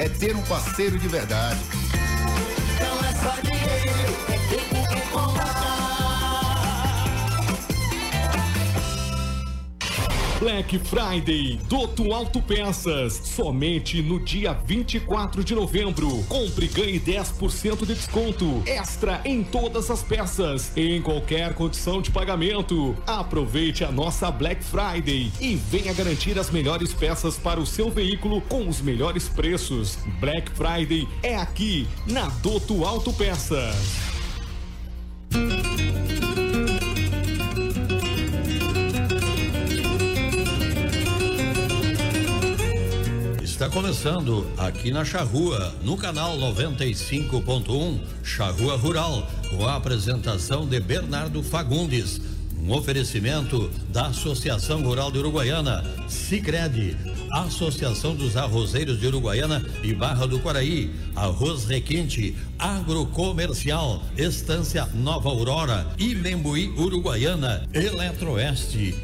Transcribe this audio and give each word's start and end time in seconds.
é 0.00 0.08
ter 0.08 0.34
um 0.34 0.42
parceiro 0.44 0.98
de 0.98 1.06
verdade. 1.08 1.60
Não 2.80 3.06
é 3.06 3.12
só 3.12 3.38
dinheiro, 3.42 4.16
é 4.28 4.38
tempo 4.48 4.88
que 4.88 5.12
Black 10.40 10.78
Friday 10.78 11.60
Doto 11.68 12.14
Autopeças. 12.14 13.20
Somente 13.24 14.00
no 14.00 14.18
dia 14.18 14.54
24 14.54 15.44
de 15.44 15.54
novembro. 15.54 16.08
Compre 16.28 16.64
e 16.64 16.68
ganhe 16.68 16.98
10% 16.98 17.80
de 17.80 17.94
desconto. 17.94 18.62
Extra 18.64 19.20
em 19.22 19.44
todas 19.44 19.90
as 19.90 20.02
peças. 20.02 20.74
Em 20.74 21.02
qualquer 21.02 21.52
condição 21.52 22.00
de 22.00 22.10
pagamento. 22.10 22.96
Aproveite 23.06 23.84
a 23.84 23.92
nossa 23.92 24.30
Black 24.30 24.64
Friday 24.64 25.30
e 25.38 25.56
venha 25.56 25.92
garantir 25.92 26.38
as 26.38 26.50
melhores 26.50 26.94
peças 26.94 27.36
para 27.36 27.60
o 27.60 27.66
seu 27.66 27.90
veículo 27.90 28.40
com 28.40 28.66
os 28.66 28.80
melhores 28.80 29.28
preços. 29.28 29.98
Black 30.20 30.50
Friday 30.52 31.06
é 31.22 31.36
aqui 31.36 31.86
na 32.06 32.28
Doto 32.42 32.82
Autopeças. 32.82 34.10
Está 43.60 43.68
começando 43.68 44.50
aqui 44.56 44.90
na 44.90 45.04
Charrua, 45.04 45.74
no 45.82 45.94
canal 45.94 46.34
95.1, 46.38 48.00
Charrua 48.24 48.74
Rural, 48.74 49.30
com 49.50 49.66
a 49.66 49.76
apresentação 49.76 50.66
de 50.66 50.80
Bernardo 50.80 51.42
Fagundes. 51.42 52.22
Um 52.58 52.72
oferecimento 52.72 53.70
da 53.90 54.06
Associação 54.06 54.82
Rural 54.82 55.12
de 55.12 55.18
Uruguaiana, 55.18 55.84
Sicredi, 56.08 56.96
Associação 57.30 58.14
dos 58.14 58.34
Arrozeiros 58.34 58.98
de 58.98 59.06
Uruguaiana 59.08 59.62
e 59.82 59.92
Barra 59.92 60.26
do 60.26 60.40
Quaraí, 60.40 60.90
Arroz 61.14 61.66
Requinte, 61.66 62.34
Agrocomercial, 62.58 64.02
Estância 64.16 64.88
Nova 64.94 65.28
Aurora 65.28 65.86
e 65.98 66.14
Membuí 66.14 66.72
Uruguaiana, 66.78 67.68
Eletroeste. 67.74 68.94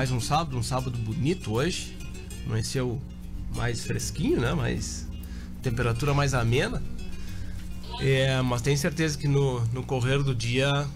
Mais 0.00 0.10
um 0.10 0.18
sábado, 0.18 0.56
um 0.56 0.62
sábado 0.62 0.96
bonito 0.96 1.52
hoje. 1.52 1.94
Amanheceu 2.46 2.98
mais 3.54 3.84
fresquinho, 3.84 4.40
né? 4.40 4.54
Mais 4.54 5.06
temperatura 5.60 6.14
mais 6.14 6.32
amena. 6.32 6.82
É, 8.00 8.40
mas 8.40 8.62
tenho 8.62 8.78
certeza 8.78 9.18
que 9.18 9.28
no, 9.28 9.60
no 9.66 9.82
correr 9.82 10.22
do 10.22 10.34
dia 10.34 10.88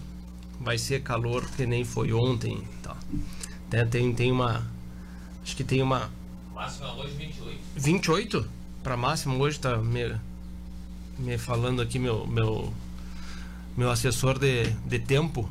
vai 0.59 0.79
ser 0.79 1.03
calor 1.03 1.47
que 1.51 1.67
nem 1.67 1.85
foi 1.85 2.13
ontem. 2.13 2.63
Tá. 2.81 2.97
Tem, 3.69 3.87
tem, 3.87 4.11
tem 4.15 4.31
uma. 4.31 4.65
Acho 5.43 5.55
que 5.55 5.63
tem 5.63 5.83
uma. 5.83 6.09
Máxima 6.51 6.91
hoje 6.95 7.13
28. 7.13 7.59
28? 7.75 8.49
Pra 8.81 8.97
máxima 8.97 9.35
hoje 9.35 9.59
tá 9.59 9.77
me, 9.77 10.19
me 11.19 11.37
falando 11.37 11.79
aqui 11.79 11.99
meu, 11.99 12.25
meu 12.25 12.73
meu 13.77 13.91
assessor 13.91 14.39
de, 14.39 14.71
de 14.87 14.97
tempo, 14.97 15.47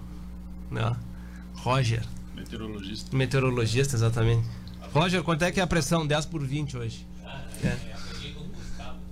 né? 0.72 0.96
Roger. 1.54 2.02
Meteorologista. 2.54 3.16
Meteorologista, 3.16 3.96
exatamente. 3.96 4.48
Roger, 4.92 5.22
quanto 5.22 5.42
é 5.42 5.50
que 5.50 5.58
é 5.58 5.62
a 5.62 5.66
pressão? 5.66 6.06
10 6.06 6.26
por 6.26 6.44
20 6.44 6.76
hoje. 6.76 7.06
Ah, 7.24 7.42
é. 7.62 7.66
é. 7.66 7.96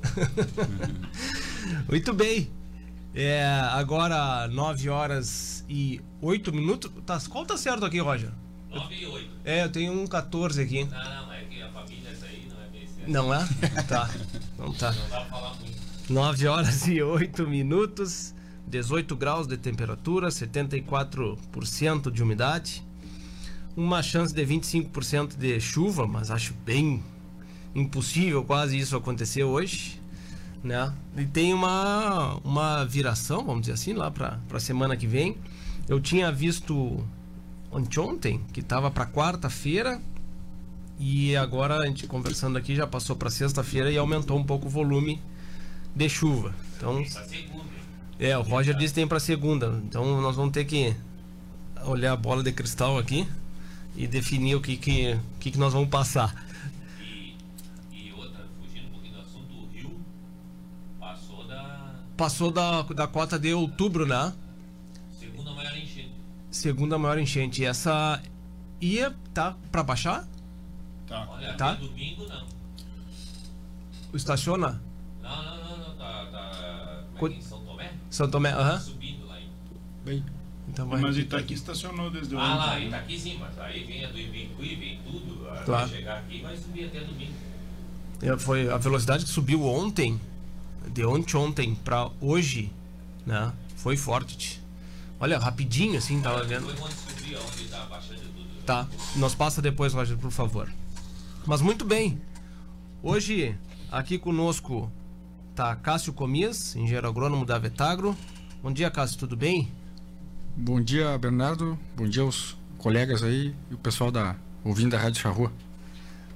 Muito 1.88 2.12
bem. 2.12 2.50
É, 3.14 3.44
agora 3.72 4.48
9 4.48 4.88
horas 4.88 5.64
e 5.68 6.00
8 6.20 6.52
minutos. 6.52 6.90
Tá, 7.04 7.20
qual 7.28 7.44
tá 7.44 7.56
certo 7.56 7.84
aqui, 7.84 7.98
Roger? 7.98 8.30
9 8.70 8.94
e 8.94 9.06
8. 9.06 9.30
É, 9.44 9.64
eu 9.64 9.68
tenho 9.70 9.92
um 9.92 10.06
14 10.06 10.62
aqui. 10.62 10.84
Não, 10.84 10.90
não, 10.90 11.32
é 11.32 11.44
que 11.44 11.60
a 11.60 11.68
família 11.68 12.10
essa 12.10 12.26
aí 12.26 12.48
não 12.48 12.62
é 12.62 12.68
bem 12.68 12.86
certo. 12.86 13.10
Não 13.10 13.34
é? 13.34 13.44
tá. 13.88 14.08
Não 14.56 14.72
tá. 14.72 14.92
Não 14.92 15.08
dá 15.08 15.16
pra 15.16 15.24
falar 15.24 15.54
muito. 15.56 15.76
9 16.08 16.46
horas 16.46 16.86
e 16.86 17.02
8 17.02 17.46
minutos. 17.46 18.34
18 18.68 19.14
graus 19.16 19.46
de 19.46 19.58
temperatura, 19.58 20.28
74% 20.28 22.10
de 22.10 22.22
umidade, 22.22 22.82
uma 23.76 24.02
chance 24.02 24.34
de 24.34 24.44
25% 24.44 25.36
de 25.36 25.60
chuva, 25.60 26.06
mas 26.06 26.30
acho 26.30 26.54
bem 26.64 27.02
impossível 27.74 28.44
quase 28.44 28.78
isso 28.78 28.96
acontecer 28.96 29.44
hoje, 29.44 30.00
né? 30.62 30.92
E 31.16 31.24
tem 31.24 31.54
uma 31.54 32.38
uma 32.44 32.84
viração, 32.84 33.44
vamos 33.44 33.62
dizer 33.62 33.72
assim, 33.72 33.92
lá 33.94 34.10
para 34.10 34.38
a 34.52 34.60
semana 34.60 34.96
que 34.96 35.06
vem. 35.06 35.36
Eu 35.88 36.00
tinha 36.00 36.30
visto 36.30 37.04
ontem 37.98 38.40
que 38.52 38.60
estava 38.60 38.90
para 38.90 39.06
quarta-feira 39.06 40.00
e 40.98 41.34
agora 41.34 41.78
a 41.78 41.86
gente 41.86 42.06
conversando 42.06 42.58
aqui 42.58 42.76
já 42.76 42.86
passou 42.86 43.16
para 43.16 43.30
sexta-feira 43.30 43.90
e 43.90 43.96
aumentou 43.96 44.38
um 44.38 44.44
pouco 44.44 44.66
o 44.66 44.70
volume 44.70 45.20
de 45.96 46.08
chuva. 46.08 46.54
Então, 46.76 47.02
é, 48.18 48.36
o 48.36 48.42
Roger 48.42 48.76
disse 48.76 48.94
que 48.94 49.00
tem 49.00 49.08
para 49.08 49.18
segunda. 49.18 49.80
Então 49.84 50.20
nós 50.20 50.36
vamos 50.36 50.52
ter 50.52 50.64
que 50.66 50.94
olhar 51.84 52.12
a 52.12 52.16
bola 52.16 52.42
de 52.42 52.52
cristal 52.52 52.98
aqui 52.98 53.26
e 53.96 54.06
definir 54.06 54.54
o 54.54 54.60
que 54.60 54.76
que, 54.76 55.18
que, 55.38 55.50
que 55.50 55.58
nós 55.58 55.72
vamos 55.72 55.88
passar. 55.88 56.34
E, 57.00 57.36
e 57.92 58.12
outra, 58.12 58.46
fugindo 58.60 58.88
um 58.88 58.90
pouquinho 58.90 59.14
do 59.14 59.20
assunto, 59.20 59.54
o 59.54 59.68
Rio 59.72 60.00
passou 60.98 61.46
da. 61.46 61.94
Passou 62.16 62.50
da, 62.50 62.82
da 62.82 63.06
cota 63.06 63.38
de 63.38 63.52
outubro, 63.52 64.06
né? 64.06 64.32
Segunda 65.18 65.52
maior 65.52 65.76
enchente. 65.76 66.12
Segunda 66.50 66.98
maior 66.98 67.18
enchente. 67.18 67.64
Essa 67.64 68.22
ia 68.80 69.14
tá 69.32 69.56
para 69.70 69.82
baixar? 69.82 70.28
Tá. 71.06 71.28
Olha, 71.30 71.54
tá? 71.54 71.74
domingo 71.74 72.26
não. 72.26 72.46
Estaciona? 74.14 74.82
Não, 75.22 75.44
não, 75.44 75.56
não, 75.56 75.78
não. 75.88 75.96
Tá, 75.96 76.26
tá. 76.26 77.04
Como 77.18 77.32
é 77.32 77.36
que 77.36 77.42
são 78.10 78.30
Tomé, 78.30 78.50
aham. 78.50 78.78
Subindo 78.78 79.26
lá. 79.26 79.38
Bem. 80.04 80.24
Então 80.72 80.88
vai. 80.88 81.00
Mas 81.00 81.18
Itaqui 81.18 81.54
estacionou 81.54 82.10
desde 82.10 82.34
Ah, 82.34 82.54
lá, 82.54 82.80
Itaqui 82.80 83.18
sim, 83.18 83.38
mas 83.38 83.58
aí 83.58 83.84
vem 83.84 84.04
a 84.04 84.08
do 84.08 84.18
Ibicuí, 84.18 84.74
vem 84.76 85.00
tudo. 85.04 85.44
Claro. 85.64 85.66
Vai 85.66 85.88
chegar 85.88 86.18
aqui 86.18 86.40
vai 86.40 86.56
subir 86.56 86.86
até 86.86 87.00
domingo. 87.00 87.32
É, 88.22 88.38
foi 88.38 88.70
a 88.70 88.78
velocidade 88.78 89.24
que 89.24 89.30
subiu 89.30 89.64
ontem, 89.64 90.20
de 90.88 91.04
ontem 91.04 91.36
ontem 91.36 91.74
para 91.74 92.08
hoje, 92.20 92.72
né? 93.26 93.52
Foi 93.76 93.96
forte. 93.96 94.62
Olha, 95.20 95.38
rapidinho 95.38 95.98
assim, 95.98 96.20
tava 96.20 96.42
vendo. 96.44 96.64
Foi 96.64 96.84
onde 96.84 96.94
subiu, 96.94 97.38
onde 97.40 97.64
tá 97.68 97.86
tudo. 97.86 98.64
Tá, 98.64 98.88
nos 99.16 99.34
passa 99.34 99.60
depois, 99.60 99.92
Roger, 99.92 100.16
por 100.16 100.30
favor. 100.30 100.72
Mas 101.44 101.60
muito 101.60 101.84
bem. 101.84 102.20
Hoje, 103.02 103.56
aqui 103.90 104.18
conosco 104.18 104.90
Tá, 105.54 105.76
Cássio 105.76 106.14
Comias, 106.14 106.74
engenheiro 106.74 107.06
agrônomo 107.06 107.44
da 107.44 107.58
Vetagro. 107.58 108.16
Bom 108.62 108.72
dia, 108.72 108.90
Cássio, 108.90 109.18
tudo 109.18 109.36
bem? 109.36 109.70
Bom 110.56 110.80
dia, 110.80 111.16
Bernardo. 111.18 111.78
Bom 111.96 112.06
dia 112.06 112.22
aos 112.22 112.56
colegas 112.78 113.22
aí 113.22 113.54
e 113.70 113.74
o 113.74 113.78
pessoal 113.78 114.10
da 114.10 114.36
ouvindo 114.64 114.90
da 114.90 114.98
Rádio 114.98 115.20
Charrua. 115.20 115.52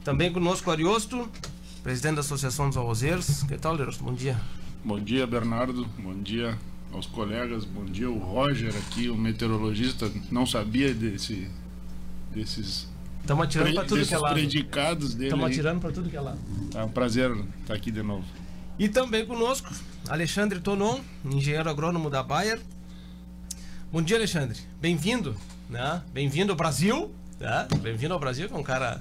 Também 0.02 0.32
conosco 0.32 0.70
Ariosto, 0.70 1.28
presidente 1.82 2.14
da 2.14 2.20
Associação 2.20 2.68
dos 2.68 2.78
Arrozeiros. 2.78 3.42
Que 3.42 3.56
tal, 3.58 3.74
Ariosto? 3.74 4.02
Bom 4.02 4.14
dia. 4.14 4.40
Bom 4.84 4.98
dia, 4.98 5.26
Bernardo. 5.26 5.84
Bom 5.98 6.14
dia 6.14 6.58
aos 6.92 7.06
colegas. 7.06 7.64
Bom 7.64 7.84
dia, 7.84 8.10
o 8.10 8.18
Roger 8.18 8.74
aqui, 8.76 9.08
o 9.08 9.16
meteorologista. 9.16 10.10
Não 10.30 10.46
sabia 10.46 10.94
desse 10.94 11.48
desses 12.32 12.88
Estamos 13.20 13.44
atirando 13.46 13.74
para 13.74 13.84
tudo 13.84 14.06
que 14.06 14.14
é 14.14 14.18
lado. 14.18 14.34
predicados 14.34 15.14
dele. 15.14 15.26
Estamos 15.26 15.46
atirando 15.46 15.80
para 15.80 15.92
tudo 15.92 16.08
que 16.08 16.16
é 16.16 16.20
lado. 16.20 16.38
É 16.74 16.82
um 16.84 16.88
prazer 16.88 17.32
estar 17.60 17.74
aqui 17.74 17.90
de 17.90 18.02
novo. 18.02 18.24
E 18.78 18.88
também 18.88 19.26
conosco, 19.26 19.68
Alexandre 20.08 20.60
Tonon, 20.60 21.00
engenheiro 21.24 21.68
agrônomo 21.68 22.08
da 22.08 22.22
Bayer. 22.22 22.60
Bom 23.92 24.02
dia, 24.02 24.16
Alexandre. 24.16 24.58
Bem-vindo, 24.80 25.36
né? 25.70 26.02
Bem-vindo 26.12 26.50
ao 26.50 26.56
Brasil, 26.56 27.08
né? 27.38 27.68
Bem-vindo 27.80 28.12
ao 28.12 28.18
Brasil, 28.18 28.48
que 28.48 28.54
é 28.54 28.58
um 28.58 28.62
cara 28.62 29.00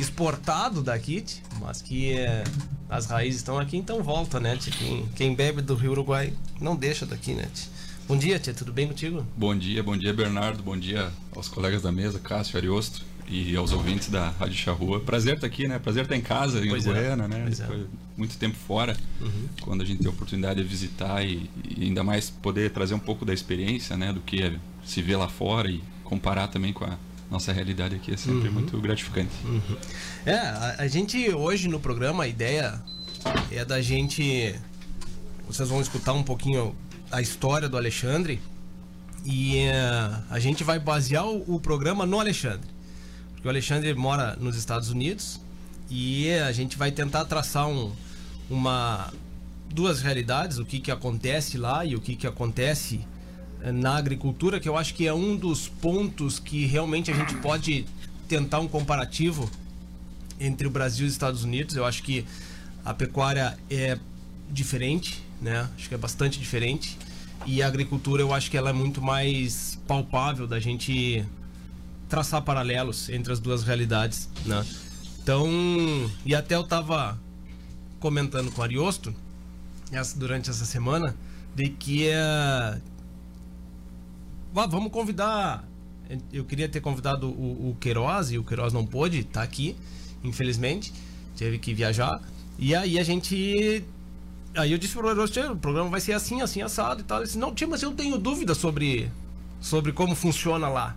exportado 0.00 0.82
daqui, 0.82 1.22
mas 1.60 1.82
que 1.82 2.12
é, 2.12 2.42
as 2.88 3.04
raízes 3.04 3.40
estão 3.40 3.58
aqui, 3.58 3.76
então 3.76 4.02
volta, 4.02 4.40
né? 4.40 4.58
Quem, 4.78 5.06
quem 5.14 5.34
bebe 5.34 5.60
do 5.60 5.74
Rio 5.74 5.90
Uruguai 5.90 6.32
não 6.58 6.74
deixa 6.74 7.04
daqui, 7.04 7.34
né? 7.34 7.48
Bom 8.08 8.16
dia, 8.16 8.38
tia, 8.38 8.54
tudo 8.54 8.72
bem 8.72 8.88
contigo? 8.88 9.26
Bom 9.36 9.54
dia, 9.56 9.82
bom 9.82 9.96
dia 9.96 10.12
Bernardo, 10.12 10.62
bom 10.62 10.76
dia 10.76 11.12
aos 11.36 11.48
colegas 11.48 11.82
da 11.82 11.92
mesa, 11.92 12.18
Cássio, 12.18 12.56
Ariosto 12.56 13.04
e 13.28 13.56
aos 13.56 13.72
ouvintes 13.72 14.08
da 14.08 14.30
Rádio 14.30 14.56
Charrua. 14.56 15.00
Prazer 15.00 15.34
estar 15.34 15.46
aqui, 15.46 15.66
né? 15.66 15.78
Prazer 15.78 16.02
estar 16.02 16.16
em 16.16 16.20
casa, 16.20 16.64
em 16.64 16.68
Pois 16.68 16.86
é, 16.86 16.90
Uruguaiana, 16.90 17.28
né? 17.28 17.42
pois 17.44 17.60
é. 17.60 17.66
Foi 17.66 17.86
muito 18.16 18.36
tempo 18.36 18.56
fora, 18.56 18.96
quando 19.60 19.82
a 19.82 19.84
gente 19.84 19.98
tem 19.98 20.06
a 20.06 20.10
oportunidade 20.10 20.62
de 20.62 20.68
visitar 20.68 21.24
e, 21.24 21.50
e 21.76 21.84
ainda 21.84 22.04
mais 22.04 22.30
poder 22.30 22.70
trazer 22.70 22.94
um 22.94 22.98
pouco 22.98 23.24
da 23.24 23.32
experiência, 23.32 23.96
né? 23.96 24.12
Do 24.12 24.20
que 24.20 24.42
é 24.42 24.54
se 24.84 25.00
vê 25.02 25.16
lá 25.16 25.28
fora 25.28 25.70
e 25.70 25.82
comparar 26.04 26.48
também 26.48 26.72
com 26.72 26.84
a 26.84 26.98
nossa 27.30 27.52
realidade 27.52 27.96
aqui 27.96 28.12
é 28.12 28.16
sempre 28.16 28.50
muito 28.50 28.78
gratificante. 28.80 29.32
É, 30.24 30.36
a, 30.36 30.76
a 30.80 30.86
gente 30.86 31.30
hoje 31.30 31.68
no 31.68 31.80
programa, 31.80 32.24
a 32.24 32.28
ideia 32.28 32.80
é 33.50 33.64
da 33.64 33.80
gente. 33.80 34.54
Vocês 35.46 35.68
vão 35.68 35.80
escutar 35.80 36.12
um 36.12 36.22
pouquinho 36.22 36.74
a 37.10 37.20
história 37.20 37.68
do 37.68 37.76
Alexandre 37.76 38.40
e 39.24 39.56
é, 39.56 39.72
a 40.30 40.38
gente 40.38 40.62
vai 40.62 40.78
basear 40.78 41.26
o, 41.26 41.56
o 41.56 41.60
programa 41.60 42.04
no 42.06 42.20
Alexandre. 42.20 42.73
O 43.44 43.48
Alexandre 43.48 43.92
mora 43.92 44.36
nos 44.40 44.56
Estados 44.56 44.88
Unidos 44.88 45.38
e 45.90 46.32
a 46.32 46.50
gente 46.50 46.78
vai 46.78 46.90
tentar 46.90 47.26
traçar 47.26 47.68
um, 47.68 47.92
uma 48.48 49.12
duas 49.70 50.00
realidades, 50.00 50.56
o 50.56 50.64
que, 50.64 50.80
que 50.80 50.90
acontece 50.90 51.58
lá 51.58 51.84
e 51.84 51.94
o 51.94 52.00
que, 52.00 52.16
que 52.16 52.26
acontece 52.26 53.00
eh, 53.60 53.70
na 53.70 53.96
agricultura, 53.96 54.58
que 54.58 54.68
eu 54.68 54.78
acho 54.78 54.94
que 54.94 55.06
é 55.06 55.12
um 55.12 55.36
dos 55.36 55.68
pontos 55.68 56.38
que 56.38 56.64
realmente 56.64 57.10
a 57.10 57.14
gente 57.14 57.34
pode 57.36 57.84
tentar 58.26 58.60
um 58.60 58.68
comparativo 58.68 59.50
entre 60.40 60.66
o 60.66 60.70
Brasil 60.70 61.04
e 61.04 61.08
os 61.08 61.12
Estados 61.12 61.44
Unidos. 61.44 61.76
Eu 61.76 61.84
acho 61.84 62.02
que 62.02 62.24
a 62.82 62.94
pecuária 62.94 63.58
é 63.68 63.98
diferente, 64.50 65.22
né? 65.42 65.68
Acho 65.76 65.88
que 65.90 65.94
é 65.94 65.98
bastante 65.98 66.38
diferente. 66.38 66.96
E 67.44 67.62
a 67.62 67.66
agricultura 67.66 68.22
eu 68.22 68.32
acho 68.32 68.50
que 68.50 68.56
ela 68.56 68.70
é 68.70 68.72
muito 68.72 69.02
mais 69.02 69.78
palpável 69.86 70.46
da 70.46 70.58
gente 70.58 71.22
traçar 72.14 72.40
paralelos 72.42 73.08
entre 73.08 73.32
as 73.32 73.40
duas 73.40 73.64
realidades, 73.64 74.28
né? 74.46 74.64
Então, 75.20 75.48
e 76.24 76.32
até 76.32 76.54
eu 76.54 76.62
tava 76.62 77.18
comentando 77.98 78.52
com 78.52 78.60
o 78.60 78.64
Ariosto 78.64 79.12
essa- 79.90 80.16
durante 80.16 80.48
essa 80.48 80.64
semana 80.64 81.16
de 81.56 81.70
que 81.70 82.06
é 82.08 82.78
Vá, 84.52 84.64
vamos 84.66 84.92
convidar. 84.92 85.64
Eu 86.32 86.44
queria 86.44 86.68
ter 86.68 86.80
convidado 86.80 87.26
o, 87.28 87.70
o 87.70 87.76
Queiroz 87.80 88.30
e 88.30 88.38
o 88.38 88.44
Queiroz 88.44 88.72
não 88.72 88.86
pôde 88.86 89.18
estar 89.20 89.42
aqui, 89.42 89.74
infelizmente. 90.22 90.92
Teve 91.36 91.58
que 91.58 91.74
viajar. 91.74 92.22
E 92.56 92.76
aí 92.76 92.96
a 92.96 93.02
gente. 93.02 93.82
Aí 94.54 94.70
eu 94.70 94.78
disse 94.78 94.94
pro 94.94 95.26
"Tchê, 95.28 95.40
o 95.46 95.56
programa 95.56 95.90
vai 95.90 96.00
ser 96.00 96.12
assim, 96.12 96.40
assim, 96.40 96.62
assado 96.62 97.00
e 97.00 97.04
tal. 97.04 97.18
Ele 97.18 97.26
disse, 97.26 97.38
não, 97.38 97.52
tia, 97.52 97.66
mas 97.66 97.82
eu 97.82 97.90
tenho 97.92 98.16
dúvida 98.16 98.54
sobre, 98.54 99.10
sobre 99.60 99.90
como 99.92 100.14
funciona 100.14 100.68
lá. 100.68 100.94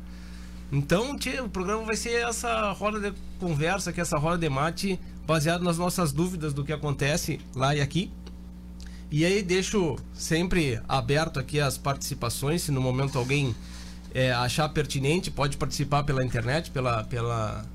Então, 0.72 1.16
o 1.44 1.50
programa 1.50 1.84
vai 1.84 1.96
ser 1.96 2.28
essa 2.28 2.72
roda 2.74 3.00
de 3.00 3.18
conversa, 3.40 3.94
que 3.94 4.02
essa 4.02 4.18
roda 4.18 4.38
de 4.38 4.50
mate, 4.50 5.00
baseado 5.26 5.64
nas 5.64 5.78
nossas 5.78 6.12
dúvidas 6.12 6.54
do 6.54 6.64
que 6.64 6.74
acontece 6.74 7.40
lá 7.56 7.74
e 7.76 7.80
aqui. 7.80 8.12
E 9.10 9.24
aí 9.24 9.42
deixo 9.42 9.96
sempre 10.14 10.82
aberto 10.88 11.40
aqui 11.40 11.62
as 11.62 11.78
participações, 11.78 12.64
se 12.64 12.72
no 12.72 12.82
momento 12.82 13.18
alguém 13.18 13.56
é, 14.14 14.34
achar 14.34 14.68
pertinente, 14.68 15.32
pode 15.32 15.56
participar 15.56 16.04
pela 16.04 16.24
internet, 16.24 16.70
pela, 16.72 17.06
pela, 17.06 17.66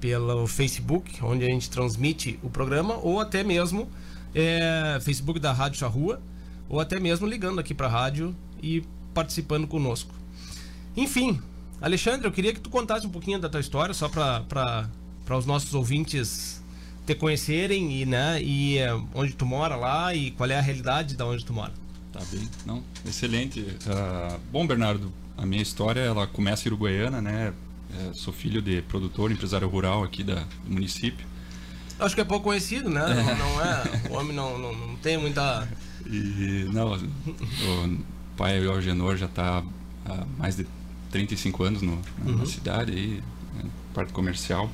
pelo 0.00 0.46
Facebook, 0.46 1.22
onde 1.22 1.44
a 1.44 1.48
gente 1.48 1.68
transmite 1.68 2.38
o 2.42 2.48
programa, 2.48 2.96
ou 2.96 3.20
até 3.20 3.44
mesmo 3.44 3.86
é, 4.34 4.98
Facebook 5.02 5.38
da 5.38 5.52
Rádio 5.52 5.78
Charrua, 5.78 6.22
ou 6.70 6.80
até 6.80 6.98
mesmo 6.98 7.26
ligando 7.26 7.58
aqui 7.58 7.74
para 7.74 7.86
a 7.86 7.90
rádio 7.90 8.34
e 8.62 8.82
participando 9.12 9.66
conosco. 9.66 10.14
Enfim, 10.96 11.40
Alexandre, 11.80 12.26
eu 12.26 12.32
queria 12.32 12.52
que 12.52 12.60
tu 12.60 12.68
contasse 12.68 13.06
um 13.06 13.10
pouquinho 13.10 13.38
da 13.38 13.48
tua 13.48 13.60
história, 13.60 13.94
só 13.94 14.08
para 14.08 14.88
os 15.30 15.46
nossos 15.46 15.72
ouvintes 15.74 16.62
te 17.06 17.14
conhecerem 17.14 18.02
e, 18.02 18.04
né, 18.04 18.42
e 18.42 18.78
é, 18.78 18.92
onde 19.14 19.32
tu 19.32 19.46
mora 19.46 19.76
lá 19.76 20.14
e 20.14 20.30
qual 20.32 20.48
é 20.50 20.58
a 20.58 20.60
realidade 20.60 21.16
da 21.16 21.26
onde 21.26 21.44
tu 21.44 21.52
mora. 21.52 21.72
Tá 22.12 22.20
bem, 22.30 22.48
não, 22.66 22.82
excelente. 23.06 23.64
Ah, 23.86 24.38
bom, 24.52 24.66
Bernardo, 24.66 25.12
a 25.38 25.46
minha 25.46 25.62
história 25.62 26.00
ela 26.00 26.26
começa 26.26 26.68
em 26.68 26.72
Uruguaiana, 26.72 27.22
né? 27.22 27.54
É, 27.98 28.12
sou 28.12 28.32
filho 28.32 28.60
de 28.60 28.82
produtor, 28.82 29.32
empresário 29.32 29.68
rural 29.68 30.04
aqui 30.04 30.22
da, 30.22 30.44
do 30.64 30.70
município. 30.70 31.26
Acho 31.98 32.14
que 32.14 32.20
é 32.20 32.24
pouco 32.24 32.44
conhecido, 32.44 32.88
né? 32.90 33.02
Não, 33.08 33.36
não 33.36 33.64
é. 33.64 34.10
O 34.10 34.14
homem 34.18 34.34
não, 34.34 34.58
não, 34.58 34.74
não 34.74 34.96
tem 34.96 35.18
muita. 35.18 35.68
E 36.06 36.66
não, 36.72 36.94
o 36.94 37.98
pai 38.36 38.64
o 38.64 38.72
Algenor 38.72 39.16
já 39.16 39.26
está 39.26 39.62
há 40.06 40.24
mais 40.38 40.56
de 40.56 40.66
35 41.10 41.62
anos 41.62 41.82
no, 41.82 42.00
na 42.24 42.46
cidade 42.46 42.92
aí, 42.92 43.22
né, 43.54 43.70
parte 43.94 44.12
comercial. 44.12 44.70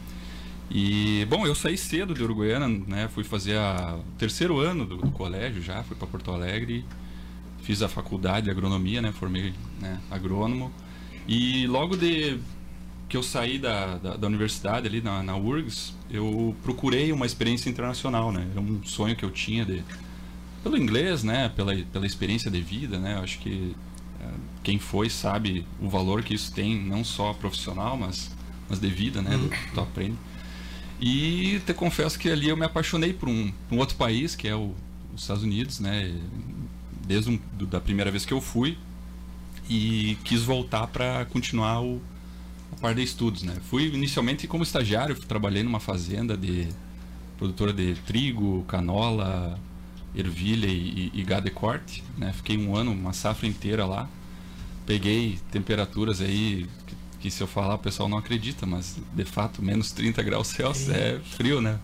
E 0.70 1.24
bom, 1.30 1.46
eu 1.46 1.54
saí 1.54 1.78
cedo 1.78 2.12
de 2.12 2.22
Uruguaiana, 2.22 2.68
né? 2.68 3.08
Fui 3.14 3.22
fazer 3.22 3.56
a, 3.56 3.96
o 3.96 4.18
terceiro 4.18 4.58
ano 4.58 4.84
do, 4.84 4.96
do 4.96 5.10
colégio 5.12 5.62
já, 5.62 5.82
fui 5.84 5.96
para 5.96 6.08
Porto 6.08 6.32
Alegre, 6.32 6.84
fiz 7.62 7.82
a 7.82 7.88
faculdade 7.88 8.46
de 8.46 8.50
agronomia, 8.50 9.00
né? 9.00 9.12
Formei 9.12 9.54
né, 9.80 10.00
agrônomo. 10.10 10.72
E 11.28 11.66
logo 11.68 11.96
de 11.96 12.38
que 13.08 13.16
eu 13.16 13.22
saí 13.22 13.58
da, 13.58 13.96
da, 13.98 14.16
da 14.16 14.26
universidade 14.26 14.88
ali 14.88 15.00
na, 15.00 15.22
na 15.22 15.36
URGS, 15.36 15.94
eu 16.10 16.56
procurei 16.64 17.12
uma 17.12 17.26
experiência 17.26 17.70
internacional, 17.70 18.32
né? 18.32 18.48
Era 18.50 18.60
um 18.60 18.82
sonho 18.82 19.14
que 19.14 19.24
eu 19.24 19.30
tinha 19.30 19.64
de 19.64 19.84
pelo 20.66 20.76
inglês, 20.76 21.22
né, 21.22 21.48
pela, 21.54 21.76
pela 21.92 22.04
experiência 22.04 22.50
de 22.50 22.60
vida, 22.60 22.98
né, 22.98 23.14
eu 23.14 23.20
acho 23.20 23.38
que 23.38 23.76
eh, 24.20 24.30
quem 24.66 24.80
foi 24.80 25.08
sabe 25.08 25.64
o 25.80 25.88
valor 25.88 26.24
que 26.24 26.34
isso 26.34 26.50
tem, 26.52 26.76
não 26.76 27.04
só 27.04 27.32
profissional, 27.32 27.96
mas, 27.96 28.32
mas 28.68 28.80
de 28.80 28.88
vida, 28.88 29.22
né, 29.22 29.36
do 29.38 29.48
que 29.48 29.70
tu 29.72 29.80
aprende. 29.80 30.16
E 31.00 31.60
te 31.64 31.72
confesso 31.72 32.18
que 32.18 32.28
ali 32.28 32.48
eu 32.48 32.56
me 32.56 32.64
apaixonei 32.64 33.12
por 33.12 33.28
um, 33.28 33.52
um 33.70 33.78
outro 33.78 33.94
país, 33.94 34.34
que 34.34 34.48
é 34.48 34.56
o, 34.56 34.74
os 35.14 35.22
Estados 35.22 35.44
Unidos, 35.44 35.78
né, 35.78 36.12
desde 37.06 37.30
um, 37.30 37.38
do- 37.56 37.64
da 37.66 37.80
primeira 37.80 38.10
vez 38.10 38.24
que 38.26 38.32
eu 38.34 38.40
fui, 38.40 38.76
e 39.70 40.18
quis 40.24 40.42
voltar 40.42 40.88
para 40.88 41.24
continuar 41.26 41.80
o, 41.80 42.00
a 42.72 42.76
parte 42.80 42.96
de 42.96 43.04
estudos, 43.04 43.44
né. 43.44 43.54
Fui 43.70 43.86
inicialmente 43.86 44.48
como 44.48 44.64
estagiário, 44.64 45.14
trabalhei 45.28 45.62
numa 45.62 45.78
fazenda 45.78 46.36
de 46.36 46.66
produtora 47.38 47.72
de 47.72 47.94
trigo, 48.04 48.64
canola, 48.66 49.60
ervilha 50.12 50.66
e, 50.66 51.10
e, 51.14 51.20
e 51.20 51.22
gado 51.22 51.44
de 51.44 51.52
corte, 51.52 52.02
né? 52.18 52.32
Fiquei 52.32 52.56
um 52.58 52.74
ano, 52.74 52.90
uma 52.90 53.12
safra 53.12 53.46
inteira 53.46 53.86
lá. 53.86 54.08
Peguei 54.86 55.38
temperaturas 55.50 56.20
aí 56.20 56.66
que, 56.86 56.96
que 57.20 57.30
se 57.30 57.42
eu 57.42 57.46
falar 57.46 57.74
o 57.74 57.78
pessoal 57.78 58.08
não 58.08 58.18
acredita, 58.18 58.64
mas 58.64 58.96
de 59.12 59.24
fato 59.24 59.60
menos 59.60 59.90
30 59.92 60.22
graus 60.22 60.46
Celsius 60.48 60.88
é 60.88 61.18
frio, 61.18 61.60
né? 61.60 61.78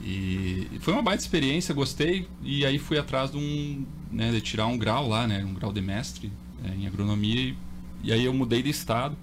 E, 0.00 0.68
e 0.72 0.78
foi 0.80 0.92
uma 0.92 1.02
baita 1.02 1.22
experiência, 1.22 1.74
gostei 1.74 2.28
e 2.42 2.64
aí 2.64 2.78
fui 2.78 2.98
atrás 2.98 3.30
de 3.30 3.36
um, 3.36 3.84
né, 4.12 4.30
de 4.30 4.40
tirar 4.40 4.66
um 4.66 4.78
grau 4.78 5.08
lá, 5.08 5.26
né? 5.26 5.44
Um 5.44 5.54
grau 5.54 5.72
de 5.72 5.80
mestre 5.80 6.30
é, 6.64 6.74
em 6.74 6.86
agronomia 6.86 7.40
e, 7.40 7.56
e 8.04 8.12
aí 8.12 8.24
eu 8.24 8.32
mudei 8.32 8.62
de 8.62 8.70
estado, 8.70 9.16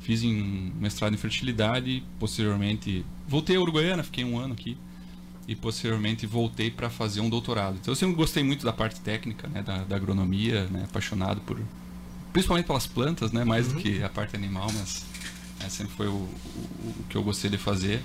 fiz 0.00 0.22
em 0.22 0.72
mestrado 0.78 1.14
em 1.14 1.16
fertilidade, 1.16 2.04
posteriormente 2.18 3.04
voltei 3.26 3.56
a 3.56 3.60
Uruguaiana, 3.60 4.02
fiquei 4.02 4.24
um 4.24 4.38
ano 4.38 4.52
aqui 4.52 4.76
e 5.48 5.56
posteriormente 5.56 6.26
voltei 6.26 6.70
para 6.70 6.88
fazer 6.88 7.20
um 7.20 7.28
doutorado. 7.28 7.78
Então 7.80 7.90
eu 7.90 7.96
sempre 7.96 8.14
gostei 8.14 8.42
muito 8.44 8.64
da 8.64 8.72
parte 8.72 9.00
técnica, 9.00 9.48
né, 9.48 9.62
da, 9.62 9.78
da 9.78 9.96
agronomia, 9.96 10.66
né, 10.66 10.84
apaixonado 10.84 11.40
por 11.40 11.58
principalmente 12.32 12.66
pelas 12.66 12.86
plantas, 12.86 13.32
né, 13.32 13.44
mais 13.44 13.68
do 13.68 13.76
que 13.76 14.02
a 14.02 14.08
parte 14.08 14.36
animal, 14.36 14.70
mas 14.72 15.04
né, 15.60 15.68
sempre 15.68 15.92
foi 15.94 16.06
o, 16.06 16.12
o, 16.12 16.94
o 17.00 17.04
que 17.08 17.16
eu 17.16 17.22
gostei 17.22 17.50
de 17.50 17.58
fazer. 17.58 18.02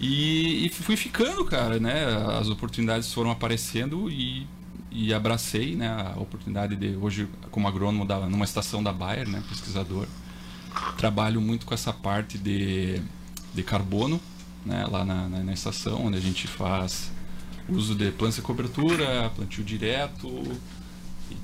E, 0.00 0.66
e 0.66 0.68
fui 0.70 0.96
ficando, 0.96 1.44
cara, 1.44 1.78
né? 1.78 2.04
As 2.38 2.48
oportunidades 2.48 3.12
foram 3.12 3.30
aparecendo 3.30 4.10
e, 4.10 4.46
e 4.90 5.14
abracei, 5.14 5.76
né? 5.76 5.88
A 5.88 6.20
oportunidade 6.20 6.76
de 6.76 6.96
hoje 6.96 7.28
como 7.50 7.68
agrônomo 7.68 8.04
da, 8.04 8.20
numa 8.28 8.44
estação 8.44 8.82
da 8.82 8.92
Bayer, 8.92 9.28
né? 9.28 9.42
Pesquisador. 9.48 10.06
Trabalho 10.96 11.40
muito 11.40 11.64
com 11.64 11.72
essa 11.72 11.92
parte 11.92 12.36
de, 12.36 13.00
de 13.54 13.62
carbono, 13.62 14.20
né? 14.66 14.84
Lá 14.90 15.04
na, 15.04 15.28
na, 15.28 15.44
na 15.44 15.52
estação, 15.52 16.06
onde 16.06 16.18
a 16.18 16.20
gente 16.20 16.48
faz 16.48 17.12
uso 17.68 17.94
de 17.94 18.10
plantas 18.10 18.36
de 18.36 18.42
cobertura, 18.42 19.30
plantio 19.34 19.64
direto, 19.64 20.28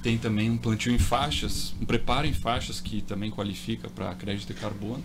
tem 0.03 0.17
também 0.19 0.51
um 0.51 0.57
plantio 0.57 0.93
em 0.93 0.99
faixas, 0.99 1.75
um 1.81 1.85
preparo 1.85 2.27
em 2.27 2.33
faixas 2.33 2.81
que 2.81 3.01
também 3.03 3.31
qualifica 3.31 3.89
para 3.89 4.15
crédito 4.15 4.49
de 4.49 4.55
carbono. 4.55 5.03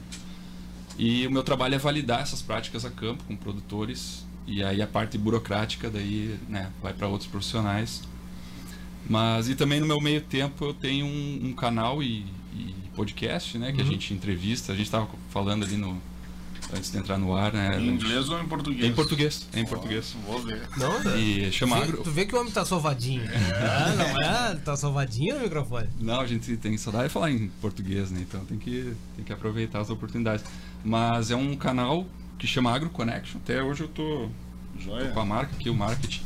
E 0.98 1.28
o 1.28 1.32
meu 1.32 1.44
trabalho 1.44 1.76
é 1.76 1.78
validar 1.78 2.22
essas 2.22 2.42
práticas 2.42 2.86
a 2.86 2.90
campo 2.90 3.24
com 3.26 3.36
produtores 3.36 4.26
E 4.48 4.64
aí 4.64 4.80
a 4.82 4.88
parte 4.88 5.18
burocrática 5.18 5.90
daí, 5.90 6.38
né, 6.48 6.72
vai 6.82 6.94
para 6.94 7.08
outros 7.08 7.28
profissionais. 7.30 8.04
Mas 9.10 9.50
e 9.50 9.56
também 9.56 9.80
no 9.80 9.88
meu 9.88 10.00
meio 10.00 10.22
tempo 10.22 10.66
eu 10.66 10.74
tenho 10.74 11.06
um, 11.06 11.48
um 11.48 11.54
canal 11.54 12.02
e, 12.02 12.26
e, 12.54 12.76
podcast, 12.96 13.58
né, 13.58 13.72
que 13.72 13.82
Uhum. 13.82 13.88
a 13.88 13.92
gente 13.92 14.14
entrevista. 14.14 14.72
A 14.72 14.76
gente 14.76 14.86
estava 14.86 15.08
falando 15.30 15.64
ali 15.66 15.78
no 15.78 16.00
antes 16.74 16.92
de 16.92 16.98
entrar 16.98 17.18
no 17.18 17.36
ar, 17.36 17.54
né? 17.54 17.80
Em 17.80 17.88
inglês 17.90 18.30
ou 18.30 18.40
em 18.42 18.48
português? 18.48 18.86
Em 18.86 18.94
português, 18.94 19.48
é 19.54 19.60
em 19.60 19.66
português. 19.66 20.16
Vou 20.26 20.40
ver. 20.40 20.62
Não, 20.78 21.04
né? 21.04 21.18
E 21.20 21.52
chama 21.52 21.78
Vê- 21.78 21.84
agro. 21.84 22.04
Tu 22.04 22.12
vê 22.12 22.26
que 22.26 22.36
o 22.36 22.40
homem 22.40 22.52
tá 22.52 22.66
sovadinho. 22.66 23.24
Ah, 23.56 23.94
não 23.96 24.22
é? 24.22 24.56
Tá 24.56 24.76
sovadinho 24.76 25.36
no 25.36 25.42
microfone. 25.42 25.88
Não, 26.00 26.20
a 26.22 26.28
gente 26.28 26.56
tem 26.58 26.78
saudade 26.78 27.08
de 27.08 27.14
falar 27.14 27.32
em 27.32 27.48
português, 27.62 28.12
né? 28.12 28.20
Então 28.22 28.44
tem 28.46 28.58
que, 28.58 28.94
tem 29.16 29.24
que 29.26 29.32
aproveitar 29.34 29.80
as 29.80 29.90
oportunidades. 29.90 30.44
Mas 30.84 31.32
é 31.32 31.36
um 31.36 31.56
canal 31.56 32.06
que 32.38 32.48
chama 32.48 32.72
Agro 32.72 32.90
Connection. 32.90 33.40
Até 33.44 33.62
hoje 33.64 33.82
eu 33.84 33.88
tô, 33.88 34.30
Joia. 34.80 35.06
tô 35.08 35.14
com 35.14 35.20
a 35.22 35.26
marca 35.26 35.56
aqui, 35.56 35.70
o 35.70 35.74
marketing. 35.76 36.22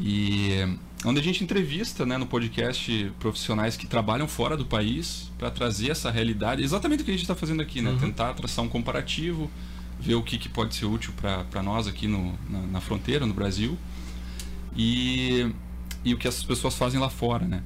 E 0.00 0.52
é, 0.52 0.68
onde 1.04 1.20
a 1.20 1.22
gente 1.22 1.42
entrevista, 1.42 2.06
né, 2.06 2.16
no 2.16 2.26
podcast 2.26 3.12
profissionais 3.18 3.76
que 3.76 3.86
trabalham 3.86 4.28
fora 4.28 4.56
do 4.56 4.64
país 4.64 5.30
para 5.38 5.50
trazer 5.50 5.90
essa 5.90 6.10
realidade, 6.10 6.62
exatamente 6.62 7.02
o 7.02 7.04
que 7.04 7.10
a 7.10 7.14
gente 7.14 7.22
está 7.22 7.34
fazendo 7.34 7.60
aqui, 7.60 7.80
né? 7.80 7.96
Tentar 8.00 8.34
traçar 8.34 8.64
um 8.64 8.68
comparativo, 8.68 9.50
ver 10.00 10.14
o 10.14 10.22
que, 10.22 10.38
que 10.38 10.48
pode 10.48 10.74
ser 10.74 10.86
útil 10.86 11.12
para 11.16 11.62
nós 11.62 11.86
aqui 11.86 12.06
no, 12.06 12.38
na, 12.48 12.60
na 12.60 12.80
fronteira, 12.80 13.26
no 13.26 13.34
Brasil, 13.34 13.76
e, 14.76 15.50
e 16.04 16.14
o 16.14 16.18
que 16.18 16.28
essas 16.28 16.44
pessoas 16.44 16.74
fazem 16.74 17.00
lá 17.00 17.08
fora, 17.08 17.46
né? 17.46 17.62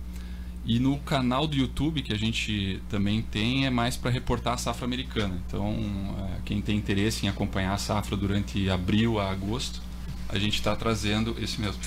E 0.64 0.80
no 0.80 0.98
canal 0.98 1.46
do 1.46 1.54
YouTube 1.56 2.02
que 2.02 2.12
a 2.12 2.18
gente 2.18 2.82
também 2.88 3.22
tem 3.22 3.66
é 3.66 3.70
mais 3.70 3.96
para 3.96 4.10
reportar 4.10 4.54
a 4.54 4.56
safra 4.56 4.84
americana. 4.84 5.40
Então, 5.46 5.72
é, 6.18 6.40
quem 6.44 6.60
tem 6.60 6.76
interesse 6.76 7.24
em 7.24 7.28
acompanhar 7.28 7.72
a 7.72 7.78
safra 7.78 8.16
durante 8.16 8.68
abril 8.68 9.20
a 9.20 9.30
agosto, 9.30 9.80
a 10.28 10.36
gente 10.38 10.54
está 10.54 10.74
trazendo 10.74 11.36
esse 11.38 11.60
mesmo. 11.60 11.80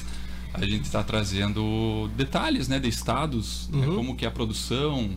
A 0.54 0.66
gente 0.66 0.84
está 0.86 1.04
trazendo 1.04 2.10
detalhes, 2.18 2.68
né, 2.68 2.80
de 2.80 2.88
estados, 2.90 3.70
né, 3.72 3.86
como 3.86 4.16
que 4.16 4.26
é 4.26 4.28
a 4.28 4.32
produção, 4.32 5.12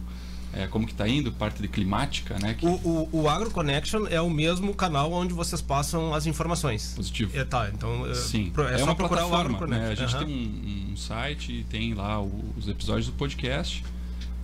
é, 0.52 0.66
como 0.66 0.86
que 0.86 0.92
está 0.92 1.08
indo, 1.08 1.32
parte 1.32 1.62
de 1.62 1.68
climática, 1.68 2.38
né, 2.38 2.52
que 2.54 2.66
O, 2.66 2.70
o, 2.74 3.08
o 3.22 3.28
Agro 3.28 3.50
Connection 3.50 4.06
é 4.08 4.20
o 4.20 4.28
mesmo 4.28 4.74
canal 4.74 5.10
onde 5.10 5.32
vocês 5.32 5.62
passam 5.62 6.12
as 6.14 6.26
informações. 6.26 6.92
positivo. 6.94 7.30
É, 7.34 7.44
tá, 7.44 7.70
então 7.74 8.06
é, 8.06 8.14
Sim, 8.14 8.52
é, 8.58 8.74
é, 8.74 8.78
só 8.78 8.84
uma 8.84 8.94
procurar 8.94 9.26
o 9.26 9.34
Agro 9.34 9.56
plataforma, 9.56 9.76
né? 9.78 9.90
A 9.90 9.94
gente 9.94 10.14
Aham. 10.14 10.24
tem 10.26 10.34
um, 10.34 10.92
um 10.92 10.96
site, 10.96 11.64
tem 11.70 11.94
lá 11.94 12.20
o- 12.20 12.52
os 12.58 12.68
episódios 12.68 13.06
do 13.06 13.12
podcast 13.12 13.82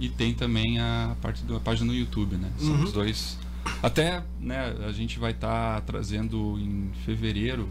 e 0.01 0.09
tem 0.09 0.33
também 0.33 0.81
a 0.81 1.15
parte 1.21 1.43
da 1.45 1.61
página 1.61 1.87
no 1.93 1.95
YouTube, 1.99 2.37
né? 2.37 2.51
São 2.59 2.71
Uhum. 2.71 2.85
os 2.85 2.93
dois. 2.93 3.39
Até, 3.83 4.23
né, 4.41 4.75
a 4.87 4.93
gente 4.93 5.19
vai 5.19 5.33
estar 5.33 5.83
trazendo 5.83 6.59
em 6.59 6.91
fevereiro, 7.05 7.69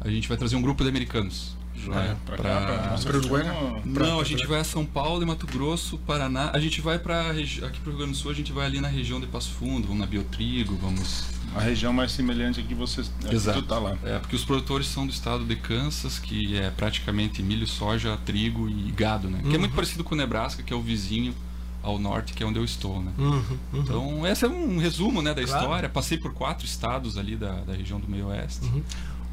a 0.00 0.08
gente 0.08 0.28
vai 0.28 0.36
trazer 0.36 0.54
um 0.54 0.62
grupo 0.62 0.84
de 0.84 0.88
americanos. 0.88 1.56
Pra 1.84 1.94
cá, 1.94 2.16
pra- 2.24 2.36
pra 2.38 2.90
nossa 2.92 3.08
Pro 3.08 3.18
Uruguai, 3.18 3.42
região, 3.42 3.82
Não, 3.84 4.20
a 4.20 4.24
gente 4.24 4.46
vai 4.46 4.60
a 4.60 4.64
São 4.64 4.84
Paulo 4.86 5.22
e 5.22 5.26
Mato 5.26 5.46
Grosso, 5.46 5.98
Paraná. 5.98 6.50
A 6.54 6.58
gente 6.58 6.80
vai 6.80 6.98
para 6.98 7.30
aqui 7.30 7.80
pro 7.80 7.90
Rio 7.90 7.98
Grande 7.98 8.12
do 8.12 8.16
Sul, 8.16 8.30
a 8.30 8.34
gente 8.34 8.52
vai 8.52 8.66
ali 8.66 8.80
na 8.80 8.88
região 8.88 9.20
de 9.20 9.26
Passo 9.26 9.50
Fundo, 9.50 9.82
vamos 9.86 10.00
na 10.00 10.06
Biotrigo, 10.06 10.76
vamos 10.80 11.24
A 11.54 11.60
região 11.60 11.92
mais 11.92 12.10
semelhante 12.12 12.58
aqui 12.60 12.74
você 12.74 13.02
aqui 13.24 13.34
Exato. 13.34 13.62
tu 13.62 13.68
tá 13.68 13.78
lá. 13.78 13.96
É, 14.02 14.18
porque 14.18 14.34
os 14.34 14.44
produtores 14.44 14.86
são 14.88 15.06
do 15.06 15.12
estado 15.12 15.44
de 15.44 15.54
Kansas, 15.56 16.18
que 16.18 16.56
é 16.56 16.70
praticamente 16.70 17.42
milho, 17.42 17.66
soja, 17.66 18.16
trigo 18.24 18.68
e 18.68 18.90
gado, 18.90 19.28
né? 19.28 19.40
Que 19.48 19.54
é 19.54 19.58
muito 19.58 19.74
parecido 19.74 20.02
com 20.02 20.14
o 20.14 20.18
Nebraska, 20.18 20.62
que 20.62 20.72
é 20.72 20.76
o 20.76 20.80
vizinho 20.82 21.34
ao 21.82 21.98
norte, 21.98 22.32
que 22.32 22.42
é 22.42 22.46
onde 22.46 22.58
eu 22.58 22.64
estou, 22.64 23.02
né? 23.02 23.12
Uhum, 23.18 23.44
uhum. 23.74 23.80
Então, 23.80 24.26
esse 24.26 24.44
é 24.44 24.48
um 24.48 24.78
resumo, 24.78 25.20
né, 25.20 25.34
da 25.34 25.44
Claro. 25.44 25.60
história. 25.62 25.88
Passei 25.88 26.16
por 26.16 26.32
quatro 26.32 26.64
estados 26.64 27.18
ali 27.18 27.36
da, 27.36 27.52
da 27.60 27.74
região 27.74 28.00
do 28.00 28.08
meio 28.08 28.28
oeste. 28.28 28.66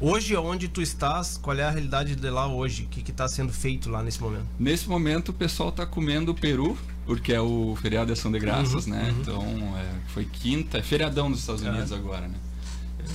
Hoje, 0.04 0.34
onde 0.36 0.66
tu 0.66 0.82
estás, 0.82 1.38
qual 1.40 1.56
é 1.56 1.62
a 1.62 1.70
realidade 1.70 2.16
de 2.16 2.28
lá 2.28 2.48
hoje? 2.48 2.82
O 2.82 2.86
que 2.88 3.08
está 3.08 3.28
sendo 3.28 3.52
feito 3.52 3.88
lá 3.88 4.02
nesse 4.02 4.20
momento? 4.20 4.46
Nesse 4.58 4.88
momento, 4.88 5.28
o 5.28 5.32
pessoal 5.32 5.70
tá 5.70 5.86
comendo 5.86 6.34
peru, 6.34 6.76
porque 7.06 7.32
é 7.32 7.40
o 7.40 7.78
feriado 7.80 8.06
de 8.06 8.14
Ação 8.14 8.32
de 8.32 8.40
Graças, 8.40 8.86
Uhum, 8.86 8.92
né? 8.94 9.14
Então, 9.20 9.44
é, 9.78 9.94
foi 10.08 10.24
quinta, 10.24 10.78
é 10.78 10.82
feriadão 10.82 11.28
nos 11.28 11.38
Estados 11.38 11.62
Unidos 11.62 11.92
agora, 11.92 12.26
né? 12.26 12.34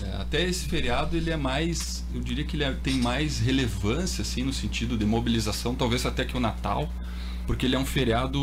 É, 0.01 0.15
até 0.21 0.47
esse 0.47 0.63
feriado, 0.69 1.17
ele 1.17 1.29
é 1.29 1.35
mais, 1.35 2.05
eu 2.15 2.21
diria 2.21 2.45
que 2.45 2.55
ele 2.55 2.63
é- 2.63 2.71
tem 2.71 2.93
mais 3.01 3.37
relevância, 3.39 4.21
assim, 4.21 4.43
no 4.43 4.53
sentido 4.53 4.97
de 4.97 5.05
mobilização, 5.05 5.75
talvez 5.75 6.05
até 6.05 6.23
que 6.23 6.37
o 6.37 6.39
Natal, 6.39 6.89
porque 7.45 7.65
ele 7.65 7.75
é 7.75 7.79
um 7.79 7.85
feriado, 7.85 8.39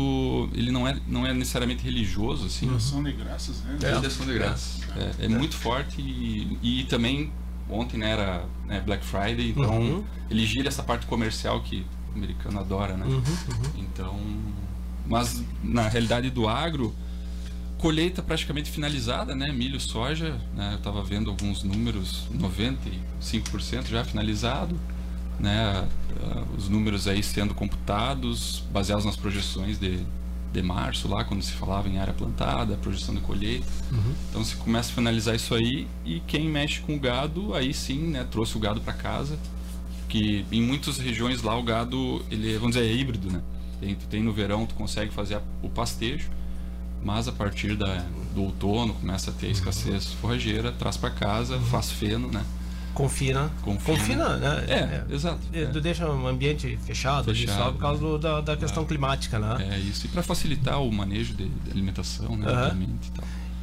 ele 0.53 0.71
não 0.71 0.87
é, 0.87 0.99
não 1.07 1.25
é 1.25 1.33
necessariamente 1.33 1.83
religioso, 1.83 2.45
assim. 2.45 2.71
Ação 2.75 3.03
de 3.03 3.11
graças, 3.11 3.63
né? 3.63 3.77
É, 3.81 3.91
Ação 4.05 4.23
de 4.27 4.33
Graças. 4.35 4.81
É, 5.19 5.25
é 5.25 5.27
muito 5.27 5.55
forte 5.55 5.99
e, 5.99 6.59
e 6.61 6.83
também 6.85 7.31
ontem 7.69 7.97
né, 7.97 8.11
era 8.11 8.45
né, 8.65 8.81
Black 8.81 9.05
Friday, 9.05 9.49
então 9.49 9.79
Uhum. 9.79 10.03
ele 10.29 10.45
gira 10.45 10.67
essa 10.67 10.83
parte 10.83 11.05
comercial 11.05 11.61
que 11.61 11.85
o 12.13 12.17
americano 12.17 12.59
adora, 12.59 12.95
né? 12.95 13.05
Então, 13.77 14.19
mas 15.07 15.43
na 15.63 15.87
realidade 15.87 16.29
do 16.29 16.47
agro, 16.47 16.93
colheita 17.77 18.23
praticamente 18.23 18.71
finalizada, 18.71 19.35
né? 19.35 19.51
Milho, 19.51 19.79
soja, 19.79 20.39
né? 20.55 20.71
Eu 20.73 20.77
estava 20.77 21.03
vendo 21.03 21.29
alguns 21.29 21.61
números, 21.63 22.27
95% 22.33 23.87
já 23.87 24.03
finalizado, 24.03 24.79
né? 25.39 25.87
Ah, 26.23 26.43
Os 26.57 26.69
números 26.69 27.07
aí 27.07 27.21
sendo 27.21 27.53
computados, 27.53 28.63
baseados 28.71 29.05
nas 29.05 29.15
projeções 29.17 29.77
de, 29.77 29.99
de 30.55 30.61
março, 30.67 31.07
lá 31.07 31.23
quando 31.23 31.41
se 31.43 31.51
falava 31.53 31.87
em 31.89 31.97
área 31.99 32.13
plantada, 32.13 32.75
projeção 32.77 33.13
de 33.15 33.21
colheita. 33.21 33.65
Então 34.29 34.43
se 34.43 34.55
começa 34.55 34.91
a 34.91 34.95
finalizar 34.95 35.35
isso 35.35 35.53
aí 35.53 35.87
e 36.05 36.19
quem 36.27 36.47
mexe 36.49 36.79
com 36.81 36.95
o 36.95 36.99
gado, 36.99 37.53
aí 37.53 37.73
sim, 37.73 37.99
né? 38.09 38.25
Trouxe 38.29 38.55
o 38.57 38.59
gado 38.59 38.81
para 38.81 38.93
casa, 38.93 39.37
que 40.09 40.45
em 40.51 40.61
muitas 40.61 40.97
regiões 40.97 41.41
lá 41.41 41.57
o 41.57 41.63
gado, 41.63 42.23
ele 42.31 42.53
vamos 42.57 42.75
dizer, 42.75 42.87
é 42.89 42.93
híbrido, 42.93 43.31
né? 43.31 43.41
Tem, 43.79 43.93
tu 43.95 44.05
tem 44.07 44.23
no 44.23 44.31
verão, 44.31 44.65
tu 44.65 44.73
consegue 44.75 45.11
fazer 45.13 45.35
a- 45.35 45.41
o 45.61 45.69
pastejo, 45.69 46.29
mas 47.03 47.27
a 47.27 47.31
partir 47.31 47.75
da, 47.75 48.05
do 48.33 48.43
outono 48.43 48.93
começa 48.93 49.29
a 49.29 49.33
ter 49.33 49.49
escassez 49.51 50.07
forrageira, 50.13 50.71
traz 50.71 50.97
para 50.97 51.09
casa, 51.11 51.59
faz 51.59 51.91
feno, 51.91 52.29
né? 52.31 52.43
Confina. 52.95 53.51
Confina. 53.61 53.97
Confina, 53.97 54.37
né? 54.37 54.65
É, 55.09 55.13
exato. 55.13 55.39
É, 55.53 55.63
é. 55.63 55.65
Tu 55.67 55.81
deixa 55.81 56.09
um 56.09 56.25
ambiente 56.27 56.77
fechado, 56.77 57.25
Fechado. 57.25 57.57
só 57.57 57.71
por 57.71 57.79
causa 57.79 57.99
do- 58.01 58.17
da, 58.17 58.41
da 58.41 58.57
questão 58.57 58.85
climática, 58.85 59.37
né? 59.37 59.75
É 59.75 59.77
isso. 59.77 60.05
E 60.05 60.09
para 60.09 60.23
facilitar 60.23 60.81
o 60.81 60.91
manejo 60.91 61.33
de, 61.35 61.47
de 61.49 61.71
alimentação, 61.71 62.35
né? 62.37 62.47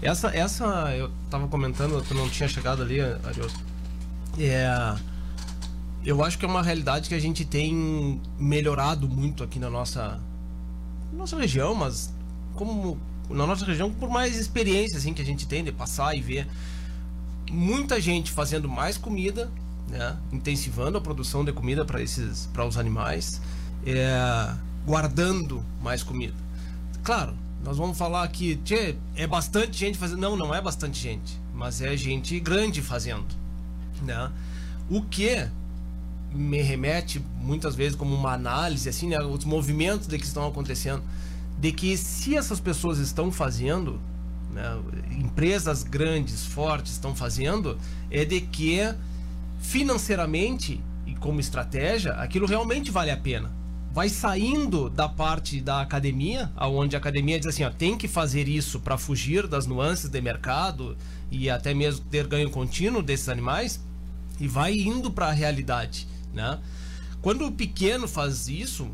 Essa, 0.02 0.28
essa 0.36 0.64
eu 0.94 1.10
tava 1.30 1.48
comentando, 1.48 2.00
tu 2.06 2.14
não 2.14 2.28
tinha 2.28 2.48
chegado 2.48 2.82
ali, 2.82 3.00
Arius. 3.00 3.54
É, 4.38 4.94
eu 6.04 6.22
acho 6.24 6.38
que 6.38 6.44
é 6.44 6.48
uma 6.48 6.62
realidade 6.62 7.08
que 7.08 7.14
a 7.14 7.18
gente 7.20 7.44
tem 7.44 8.20
melhorado 8.38 9.08
muito 9.08 9.42
aqui 9.44 9.58
na 9.58 9.70
nossa, 9.70 10.18
nossa 11.12 11.38
região, 11.38 11.74
mas 11.74 12.12
como 12.54 12.98
na 13.30 13.46
nossa 13.46 13.64
região 13.64 13.90
por 13.90 14.10
mais 14.10 14.36
experiência 14.38 14.98
assim 14.98 15.14
que 15.14 15.22
a 15.22 15.24
gente 15.24 15.46
tem 15.46 15.62
de 15.64 15.72
passar 15.72 16.14
e 16.16 16.20
ver 16.20 16.46
muita 17.52 18.00
gente 18.00 18.32
fazendo 18.32 18.68
mais 18.68 18.96
comida, 18.96 19.50
né? 19.88 20.16
intensivando 20.32 20.96
a 20.96 21.00
produção 21.00 21.44
de 21.44 21.52
comida 21.52 21.84
para 21.84 22.02
esses 22.02 22.46
para 22.46 22.66
os 22.66 22.78
animais, 22.78 23.40
é, 23.84 24.54
guardando 24.86 25.62
mais 25.82 26.02
comida. 26.02 26.34
Claro, 27.04 27.34
nós 27.62 27.76
vamos 27.76 27.98
falar 27.98 28.22
aqui, 28.22 28.56
tchê, 28.64 28.96
é 29.14 29.26
bastante 29.26 29.76
gente 29.76 29.98
fazendo. 29.98 30.20
Não, 30.20 30.36
não 30.36 30.54
é 30.54 30.60
bastante 30.60 30.98
gente, 30.98 31.38
mas 31.54 31.82
é 31.82 31.94
gente 31.96 32.40
grande 32.40 32.80
fazendo, 32.80 33.26
né? 34.02 34.30
O 34.88 35.02
que 35.02 35.46
me 36.32 36.62
remete 36.62 37.22
muitas 37.40 37.74
vezes 37.74 37.94
como 37.94 38.14
uma 38.14 38.32
análise 38.32 38.88
assim, 38.88 39.08
né, 39.08 39.20
os 39.20 39.44
movimentos 39.44 40.06
de 40.06 40.18
que 40.18 40.24
estão 40.24 40.46
acontecendo, 40.46 41.02
de 41.58 41.70
que 41.72 41.96
se 41.98 42.34
essas 42.34 42.58
pessoas 42.58 42.98
estão 42.98 43.30
fazendo, 43.30 44.00
empresas 45.18 45.82
grandes, 45.82 46.44
fortes 46.44 46.92
estão 46.92 47.14
fazendo, 47.14 47.78
é 48.10 48.24
de 48.24 48.40
que 48.40 48.80
financeiramente 49.60 50.80
e 51.06 51.14
como 51.14 51.40
estratégia, 51.40 52.12
aquilo 52.14 52.46
realmente 52.46 52.90
vale 52.90 53.10
a 53.10 53.16
pena. 53.16 53.50
Vai 53.92 54.08
saindo 54.08 54.88
da 54.88 55.08
parte 55.08 55.60
da 55.60 55.82
academia, 55.82 56.50
aonde 56.56 56.96
a 56.96 56.98
academia 56.98 57.38
diz 57.38 57.48
assim, 57.48 57.64
ó, 57.64 57.70
tem 57.70 57.96
que 57.96 58.08
fazer 58.08 58.48
isso 58.48 58.80
para 58.80 58.96
fugir 58.96 59.46
das 59.46 59.66
nuances 59.66 60.08
de 60.08 60.20
mercado 60.20 60.96
e 61.30 61.50
até 61.50 61.74
mesmo 61.74 62.04
ter 62.06 62.26
ganho 62.26 62.50
contínuo 62.50 63.02
desses 63.02 63.28
animais, 63.28 63.80
e 64.40 64.48
vai 64.48 64.74
indo 64.74 65.10
para 65.10 65.26
a 65.26 65.32
realidade, 65.32 66.08
né? 66.32 66.58
Quando 67.20 67.46
o 67.46 67.52
pequeno 67.52 68.08
faz 68.08 68.48
isso, 68.48 68.84
né, 68.84 68.90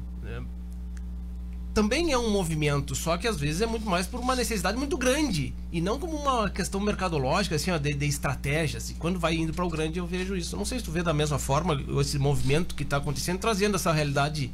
também 1.75 2.12
é 2.12 2.18
um 2.18 2.30
movimento, 2.30 2.94
só 2.94 3.16
que 3.16 3.28
às 3.28 3.37
vezes 3.37 3.60
é 3.60 3.66
muito 3.66 3.88
mais 3.88 4.06
por 4.06 4.18
uma 4.18 4.34
necessidade 4.34 4.76
muito 4.76 4.96
grande 4.96 5.54
e 5.70 5.80
não 5.80 5.98
como 5.98 6.16
uma 6.16 6.50
questão 6.50 6.80
mercadológica, 6.80 7.54
assim, 7.54 7.70
ó, 7.70 7.78
de, 7.78 7.94
de 7.94 8.06
estratégias. 8.06 8.90
E 8.90 8.94
quando 8.94 9.18
vai 9.18 9.34
indo 9.34 9.52
para 9.52 9.64
o 9.64 9.68
grande, 9.68 9.98
eu 9.98 10.06
vejo 10.06 10.34
isso. 10.34 10.56
Não 10.56 10.64
sei 10.64 10.78
se 10.78 10.84
tu 10.84 10.90
vê 10.90 11.02
da 11.02 11.14
mesma 11.14 11.38
forma 11.38 11.80
esse 12.00 12.18
movimento 12.18 12.75
que 12.75 12.82
está 12.82 12.96
acontecendo, 12.96 13.38
trazendo 13.38 13.76
essa 13.76 13.92
realidade 13.92 14.50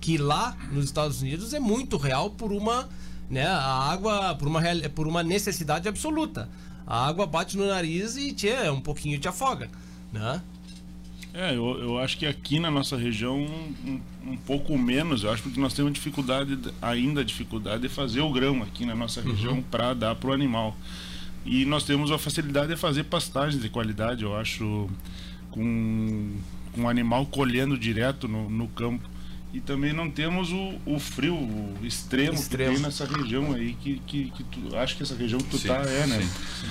que 0.00 0.16
lá 0.16 0.56
nos 0.70 0.86
Estados 0.86 1.20
Unidos 1.20 1.52
é 1.52 1.60
muito 1.60 1.96
real 1.96 2.30
por 2.30 2.52
uma, 2.52 2.88
né, 3.28 3.46
a 3.46 3.90
água, 3.90 4.34
por 4.34 4.48
uma, 4.48 4.60
por 4.94 5.06
uma 5.06 5.22
necessidade 5.22 5.88
absoluta. 5.88 6.48
A 6.86 7.06
água 7.06 7.26
bate 7.26 7.56
no 7.56 7.66
nariz 7.66 8.16
e 8.16 8.32
tchê, 8.32 8.68
um 8.70 8.80
pouquinho 8.80 9.18
te 9.18 9.28
afoga, 9.28 9.70
né? 10.12 10.42
É, 11.34 11.54
eu, 11.54 11.78
eu 11.80 11.98
acho 11.98 12.18
que 12.18 12.26
aqui 12.26 12.60
na 12.60 12.70
nossa 12.70 12.96
região 12.96 13.38
um, 13.38 14.00
um 14.26 14.36
pouco 14.36 14.76
menos, 14.76 15.22
eu 15.24 15.30
acho 15.32 15.42
porque 15.42 15.58
nós 15.58 15.72
temos 15.72 15.92
dificuldade, 15.92 16.58
ainda 16.80 17.24
dificuldade 17.24 17.82
de 17.82 17.88
fazer 17.88 18.20
o 18.20 18.30
grão 18.30 18.62
aqui 18.62 18.84
na 18.84 18.94
nossa 18.94 19.22
região 19.22 19.62
para 19.70 19.94
dar 19.94 20.14
para 20.14 20.28
o 20.30 20.32
animal. 20.32 20.76
E 21.44 21.64
nós 21.64 21.84
temos 21.84 22.12
a 22.12 22.18
facilidade 22.18 22.68
de 22.68 22.76
fazer 22.76 23.04
pastagens 23.04 23.62
de 23.62 23.68
qualidade, 23.68 24.24
eu 24.24 24.36
acho, 24.36 24.88
com, 25.50 26.36
com 26.72 26.82
o 26.82 26.88
animal 26.88 27.24
colhendo 27.26 27.78
direto 27.78 28.28
no, 28.28 28.48
no 28.50 28.68
campo. 28.68 29.10
E 29.54 29.60
também 29.60 29.92
não 29.92 30.10
temos 30.10 30.50
o, 30.50 30.74
o 30.86 30.98
frio 30.98 31.34
o 31.34 31.76
extremo, 31.82 32.34
Extremo. 32.34 32.70
que 32.70 32.76
tem 32.76 32.84
nessa 32.86 33.04
região 33.04 33.52
aí, 33.52 33.74
que, 33.74 34.00
que, 34.06 34.30
que 34.30 34.44
tu, 34.44 34.76
acho 34.76 34.96
que 34.96 35.02
essa 35.02 35.14
região 35.14 35.38
que 35.40 35.50
tu 35.50 35.58
Sim, 35.58 35.68
tá 35.68 35.82
é, 35.82 36.06
né? 36.06 36.20
sim, 36.22 36.66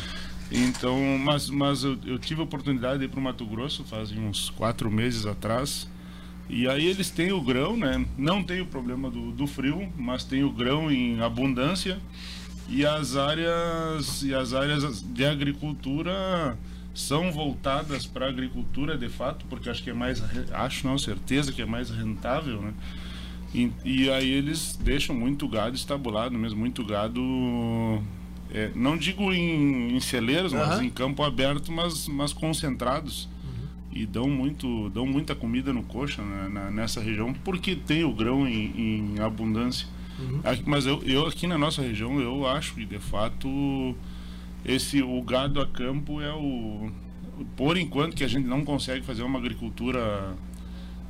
Então, 0.52 1.00
mas, 1.18 1.50
mas 1.50 1.84
eu, 1.84 1.98
eu 2.06 2.20
tive 2.20 2.42
a 2.42 2.44
oportunidade 2.44 3.00
de 3.00 3.06
ir 3.06 3.08
para 3.08 3.20
o 3.20 3.24
Mato 3.24 3.46
Grosso 3.46 3.84
faz 3.86 4.12
uns 4.12 4.50
quatro 4.50 4.92
meses 4.92 5.26
atrás. 5.26 5.88
E 6.50 6.68
aí 6.68 6.86
eles 6.86 7.10
têm 7.10 7.32
o 7.32 7.40
grão, 7.40 7.78
né? 7.78 8.06
Não 8.18 8.44
tem 8.44 8.60
o 8.60 8.66
problema 8.66 9.10
do, 9.10 9.32
do 9.32 9.48
frio, 9.48 9.92
mas 9.98 10.26
tem 10.26 10.44
o 10.44 10.52
grão 10.52 10.92
em 10.92 11.22
abundância. 11.22 11.98
E 12.68 12.86
as 12.86 13.16
áreas, 13.16 14.22
e 14.24 14.34
as 14.34 14.54
áreas 14.54 15.02
de 15.02 15.26
agricultura 15.26 16.58
são 16.94 17.32
voltadas 17.32 18.06
para 18.06 18.26
a 18.26 18.30
agricultura 18.30 18.98
de 18.98 19.08
fato, 19.08 19.46
porque 19.50 19.70
acho 19.70 19.82
que 19.82 19.90
é 19.90 19.94
mais, 19.94 20.22
acho 20.52 20.86
não, 20.86 20.98
certeza 20.98 21.52
que 21.52 21.62
é 21.62 21.66
mais 21.66 21.90
rentável, 21.90 22.62
né? 22.62 22.74
E, 23.54 23.72
e 23.84 24.10
aí 24.10 24.30
eles 24.30 24.78
deixam 24.82 25.16
muito 25.16 25.48
gado 25.48 25.76
estabulado 25.76 26.38
mesmo, 26.38 26.60
muito 26.60 26.86
gado, 26.86 27.22
é, 28.54 28.72
não 28.76 28.98
digo 28.98 29.32
em, 29.34 29.96
em 29.96 30.00
celeiros, 30.00 30.52
mas 30.54 30.70
Aham. 30.72 30.84
em 30.86 30.90
campo 30.90 31.24
aberto, 31.24 31.72
mas, 31.72 32.08
mas 32.08 32.34
concentrados. 32.34 33.30
E 33.94 34.06
dão, 34.06 34.30
muito, 34.30 34.90
dão 34.92 35.06
muita 35.06 35.36
comida 35.36 35.74
no 35.74 35.84
coxa 35.84 36.22
né, 36.22 36.48
na- 36.48 36.72
nessa 36.72 37.02
região, 37.02 37.34
porque 37.44 37.76
tem 37.76 38.06
o 38.06 38.14
grão 38.14 38.48
em, 38.48 39.16
em 39.16 39.20
abundância. 39.20 39.86
Aqui- 40.46 40.64
mas 40.66 40.86
eu, 40.86 41.02
eu 41.04 41.26
aqui 41.28 41.46
na 41.46 41.58
nossa 41.58 41.82
região, 41.82 42.22
eu 42.22 42.48
acho 42.48 42.74
que 42.76 42.86
de 42.86 43.00
fato 43.00 43.94
esse 44.64 45.02
o 45.02 45.22
gado 45.24 45.60
a 45.60 45.68
campo 45.68 46.22
é 46.22 46.32
o 46.34 46.90
por 47.58 47.76
enquanto 47.76 48.16
que 48.16 48.24
a 48.24 48.28
gente 48.30 48.48
não 48.48 48.64
consegue 48.64 49.04
fazer 49.06 49.24
uma 49.24 49.40
agricultura 49.40 50.36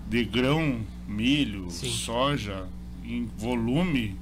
de 0.10 0.24
grão, 0.24 0.79
milho, 1.07 1.69
Sim. 1.69 1.89
soja 1.89 2.65
em 3.05 3.29
volume 3.38 4.15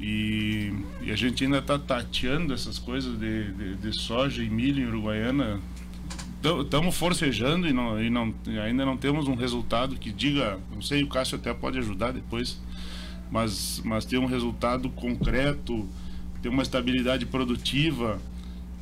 e, 0.00 0.72
e 1.02 1.10
a 1.10 1.16
gente 1.16 1.44
ainda 1.44 1.58
está 1.58 1.78
tateando 1.78 2.54
essas 2.54 2.78
coisas 2.78 3.18
de, 3.18 3.52
de, 3.52 3.74
de 3.76 3.92
soja 3.92 4.42
e 4.42 4.48
milho 4.48 4.82
em 4.82 4.86
Uruguaiana. 4.86 5.60
Estamos 6.62 6.96
forcejando 6.96 7.68
e, 7.68 7.72
não, 7.72 8.02
e 8.02 8.08
não, 8.08 8.34
ainda 8.64 8.86
não 8.86 8.96
temos 8.96 9.28
um 9.28 9.34
resultado 9.34 9.96
que 9.96 10.10
diga, 10.10 10.58
não 10.72 10.80
sei, 10.80 11.02
o 11.02 11.06
Cássio 11.06 11.36
até 11.36 11.52
pode 11.52 11.78
ajudar 11.78 12.12
depois, 12.12 12.58
mas, 13.30 13.82
mas 13.84 14.06
ter 14.06 14.16
um 14.16 14.24
resultado 14.24 14.88
concreto, 14.88 15.86
ter 16.40 16.48
uma 16.48 16.62
estabilidade 16.62 17.26
produtiva. 17.26 18.18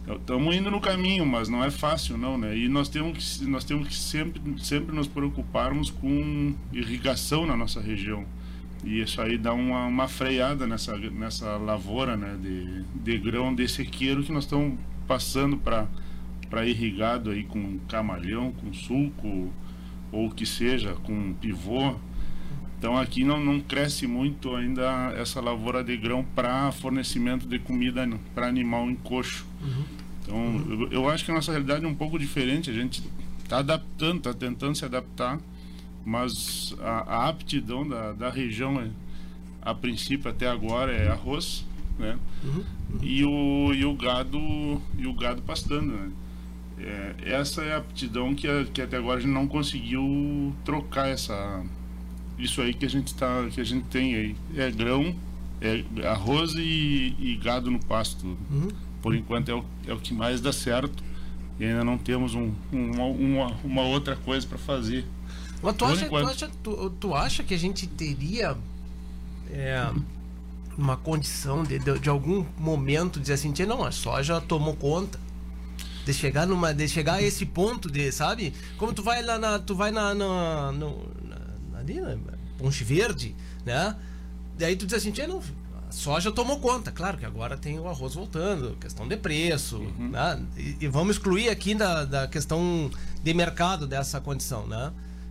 Estamos 0.06 0.54
indo 0.54 0.70
no 0.70 0.80
caminho, 0.80 1.26
mas 1.26 1.48
não 1.48 1.64
é 1.64 1.70
fácil, 1.70 2.16
não, 2.16 2.38
né? 2.38 2.56
E 2.56 2.68
nós 2.68 2.88
temos 2.88 3.38
que, 3.38 3.44
nós 3.44 3.64
temos 3.64 3.88
que 3.88 3.94
sempre, 3.94 4.40
sempre 4.58 4.94
nos 4.94 5.08
preocuparmos 5.08 5.90
com 5.90 6.54
irrigação 6.72 7.44
na 7.44 7.56
nossa 7.56 7.80
região. 7.80 8.24
E 8.84 9.00
isso 9.00 9.20
aí 9.20 9.36
dá 9.36 9.52
uma, 9.52 9.86
uma 9.86 10.08
freada 10.08 10.66
nessa, 10.66 10.96
nessa 10.96 11.56
lavoura 11.56 12.16
né, 12.16 12.36
de, 12.40 12.82
de 13.02 13.18
grão 13.18 13.54
de 13.54 13.66
sequeiro 13.68 14.22
que 14.22 14.32
nós 14.32 14.44
estamos 14.44 14.78
passando 15.06 15.56
para 15.56 16.66
irrigado 16.66 17.30
aí 17.30 17.44
com 17.44 17.78
camalhão, 17.88 18.52
com 18.52 18.72
sulco 18.72 19.52
ou 20.12 20.26
o 20.26 20.30
que 20.30 20.46
seja, 20.46 20.94
com 21.02 21.34
pivô. 21.34 21.96
Então 22.78 22.96
aqui 22.96 23.24
não, 23.24 23.40
não 23.40 23.60
cresce 23.60 24.06
muito 24.06 24.54
ainda 24.54 25.12
essa 25.16 25.40
lavoura 25.40 25.82
de 25.82 25.96
grão 25.96 26.24
para 26.34 26.70
fornecimento 26.70 27.46
de 27.48 27.58
comida 27.58 28.08
para 28.34 28.46
animal 28.46 28.88
em 28.88 28.94
coxo. 28.94 29.44
Então 30.22 30.64
eu, 30.70 30.92
eu 30.92 31.08
acho 31.10 31.24
que 31.24 31.30
a 31.32 31.34
nossa 31.34 31.50
realidade 31.50 31.84
é 31.84 31.88
um 31.88 31.94
pouco 31.94 32.18
diferente. 32.18 32.70
A 32.70 32.72
gente 32.72 33.02
está 33.42 33.58
adaptando, 33.58 34.18
está 34.18 34.32
tentando 34.32 34.76
se 34.76 34.84
adaptar, 34.84 35.40
mas 36.04 36.74
a, 36.80 37.16
a 37.24 37.28
aptidão 37.28 37.86
da, 37.86 38.12
da 38.12 38.30
região, 38.30 38.80
é, 38.80 38.88
a 39.62 39.74
princípio 39.74 40.30
até 40.30 40.48
agora, 40.48 40.92
é 40.92 41.08
arroz, 41.08 41.64
né? 41.98 42.16
E, 43.02 43.24
o, 43.24 43.72
e 43.74 43.84
o 43.84 43.94
gado 43.94 44.38
e 44.96 45.06
o 45.06 45.12
gado 45.12 45.42
pastando, 45.42 45.86
né? 45.92 46.10
É, 46.80 47.14
essa 47.34 47.62
é 47.62 47.74
a 47.74 47.78
aptidão 47.78 48.34
que, 48.34 48.46
a- 48.46 48.64
que 48.72 48.80
até 48.80 48.96
agora 48.96 49.18
a 49.18 49.20
gente 49.20 49.32
não 49.32 49.48
conseguiu 49.48 50.54
trocar 50.64 51.08
essa 51.08 51.64
isso 52.38 52.62
aí 52.62 52.72
que 52.72 52.86
a 52.86 52.88
gente 52.88 53.12
tá 53.16 53.48
que 53.50 53.60
a 53.60 53.64
gente 53.64 53.84
tem 53.86 54.14
aí. 54.14 54.36
É 54.56 54.70
grão 54.70 55.14
é 55.60 55.82
arroz 56.06 56.54
e, 56.54 57.16
e 57.18 57.34
gado 57.42 57.68
no 57.68 57.80
pasto. 57.84 58.38
Por 59.02 59.12
enquanto 59.14 59.48
é 59.48 59.54
o, 59.54 59.64
é 59.88 59.92
o 59.92 59.98
que 59.98 60.14
mais 60.14 60.40
dá 60.40 60.52
certo 60.52 61.02
e 61.58 61.64
ainda 61.64 61.82
não 61.84 61.98
temos 61.98 62.34
um, 62.36 62.52
uma, 62.70 63.04
uma, 63.06 63.46
uma 63.64 63.82
outra 63.82 64.14
coisa 64.14 64.46
para 64.46 64.56
fazer 64.58 65.04
Mas 65.62 65.76
tu 65.76 65.84
acha, 65.84 66.08
tu, 66.08 66.28
acha, 66.28 66.50
tu, 66.62 66.90
tu 66.90 67.14
acha 67.14 67.42
que 67.42 67.54
a 67.54 67.58
gente 67.58 67.86
teria 67.86 68.56
é, 69.50 69.90
uma 70.76 70.96
condição 70.96 71.62
de, 71.64 71.78
de, 71.78 71.98
de 71.98 72.08
algum 72.08 72.44
momento 72.56 73.18
dizer 73.20 73.34
assim, 73.34 73.52
"Tchê, 73.52 73.66
não, 73.66 73.82
a 73.84 73.90
soja 73.90 74.40
tomou 74.40 74.74
conta. 74.76 75.18
De 76.06 76.14
chegar 76.14 76.46
numa. 76.46 76.72
De 76.72 76.88
chegar 76.88 77.14
a 77.14 77.22
esse 77.22 77.44
ponto 77.44 77.90
de, 77.90 78.10
sabe? 78.12 78.54
Como 78.78 78.94
tu 78.94 79.02
vai 79.02 79.22
lá 79.22 79.38
na. 79.38 79.58
Tu 79.58 79.74
vai 79.74 79.90
na. 79.90 80.14
na, 80.14 80.72
no- 80.72 81.04
na- 81.22 81.78
ali, 81.78 82.00
na 82.00 82.16
Ponte 82.56 82.82
Verde, 82.82 83.34
né? 83.66 83.94
Daí 84.56 84.74
tu 84.74 84.86
diz 84.86 84.94
assim, 84.94 85.10
"Tchê, 85.10 85.26
não. 85.26 85.42
A 85.88 85.92
soja 85.92 86.30
tomou 86.32 86.58
conta, 86.60 86.90
claro 86.92 87.16
que 87.18 87.24
agora 87.26 87.56
tem 87.56 87.78
o 87.78 87.88
arroz 87.88 88.14
voltando, 88.14 88.76
questão 88.80 89.06
de 89.08 89.16
preço, 89.16 89.78
né? 89.98 90.42
E, 90.56 90.76
e 90.80 90.88
vamos 90.88 91.16
excluir 91.16 91.48
aqui 91.50 91.74
da, 91.74 92.04
da 92.04 92.26
questão 92.28 92.90
de 93.22 93.34
mercado 93.34 93.86
dessa 93.86 94.20
condição, 94.20 94.66
né? 94.66 94.90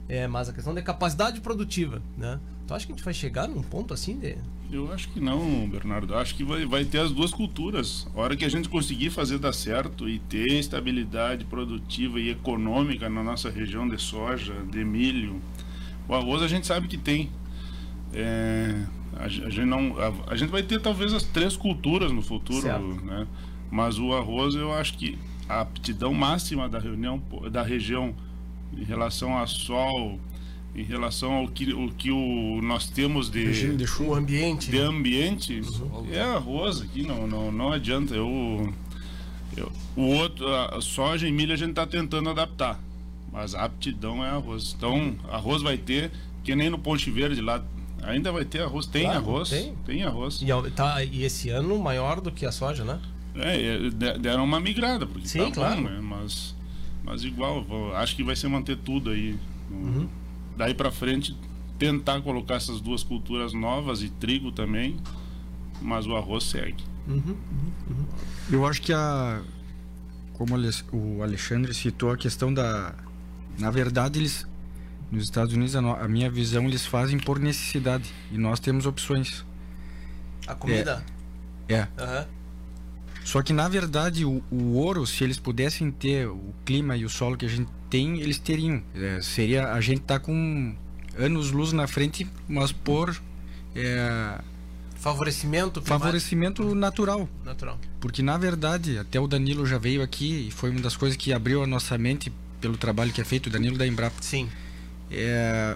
É, 0.09 0.25
mas 0.25 0.47
a 0.47 0.53
questão 0.53 0.73
de 0.73 0.81
capacidade 0.81 1.41
produtiva, 1.41 2.01
né? 2.17 2.39
Tu 2.65 2.73
acha 2.73 2.85
que 2.85 2.91
a 2.91 2.95
gente 2.95 3.03
vai 3.03 3.13
chegar 3.13 3.47
num 3.47 3.61
ponto 3.61 3.93
assim 3.93 4.17
de. 4.17 4.37
Eu 4.71 4.91
acho 4.91 5.09
que 5.09 5.19
não, 5.19 5.67
Bernardo. 5.69 6.15
Acho 6.15 6.35
que 6.35 6.43
vai, 6.43 6.65
vai 6.65 6.85
ter 6.85 6.99
as 6.99 7.11
duas 7.11 7.31
culturas. 7.31 8.07
A 8.15 8.19
hora 8.19 8.35
que 8.35 8.43
a 8.43 8.49
gente 8.49 8.67
conseguir 8.67 9.09
fazer 9.09 9.37
dar 9.37 9.53
certo 9.53 10.07
e 10.07 10.19
ter 10.19 10.47
estabilidade 10.53 11.45
produtiva 11.45 12.19
e 12.19 12.29
econômica 12.29 13.09
na 13.09 13.23
nossa 13.23 13.49
região 13.49 13.87
de 13.87 13.97
soja, 13.97 14.53
de 14.69 14.83
milho, 14.83 15.41
o 16.07 16.13
arroz 16.13 16.41
a 16.41 16.47
gente 16.47 16.67
sabe 16.67 16.87
que 16.87 16.97
tem. 16.97 17.29
É, 18.13 18.83
a, 19.15 19.25
a 19.25 19.27
gente 19.27 19.65
não, 19.65 19.95
a, 19.97 20.31
a 20.33 20.35
gente 20.35 20.49
vai 20.49 20.63
ter 20.63 20.81
talvez 20.81 21.13
as 21.13 21.23
três 21.23 21.55
culturas 21.55 22.11
no 22.11 22.21
futuro, 22.21 22.61
Certo. 22.61 23.05
né? 23.05 23.27
Mas 23.69 23.99
o 23.99 24.13
arroz 24.13 24.55
eu 24.55 24.73
acho 24.73 24.97
que 24.97 25.17
a 25.47 25.61
aptidão 25.61 26.13
máxima 26.13 26.67
da 26.67 26.79
reunião 26.79 27.21
da 27.51 27.61
região 27.61 28.13
em 28.77 28.83
relação 28.83 29.37
a 29.37 29.45
sol, 29.47 30.19
em 30.75 30.83
relação 30.83 31.33
ao 31.33 31.47
que 31.47 31.73
o 31.73 31.89
que 31.91 32.11
o, 32.11 32.61
nós 32.61 32.87
temos 32.87 33.29
de 33.29 33.45
Regime 33.45 33.75
de 33.77 33.87
chuva. 33.87 34.17
ambiente. 34.19 34.69
de 34.69 34.79
ambiente 34.79 35.61
é 36.11 36.21
arroz 36.21 36.81
aqui, 36.81 37.01
não, 37.03 37.25
não, 37.27 37.51
não 37.51 37.71
adianta. 37.71 38.13
Eu, 38.13 38.71
eu, 39.55 39.71
o 39.95 40.03
outro, 40.03 40.47
a 40.53 40.79
soja 40.81 41.27
e 41.27 41.31
milho 41.31 41.53
a 41.53 41.57
gente 41.57 41.71
está 41.71 41.85
tentando 41.87 42.29
adaptar, 42.29 42.79
mas 43.31 43.55
a 43.55 43.63
aptidão 43.63 44.23
é 44.23 44.29
arroz. 44.29 44.75
Então, 44.77 45.15
arroz 45.31 45.61
vai 45.63 45.77
ter, 45.77 46.11
que 46.43 46.55
nem 46.55 46.69
no 46.69 46.77
Ponte 46.77 47.09
Verde 47.09 47.41
lá, 47.41 47.63
ainda 48.03 48.31
vai 48.31 48.45
ter 48.45 48.61
arroz. 48.61 48.85
Tem 48.85 49.03
Claro, 49.03 49.17
arroz, 49.19 49.49
tem. 49.49 49.73
tem, 49.85 50.03
arroz. 50.03 50.41
E, 50.43 50.51
ao- 50.51 50.69
tá, 50.69 51.03
e 51.03 51.23
esse 51.23 51.49
ano 51.49 51.77
maior 51.79 52.21
do 52.21 52.31
que 52.31 52.45
a 52.45 52.51
soja, 52.51 52.83
né? 52.83 52.99
É, 53.35 53.89
de- 53.89 54.19
deram 54.19 54.43
uma 54.43 54.59
migrada, 54.59 55.05
porque 55.07 55.27
Sim, 55.27 55.39
tá 55.39 55.45
bom, 55.45 55.51
claro. 55.53 55.81
né? 55.81 55.99
Mas, 56.01 56.55
mas 57.07 57.23
igual, 57.23 57.63
vou- 57.63 57.95
acho 57.95 58.15
que 58.15 58.23
vai 58.23 58.35
ser 58.35 58.47
manter 58.49 58.77
tudo 58.77 59.09
aí. 59.09 59.39
Uhum. 59.71 60.07
Daí 60.55 60.73
para 60.73 60.91
frente, 60.91 61.35
tentar 61.79 62.21
colocar 62.21 62.55
essas 62.55 62.79
duas 62.81 63.01
culturas 63.03 63.53
novas 63.53 64.01
e 64.03 64.09
trigo 64.09 64.51
também, 64.51 64.97
mas 65.81 66.05
o 66.05 66.15
arroz 66.15 66.43
segue. 66.43 66.83
Eu 68.51 68.65
acho 68.65 68.81
que 68.81 68.91
a. 68.93 69.41
Como 70.33 70.53
o 70.53 70.55
Alex- 70.55 70.85
o 70.91 71.23
Alexandre 71.23 71.73
citou 71.73 72.11
a 72.11 72.17
questão 72.17 72.53
da. 72.53 72.93
Na 73.57 73.71
verdade, 73.71 74.19
eles. 74.19 74.45
Nos 75.09 75.23
Estados 75.23 75.53
Unidos, 75.53 75.73
a, 75.75 75.81
no- 75.81 75.95
a 75.95 76.05
minha 76.07 76.29
visão, 76.29 76.65
eles 76.65 76.85
fazem 76.85 77.17
por 77.17 77.39
necessidade. 77.39 78.11
E 78.31 78.37
nós 78.37 78.59
temos 78.59 78.85
opções. 78.85 79.45
A 80.45 80.53
comida. 80.53 81.03
É. 81.69 81.87
Aham. 81.97 82.25
Só 83.27 83.41
que, 83.41 83.51
na 83.51 83.67
verdade, 83.67 84.23
o, 84.23 84.41
o 84.49 84.75
ouro, 84.75 85.05
se 85.05 85.21
eles 85.21 85.37
pudessem 85.37 85.91
ter 85.91 86.29
o 86.29 86.55
clima 86.63 86.95
e 86.95 87.03
o 87.03 87.09
solo 87.09 87.35
que 87.35 87.45
a 87.45 87.49
gente 87.49 87.69
tem, 87.89 88.21
eles 88.21 88.39
teriam. 88.39 88.81
É, 88.95 89.19
seria. 89.21 89.73
A 89.73 89.81
gente 89.81 89.99
tá 89.99 90.17
com 90.17 90.73
anos 91.17 91.51
luz 91.51 91.73
na 91.73 91.87
frente, 91.87 92.25
mas 92.47 92.71
por. 92.71 93.21
é, 93.75 94.39
Favorecimento 94.95 95.81
favorecimento 95.81 96.73
natural. 96.73 97.27
natural. 97.43 97.77
Porque 97.99 98.23
na 98.23 98.37
verdade, 98.37 98.97
até 98.97 99.19
o 99.19 99.27
Danilo 99.27 99.65
já 99.65 99.77
veio 99.77 100.01
aqui 100.01 100.47
e 100.47 100.51
foi 100.51 100.69
uma 100.69 100.79
das 100.79 100.95
coisas 100.95 101.17
que 101.17 101.33
abriu 101.33 101.61
a 101.61 101.67
nossa 101.67 101.97
mente 101.97 102.31
pelo 102.61 102.77
trabalho 102.77 103.11
que 103.11 103.19
é 103.19 103.25
feito, 103.25 103.47
o 103.47 103.49
Danilo 103.49 103.77
da 103.77 103.85
Embrapa. 103.85 104.15
Sim. 104.21 104.47
É, 105.11 105.75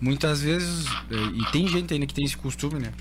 muitas 0.00 0.42
vezes, 0.42 0.84
é, 1.12 1.14
e 1.14 1.52
tem 1.52 1.68
gente 1.68 1.94
ainda 1.94 2.06
que 2.08 2.14
tem 2.14 2.24
esse 2.24 2.36
costume, 2.36 2.80
né? 2.80 2.92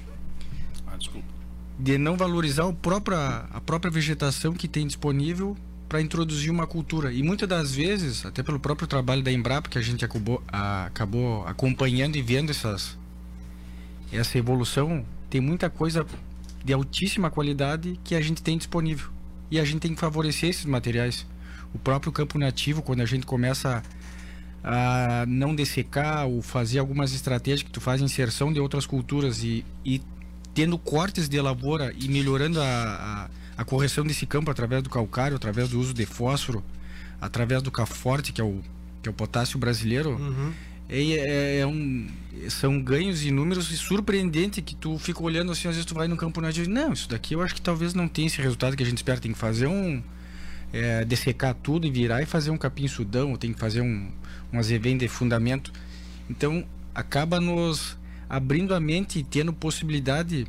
De 1.79 1.97
não 1.97 2.17
valorizar 2.17 2.65
o 2.65 2.73
próprio, 2.73 3.17
a 3.17 3.61
própria 3.65 3.91
vegetação 3.91 4.53
que 4.53 4.67
tem 4.67 4.87
disponível 4.87 5.55
para 5.87 6.01
introduzir 6.01 6.51
uma 6.51 6.67
cultura. 6.67 7.11
E 7.13 7.23
muitas 7.23 7.47
das 7.47 7.73
vezes, 7.73 8.25
até 8.25 8.43
pelo 8.43 8.59
próprio 8.59 8.87
trabalho 8.87 9.23
da 9.23 9.31
Embrapa, 9.31 9.69
que 9.69 9.77
a 9.77 9.81
gente 9.81 10.03
acabou, 10.03 10.41
a, 10.47 10.85
acabou 10.85 11.45
acompanhando 11.47 12.15
e 12.17 12.21
vendo 12.21 12.49
essas, 12.49 12.97
essa 14.11 14.37
evolução, 14.37 15.05
tem 15.29 15.39
muita 15.39 15.69
coisa 15.69 16.05
de 16.63 16.73
altíssima 16.73 17.29
qualidade 17.29 17.99
que 18.03 18.15
a 18.15 18.21
gente 18.21 18.41
tem 18.41 18.57
disponível. 18.57 19.09
E 19.49 19.59
a 19.59 19.63
gente 19.63 19.79
tem 19.79 19.93
que 19.93 19.99
favorecer 19.99 20.49
esses 20.49 20.65
materiais. 20.65 21.25
O 21.73 21.79
próprio 21.79 22.11
campo 22.11 22.37
nativo, 22.37 22.81
quando 22.81 23.01
a 23.01 23.05
gente 23.05 23.25
começa 23.25 23.81
a 24.63 25.25
não 25.27 25.55
dessecar 25.55 26.27
ou 26.27 26.41
fazer 26.41 26.79
algumas 26.79 27.13
estratégias 27.13 27.63
que 27.63 27.71
tu 27.71 27.79
faz 27.79 28.01
inserção 28.01 28.51
de 28.51 28.59
outras 28.59 28.85
culturas 28.85 29.43
e, 29.43 29.63
e 29.85 30.01
tendo 30.57 30.75
cortes 30.79 31.29
de 31.29 31.39
lavoura 31.39 31.93
e 31.95 32.07
melhorando 32.07 32.59
a, 32.59 32.65
a, 32.65 33.61
a, 33.61 33.63
correção 33.63 34.03
desse 34.03 34.25
campo 34.25 34.49
através 34.49 34.81
do 34.81 34.89
calcário, 34.89 35.37
através 35.37 35.69
do 35.69 35.79
uso 35.79 35.93
de 35.93 36.03
fósforo, 36.03 36.63
através 37.21 37.61
do 37.61 37.69
caforte, 37.69 38.33
que 38.33 38.41
é 38.41 38.43
o, 38.43 38.59
que 39.03 39.07
é 39.07 39.11
o 39.11 39.13
potássio 39.13 39.59
brasileiro, 39.59 40.13
Uhum. 40.13 40.51
é, 40.89 40.99
é, 40.99 41.59
é 41.59 41.67
um, 41.67 42.07
são 42.49 42.81
ganhos 42.81 43.23
inúmeros 43.23 43.69
e 43.69 43.77
surpreendente 43.77 44.59
que 44.63 44.73
tu 44.73 44.97
fica 44.97 45.21
olhando 45.21 45.51
assim, 45.51 45.67
às 45.67 45.75
vezes 45.75 45.85
tu 45.85 45.93
vai 45.93 46.07
no 46.07 46.17
campo 46.17 46.41
e 46.43 46.67
não, 46.67 46.91
isso 46.91 47.07
daqui 47.07 47.35
eu 47.35 47.43
acho 47.43 47.53
que 47.53 47.61
talvez 47.61 47.93
não 47.93 48.07
tenha 48.07 48.25
esse 48.25 48.41
resultado 48.41 48.75
que 48.75 48.81
a 48.81 48.85
gente 48.85 48.97
espera, 48.97 49.19
tem 49.19 49.33
que 49.33 49.37
fazer 49.37 49.67
um 49.67 50.01
é, 50.73 51.05
dessecar 51.05 51.53
tudo 51.53 51.85
e 51.85 51.91
virar 51.91 52.23
e 52.23 52.25
fazer 52.25 52.49
um 52.49 52.57
capim 52.57 52.87
sudão, 52.87 53.29
ou 53.29 53.37
tem 53.37 53.53
que 53.53 53.59
fazer 53.59 53.81
um, 53.81 54.09
um 54.51 54.57
azevém 54.57 54.97
de 54.97 55.07
fundamento. 55.07 55.71
Então 56.27 56.65
acaba 56.95 57.39
nos 57.39 57.95
abrindo 58.29 58.73
a 58.73 58.79
mente 58.79 59.19
e 59.19 59.23
tendo 59.23 59.53
possibilidade 59.53 60.47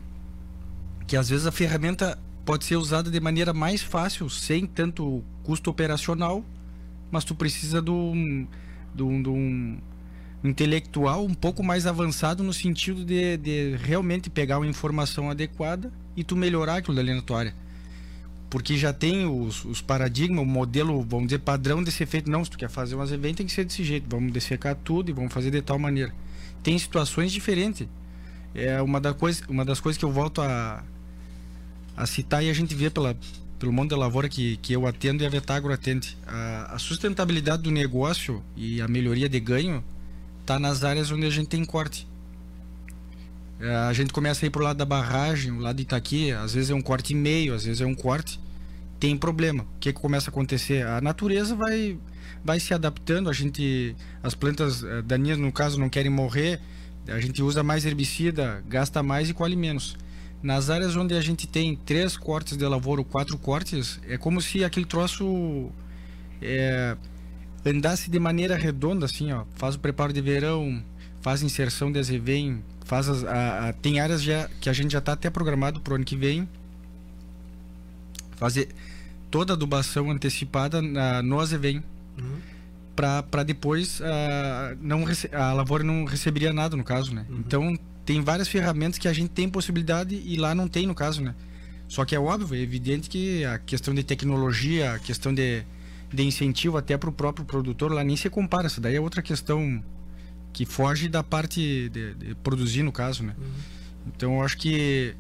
que 1.07 1.17
às 1.17 1.29
vezes 1.29 1.47
a 1.47 1.53
ferramenta 1.53 2.19
pode 2.45 2.65
ser 2.65 2.77
usada 2.77 3.11
de 3.11 3.21
maneira 3.21 3.53
mais 3.53 3.83
fácil, 3.83 4.29
sem 4.29 4.67
tanto 4.67 5.23
custo 5.43 5.71
operacional, 5.71 6.45
mas 7.11 7.25
tu 7.25 7.35
precisa 7.35 7.81
de 7.81 7.91
um, 7.91 8.47
de 8.95 9.03
um, 9.03 9.23
de 9.23 9.29
um 9.29 9.79
intelectual 10.45 11.25
um 11.25 11.35
pouco 11.35 11.63
mais 11.63 11.87
avançado 11.87 12.43
no 12.43 12.53
sentido 12.53 13.05
de, 13.05 13.37
de 13.37 13.77
realmente 13.77 14.31
pegar 14.31 14.59
uma 14.59 14.67
informação 14.67 15.31
adequada 15.31 15.93
e 16.17 16.23
tu 16.23 16.37
melhorar 16.37 16.77
aquilo 16.77 16.99
ali 16.99 17.15
na 17.15 17.23
tua 17.23 17.41
área. 17.41 17.55
Porque 18.51 18.79
já 18.79 18.93
tem 18.93 19.27
os, 19.27 19.65
os 19.65 19.83
paradigmas, 19.83 20.43
o 20.43 20.47
modelo, 20.47 21.03
vamos 21.03 21.27
dizer, 21.27 21.41
padrão 21.41 21.83
de 21.83 21.93
ser 21.93 22.07
feito. 22.07 22.31
Não, 22.31 22.43
se 22.43 22.51
tu 22.51 22.57
quer 22.57 22.71
fazer 22.71 22.97
um 22.97 23.05
evento 23.05 23.37
tem 23.39 23.47
que 23.47 23.53
ser 23.53 23.65
desse 23.65 23.85
jeito. 23.85 24.07
Vamos 24.09 24.33
dessecar 24.33 24.75
tudo 24.75 25.11
e 25.11 25.13
vamos 25.13 25.33
fazer 25.33 25.51
de 25.51 25.61
tal 25.61 25.79
maneira. 25.79 26.15
Tem 26.63 26.79
situações 26.79 27.33
diferentes. 27.33 27.87
É 28.55 28.81
uma, 28.83 29.01
da 29.01 29.15
coisa, 29.15 29.43
uma 29.49 29.65
das 29.65 29.81
coisas 29.81 29.99
que 29.99 30.05
eu 30.05 30.13
volto 30.13 30.41
a, 30.41 30.83
a 31.97 32.07
citar 32.07 32.43
e 32.43 32.51
a 32.51 32.53
gente 32.53 32.75
vê 32.75 32.91
pela, 32.91 33.17
pelo 33.59 33.73
mundo 33.73 33.91
da 33.91 33.97
lavoura 33.97 34.29
que, 34.29 34.57
que 34.59 34.73
eu 34.73 34.87
atendo 34.87 35.23
e 35.23 35.27
a 35.27 35.29
Vetagro 35.29 35.73
atende. 35.73 36.17
A, 36.27 36.75
a 36.75 36.79
sustentabilidade 36.79 37.63
do 37.63 37.71
negócio 37.71 38.43
e 38.57 38.81
a 38.81 38.89
melhoria 38.89 39.29
de 39.29 39.41
ganho 39.41 39.85
está 40.41 40.59
nas 40.59 40.83
áreas 40.83 41.11
onde 41.11 41.27
a 41.27 41.31
gente 41.31 41.49
tem 41.49 41.65
corte. 41.65 42.07
É, 43.61 43.75
A 43.75 43.93
gente 43.93 44.13
começa 44.13 44.45
a 44.45 44.47
ir 44.47 44.51
pro 44.51 44.63
lado 44.63 44.77
da 44.77 44.85
barragem, 44.85 45.53
o 45.53 45.59
lado 45.59 45.77
de 45.77 45.83
Itaqui, 45.83 46.33
às 46.33 46.55
vezes 46.55 46.71
é 46.71 46.75
um 46.75 46.81
corte 46.81 47.13
e 47.13 47.17
meio, 47.17 47.55
às 47.55 47.65
vezes 47.65 47.81
é 47.81 47.87
um 47.87 47.95
corte. 47.95 48.41
Tem 49.01 49.17
problema. 49.17 49.63
O 49.63 49.79
que, 49.79 49.93
que 49.93 50.01
começa 50.01 50.31
a 50.31 50.33
acontecer? 50.33 50.87
A 50.87 51.01
natureza 51.01 51.55
vai, 51.55 51.99
vai 52.45 52.59
se 52.61 52.73
adaptando, 52.75 53.29
a 53.29 53.33
gente. 53.33 53.95
As 54.23 54.35
plantas 54.35 54.83
eh, 54.83 55.03
daninhas, 55.03 55.39
no 55.39 55.51
caso, 55.53 55.79
não 55.79 55.89
querem 55.89 56.11
morrer, 56.11 56.61
a 57.09 57.21
gente 57.21 57.43
usa 57.43 57.63
mais 57.63 57.85
herbicida, 57.87 58.63
gasta 58.69 59.03
mais 59.03 59.29
e 59.31 59.35
colhe 59.35 59.57
menos. 59.57 59.97
Nas 60.43 60.71
áreas 60.71 60.95
onde 60.97 61.15
a 61.15 61.21
gente 61.21 61.47
tem 61.49 61.75
três 61.75 62.17
cortes 62.17 62.57
de 62.57 62.65
lavoura 62.67 63.01
ou 63.01 63.05
quatro 63.05 63.37
cortes, 63.39 63.99
é 64.09 64.17
como 64.17 64.41
se 64.41 64.63
aquele 64.65 64.87
troço 64.87 65.71
é, 66.41 66.97
andasse 67.67 68.09
de 68.11 68.19
maneira 68.19 68.57
redonda, 68.57 69.05
assim, 69.07 69.33
ó. 69.33 69.45
Faz 69.57 69.75
o 69.75 69.79
preparo 69.81 70.13
de 70.13 70.21
verão, 70.21 70.83
faz 71.21 71.43
inserção 71.43 71.91
de 71.91 71.99
azevém, 71.99 72.63
faz 72.85 73.09
as, 73.09 73.25
a, 73.25 73.69
a- 73.69 73.73
tem 73.73 73.99
áreas 74.01 74.23
já 74.23 74.49
que 74.61 74.71
a 74.71 74.73
gente 74.73 74.93
já 74.93 74.99
está 75.01 75.13
até 75.13 75.29
programado 75.29 75.81
pro 75.81 75.97
ano 75.97 76.05
que 76.05 76.17
vem 76.17 76.49
fazer 78.37 78.69
toda 79.31 79.53
a 79.53 79.55
adubação 79.57 80.11
antecipada 80.11 80.81
na, 80.81 81.23
no 81.23 81.41
azevém 81.41 81.83
para 82.97 83.43
depois 83.45 84.01
a, 84.03 84.75
não 84.81 85.05
rece- 85.05 85.31
a 85.33 85.53
lavoura 85.53 85.85
não 85.85 86.05
receberia 86.05 86.53
nada 86.53 86.77
no 86.77 86.83
caso 86.83 87.15
né? 87.15 87.25
Então 87.31 87.79
tem 88.05 88.21
várias 88.23 88.49
ferramentas 88.49 88.99
que 88.99 89.07
a 89.07 89.13
gente 89.13 89.31
tem 89.31 89.49
possibilidade 89.49 90.15
e 90.25 90.37
lá 90.37 90.55
não 90.55 90.67
tem 90.67 90.87
no 90.87 90.95
caso 90.95 91.23
né? 91.23 91.35
Só 91.87 92.05
que 92.05 92.15
é 92.15 92.21
óbvio 92.21 92.59
é 92.59 92.61
evidente 92.61 93.09
que 93.09 93.45
a 93.45 93.59
questão 93.59 93.95
de 93.95 94.03
tecnologia 94.03 94.95
a 94.95 94.99
questão 94.99 95.33
de, 95.33 95.63
de 96.13 96.23
incentivo 96.25 96.77
até 96.77 96.97
para 96.97 97.09
o 97.09 97.13
próprio 97.13 97.45
produtor 97.45 97.93
lá 97.93 98.03
nem 98.03 98.17
se 98.17 98.29
compara. 98.29 98.67
Essa 98.67 98.81
daí 98.81 98.97
é 98.97 99.01
outra 99.01 99.23
questão 99.23 99.83
que 100.53 100.67
foge 100.67 101.09
da 101.09 101.23
parte 101.23 101.89
de, 101.91 102.15
de 102.15 102.35
produzir 102.37 102.83
no 102.83 102.91
caso 102.91 103.23
né? 103.23 103.35
Então 104.09 104.35
eu 104.39 104.43
acho 104.43 104.57
que 104.59 105.15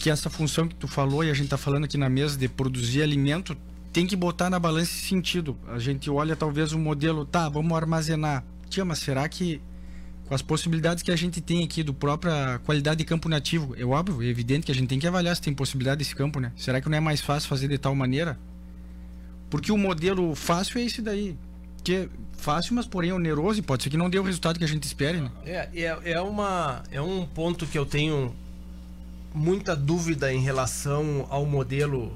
que 0.00 0.10
essa 0.10 0.28
função 0.28 0.66
que 0.66 0.74
tu 0.74 0.88
falou 0.88 1.22
e 1.24 1.30
a 1.30 1.34
gente 1.34 1.48
tá 1.48 1.56
falando 1.56 1.84
aqui 1.84 1.96
na 1.96 2.08
mesa 2.08 2.36
de 2.36 2.48
produzir 2.48 3.02
alimento 3.02 3.56
tem 3.96 4.06
que 4.06 4.14
botar 4.14 4.50
na 4.50 4.58
balança 4.58 4.92
esse 4.92 5.08
sentido. 5.08 5.56
A 5.66 5.78
gente 5.78 6.10
olha 6.10 6.36
talvez 6.36 6.74
um 6.74 6.78
modelo, 6.78 7.24
tá, 7.24 7.48
vamos 7.48 7.74
armazenar. 7.74 8.44
Tia, 8.68 8.84
mas 8.84 8.98
será 8.98 9.26
que 9.26 9.58
com 10.26 10.34
as 10.34 10.42
possibilidades 10.42 11.02
que 11.02 11.10
a 11.10 11.16
gente 11.16 11.40
tem 11.40 11.64
aqui 11.64 11.82
do 11.82 11.94
própria 11.94 12.60
qualidade 12.66 12.98
de 12.98 13.06
campo 13.06 13.26
nativo, 13.26 13.74
é 13.74 13.86
óbvio, 13.86 14.22
é 14.22 14.26
evidente 14.26 14.66
que 14.66 14.72
a 14.72 14.74
gente 14.74 14.86
tem 14.86 14.98
que 14.98 15.06
avaliar 15.06 15.34
se 15.34 15.40
tem 15.40 15.54
possibilidade 15.54 16.00
desse 16.00 16.14
campo, 16.14 16.38
né? 16.38 16.52
Será 16.58 16.78
que 16.78 16.90
não 16.90 16.98
é 16.98 17.00
mais 17.00 17.22
fácil 17.22 17.48
fazer 17.48 17.68
de 17.68 17.78
tal 17.78 17.94
maneira? 17.94 18.38
Porque 19.48 19.72
o 19.72 19.78
modelo 19.78 20.34
fácil 20.34 20.78
é 20.78 20.84
esse 20.84 21.00
daí. 21.00 21.34
Que 21.82 21.94
é 21.94 22.08
fácil, 22.36 22.74
mas 22.74 22.86
porém 22.86 23.12
oneroso 23.12 23.60
e 23.60 23.62
pode 23.62 23.82
ser 23.82 23.88
que 23.88 23.96
não 23.96 24.10
dê 24.10 24.18
o 24.18 24.22
resultado 24.22 24.58
que 24.58 24.64
a 24.64 24.68
gente 24.68 24.84
espere, 24.84 25.22
né? 25.22 25.30
É, 25.42 25.70
é, 25.72 25.98
é, 26.12 26.20
uma, 26.20 26.82
é 26.90 27.00
um 27.00 27.24
ponto 27.24 27.66
que 27.66 27.78
eu 27.78 27.86
tenho 27.86 28.36
muita 29.32 29.74
dúvida 29.74 30.30
em 30.30 30.42
relação 30.42 31.26
ao 31.30 31.46
modelo 31.46 32.12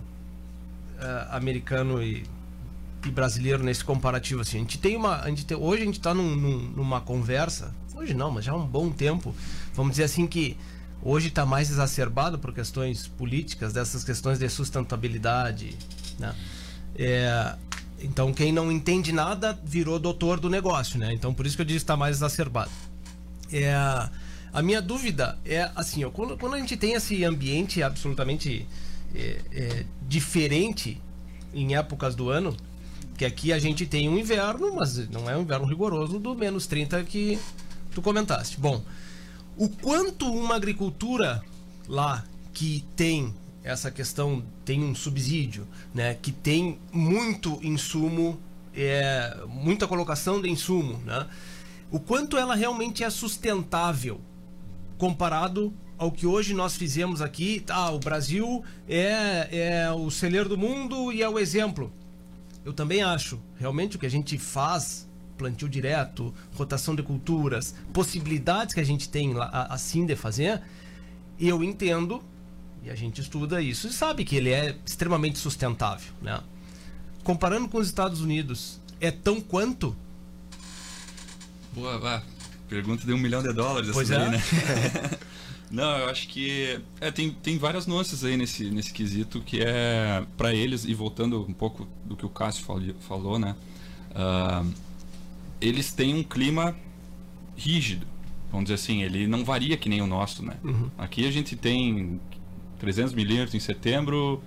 eh, 1.01 1.27
americano 1.31 2.03
e, 2.03 2.25
e 3.05 3.11
brasileiro 3.11 3.63
nesse 3.63 3.85
comparativo. 3.85 4.41
Assim. 4.43 4.59
A 4.59 4.61
gente 4.61 4.79
tem 4.79 4.97
uma, 4.97 5.21
a 5.21 5.29
gente 5.29 5.45
tem, 5.47 5.57
hoje 5.57 5.83
a 5.83 5.87
gente 5.87 5.99
está 5.99 6.13
num, 6.15 6.37
num- 6.37 6.73
numa 6.77 7.01
conversa, 7.01 7.75
hoje 7.95 8.15
não, 8.15 8.31
mas 8.31 8.45
já 8.45 8.53
há 8.53 8.57
um 8.57 8.67
bom 8.67 8.91
tempo, 8.91 9.35
vamos 9.75 9.93
dizer 9.93 10.05
assim 10.05 10.27
que 10.27 10.57
hoje 11.03 11.29
está 11.29 11.47
mais 11.47 11.71
exacerbado 11.71 12.39
por 12.39 12.53
questões 12.53 13.07
políticas, 13.07 13.73
dessas 13.73 14.05
questões 14.05 14.39
de 14.39 14.49
sustentabilidade. 14.49 15.77
Né? 16.19 16.35
É, 16.97 17.55
então 18.01 18.33
quem 18.33 18.53
não 18.53 18.71
entende 18.71 19.13
nada 19.13 19.59
virou 19.65 19.99
doutor 19.99 20.39
do 20.41 20.51
negócio, 20.51 20.99
né? 20.99 21.13
Então 21.13 21.33
por 21.33 21.47
isso 21.47 21.57
que 21.57 21.63
eu 21.63 21.67
disse 21.67 21.79
está 21.79 21.97
mais 21.97 22.17
exacerbado. 22.17 22.71
É, 23.53 23.75
a 24.53 24.63
minha 24.63 24.83
dúvida 24.83 25.39
é 25.45 25.71
assim, 25.75 26.05
ó, 26.05 26.11
quando, 26.11 26.37
quando 26.37 26.55
a 26.55 26.59
gente 26.59 26.77
tem 26.77 26.93
esse 26.93 27.25
ambiente 27.25 27.83
absolutamente 27.83 28.67
é, 29.15 29.41
é, 29.53 29.87
diferente 30.09 31.01
em 31.53 31.75
épocas 31.75 32.15
do 32.15 32.31
ano, 32.31 32.57
que 33.17 33.25
aqui 33.25 33.53
a 33.53 33.59
gente 33.59 33.87
tem 33.87 34.09
um 34.09 34.19
inverno, 34.19 34.75
mas 34.75 35.09
não 35.09 35.29
é 35.29 35.37
um 35.37 35.43
inverno 35.43 35.67
rigoroso 35.67 36.19
do 36.19 36.35
menos 36.35 36.67
30 36.67 37.03
que 37.05 37.39
tu 37.93 38.01
comentaste. 38.01 38.59
Bom, 38.59 38.83
o 39.57 39.69
quanto 39.69 40.33
uma 40.33 40.55
agricultura 40.55 41.43
lá 41.89 42.25
que 42.53 42.85
tem 42.97 43.35
essa 43.63 43.91
questão, 43.91 44.43
tem 44.65 44.83
um 44.83 44.95
subsídio, 44.95 45.67
né, 45.93 46.15
que 46.15 46.33
tem 46.33 46.79
muito 46.93 47.59
insumo, 47.63 48.41
é, 48.75 49.37
muita 49.49 49.87
colocação 49.87 50.41
de 50.41 50.49
insumo, 50.49 50.99
né, 51.05 51.27
o 51.91 52.01
quanto 52.01 52.39
ela 52.39 52.55
realmente 52.55 53.05
é 53.05 53.11
sustentável 53.11 54.21
comparado 54.97 55.73
ao 56.01 56.11
que 56.11 56.27
hoje 56.27 56.55
nós 56.55 56.77
fizemos 56.77 57.21
aqui. 57.21 57.63
Ah, 57.69 57.91
o 57.91 57.99
Brasil 57.99 58.65
é, 58.89 59.85
é 59.85 59.93
o 59.93 60.11
celeiro 60.11 60.49
do 60.49 60.57
mundo 60.57 61.13
e 61.13 61.23
é 61.23 61.29
o 61.29 61.39
exemplo. 61.39 61.93
Eu 62.65 62.73
também 62.73 63.03
acho. 63.03 63.39
Realmente 63.59 63.97
o 63.97 63.99
que 63.99 64.07
a 64.07 64.11
gente 64.11 64.39
faz, 64.39 65.07
plantio 65.37 65.69
direto, 65.69 66.33
rotação 66.55 66.97
de 66.97 67.03
culturas, 67.03 67.75
possibilidades 67.93 68.73
que 68.73 68.81
a 68.81 68.85
gente 68.85 69.11
tem 69.11 69.35
lá, 69.35 69.67
assim 69.69 70.07
de 70.07 70.17
fazer, 70.17 70.63
eu 71.39 71.63
entendo, 71.63 72.25
e 72.83 72.89
a 72.89 72.95
gente 72.95 73.21
estuda 73.21 73.61
isso 73.61 73.87
e 73.87 73.93
sabe 73.93 74.25
que 74.25 74.37
ele 74.37 74.49
é 74.49 74.75
extremamente 74.87 75.39
sustentável. 75.39 76.11
Né? 76.23 76.41
Comparando 77.23 77.69
com 77.69 77.77
os 77.77 77.87
Estados 77.87 78.23
Unidos, 78.23 78.81
é 79.03 79.11
tão 79.11 79.39
quanto? 79.39 79.95
Boa, 81.75 82.01
ah, 82.03 82.23
pergunta 82.71 83.05
de 83.05 83.13
um 83.13 83.19
milhão 83.19 83.43
de 83.43 83.53
dólares 83.53 83.91
Pois 83.93 84.11
essa 84.11 84.23
é. 84.23 84.31
daí, 84.31 84.39
né? 84.39 85.19
Não, 85.71 85.99
eu 85.99 86.09
acho 86.11 86.27
que 86.29 86.81
é, 87.01 87.11
tem, 87.13 87.31
tem 87.31 87.57
várias 87.57 87.87
nuances 87.87 88.25
aí 88.25 88.37
nesse, 88.37 88.71
nesse 88.71 88.93
quesito 88.93 89.41
que 89.41 89.61
é 89.63 90.25
para 90.37 90.53
eles, 90.53 90.85
e 90.85 90.93
voltando 90.95 91.43
um 91.49 91.53
pouco 91.53 91.87
do 92.05 92.17
que 92.17 92.27
o 92.27 92.29
Cássio 92.29 92.65
fali- 92.65 92.95
falou, 93.01 93.39
né? 93.39 93.55
Ah, 94.15 94.65
eles 95.61 95.93
têm 95.93 96.15
um 96.15 96.23
clima 96.25 96.75
rígido, 97.57 98.07
vamos 98.51 98.65
dizer 98.65 98.75
assim, 98.75 99.03
ele 99.03 99.27
não 99.27 99.45
varia 99.45 99.77
que 99.77 99.89
nem 99.89 100.03
o 100.03 100.07
nosso, 100.07 100.45
né? 100.45 100.57
Aqui 100.99 101.27
a 101.27 101.31
gente 101.31 101.55
tem 101.55 102.21
300 102.79 103.13
milímetros 103.15 103.55
em 103.55 103.61
setembro, 103.61 104.43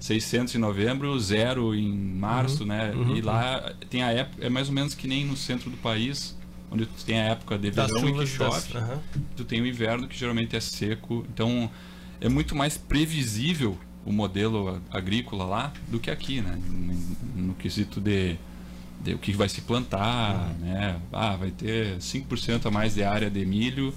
600 0.00 0.54
em 0.54 0.58
novembro, 0.58 1.18
zero 1.20 1.74
em 1.74 1.92
março, 1.94 2.64
né? 2.66 2.92
E 3.16 3.20
lá 3.20 3.72
tem 3.90 4.02
a 4.02 4.10
época, 4.10 4.44
é 4.44 4.48
mais 4.48 4.68
ou 4.68 4.74
menos 4.74 4.94
que 4.94 5.06
nem 5.06 5.24
no 5.24 5.36
centro 5.36 5.70
do 5.70 5.76
país, 5.76 6.36
onde 6.74 6.86
tu 6.86 7.04
tem 7.04 7.20
a 7.20 7.24
época 7.26 7.56
de 7.58 7.70
Das 7.70 7.90
verão 7.90 8.08
e 8.08 8.12
que 8.12 8.26
chuvas, 8.26 8.52
das- 8.52 8.66
chove 8.68 8.78
aham. 8.78 9.00
tu 9.36 9.44
tem 9.44 9.60
o 9.62 9.66
inverno 9.66 10.06
que 10.08 10.18
geralmente 10.18 10.54
é 10.56 10.60
seco, 10.60 11.24
então 11.32 11.70
é 12.20 12.28
muito 12.28 12.54
mais 12.54 12.76
previsível 12.76 13.78
o 14.04 14.12
modelo 14.12 14.82
agrícola 14.90 15.44
lá 15.44 15.72
do 15.88 15.98
que 15.98 16.10
aqui, 16.10 16.40
né? 16.42 16.58
No, 17.34 17.54
quesito 17.54 18.00
de, 18.00 18.36
de 19.02 19.14
o 19.14 19.18
que 19.18 19.32
vai 19.32 19.48
se 19.48 19.62
plantar, 19.62 20.52
né? 20.60 21.00
Ah, 21.12 21.36
vai 21.36 21.50
ter 21.50 21.96
5% 21.98 22.66
a 22.66 22.70
mais 22.70 22.94
de 22.94 23.02
área 23.02 23.30
de 23.30 23.44
milho 23.46 23.94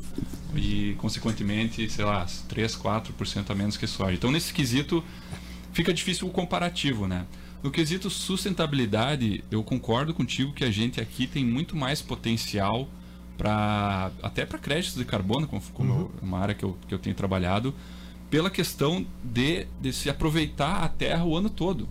e 0.56 0.96
consequentemente, 0.98 1.90
sei 1.90 2.06
lá, 2.06 2.26
3, 2.48 2.76
4% 2.76 3.50
a 3.50 3.56
menos 3.56 3.76
que 3.76 3.86
soja. 3.86 4.14
Então 4.14 4.32
nesse 4.32 4.54
quesito 4.54 5.04
fica 5.74 5.94
difícil 5.94 6.28
o 6.28 6.32
comparativo, 6.32 7.06
né? 7.08 7.26
No 7.64 7.72
quesito 7.72 8.10
sustentabilidade, 8.10 9.44
eu 9.50 9.64
concordo 9.64 10.14
contigo 10.14 10.54
que 10.54 10.64
a 10.64 10.72
gente 10.72 11.02
aqui 11.02 11.26
tem 11.28 11.44
muito 11.44 11.76
mais 11.76 12.02
potencial 12.02 12.88
para 13.38 14.12
até 14.22 14.46
para 14.46 14.58
créditos 14.60 14.98
de 14.98 15.06
carbono, 15.06 15.48
como, 15.48 15.62
como 15.74 15.94
eu- 15.94 16.12
uma 16.22 16.40
área 16.40 16.56
que 16.56 16.64
eu, 16.64 16.78
que 16.88 16.94
eu 16.94 17.00
tenho 17.00 17.16
trabalhado, 17.16 17.74
pela 18.30 18.50
questão 18.50 19.06
de, 19.24 19.66
de 19.82 19.92
se 19.94 20.10
aproveitar 20.10 20.84
a 20.84 20.90
terra 20.90 21.24
o 21.26 21.36
ano 21.36 21.50
todo. 21.50 21.88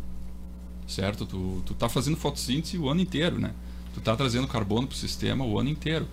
Certo? 0.86 1.26
Tu, 1.26 1.62
tu 1.66 1.74
tá 1.74 1.88
fazendo 1.88 2.16
fotossíntese 2.16 2.78
o 2.78 2.88
ano 2.88 3.00
inteiro, 3.00 3.38
né? 3.40 3.52
Tu 3.92 4.00
tá 4.00 4.14
trazendo 4.16 4.46
carbono 4.46 4.86
pro 4.86 4.96
sistema 4.96 5.44
o 5.44 5.58
ano 5.58 5.68
inteiro. 5.68 6.06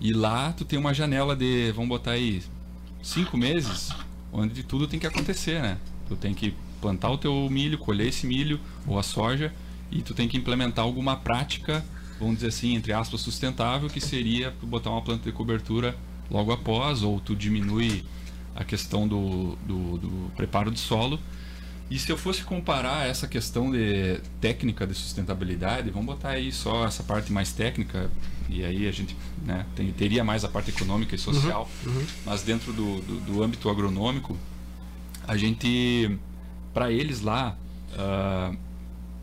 E 0.00 0.12
lá 0.12 0.52
tu 0.52 0.64
tem 0.64 0.78
uma 0.78 0.94
janela 0.94 1.34
de, 1.34 1.72
vamos 1.72 1.88
botar 1.88 2.12
aí, 2.12 2.42
cinco 3.02 3.36
meses, 3.36 3.90
onde 4.32 4.62
tudo 4.62 4.86
tem 4.86 5.00
que 5.00 5.06
acontecer, 5.06 5.60
né? 5.62 5.78
Tu 6.08 6.14
tem 6.16 6.32
que 6.34 6.54
plantar 6.84 7.08
o 7.10 7.16
teu 7.16 7.48
milho, 7.50 7.78
colher 7.78 8.08
esse 8.08 8.26
milho 8.26 8.60
ou 8.86 8.98
a 8.98 9.02
soja 9.02 9.50
e 9.90 10.02
tu 10.02 10.12
tem 10.12 10.28
que 10.28 10.36
implementar 10.36 10.84
alguma 10.84 11.16
prática, 11.16 11.82
vamos 12.20 12.34
dizer 12.36 12.48
assim, 12.48 12.74
entre 12.74 12.92
aspas, 12.92 13.22
sustentável, 13.22 13.88
que 13.88 14.00
seria 14.00 14.50
tu 14.60 14.66
botar 14.66 14.90
uma 14.90 15.00
planta 15.00 15.24
de 15.24 15.32
cobertura 15.32 15.96
logo 16.30 16.52
após, 16.52 17.02
ou 17.02 17.18
tu 17.20 17.34
diminui 17.34 18.04
a 18.54 18.64
questão 18.64 19.08
do, 19.08 19.56
do, 19.66 19.96
do 19.98 20.30
preparo 20.36 20.70
de 20.70 20.78
solo. 20.78 21.18
E 21.90 21.98
se 21.98 22.10
eu 22.12 22.18
fosse 22.18 22.42
comparar 22.42 23.06
essa 23.08 23.26
questão 23.26 23.70
de 23.70 24.18
técnica 24.42 24.86
de 24.86 24.94
sustentabilidade, 24.94 25.88
vamos 25.90 26.06
botar 26.06 26.30
aí 26.30 26.50
só 26.52 26.86
essa 26.86 27.02
parte 27.02 27.32
mais 27.32 27.52
técnica, 27.52 28.10
e 28.48 28.62
aí 28.64 28.86
a 28.86 28.92
gente 28.92 29.16
né, 29.44 29.64
tem- 29.74 29.90
teria 29.92 30.22
mais 30.24 30.44
a 30.44 30.48
parte 30.48 30.70
econômica 30.70 31.14
e 31.14 31.18
social, 31.18 31.68
mas 32.26 32.42
dentro 32.42 32.72
do, 32.74 33.00
do, 33.00 33.20
do 33.20 33.42
âmbito 33.42 33.68
agronômico, 33.70 34.36
a 35.26 35.36
gente, 35.36 36.18
para 36.74 36.90
eles 36.90 37.20
lá, 37.20 37.56
ah, 37.96 38.52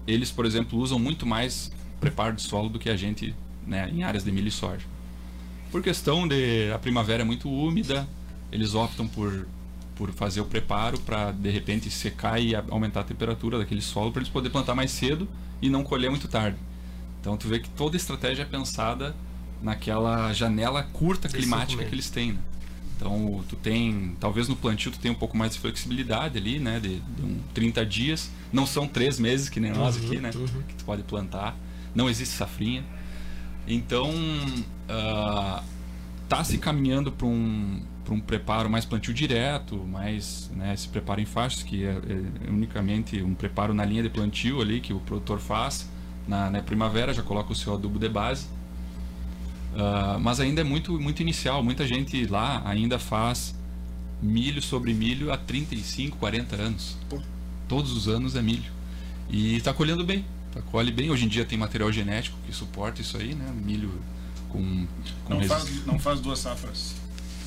eles, 0.07 0.31
por 0.31 0.45
exemplo, 0.45 0.79
usam 0.79 0.97
muito 0.97 1.25
mais 1.25 1.71
preparo 1.99 2.35
de 2.35 2.41
solo 2.41 2.69
do 2.69 2.79
que 2.79 2.89
a 2.89 2.95
gente 2.95 3.35
né, 3.67 3.89
em 3.93 4.03
áreas 4.03 4.23
de 4.23 4.31
milho 4.31 4.47
e 4.47 4.51
soja. 4.51 4.85
Por 5.71 5.83
questão 5.83 6.27
de 6.27 6.71
a 6.73 6.79
primavera 6.79 7.21
é 7.21 7.25
muito 7.25 7.49
úmida, 7.49 8.07
eles 8.51 8.73
optam 8.73 9.07
por, 9.07 9.47
por 9.95 10.11
fazer 10.11 10.41
o 10.41 10.45
preparo 10.45 10.99
para 10.99 11.31
de 11.31 11.49
repente 11.49 11.89
secar 11.91 12.41
e 12.41 12.55
aumentar 12.55 13.01
a 13.01 13.03
temperatura 13.03 13.57
daquele 13.59 13.81
solo 13.81 14.11
para 14.11 14.21
eles 14.21 14.31
poderem 14.31 14.51
plantar 14.51 14.73
mais 14.73 14.91
cedo 14.91 15.27
e 15.61 15.69
não 15.69 15.83
colher 15.83 16.09
muito 16.09 16.27
tarde. 16.27 16.57
Então 17.19 17.37
tu 17.37 17.47
vê 17.47 17.59
que 17.59 17.69
toda 17.69 17.95
a 17.95 17.97
estratégia 17.97 18.41
é 18.41 18.45
pensada 18.45 19.15
naquela 19.61 20.33
janela 20.33 20.83
curta 20.83 21.29
climática 21.29 21.85
que 21.85 21.93
eles 21.93 22.09
têm. 22.09 22.33
Né? 22.33 22.39
Então 23.01 23.43
tu 23.49 23.55
tem, 23.55 24.15
talvez 24.19 24.47
no 24.47 24.55
plantio 24.55 24.91
tu 24.91 24.99
tenha 24.99 25.11
um 25.11 25.17
pouco 25.17 25.35
mais 25.35 25.53
de 25.53 25.59
flexibilidade 25.59 26.37
ali, 26.37 26.59
né, 26.59 26.79
de, 26.79 26.99
de 26.99 27.23
um 27.23 27.39
30 27.51 27.83
dias. 27.83 28.29
Não 28.53 28.67
são 28.67 28.87
três 28.87 29.19
meses 29.19 29.49
que 29.49 29.59
nem 29.59 29.71
nós 29.71 29.97
aqui, 29.97 30.19
né, 30.19 30.29
que 30.67 30.75
tu 30.75 30.85
pode 30.85 31.01
plantar. 31.01 31.57
Não 31.95 32.07
existe 32.07 32.35
safrinha. 32.35 32.85
Então 33.67 34.13
ah, 34.87 35.63
tá 36.29 36.43
se 36.43 36.59
caminhando 36.59 37.11
para 37.11 37.25
um 37.25 37.81
para 38.03 38.15
um 38.15 38.19
preparo 38.19 38.67
mais 38.69 38.83
plantio 38.83 39.13
direto, 39.13 39.77
mais 39.77 40.49
né, 40.55 40.73
esse 40.73 40.87
preparo 40.87 41.21
em 41.21 41.25
faixas 41.25 41.61
que 41.61 41.83
é, 41.83 41.91
é 41.91 42.49
unicamente 42.49 43.21
um 43.21 43.35
preparo 43.35 43.75
na 43.75 43.85
linha 43.85 44.01
de 44.01 44.09
plantio 44.09 44.59
ali 44.59 44.81
que 44.81 44.91
o 44.91 44.99
produtor 44.99 45.39
faz 45.39 45.87
na, 46.27 46.49
na 46.49 46.61
primavera 46.63 47.13
já 47.13 47.21
coloca 47.21 47.51
o 47.51 47.55
seu 47.55 47.75
adubo 47.75 47.99
de 47.99 48.09
base 48.09 48.47
ah, 49.77 50.17
mas 50.19 50.39
ainda 50.39 50.61
é 50.61 50.63
muito, 50.63 50.99
muito 50.99 51.21
inicial. 51.21 51.63
Muita 51.63 51.85
gente 51.87 52.25
lá 52.27 52.61
ainda 52.65 52.97
faz 52.99 53.55
milho 54.21 54.61
sobre 54.61 54.93
milho 54.93 55.31
há 55.31 55.37
35, 55.37 56.17
40 56.17 56.55
anos. 56.55 56.97
Todos 57.67 57.91
os 57.91 58.07
anos 58.07 58.35
é 58.35 58.41
milho. 58.41 58.71
E 59.29 59.55
está 59.55 59.73
colhendo 59.73 60.03
bem. 60.05 60.25
Tá, 60.53 60.61
colhe 60.61 60.91
bem. 60.91 61.09
Hoje 61.09 61.25
em 61.25 61.29
dia 61.29 61.45
tem 61.45 61.57
material 61.57 61.91
genético 61.91 62.37
que 62.45 62.53
suporta 62.53 63.01
isso 63.01 63.15
aí, 63.17 63.33
né? 63.33 63.49
Milho 63.65 63.91
com. 64.49 64.85
com 65.23 65.35
Não 65.35 65.43
faz, 65.43 65.85
não 65.85 65.97
faz 65.99 66.19
duas 66.19 66.39
safras. 66.39 66.95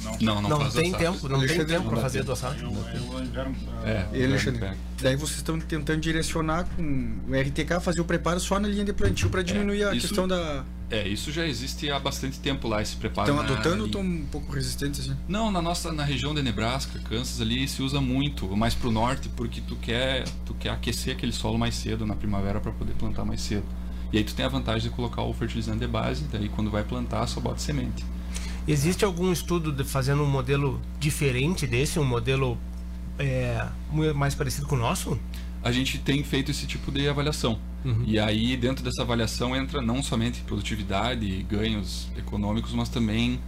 Não. 0.02 0.18
Não, 0.20 0.42
não, 0.42 0.50
Não, 0.50 0.60
faz 0.60 0.74
tem 0.74 0.90
duas 0.90 1.02
tempo, 1.02 1.12
safras. 1.18 1.32
não 1.40 1.46
tem 1.46 1.64
tempo 1.66 1.88
para 1.90 2.00
fazer 2.00 2.24
duas 2.24 2.38
safras. 2.38 2.62
Eu, 2.62 2.70
eu, 3.12 3.24
inverno, 3.24 3.54
ah, 3.84 3.88
É, 3.88 4.08
E 4.12 4.24
Alexandre, 4.24 4.72
daí 5.00 5.16
vocês 5.16 5.38
estão 5.38 5.58
tentando 5.60 6.00
direcionar 6.00 6.64
com 6.76 6.82
o 7.28 7.34
RTK 7.34 7.80
fazer 7.80 8.00
o 8.00 8.04
preparo 8.04 8.38
só 8.40 8.58
na 8.58 8.68
linha 8.68 8.84
de 8.84 8.92
plantio 8.92 9.28
para 9.30 9.42
diminuir 9.42 9.84
a 9.84 9.94
isso- 9.94 10.08
questão 10.08 10.26
da. 10.28 10.64
É, 10.94 11.08
isso 11.08 11.32
já 11.32 11.44
existe 11.44 11.90
há 11.90 11.98
bastante 11.98 12.38
tempo 12.38 12.68
lá, 12.68 12.80
esse 12.80 12.94
preparo. 12.94 13.28
Estão 13.28 13.44
adotando 13.44 13.80
ou 13.80 13.86
estão 13.86 14.00
um 14.00 14.24
pouco 14.26 14.52
resistentes 14.52 15.00
assim? 15.00 15.16
Não, 15.26 15.50
na 15.50 15.60
nossa 15.60 15.92
na 15.92 16.04
região 16.04 16.32
de 16.32 16.40
Nebraska, 16.40 17.00
Kansas 17.00 17.40
ali 17.40 17.66
se 17.66 17.82
usa 17.82 18.00
muito, 18.00 18.56
mais 18.56 18.74
pro 18.74 18.92
norte, 18.92 19.28
porque 19.30 19.60
tu 19.60 19.74
quer 19.74 20.22
tu 20.46 20.54
quer 20.54 20.70
aquecer 20.70 21.16
aquele 21.16 21.32
solo 21.32 21.58
mais 21.58 21.74
cedo 21.74 22.06
na 22.06 22.14
primavera 22.14 22.60
para 22.60 22.70
poder 22.70 22.92
plantar 22.92 23.24
mais 23.24 23.40
cedo. 23.40 23.64
E 24.12 24.18
aí 24.18 24.22
tu 24.22 24.36
tem 24.36 24.46
a 24.46 24.48
vantagem 24.48 24.88
de 24.88 24.94
colocar 24.94 25.22
o 25.22 25.32
fertilizante 25.32 25.80
de 25.80 25.88
base, 25.88 26.26
daí 26.30 26.48
quando 26.48 26.70
vai 26.70 26.84
plantar 26.84 27.26
só 27.26 27.40
bota 27.40 27.58
semente. 27.58 28.04
Existe 28.68 29.04
algum 29.04 29.32
estudo 29.32 29.72
de 29.72 29.82
fazendo 29.82 30.22
um 30.22 30.30
modelo 30.30 30.80
diferente 31.00 31.66
desse, 31.66 31.98
um 31.98 32.04
modelo 32.04 32.56
é, 33.18 33.66
mais 34.14 34.36
parecido 34.36 34.68
com 34.68 34.76
o 34.76 34.78
nosso? 34.78 35.18
A 35.64 35.72
gente 35.72 35.98
tem 35.98 36.22
feito 36.22 36.50
esse 36.50 36.66
tipo 36.66 36.92
de 36.92 37.08
avaliação. 37.08 37.58
E 38.06 38.18
aí 38.18 38.56
dentro 38.56 38.82
dessa 38.84 39.02
avaliação 39.02 39.54
entra 39.56 39.82
não 39.82 40.02
somente 40.02 40.40
produtividade 40.42 41.24
e 41.26 41.42
ganhos 41.42 42.08
econômicos, 42.16 42.72
mas 42.72 42.88
também 42.88 43.38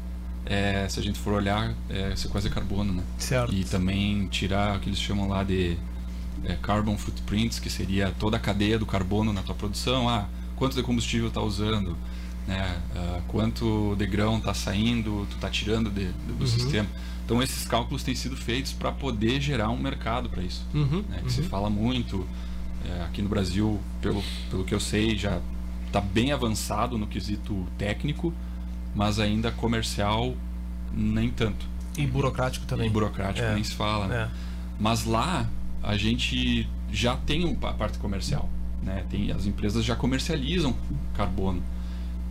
é, 0.45 0.87
se 0.89 0.99
a 1.01 1.03
gente 1.03 1.19
for 1.19 1.33
olhar 1.35 1.75
é, 1.89 2.15
sequência 2.17 2.49
de 2.49 2.55
carbono, 2.55 2.93
né? 2.93 3.03
Certo. 3.19 3.53
e 3.55 3.65
também 3.65 4.27
tirar 4.29 4.77
o 4.77 4.81
que 4.81 4.89
eles 4.89 4.99
chamam 5.01 5.27
lá 5.29 5.43
de 5.43 5.77
é, 6.45 6.55
carbon 6.57 6.97
footprints, 6.99 7.59
que 7.59 7.69
seria 7.71 8.13
toda 8.19 8.37
a 8.37 8.41
cadeia 8.41 8.79
do 8.79 8.87
carbono 8.87 9.33
na 9.33 9.43
tua 9.43 9.55
produção. 9.55 10.09
Ah, 10.09 10.27
quanto 10.55 10.77
de 10.77 10.83
combustível 10.83 11.29
está 11.29 11.41
usando, 11.41 11.97
né? 12.47 12.77
Ah, 12.95 13.21
quanto 13.29 13.97
de 13.99 14.07
grão 14.07 14.39
está 14.39 14.53
saindo, 14.55 15.27
tu 15.31 15.37
está 15.37 15.49
tirando 15.51 15.91
de- 15.91 16.13
de- 16.13 16.33
do 16.35 16.47
sistema. 16.47 16.89
Então 17.27 17.43
esses 17.43 17.67
cálculos 17.67 18.03
têm 18.05 18.15
sido 18.15 18.37
feitos 18.37 18.73
para 18.73 18.91
poder 18.93 19.41
gerar 19.41 19.69
um 19.71 19.77
mercado 19.77 20.31
para 20.31 20.43
isso, 20.45 20.65
Uhum, 20.73 21.03
né? 21.09 21.21
Que 21.25 21.33
se 21.33 21.43
fala 21.43 21.69
muito 21.69 22.25
é, 22.89 23.03
aqui 23.03 23.21
no 23.21 23.29
Brasil, 23.29 23.81
pelo, 24.01 24.23
pelo 24.49 24.65
que 24.65 24.73
eu 24.73 24.79
sei, 24.79 25.19
já 25.19 25.41
está 25.89 26.01
bem 26.01 26.31
avançado 26.31 26.97
no 26.97 27.07
quesito 27.09 27.67
técnico, 27.77 28.33
mas 28.95 29.19
ainda 29.19 29.51
comercial 29.51 30.35
nem 30.93 31.29
tanto. 31.29 31.67
E 31.99 32.07
burocrático 32.07 32.65
também. 32.65 32.87
E 32.87 32.91
burocrático 32.91 33.45
É. 33.47 33.55
nem 33.55 33.65
se 33.65 33.75
fala, 33.75 34.07
né? 34.07 34.17
É. 34.17 34.29
Mas 34.79 35.05
lá 35.05 35.49
a 35.83 35.97
gente 35.97 36.69
já 36.93 37.17
tem 37.17 37.59
a 37.61 37.73
parte 37.73 37.99
comercial, 37.99 38.49
né? 38.85 39.05
Tem, 39.11 39.33
as 39.33 39.47
empresas 39.47 39.85
já 39.85 39.97
comercializam 39.97 40.77
carbono 41.15 41.61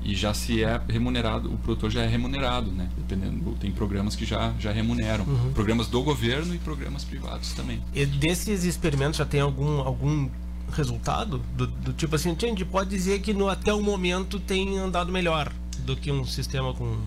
e 0.05 0.15
já 0.15 0.33
se 0.33 0.63
é 0.63 0.79
remunerado, 0.87 1.51
o 1.51 1.57
produtor 1.57 1.89
já 1.89 2.03
é 2.03 2.07
remunerado, 2.07 2.71
né? 2.71 2.87
Dependendo, 2.97 3.51
tem 3.59 3.71
programas 3.71 4.15
que 4.15 4.23
já 4.25 4.53
já 4.59 4.71
remuneram, 4.71 5.25
Uhum. 5.25 5.51
programas 5.53 5.87
do 5.87 6.01
governo 6.03 6.53
e 6.53 6.59
programas 6.59 7.03
privados 7.03 7.53
também. 7.53 7.81
E 7.93 8.05
desses 8.05 8.63
experimentos 8.63 9.17
já 9.17 9.25
tem 9.25 9.41
algum, 9.41 9.79
algum 9.79 10.29
resultado? 10.71 11.41
Do, 11.57 11.67
do 11.67 11.91
tipo 11.93 12.15
assim, 12.15 12.29
a 12.29 12.39
gente 12.39 12.63
pode 12.63 12.89
dizer 12.89 13.19
que 13.21 13.33
no, 13.33 13.49
até 13.49 13.73
o 13.73 13.81
momento 13.81 14.39
tem 14.39 14.77
andado 14.77 15.11
melhor 15.11 15.51
do 15.79 15.95
que 15.95 16.11
um 16.11 16.23
sistema 16.25 16.73
com. 16.73 16.97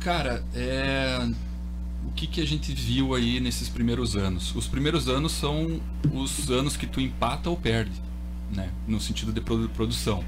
Cara, 0.00 0.44
é 0.54 1.28
o 2.06 2.12
que, 2.12 2.26
que 2.26 2.40
a 2.40 2.46
gente 2.46 2.72
viu 2.72 3.14
aí 3.14 3.40
nesses 3.40 3.68
primeiros 3.68 4.16
anos? 4.16 4.54
Os 4.54 4.66
primeiros 4.66 5.08
anos 5.08 5.32
são 5.32 5.80
os 6.12 6.50
anos 6.50 6.76
que 6.76 6.86
tu 6.86 7.00
empata 7.00 7.50
ou 7.50 7.56
perde, 7.56 7.92
né? 8.54 8.70
No 8.86 9.00
sentido 9.00 9.32
de 9.32 9.40
produ- 9.40 9.68
produção. 9.70 10.22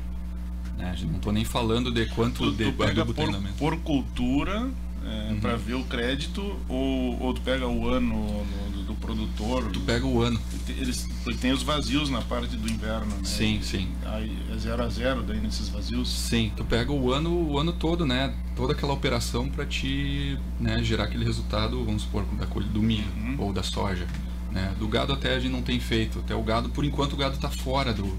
Né? 0.80 0.96
Não 1.06 1.16
estou 1.16 1.32
nem 1.32 1.44
falando 1.44 1.92
de 1.92 2.06
quanto 2.06 2.50
Tu, 2.50 2.52
de 2.56 2.64
tu 2.64 2.72
pega 2.72 3.04
por, 3.04 3.14
treinamento. 3.14 3.54
por 3.54 3.76
cultura 3.78 4.68
é, 5.04 5.32
Uhum. 5.32 5.40
para 5.40 5.56
ver 5.56 5.74
o 5.74 5.84
crédito 5.84 6.56
ou, 6.68 7.20
ou 7.22 7.32
tu 7.34 7.40
pega 7.40 7.66
o 7.66 7.88
ano 7.88 8.06
no- 8.44 8.70
do, 8.70 8.82
do 8.84 8.94
produtor? 8.94 9.70
Tu 9.72 9.80
pega 9.80 10.06
o 10.06 10.20
ano. 10.22 10.38
Eles 10.68 11.08
tem 11.40 11.52
os 11.52 11.62
vazios 11.62 12.10
na 12.10 12.20
parte 12.22 12.54
do 12.56 12.70
inverno, 12.70 13.06
né? 13.06 13.24
Sim, 13.24 13.60
sim. 13.62 13.88
Aí 14.04 14.36
é 14.54 14.58
zero 14.58 14.82
a 14.82 14.88
zero 14.88 15.22
daí 15.22 15.40
nesses 15.40 15.68
vazios. 15.70 16.08
Sim, 16.10 16.52
tu 16.56 16.64
pega 16.64 16.92
o 16.92 17.12
ano, 17.12 17.30
o 17.30 17.58
ano 17.58 17.72
todo, 17.72 18.04
né? 18.04 18.34
Toda 18.54 18.72
aquela 18.74 18.92
operação 18.92 19.48
para 19.48 19.64
te 19.64 20.38
né, 20.60 20.82
gerar 20.82 21.04
aquele 21.04 21.24
resultado, 21.24 21.82
vamos 21.84 22.02
supor, 22.02 22.24
da 22.38 22.46
colha 22.46 22.66
do 22.66 22.82
milho 22.82 23.08
Uhum. 23.16 23.36
ou 23.38 23.52
da 23.52 23.62
soja. 23.62 24.06
Né? 24.52 24.74
Do 24.78 24.86
gado 24.88 25.12
até 25.12 25.34
a 25.34 25.40
gente 25.40 25.52
não 25.52 25.62
tem 25.62 25.80
feito. 25.80 26.18
Até 26.18 26.34
o 26.34 26.42
gado, 26.42 26.68
por 26.68 26.84
enquanto, 26.84 27.14
o 27.14 27.16
gado 27.16 27.36
está 27.36 27.48
fora 27.48 27.92
do, 27.92 28.18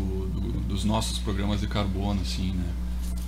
do- 0.00 0.40
do- 0.40 0.60
dos 0.68 0.84
nossos 0.84 1.18
programas 1.18 1.60
de 1.60 1.66
carbono, 1.68 2.20
assim, 2.20 2.52
né? 2.52 2.64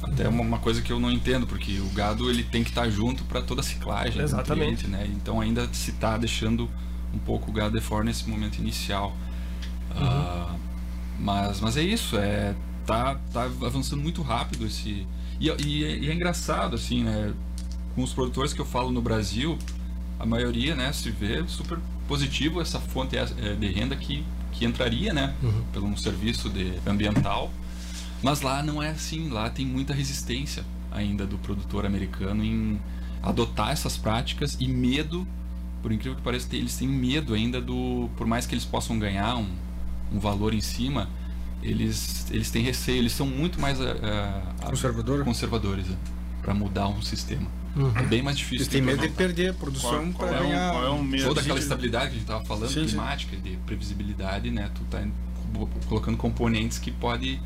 Até 0.02 0.28
uma, 0.28 0.42
uma 0.42 0.58
coisa 0.58 0.80
que 0.80 0.92
eu 0.92 1.00
não 1.00 1.10
entendo, 1.10 1.46
porque 1.46 1.78
o 1.80 1.88
gado 1.90 2.30
ele 2.30 2.44
tem 2.44 2.62
que 2.62 2.70
estar 2.70 2.88
junto 2.88 3.24
para 3.24 3.42
toda 3.42 3.60
a 3.60 3.64
ciclagem. 3.64 4.20
Exatamente. 4.22 4.86
nutriente, 4.86 4.86
né? 4.88 5.10
Então 5.16 5.40
ainda 5.40 5.68
se 5.72 5.90
está 5.90 6.16
deixando 6.16 6.68
um 7.12 7.18
pouco 7.18 7.50
o 7.50 7.52
gado 7.52 7.76
de 7.78 7.84
fora 7.84 8.04
nesse 8.04 8.28
momento 8.28 8.58
inicial. 8.58 9.16
Ah, 9.94 10.54
mas, 11.18 11.60
mas 11.60 11.76
é 11.76 11.82
isso, 11.82 12.16
é 12.16 12.54
tá, 12.86 13.16
tá 13.32 13.42
avançando 13.44 14.00
muito 14.02 14.22
rápido 14.22 14.66
esse 14.66 15.06
e, 15.40 15.46
e, 15.46 15.84
é- 15.84 15.98
e 15.98 16.10
é 16.10 16.14
engraçado 16.14 16.74
assim, 16.74 17.02
né? 17.04 17.32
Com 17.94 18.02
os 18.02 18.12
produtores 18.12 18.52
que 18.52 18.60
eu 18.60 18.64
falo 18.66 18.90
no 18.92 19.02
Brasil, 19.02 19.58
a 20.18 20.26
maioria, 20.26 20.74
né, 20.76 20.92
se 20.92 21.10
vê 21.10 21.42
super 21.48 21.78
positivo 22.06 22.60
essa 22.60 22.78
fonte 22.80 23.16
eh, 23.16 23.24
de 23.58 23.68
renda 23.72 23.94
que, 23.96 24.24
que 24.58 24.64
entraria, 24.64 25.12
né, 25.12 25.34
pelo 25.72 25.86
um 25.86 25.96
serviço 25.96 26.48
de 26.50 26.72
ambiental. 26.86 27.50
Mas 28.22 28.40
lá 28.40 28.62
não 28.62 28.82
é 28.82 28.90
assim, 28.90 29.28
lá 29.28 29.48
tem 29.48 29.64
muita 29.64 29.94
resistência 29.94 30.64
ainda 30.90 31.24
do 31.24 31.38
produtor 31.38 31.86
americano 31.86 32.42
em 32.44 32.80
adotar 33.22 33.70
essas 33.70 33.96
práticas 33.96 34.56
e 34.58 34.66
medo, 34.66 35.26
por 35.82 35.92
incrível 35.92 36.16
que 36.16 36.22
pareça, 36.22 36.48
eles 36.56 36.76
têm 36.76 36.88
medo 36.88 37.34
ainda 37.34 37.60
do, 37.60 38.10
por 38.16 38.26
mais 38.26 38.46
que 38.46 38.54
eles 38.54 38.64
possam 38.64 38.98
ganhar 38.98 39.36
um, 39.36 39.48
um 40.12 40.18
valor 40.18 40.52
em 40.52 40.60
cima, 40.60 41.08
eles, 41.62 42.26
eles 42.30 42.50
têm 42.50 42.62
receio, 42.62 42.98
eles 42.98 43.12
são 43.12 43.26
muito 43.26 43.60
mais 43.60 43.80
ah, 43.80 44.54
Conservador? 44.64 45.24
conservadores 45.24 45.86
para 46.42 46.54
mudar 46.54 46.88
um 46.88 47.02
sistema. 47.02 47.46
Uhum. 47.78 47.92
É 47.96 48.02
bem 48.02 48.22
mais 48.22 48.36
difícil. 48.36 48.56
Eles 48.58 48.68
têm 48.68 48.80
de 48.80 48.86
medo 48.86 49.02
de 49.02 49.08
perder 49.08 49.50
a 49.50 49.54
produção 49.54 50.12
para 50.12 50.36
é 50.36 50.38
ganhar. 50.40 50.72
qual 50.72 50.84
é 50.84 50.90
o 50.90 51.02
medo? 51.02 51.24
Toda 51.28 51.40
aquela 51.40 51.58
estabilidade 51.58 52.04
que 52.06 52.10
a 52.10 52.14
gente 52.14 52.22
estava 52.22 52.44
falando, 52.44 52.68
Sim, 52.70 52.82
sim. 52.82 52.88
climática, 52.88 53.36
de 53.36 53.56
previsibilidade, 53.66 54.50
né? 54.50 54.70
Tu 54.74 54.80
tá 54.90 55.06
co- 55.54 55.68
colocando 55.86 56.16
componentes 56.16 56.78
que 56.78 56.90
pode 56.90 57.40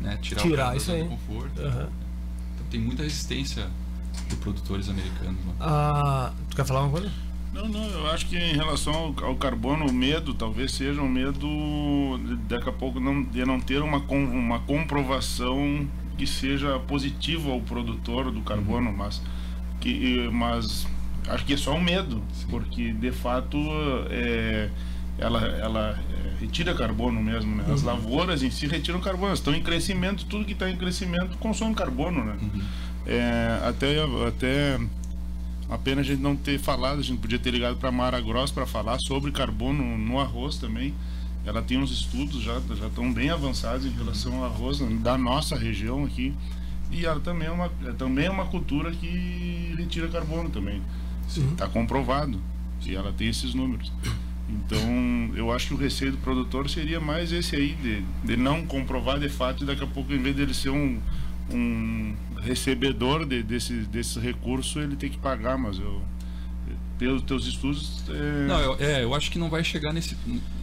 né, 0.00 0.18
tirar, 0.20 0.42
Tirar 0.42 0.76
isso 0.76 0.90
aí. 0.92 1.02
de 1.04 1.08
conforto. 1.08 1.60
Aham. 1.60 1.88
Então 2.54 2.66
tem 2.70 2.80
muita 2.80 3.02
resistência 3.04 3.68
de 4.28 4.36
produtores 4.36 4.88
americanos. 4.88 5.38
né? 5.44 5.52
Ah, 5.60 6.32
tu 6.50 6.56
quer 6.56 6.64
falar 6.64 6.82
uma 6.82 6.90
coisa? 6.90 7.10
Não, 7.52 7.66
não, 7.66 7.84
eu 7.84 8.06
acho 8.10 8.26
que 8.26 8.36
em 8.36 8.54
relação 8.54 8.92
ao, 8.94 9.24
ao 9.24 9.36
carbono, 9.36 9.86
o 9.88 9.92
medo 9.92 10.34
talvez 10.34 10.72
seja 10.72 11.00
um 11.00 11.08
medo 11.08 11.40
de, 12.26 12.36
daqui 12.48 12.68
a 12.68 12.72
pouco 12.72 13.00
não, 13.00 13.22
de 13.22 13.44
não 13.44 13.58
ter 13.58 13.80
uma, 13.82 14.00
com- 14.00 14.22
uma 14.24 14.60
comprovação 14.60 15.88
que 16.16 16.26
seja 16.26 16.78
positiva 16.80 17.50
ao 17.50 17.60
produtor 17.60 18.30
do 18.30 18.40
carbono, 18.42 18.92
mas, 18.92 19.22
que, 19.80 20.28
mas 20.32 20.86
acho 21.28 21.44
que 21.44 21.54
é 21.54 21.56
só 21.56 21.74
um 21.74 21.80
medo, 21.80 22.22
porque 22.50 22.92
de 22.92 23.12
fato 23.12 23.58
é, 24.10 24.68
ela, 25.18 25.40
ela 25.46 26.00
é, 26.14 26.40
retira 26.40 26.74
carbono 26.74 27.22
mesmo, 27.22 27.56
né? 27.56 27.64
As 27.72 27.82
lavouras 27.82 28.42
em 28.42 28.50
si 28.50 28.66
retiram 28.66 29.00
carbono, 29.00 29.34
estão 29.34 29.54
em 29.54 29.62
crescimento, 29.62 30.24
tudo 30.26 30.44
que 30.44 30.52
está 30.52 30.70
em 30.70 30.76
crescimento 30.76 31.36
consome 31.38 31.74
carbono, 31.74 32.24
né? 32.24 32.36
É, 33.06 33.60
até, 33.66 33.96
até 34.26 34.78
a 35.68 35.76
pena 35.76 36.00
a 36.00 36.04
gente 36.04 36.20
não 36.20 36.34
ter 36.34 36.58
falado, 36.58 37.00
a 37.00 37.02
gente 37.02 37.18
podia 37.18 37.38
ter 37.38 37.50
ligado 37.50 37.76
para 37.76 37.90
Mara 37.90 38.20
Gross 38.20 38.50
para 38.50 38.66
falar 38.66 38.98
sobre 39.00 39.30
carbono 39.30 39.98
no 39.98 40.18
arroz 40.18 40.56
também. 40.56 40.94
Ela 41.44 41.62
tem 41.62 41.78
uns 41.78 41.90
estudos 41.90 42.42
já 42.42 42.60
já 42.74 42.86
estão 42.86 43.12
bem 43.12 43.30
avançados 43.30 43.86
em 43.86 43.90
relação 43.90 44.36
ao 44.36 44.44
arroz 44.44 44.80
né, 44.80 44.98
da 45.00 45.16
nossa 45.16 45.56
região 45.56 46.04
aqui. 46.04 46.34
E 46.90 47.04
ela 47.04 47.20
também 47.20 47.48
é 47.48 47.50
uma 47.50 47.70
é 47.86 47.92
também 47.92 48.26
é 48.26 48.30
uma 48.30 48.46
cultura 48.46 48.90
que 48.90 49.74
retira 49.76 50.08
carbono 50.08 50.48
também. 50.48 50.82
Está 51.52 51.68
comprovado. 51.68 52.40
E 52.84 52.94
ela 52.94 53.12
tem 53.12 53.28
esses 53.28 53.54
números. 53.54 53.92
Então, 54.48 55.30
eu 55.34 55.52
acho 55.52 55.68
que 55.68 55.74
o 55.74 55.76
receio 55.76 56.12
do 56.12 56.18
produtor 56.18 56.70
seria 56.70 56.98
mais 56.98 57.32
esse 57.32 57.54
aí, 57.54 57.74
de, 57.74 58.02
de 58.24 58.36
não 58.36 58.64
comprovar 58.64 59.18
de 59.18 59.28
fato 59.28 59.62
e 59.62 59.66
daqui 59.66 59.84
a 59.84 59.86
pouco, 59.86 60.10
em 60.12 60.22
vez 60.22 60.34
dele 60.34 60.54
ser 60.54 60.70
um, 60.70 60.98
um 61.52 62.14
recebedor 62.40 63.26
de, 63.26 63.42
desse, 63.42 63.74
desse 63.82 64.18
recurso, 64.18 64.80
ele 64.80 64.96
tem 64.96 65.10
que 65.10 65.18
pagar, 65.18 65.58
mas 65.58 65.78
eu, 65.78 66.00
pelos 66.98 67.22
teus 67.22 67.46
estudos. 67.46 68.04
É, 68.08 68.46
Não, 68.46 68.60
eu, 68.60 68.76
é, 68.80 69.04
eu 69.04 69.14
acho 69.14 69.30
que 69.30 69.38
não 69.38 69.50
vai 69.50 69.62
chegar 69.62 69.92
nesse. 69.92 70.16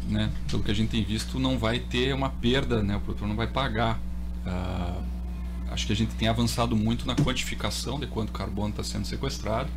Né, 0.08 0.32
pelo 0.50 0.64
que 0.64 0.72
a 0.72 0.74
gente 0.74 0.90
tem 0.90 1.04
visto, 1.04 1.40
não 1.40 1.58
vai 1.58 1.80
ter 1.80 2.14
uma 2.14 2.30
perda, 2.30 2.84
né? 2.84 2.96
O 2.96 3.00
produtor 3.00 3.28
não 3.28 3.36
vai 3.36 3.48
pagar. 3.48 4.00
Ah, 4.46 5.02
acho 5.72 5.86
que 5.88 5.94
a 5.94 5.96
gente 5.96 6.14
tem 6.16 6.28
avançado 6.28 6.76
muito 6.76 7.06
na 7.08 7.16
quantificação 7.16 8.00
de 8.00 8.08
quanto 8.08 8.32
carbono 8.32 8.70
está 8.70 8.84
sendo 8.84 9.06
sequestrado. 9.06 9.70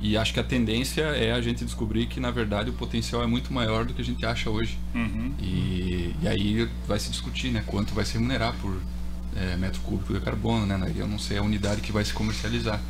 E 0.00 0.16
acho 0.16 0.34
que 0.34 0.40
a 0.40 0.44
tendência 0.44 1.02
é 1.02 1.32
a 1.32 1.40
gente 1.40 1.64
descobrir 1.64 2.06
que, 2.06 2.18
na 2.18 2.30
verdade, 2.30 2.70
o 2.70 2.72
potencial 2.72 3.22
é 3.22 3.26
muito 3.26 3.52
maior 3.52 3.84
do 3.84 3.94
que 3.94 4.02
a 4.02 4.04
gente 4.04 4.26
acha 4.26 4.50
hoje. 4.50 4.76
Uhum. 4.94 5.32
E, 5.40 6.16
e 6.20 6.26
aí 6.28 6.68
vai 6.88 6.98
se 6.98 7.08
discutir 7.08 7.50
né, 7.52 7.62
quanto 7.64 7.94
vai 7.94 8.04
se 8.04 8.14
remunerar 8.14 8.52
por 8.60 8.80
é, 9.36 9.56
metro 9.56 9.80
cúbico 9.82 10.12
de 10.12 10.20
carbono. 10.20 10.66
Né? 10.66 10.92
Eu 10.96 11.06
não 11.06 11.20
sei 11.20 11.38
a 11.38 11.42
unidade 11.42 11.80
que 11.82 11.92
vai 11.92 12.04
se 12.04 12.12
comercializar. 12.12 12.80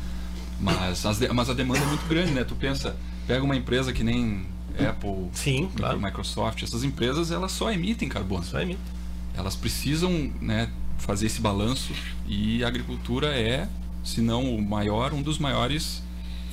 Mas, 0.59 1.05
as 1.05 1.19
de- 1.19 1.27
mas 1.31 1.49
a 1.51 1.53
demanda 1.53 1.81
é 1.81 1.85
muito 1.85 2.07
grande, 2.07 2.31
né? 2.31 2.43
Tu 2.43 2.55
pensa, 2.55 2.95
pega 3.27 3.43
uma 3.43 3.55
empresa 3.55 3.93
que 3.93 4.03
nem 4.03 4.45
Apple, 4.79 5.29
Sim, 5.33 5.69
claro. 5.75 6.01
Microsoft, 6.01 6.63
essas 6.63 6.83
empresas 6.83 7.29
elas 7.31 7.51
só 7.51 7.71
emitem 7.71 8.09
carbono. 8.09 8.43
Isso 8.43 8.57
aí. 8.57 8.77
Elas 9.35 9.55
precisam 9.55 10.31
né, 10.41 10.69
fazer 11.03 11.25
esse 11.27 11.41
balanço 11.41 11.91
e 12.27 12.63
a 12.63 12.67
agricultura 12.67 13.27
é, 13.27 13.67
se 14.03 14.21
não 14.21 14.55
o 14.55 14.61
maior, 14.61 15.13
um 15.13 15.21
dos 15.21 15.37
maiores 15.37 16.01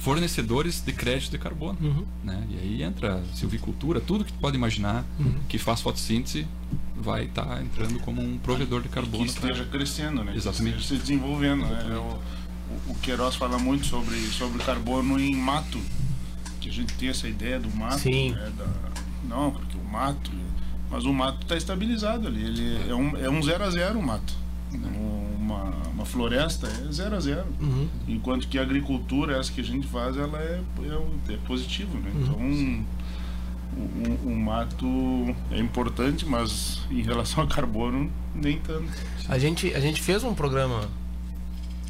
fornecedores 0.00 0.80
de 0.80 0.92
crédito 0.92 1.30
de 1.30 1.38
carbono. 1.38 1.76
Uhum. 1.80 2.04
Né? 2.24 2.42
E 2.50 2.56
aí 2.58 2.82
entra 2.82 3.22
silvicultura, 3.34 4.00
tudo 4.00 4.24
que 4.24 4.32
tu 4.32 4.38
pode 4.38 4.56
imaginar 4.56 5.04
Uhum. 5.18 5.34
que 5.48 5.58
faz 5.58 5.80
fotossíntese 5.80 6.46
vai 6.96 7.24
estar 7.24 7.62
entrando 7.62 7.98
como 8.00 8.22
um 8.22 8.38
provedor 8.38 8.80
de 8.82 8.88
que 8.88 8.94
carbono. 8.94 9.24
pra- 9.32 9.48
esteja 9.50 9.64
crescendo, 9.66 10.24
né? 10.24 10.32
Exatamente. 10.34 10.76
Que 10.76 10.82
esteja 10.82 11.00
se 11.00 11.06
desenvolvendo. 11.06 11.64
Né? 11.66 11.96
O, 11.96 12.90
o, 12.90 12.92
o 12.92 12.94
Queiroz 13.02 13.36
fala 13.36 13.58
muito 13.58 13.86
sobre, 13.86 14.18
sobre 14.28 14.62
carbono 14.64 15.18
em 15.20 15.34
mato. 15.36 15.78
Que 16.60 16.68
a 16.68 16.72
gente 16.72 16.92
tem 16.94 17.08
essa 17.08 17.26
ideia 17.28 17.58
do 17.60 17.70
mato. 17.74 17.98
Sim. 18.00 18.32
Né? 18.32 18.52
Da, 18.56 18.66
não, 19.28 19.50
porque 19.50 19.76
o 19.78 19.84
mato. 19.84 20.30
Mas 20.90 21.04
o 21.04 21.12
mato 21.12 21.42
está 21.42 21.56
estabilizado 21.56 22.26
ali. 22.26 22.42
Ele 22.42 22.90
é 22.90 22.94
um, 22.94 23.16
é 23.16 23.30
um 23.30 23.42
zero 23.42 23.64
a 23.64 23.70
zero 23.70 23.98
o 23.98 24.02
mato. 24.02 24.34
Uma, 24.72 25.64
uma 25.92 26.04
floresta 26.04 26.66
é 26.68 26.92
zero 26.92 27.16
a 27.16 27.20
zero. 27.20 27.46
Uhum. 27.61 27.88
Enquanto 28.06 28.46
que 28.48 28.59
a 28.59 28.62
agricultura, 28.62 29.37
essa 29.38 29.50
que 29.52 29.61
a 29.61 29.64
gente 29.64 29.87
faz, 29.87 30.16
ela 30.16 30.38
é, 30.38 30.61
é, 31.28 31.33
é 31.35 31.37
positiva, 31.38 31.92
né? 31.98 32.11
Então, 32.14 32.87
o, 33.76 34.26
o- 34.28 34.33
o 34.33 34.37
mato 34.37 34.87
é 35.50 35.59
importante, 35.59 36.24
mas 36.26 36.80
em 36.90 37.02
relação 37.02 37.42
a 37.42 37.46
carbono, 37.46 38.11
nem 38.35 38.59
tanto. 38.59 38.88
A 39.28 39.38
gente, 39.38 39.72
a 39.74 39.80
gente 39.80 40.00
fez 40.00 40.22
um 40.24 40.35
programa 40.35 40.88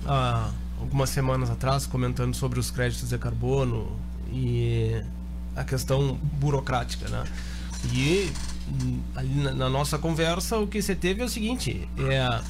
há 0.06 0.50
algumas 0.80 1.10
semanas 1.10 1.50
atrás 1.50 1.86
comentando 1.86 2.34
sobre 2.34 2.58
os 2.58 2.70
créditos 2.70 3.08
de 3.10 3.18
carbono 3.18 3.94
e 4.32 5.02
a 5.56 5.64
questão 5.64 6.18
burocrática, 6.38 7.08
né? 7.08 7.24
E 7.92 8.30
hum, 8.68 8.98
ali 9.14 9.34
na, 9.34 9.52
na 9.52 9.68
nossa 9.70 9.98
conversa 9.98 10.58
o 10.58 10.66
que 10.66 10.80
você 10.80 10.94
teve 10.94 11.22
é 11.22 11.24
o 11.24 11.28
seguinte, 11.28 11.88
é 11.98 12.40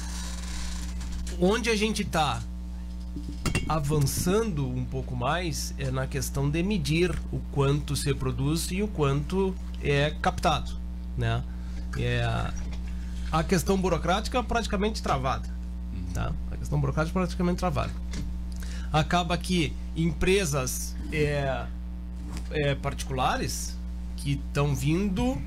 onde 1.41 1.71
a 1.71 1.75
gente 1.75 2.03
está 2.03 2.39
avançando 3.67 4.67
um 4.67 4.85
pouco 4.85 5.15
mais 5.15 5.73
é 5.79 5.89
na 5.89 6.05
questão 6.05 6.47
de 6.47 6.61
medir 6.61 7.11
o 7.31 7.39
quanto 7.51 7.95
se 7.95 8.13
produz 8.13 8.69
e 8.69 8.83
o 8.83 8.87
quanto 8.87 9.55
é 9.81 10.11
captado, 10.21 10.71
né? 11.17 11.43
É, 11.97 12.23
a 13.31 13.43
questão 13.43 13.75
burocrática 13.77 14.43
praticamente 14.43 15.01
travada, 15.01 15.49
tá? 16.13 16.31
A 16.51 16.57
questão 16.57 16.79
burocrática 16.79 17.19
praticamente 17.19 17.57
travada. 17.57 17.91
Acaba 18.93 19.35
que 19.37 19.73
empresas 19.95 20.95
é, 21.11 21.65
é, 22.51 22.75
particulares 22.75 23.75
que 24.17 24.33
estão 24.33 24.75
vindo 24.75 25.41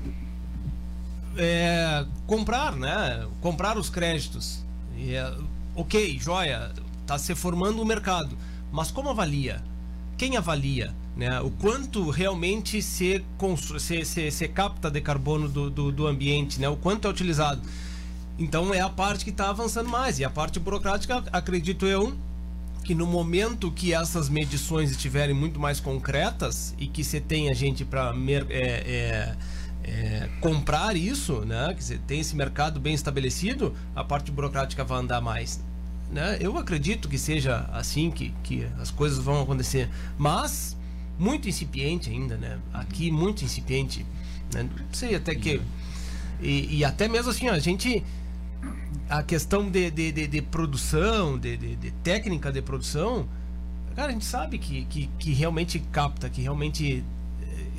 é, 1.37 2.05
comprar, 2.27 2.75
né? 2.75 3.27
Comprar 3.39 3.77
os 3.77 3.89
créditos. 3.89 4.63
E 4.97 5.13
é, 5.13 5.35
ok, 5.75 6.17
joia, 6.19 6.71
está 7.01 7.17
se 7.17 7.35
formando 7.35 7.81
o 7.81 7.85
mercado, 7.85 8.37
mas 8.71 8.91
como 8.91 9.09
avalia? 9.09 9.63
Quem 10.17 10.37
avalia? 10.37 10.93
Né? 11.15 11.39
O 11.41 11.49
quanto 11.49 12.09
realmente 12.09 12.81
se, 12.81 13.23
se, 13.79 14.05
se, 14.05 14.31
se 14.31 14.47
capta 14.47 14.89
de 14.89 15.01
carbono 15.01 15.47
do, 15.47 15.69
do, 15.69 15.91
do 15.91 16.07
ambiente, 16.07 16.59
né? 16.59 16.67
o 16.67 16.75
quanto 16.75 17.07
é 17.07 17.11
utilizado. 17.11 17.61
Então 18.37 18.73
é 18.73 18.81
a 18.81 18.89
parte 18.89 19.23
que 19.23 19.31
está 19.31 19.49
avançando 19.49 19.89
mais. 19.89 20.19
E 20.19 20.25
a 20.25 20.29
parte 20.29 20.59
burocrática, 20.59 21.23
acredito 21.31 21.85
eu, 21.85 22.17
que 22.83 22.93
no 22.93 23.07
momento 23.07 23.71
que 23.71 23.93
essas 23.93 24.29
medições 24.29 24.91
estiverem 24.91 25.33
muito 25.33 25.59
mais 25.59 25.79
concretas 25.79 26.75
e 26.77 26.87
que 26.87 27.03
você 27.03 27.19
tenha 27.19 27.53
gente 27.53 27.83
para 27.85 28.13
é, 28.27 28.53
é, 28.53 29.35
é, 29.87 30.27
comprar 30.41 30.95
isso, 30.95 31.45
né? 31.45 31.73
Que 31.75 31.83
você 31.83 31.97
tem 31.97 32.19
esse 32.19 32.35
mercado 32.35 32.79
bem 32.79 32.93
estabelecido, 32.93 33.75
a 33.95 34.03
parte 34.03 34.31
burocrática 34.31 34.83
vai 34.83 34.99
andar 34.99 35.21
mais. 35.21 35.63
Né? 36.11 36.37
Eu 36.39 36.57
acredito 36.57 37.07
que 37.07 37.17
seja 37.17 37.69
assim 37.71 38.09
que, 38.09 38.33
que 38.43 38.67
as 38.79 38.89
coisas 38.89 39.19
vão 39.19 39.41
acontecer. 39.41 39.89
Mas 40.17 40.75
muito 41.19 41.47
incipiente 41.47 42.09
ainda, 42.09 42.35
né? 42.35 42.57
Aqui 42.73 43.11
muito 43.11 43.45
incipiente. 43.45 44.05
Né? 44.53 44.63
Não 44.63 44.93
sei 44.93 45.15
até 45.15 45.35
que. 45.35 45.61
E, 46.41 46.77
e 46.77 46.85
até 46.85 47.07
mesmo 47.07 47.31
assim, 47.31 47.47
ó, 47.47 47.53
a 47.53 47.59
gente 47.59 48.03
a 49.07 49.21
questão 49.21 49.69
de, 49.69 49.91
de, 49.91 50.11
de, 50.11 50.27
de 50.27 50.41
produção, 50.41 51.37
de, 51.37 51.55
de, 51.57 51.75
de, 51.75 51.91
técnica 51.91 52.51
de 52.51 52.61
produção, 52.61 53.27
cara, 53.95 54.09
a 54.09 54.11
gente 54.11 54.25
sabe 54.25 54.57
que, 54.57 54.85
que, 54.85 55.07
que 55.19 55.31
realmente 55.31 55.79
capta, 55.91 56.27
que 56.27 56.41
realmente 56.41 57.03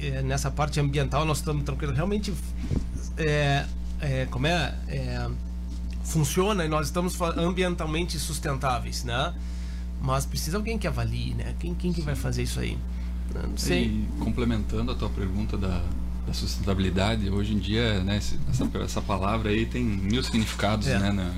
é, 0.00 0.22
nessa 0.22 0.50
parte 0.50 0.80
ambiental 0.80 1.24
nós 1.24 1.38
estamos 1.38 1.64
tranquilos, 1.64 1.96
realmente 1.96 2.32
é, 3.16 3.64
é, 4.00 4.26
como 4.26 4.46
é, 4.46 4.74
é, 4.88 5.28
funciona 6.04 6.64
e 6.64 6.68
nós 6.68 6.86
estamos 6.86 7.20
ambientalmente 7.20 8.18
sustentáveis, 8.18 9.04
né? 9.04 9.34
Mas 10.00 10.26
precisa 10.26 10.56
alguém 10.56 10.78
que 10.78 10.86
avalie, 10.86 11.34
né? 11.34 11.54
Quem, 11.58 11.74
quem 11.74 11.92
que 11.92 12.00
vai 12.00 12.14
fazer 12.14 12.42
isso 12.42 12.60
aí? 12.60 12.78
Não 13.34 13.56
sei. 13.56 13.84
E 13.84 14.08
complementando 14.20 14.92
a 14.92 14.94
tua 14.94 15.08
pergunta 15.08 15.56
da, 15.56 15.82
da 16.26 16.32
sustentabilidade, 16.32 17.28
hoje 17.30 17.54
em 17.54 17.58
dia, 17.58 18.02
né, 18.04 18.16
essa, 18.16 18.36
essa 18.82 19.02
palavra 19.02 19.50
aí 19.50 19.66
tem 19.66 19.82
mil 19.82 20.22
significados, 20.22 20.86
é. 20.86 20.98
né, 20.98 21.12
na, 21.12 21.32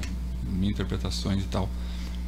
mil 0.50 0.70
interpretações 0.70 1.42
e 1.42 1.46
tal. 1.46 1.68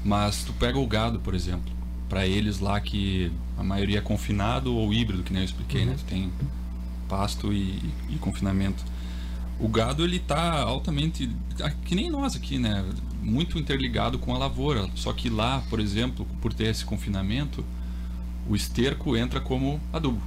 Mas 0.04 0.44
tu 0.44 0.52
pega 0.54 0.78
o 0.78 0.86
gado, 0.86 1.18
por 1.20 1.34
exemplo, 1.34 1.70
para 2.10 2.26
eles 2.26 2.58
lá 2.58 2.80
que 2.80 3.30
a 3.56 3.62
maioria 3.62 3.98
é 3.98 4.02
confinado 4.02 4.74
ou 4.74 4.92
híbrido, 4.92 5.22
que 5.22 5.32
nem 5.32 5.42
eu 5.42 5.46
expliquei, 5.46 5.86
né, 5.86 5.92
uhum. 5.92 5.98
tem 6.08 6.32
pasto 7.08 7.52
e, 7.52 7.80
e, 8.08 8.16
confinamento. 8.20 8.84
O 9.60 9.68
gado 9.68 10.02
ele 10.02 10.18
tá 10.18 10.60
altamente, 10.60 11.30
que 11.84 11.94
nem 11.94 12.10
nós 12.10 12.34
aqui, 12.34 12.58
né, 12.58 12.84
muito 13.22 13.58
interligado 13.58 14.18
com 14.18 14.34
a 14.34 14.38
lavoura. 14.38 14.88
Só 14.96 15.12
que 15.12 15.30
lá, 15.30 15.62
por 15.70 15.78
exemplo, 15.78 16.26
por 16.42 16.52
ter 16.52 16.66
esse 16.66 16.84
confinamento, 16.84 17.64
o 18.48 18.56
esterco 18.56 19.16
entra 19.16 19.40
como 19.40 19.80
adubo. 19.92 20.20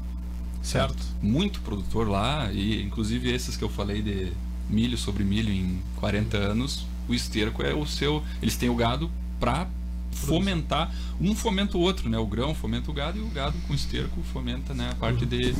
Certo. 0.62 1.04
Muito 1.22 1.60
produtor 1.62 2.08
lá, 2.08 2.50
e 2.54 2.82
inclusive 2.82 3.30
esses 3.30 3.58
que 3.58 3.64
eu 3.64 3.70
falei 3.70 4.02
de 4.02 4.32
milho 4.70 4.98
sobre 4.98 5.24
milho 5.26 5.52
em 5.52 5.82
40 5.98 6.38
anos, 6.38 6.86
o 7.10 7.14
esterco 7.14 7.62
é 7.62 7.74
o 7.74 7.86
seu. 7.86 8.24
Eles 8.42 8.56
têm 8.56 8.70
o 8.70 8.76
gado 8.76 9.12
para 9.40 9.68
fomentar. 10.14 10.94
Um 11.20 11.36
fomenta 11.36 11.78
o 11.78 11.82
outro, 11.82 12.10
né? 12.10 12.18
O 12.18 12.26
grão 12.26 12.54
fomenta 12.56 12.90
o 12.90 12.94
gado 12.94 13.18
e 13.18 13.22
o 13.22 13.30
gado 13.30 13.58
com 13.68 13.74
esterco 13.74 14.22
fomenta 14.32 14.74
né, 14.74 14.90
a 14.92 14.96
parte 14.96 15.26
de, 15.26 15.56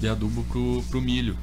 de 0.00 0.08
adubo 0.08 0.44
pro, 0.44 0.82
pro 0.88 1.00
milho. 1.00 1.36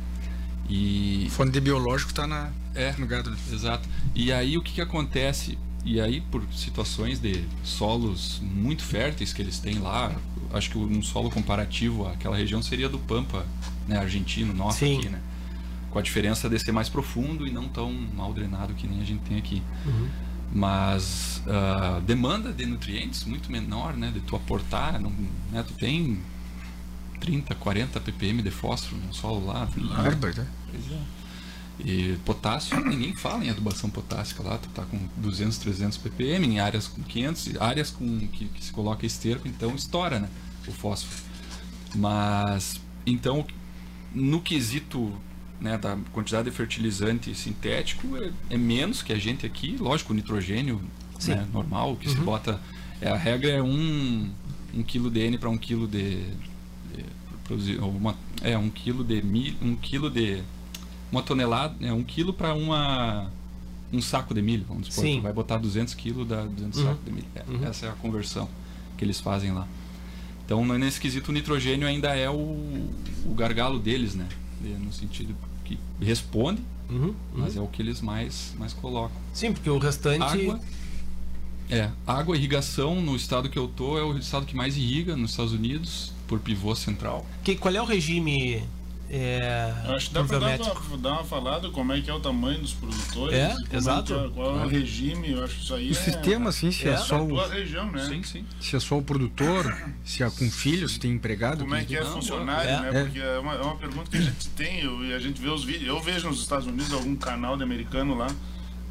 E... 0.70 1.28
Fone 1.32 1.52
de 1.52 1.62
biológico 1.62 2.12
está 2.12 2.28
na, 2.28 2.52
é, 2.76 2.94
no 2.98 3.08
gado. 3.08 3.36
Exato. 3.52 3.88
E 4.14 4.32
aí 4.32 4.58
o 4.58 4.62
que, 4.62 4.74
que 4.74 4.82
acontece? 4.82 5.58
E 5.86 6.02
aí, 6.02 6.20
por 6.20 6.44
situações 6.52 7.18
de 7.20 7.46
solos 7.64 8.42
muito 8.42 8.84
férteis 8.84 9.32
que 9.32 9.42
eles 9.42 9.58
têm 9.58 9.80
lá, 9.80 10.14
acho 10.52 10.72
que 10.72 10.78
um 10.78 11.02
solo 11.02 11.30
comparativo 11.30 12.06
àquela 12.08 12.36
região 12.36 12.62
seria 12.62 12.90
do 12.90 13.00
Pampa, 13.00 13.46
né, 13.88 13.98
argentino, 13.98 14.54
nosso 14.54 14.80
Sim. 14.80 14.98
aqui, 14.98 15.10
né? 15.10 15.22
Com 15.90 15.98
a 15.98 16.02
diferença 16.02 16.50
de 16.50 16.60
ser 16.60 16.74
mais 16.74 16.90
profundo 16.90 17.48
e 17.48 17.52
não 17.52 17.70
tão 17.70 17.94
mal 18.14 18.34
drenado 18.34 18.74
que 18.74 18.86
nem 18.86 19.00
a 19.00 19.06
gente 19.06 19.22
tem 19.22 19.38
aqui. 19.38 19.64
Uhum. 19.86 20.10
Mas 20.52 21.42
a 21.46 21.98
uh, 21.98 22.02
demanda 22.02 22.54
de 22.54 22.66
nutrientes 22.66 23.26
muito 23.26 23.52
menor, 23.52 23.96
né? 23.96 24.12
De 24.12 24.22
tu 24.22 24.36
aportar, 24.36 25.00
não, 25.00 25.12
né, 25.52 25.64
tu 25.68 25.74
tem 25.74 26.20
30, 27.20 27.54
40 27.56 28.00
ppm 28.00 28.42
de 28.42 28.52
fósforo 28.52 29.02
no 29.06 29.14
solo 29.14 29.46
lá. 29.46 29.68
Herbert, 30.06 30.38
né? 30.38 30.48
Pois 30.72 30.92
é. 30.92 31.18
E 31.80 32.18
potássio, 32.26 32.80
ninguém 32.84 33.16
fala 33.16 33.46
em 33.46 33.50
adubação 33.50 33.90
potássica 33.90 34.42
lá, 34.42 34.58
tu 34.58 34.68
tá 34.70 34.84
com 34.84 35.00
200, 35.18 35.58
300 35.60 35.98
ppm 36.00 36.46
em 36.46 36.60
áreas 36.60 36.88
com 36.88 37.04
500, 37.04 37.62
áreas 37.62 37.92
com 37.92 38.28
que, 38.30 38.46
que 38.46 38.64
se 38.64 38.72
coloca 38.72 39.06
esterco, 39.06 39.48
então 39.48 39.76
estoura, 39.76 40.20
né, 40.20 40.30
o 40.68 40.72
fósforo. 40.72 41.22
Mas 41.96 42.82
então 43.06 43.46
no 44.14 44.42
quesito 44.42 45.14
né, 45.60 45.78
da 45.78 45.98
quantidade 46.12 46.50
de 46.50 46.56
fertilizante 46.56 47.34
sintético 47.34 48.18
é, 48.18 48.32
é, 48.50 48.58
menos 48.58 49.02
que 49.02 49.12
a 49.12 49.18
gente 49.18 49.46
aqui, 49.46 49.76
lógico, 49.80 50.14
o 50.14 50.16
nitrogênio 50.16 50.82
né, 51.26 51.48
normal 51.52 51.96
que 51.96 52.08
uhum. 52.08 52.16
se 52.16 52.22
bota, 52.22 52.62
é, 53.02 53.10
a 53.10 53.18
regra 53.18 53.50
é 53.50 53.62
um, 53.62 54.30
um 54.74 54.84
quilo 54.84 55.10
de 55.10 55.20
N 55.20 55.38
para 55.38 55.50
um 55.50 55.58
quilo 55.58 55.88
de, 55.88 56.24
de 57.50 57.78
uma, 57.80 58.16
é 58.42 58.58
um 58.58 58.70
quilo 58.70 59.04
de 59.04 59.22
mil, 59.22 59.56
um 59.62 59.76
quilo 59.76 60.10
de 60.10 60.44
uma 61.12 61.24
tonelada, 61.24 61.76
é 61.82 61.92
um 61.92 62.04
quilo 62.04 62.34
para 62.34 62.54
uma 62.54 63.32
um 63.92 64.02
saco 64.02 64.34
de 64.34 64.42
milho, 64.42 64.66
vamos 64.68 64.88
supor. 64.88 65.06
Sim. 65.06 65.22
vai 65.22 65.32
botar 65.32 65.58
200 65.58 65.94
quilos 65.94 66.28
da 66.28 66.44
200 66.44 66.80
uhum. 66.80 66.86
sacos 66.86 67.06
de 67.06 67.12
milho. 67.12 67.28
É, 67.34 67.44
uhum. 67.48 67.66
Essa 67.66 67.86
é 67.86 67.90
a 67.90 67.94
conversão 67.94 68.50
que 68.98 69.06
eles 69.06 69.20
fazem 69.20 69.54
lá. 69.54 69.68
Então, 70.46 70.66
nesse 70.78 71.00
quesito, 71.00 71.32
o 71.32 71.34
nitrogênio 71.34 71.88
ainda 71.88 72.16
é 72.16 72.30
o, 72.30 72.34
o 72.34 73.34
gargalo 73.36 73.80
deles, 73.80 74.16
né? 74.16 74.28
No 74.62 74.92
sentido 74.92 75.36
que 75.68 75.78
responde, 76.02 76.62
uhum. 76.90 77.14
mas 77.34 77.58
é 77.58 77.62
o 77.62 77.68
que 77.68 77.82
eles 77.82 78.02
mais, 78.02 78.54
mais 78.58 78.74
colocam. 78.74 79.18
Sim, 79.34 79.54
porque 79.54 79.70
o 79.70 79.78
restante... 79.78 80.24
Água, 80.24 80.60
é, 81.70 81.90
água, 82.06 82.38
irrigação 82.38 83.02
no 83.02 83.16
estado 83.16 83.50
que 83.50 83.60
eu 83.60 83.68
tô 83.68 83.98
é 83.98 84.04
o 84.04 84.18
estado 84.18 84.46
que 84.46 84.56
mais 84.56 84.78
irriga 84.78 85.18
nos 85.18 85.32
Estados 85.32 85.52
Unidos 85.52 86.14
por 86.26 86.40
pivô 86.40 86.74
central. 86.76 87.26
Que, 87.44 87.56
qual 87.56 87.76
é 87.76 87.82
o 87.82 87.86
regime 87.86 88.64
é, 89.10 89.74
acho 89.96 90.10
que 90.10 90.14
dá 90.14 90.24
para 90.24 90.40
dar, 90.40 90.60
uma, 90.60 90.98
dar 90.98 91.12
uma 91.14 91.24
falada 91.24 91.70
como 91.70 91.94
é 91.94 92.02
que 92.02 92.10
é 92.10 92.14
o 92.14 92.20
tamanho 92.20 92.60
dos 92.60 92.74
produtores. 92.74 93.34
É, 93.34 93.56
exato. 93.72 94.14
É, 94.14 94.30
qual 94.30 94.60
é 94.60 94.66
o 94.66 94.68
regime, 94.68 95.32
eu 95.32 95.44
acho 95.44 95.56
que 95.56 95.62
isso 95.62 95.76
aí 95.76 95.88
o 95.88 95.92
é, 95.92 95.94
sistema, 95.94 96.50
assim, 96.50 96.72
se 96.72 96.88
é, 96.88 96.92
é 96.92 96.98
só 96.98 97.24
o. 97.24 97.48
Região, 97.48 97.90
né? 97.90 98.06
sim, 98.06 98.22
sim. 98.24 98.46
Se 98.60 98.76
é 98.76 98.80
só 98.80 98.98
o 98.98 99.02
produtor, 99.02 99.94
se 100.04 100.24
é 100.24 100.30
com 100.30 100.52
filhos, 100.52 100.94
se 100.94 101.00
tem 101.00 101.12
empregado. 101.12 101.60
Como 101.60 101.76
é 101.76 101.86
que 101.86 101.96
é 101.96 102.04
não, 102.04 102.14
funcionário, 102.14 102.70
é. 102.70 102.92
né? 102.92 103.04
Porque 103.04 103.20
é 103.20 103.40
uma, 103.40 103.54
é 103.54 103.62
uma 103.62 103.78
pergunta 103.78 104.12
que 104.12 104.18
a 104.18 104.22
gente 104.22 104.50
tem 104.50 104.84
e 104.84 105.14
a 105.14 105.20
gente 105.20 105.42
vê 105.42 105.50
os 105.50 105.64
vídeos. 105.64 105.88
Eu 105.88 106.02
vejo 106.02 106.28
nos 106.28 106.42
Estados 106.42 106.68
Unidos 106.68 106.92
algum 106.92 107.16
canal 107.16 107.56
de 107.56 107.64
americano 107.64 108.14
lá, 108.14 108.28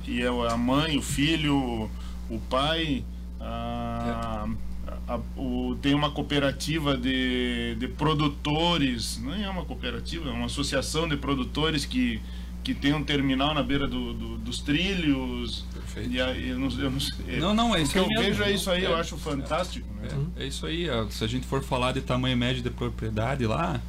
e 0.06 0.22
é 0.22 0.28
a 0.28 0.56
mãe, 0.56 0.96
o 0.96 1.02
filho, 1.02 1.90
o 2.30 2.38
pai. 2.48 3.04
A, 3.38 4.48
a, 5.08 5.20
o, 5.36 5.76
tem 5.80 5.94
uma 5.94 6.10
cooperativa 6.10 6.96
de, 6.96 7.76
de 7.76 7.88
produtores, 7.88 9.20
não 9.22 9.32
é 9.32 9.48
uma 9.48 9.64
cooperativa, 9.64 10.28
é 10.28 10.32
uma 10.32 10.46
associação 10.46 11.08
de 11.08 11.16
produtores 11.16 11.84
que, 11.84 12.20
que 12.64 12.74
tem 12.74 12.92
um 12.92 13.04
terminal 13.04 13.54
na 13.54 13.62
beira 13.62 13.86
do, 13.86 14.12
do, 14.12 14.38
dos 14.38 14.58
trilhos. 14.60 15.64
Perfeito. 15.72 16.10
E 16.10 16.20
aí, 16.20 16.48
eu 16.48 16.58
não, 16.58 16.68
eu 16.70 16.90
não, 16.90 17.38
não, 17.38 17.54
não, 17.54 17.76
é 17.76 17.82
isso 17.82 17.90
o 17.90 18.08
que 18.08 18.14
eu 18.14 18.20
vejo 18.20 18.42
é 18.42 18.50
isso 18.50 18.68
aí, 18.68 18.84
é, 18.84 18.88
eu 18.88 18.96
acho 18.96 19.16
fantástico. 19.16 19.86
Né? 20.02 20.08
É, 20.36 20.44
é, 20.44 20.46
isso 20.48 20.66
aí. 20.66 20.88
Se 21.10 21.22
a 21.22 21.28
gente 21.28 21.46
for 21.46 21.62
falar 21.62 21.92
de 21.92 22.00
tamanho 22.00 22.36
médio 22.36 22.62
de 22.62 22.70
propriedade 22.70 23.46
lá, 23.46 23.80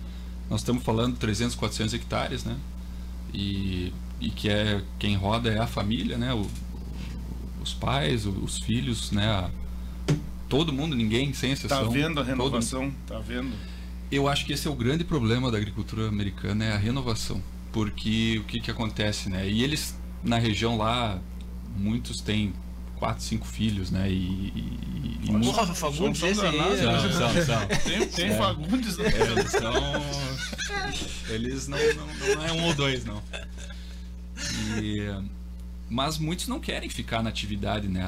nós 0.47 0.61
estamos 0.61 0.83
falando 0.83 1.13
de 1.13 1.19
300, 1.19 1.55
400 1.55 1.93
hectares, 1.95 2.43
né? 2.43 2.55
E, 3.33 3.91
e 4.21 4.29
que 4.29 4.49
é 4.49 4.83
quem 4.99 5.15
roda 5.15 5.49
é 5.49 5.57
a 5.57 5.67
família, 5.67 6.15
né? 6.15 6.31
O, 6.33 6.45
os 7.61 7.73
pais, 7.73 8.27
os 8.27 8.59
filhos, 8.59 9.11
né? 9.11 9.27
A, 9.27 9.49
Todo 10.49 10.71
mundo, 10.71 10.95
ninguém, 10.95 11.33
sem 11.33 11.51
exceção. 11.51 11.85
Tá 11.85 11.89
vendo 11.89 12.19
a 12.19 12.23
renovação? 12.23 12.91
Todo... 13.05 13.17
Tá 13.17 13.19
vendo? 13.19 13.53
Eu 14.11 14.27
acho 14.27 14.45
que 14.45 14.53
esse 14.53 14.67
é 14.67 14.71
o 14.71 14.75
grande 14.75 15.03
problema 15.03 15.51
da 15.51 15.57
agricultura 15.57 16.07
americana, 16.07 16.63
é 16.63 16.71
a 16.71 16.77
renovação. 16.77 17.43
Porque 17.73 18.39
o 18.39 18.43
que 18.45 18.61
que 18.61 18.71
acontece, 18.71 19.29
né? 19.29 19.47
E 19.47 19.63
eles, 19.63 19.99
na 20.23 20.37
região 20.37 20.77
lá, 20.77 21.19
muitos 21.75 22.21
têm 22.21 22.53
quatro, 22.95 23.23
cinco 23.23 23.45
filhos, 23.45 23.91
né? 23.91 24.09
E, 24.09 24.13
e, 24.13 25.19
e 25.23 25.27
Porra, 25.27 25.37
muitos... 25.65 25.79
Fagundes, 25.79 26.23
esse 26.23 26.45
aí. 26.45 26.57
São, 26.57 27.11
são, 27.11 27.45
são. 27.45 27.67
Tem, 27.83 28.07
tem 28.07 28.25
é. 28.27 28.37
Fagundes. 28.37 28.97
Né? 28.97 29.05
Eles 29.05 29.51
são... 29.51 29.73
Eles 31.29 31.67
não, 31.67 31.77
não, 31.77 32.35
não 32.35 32.45
é 32.45 32.51
um 32.53 32.63
ou 32.67 32.73
dois, 32.73 33.03
não. 33.03 33.21
E 34.81 35.01
mas 35.89 36.17
muitos 36.17 36.47
não 36.47 36.59
querem 36.59 36.89
ficar 36.89 37.23
na 37.23 37.29
atividade, 37.29 37.87
né? 37.87 38.03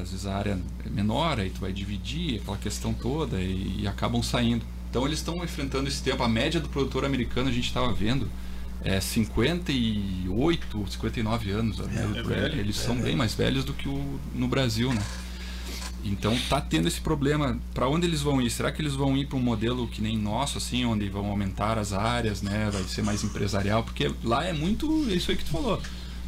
Às 0.00 0.10
vezes 0.10 0.26
a 0.26 0.36
área 0.36 0.58
é 0.86 0.88
menor, 0.88 1.40
aí 1.40 1.50
tu 1.50 1.60
vai 1.60 1.72
dividir 1.72 2.40
aquela 2.40 2.56
questão 2.56 2.94
toda 2.94 3.40
e, 3.40 3.80
e 3.80 3.88
acabam 3.88 4.22
saindo. 4.22 4.64
Então 4.88 5.04
eles 5.04 5.18
estão 5.18 5.42
enfrentando 5.42 5.88
esse 5.88 6.00
tempo. 6.00 6.22
A 6.22 6.28
média 6.28 6.60
do 6.60 6.68
produtor 6.68 7.04
americano 7.04 7.48
a 7.48 7.52
gente 7.52 7.66
estava 7.66 7.92
vendo 7.92 8.30
é 8.84 9.00
58, 9.00 10.84
59 10.88 11.50
anos. 11.50 11.80
É, 11.80 11.82
é 11.82 12.22
velho, 12.22 12.60
eles 12.60 12.80
é 12.80 12.86
são 12.86 12.96
bem 12.96 13.16
mais 13.16 13.34
velhos 13.34 13.64
do 13.64 13.72
que 13.72 13.88
o, 13.88 14.20
no 14.32 14.46
Brasil, 14.46 14.92
né? 14.92 15.02
Então 16.04 16.38
tá 16.48 16.60
tendo 16.60 16.86
esse 16.86 17.00
problema. 17.00 17.58
Para 17.72 17.88
onde 17.88 18.06
eles 18.06 18.20
vão 18.20 18.40
ir? 18.40 18.50
Será 18.50 18.70
que 18.70 18.80
eles 18.80 18.94
vão 18.94 19.16
ir 19.16 19.26
para 19.26 19.38
um 19.38 19.42
modelo 19.42 19.88
que 19.88 20.00
nem 20.00 20.16
nosso, 20.16 20.58
assim, 20.58 20.84
onde 20.84 21.08
vão 21.08 21.26
aumentar 21.26 21.78
as 21.78 21.92
áreas, 21.92 22.42
né? 22.42 22.70
Vai 22.70 22.84
ser 22.84 23.02
mais 23.02 23.24
empresarial? 23.24 23.82
Porque 23.82 24.12
lá 24.22 24.44
é 24.44 24.52
muito 24.52 25.10
isso 25.10 25.32
aí 25.32 25.36
que 25.36 25.44
tu 25.44 25.50
falou 25.50 25.82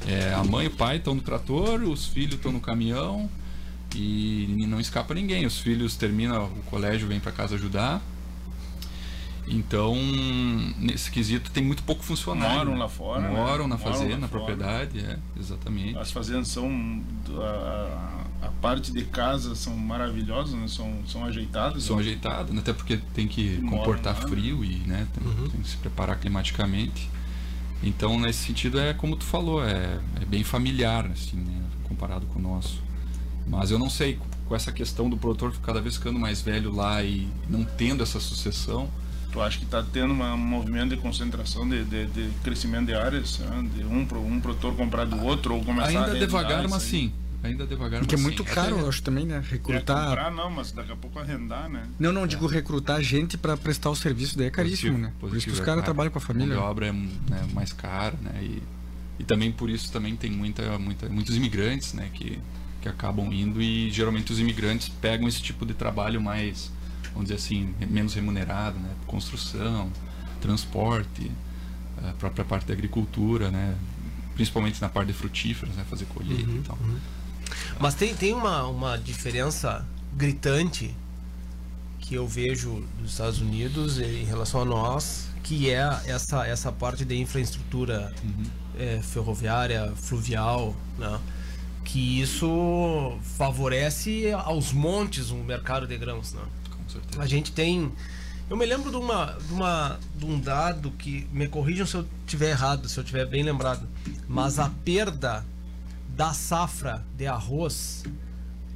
É, 0.06 0.34
a 0.34 0.44
mãe 0.44 0.66
e 0.66 0.68
o 0.68 0.72
pai 0.72 0.96
estão 0.96 1.14
no 1.14 1.20
trator, 1.20 1.82
os 1.82 2.06
filhos 2.06 2.34
estão 2.34 2.52
no 2.52 2.60
caminhão 2.60 3.28
e 3.94 4.64
não 4.68 4.80
escapa 4.80 5.14
ninguém. 5.14 5.46
Os 5.46 5.58
filhos 5.58 5.96
terminam 5.96 6.44
o 6.44 6.62
colégio, 6.62 7.08
vêm 7.08 7.20
para 7.20 7.32
casa 7.32 7.54
ajudar. 7.54 8.02
Então, 9.48 9.94
nesse 10.78 11.10
quesito 11.10 11.50
tem 11.52 11.62
muito 11.62 11.82
pouco 11.84 12.02
funcionário. 12.02 12.56
Moram 12.56 12.72
né? 12.72 12.78
lá 12.78 12.88
fora, 12.88 13.20
né? 13.20 13.28
Moram 13.28 13.68
na 13.68 13.76
Moram 13.76 13.92
fazenda, 13.92 14.18
na 14.18 14.28
propriedade, 14.28 14.98
é, 14.98 15.18
exatamente. 15.38 15.96
As 15.96 16.10
fazendas 16.10 16.48
são. 16.48 16.68
A, 17.38 18.24
a 18.42 18.48
parte 18.60 18.92
de 18.92 19.04
casa 19.04 19.54
são 19.54 19.76
maravilhosas, 19.76 20.54
né? 20.54 20.66
são, 20.66 20.92
são 21.06 21.24
ajeitadas. 21.24 21.84
São 21.84 21.96
né? 21.96 22.02
ajeitadas, 22.02 22.52
né? 22.52 22.60
até 22.60 22.72
porque 22.72 22.96
tem 23.14 23.28
que 23.28 23.58
Moram 23.58 23.78
comportar 23.78 24.20
lá. 24.20 24.28
frio 24.28 24.64
e 24.64 24.78
né, 24.78 25.06
tem, 25.14 25.48
tem 25.48 25.60
que 25.60 25.68
se 25.68 25.76
preparar 25.76 26.18
climaticamente. 26.18 27.08
Então, 27.82 28.18
nesse 28.18 28.44
sentido, 28.44 28.80
é 28.80 28.94
como 28.94 29.16
tu 29.16 29.24
falou, 29.24 29.64
é, 29.64 30.00
é 30.20 30.24
bem 30.24 30.42
familiar, 30.42 31.06
assim, 31.06 31.36
né, 31.36 31.62
comparado 31.84 32.26
com 32.26 32.38
o 32.38 32.42
nosso. 32.42 32.82
Mas 33.46 33.70
eu 33.70 33.78
não 33.78 33.90
sei, 33.90 34.18
com 34.46 34.56
essa 34.56 34.72
questão 34.72 35.08
do 35.08 35.16
produtor 35.16 35.54
cada 35.62 35.80
vez 35.80 35.96
ficando 35.96 36.18
mais 36.18 36.40
velho 36.40 36.74
lá 36.74 37.02
e 37.02 37.28
não 37.48 37.64
tendo 37.64 38.02
essa 38.02 38.18
sucessão, 38.18 38.90
Tu 39.36 39.42
acha 39.42 39.58
que 39.58 39.64
está 39.66 39.82
tendo 39.82 40.14
um 40.14 40.36
movimento 40.38 40.94
de 40.94 40.96
concentração, 40.96 41.68
de, 41.68 41.84
de, 41.84 42.06
de 42.06 42.30
crescimento 42.42 42.86
de 42.86 42.94
áreas, 42.94 43.38
né? 43.40 43.68
de 43.74 43.84
um, 43.84 44.00
um 44.00 44.40
produtor 44.40 44.74
comprar 44.74 45.04
do 45.04 45.22
outro 45.22 45.56
ou 45.56 45.62
começar 45.62 45.88
a 45.88 45.88
ainda 45.88 46.00
arrendar 46.04 46.20
devagar, 46.20 46.68
mas 46.68 46.82
sim. 46.84 47.12
Ainda 47.42 47.66
devagar, 47.66 48.00
Porque 48.00 48.14
é 48.14 48.18
muito 48.18 48.42
sim. 48.42 48.48
caro, 48.54 48.74
Até- 48.74 48.82
eu 48.84 48.88
acho 48.88 49.02
também, 49.02 49.24
né? 49.26 49.36
É, 49.36 49.50
Recrutar. 49.52 50.06
comprar 50.08 50.30
não, 50.32 50.50
mas 50.50 50.72
daqui 50.72 50.90
a 50.90 50.96
pouco 50.96 51.18
arrendar, 51.18 51.68
né? 51.68 51.86
Não, 51.98 52.12
não, 52.12 52.26
digo 52.26 52.46
recrutar 52.46 53.00
gente 53.02 53.36
pra 53.38 53.56
prestar 53.56 53.90
o 53.90 53.94
serviço, 53.96 54.36
daí 54.36 54.48
é 54.48 54.50
caríssimo, 54.50 54.92
Positivo, 54.92 55.06
né? 55.06 55.12
Por 55.20 55.26
isso 55.26 55.30
positivo, 55.34 55.46
que 55.46 55.52
os 55.52 55.60
é 55.60 55.64
caras 55.64 55.80
caro. 55.80 55.84
trabalham 55.84 56.10
com 56.12 56.18
a 56.18 56.20
família. 56.20 56.54
de 56.54 56.60
obra 56.60 56.86
é 56.88 56.92
né, 56.92 57.46
mais 57.54 57.72
cara, 57.72 58.16
né? 58.20 58.40
E, 58.42 58.62
e 59.20 59.24
também 59.24 59.52
por 59.52 59.70
isso 59.70 59.92
também 59.92 60.16
tem 60.16 60.30
muita, 60.30 60.78
muita, 60.78 61.08
muitos 61.08 61.36
imigrantes, 61.36 61.92
né? 61.92 62.10
Que, 62.12 62.38
que 62.82 62.88
acabam 62.88 63.32
indo 63.32 63.60
e 63.62 63.90
geralmente 63.90 64.32
os 64.32 64.40
imigrantes 64.40 64.88
pegam 64.88 65.28
esse 65.28 65.40
tipo 65.42 65.64
de 65.64 65.74
trabalho 65.74 66.20
mais, 66.20 66.70
vamos 67.12 67.24
dizer 67.28 67.34
assim, 67.36 67.74
menos 67.88 68.14
remunerado, 68.14 68.78
né? 68.78 68.90
Construção, 69.06 69.90
transporte, 70.40 71.30
a 71.98 72.12
própria 72.14 72.44
parte 72.44 72.66
da 72.66 72.72
agricultura, 72.74 73.50
né? 73.50 73.76
Principalmente 74.34 74.80
na 74.80 74.88
parte 74.88 75.08
de 75.08 75.14
frutíferas, 75.14 75.74
né? 75.76 75.84
Fazer 75.88 76.04
colheita 76.06 76.50
Uhum, 76.50 76.56
e 76.56 76.62
tal. 76.62 76.78
Mas 77.78 77.94
tem, 77.94 78.14
tem 78.14 78.32
uma, 78.32 78.64
uma 78.66 78.96
diferença 78.96 79.86
gritante 80.14 80.94
que 82.00 82.14
eu 82.14 82.26
vejo 82.26 82.84
dos 82.98 83.12
Estados 83.12 83.40
Unidos 83.40 83.98
em 83.98 84.24
relação 84.24 84.62
a 84.62 84.64
nós, 84.64 85.28
que 85.42 85.70
é 85.70 86.00
essa, 86.06 86.46
essa 86.46 86.70
parte 86.70 87.04
de 87.04 87.16
infraestrutura 87.16 88.12
eh, 88.78 89.00
ferroviária, 89.02 89.92
fluvial, 89.96 90.74
né? 90.98 91.20
que 91.84 92.20
isso 92.20 93.16
favorece 93.22 94.32
aos 94.32 94.72
montes 94.72 95.30
um 95.30 95.42
mercado 95.42 95.86
de 95.86 95.96
grãos. 95.96 96.32
Né? 96.32 96.42
Com 96.70 96.88
certeza. 96.88 97.22
A 97.22 97.26
gente 97.26 97.52
tem. 97.52 97.92
Eu 98.48 98.56
me 98.56 98.66
lembro 98.66 98.90
de, 98.90 98.96
uma, 98.96 99.36
de, 99.40 99.52
uma, 99.52 99.98
de 100.16 100.24
um 100.24 100.38
dado 100.38 100.90
que 100.92 101.26
me 101.32 101.48
corrijam 101.48 101.86
se 101.86 101.96
eu 101.96 102.06
tiver 102.26 102.50
errado, 102.50 102.88
se 102.88 102.98
eu 102.98 103.04
tiver 103.04 103.26
bem 103.26 103.42
lembrado. 103.42 103.88
Mas 104.28 104.58
a 104.58 104.70
perda 104.84 105.44
da 106.16 106.32
safra 106.32 107.04
de 107.16 107.26
arroz, 107.26 108.02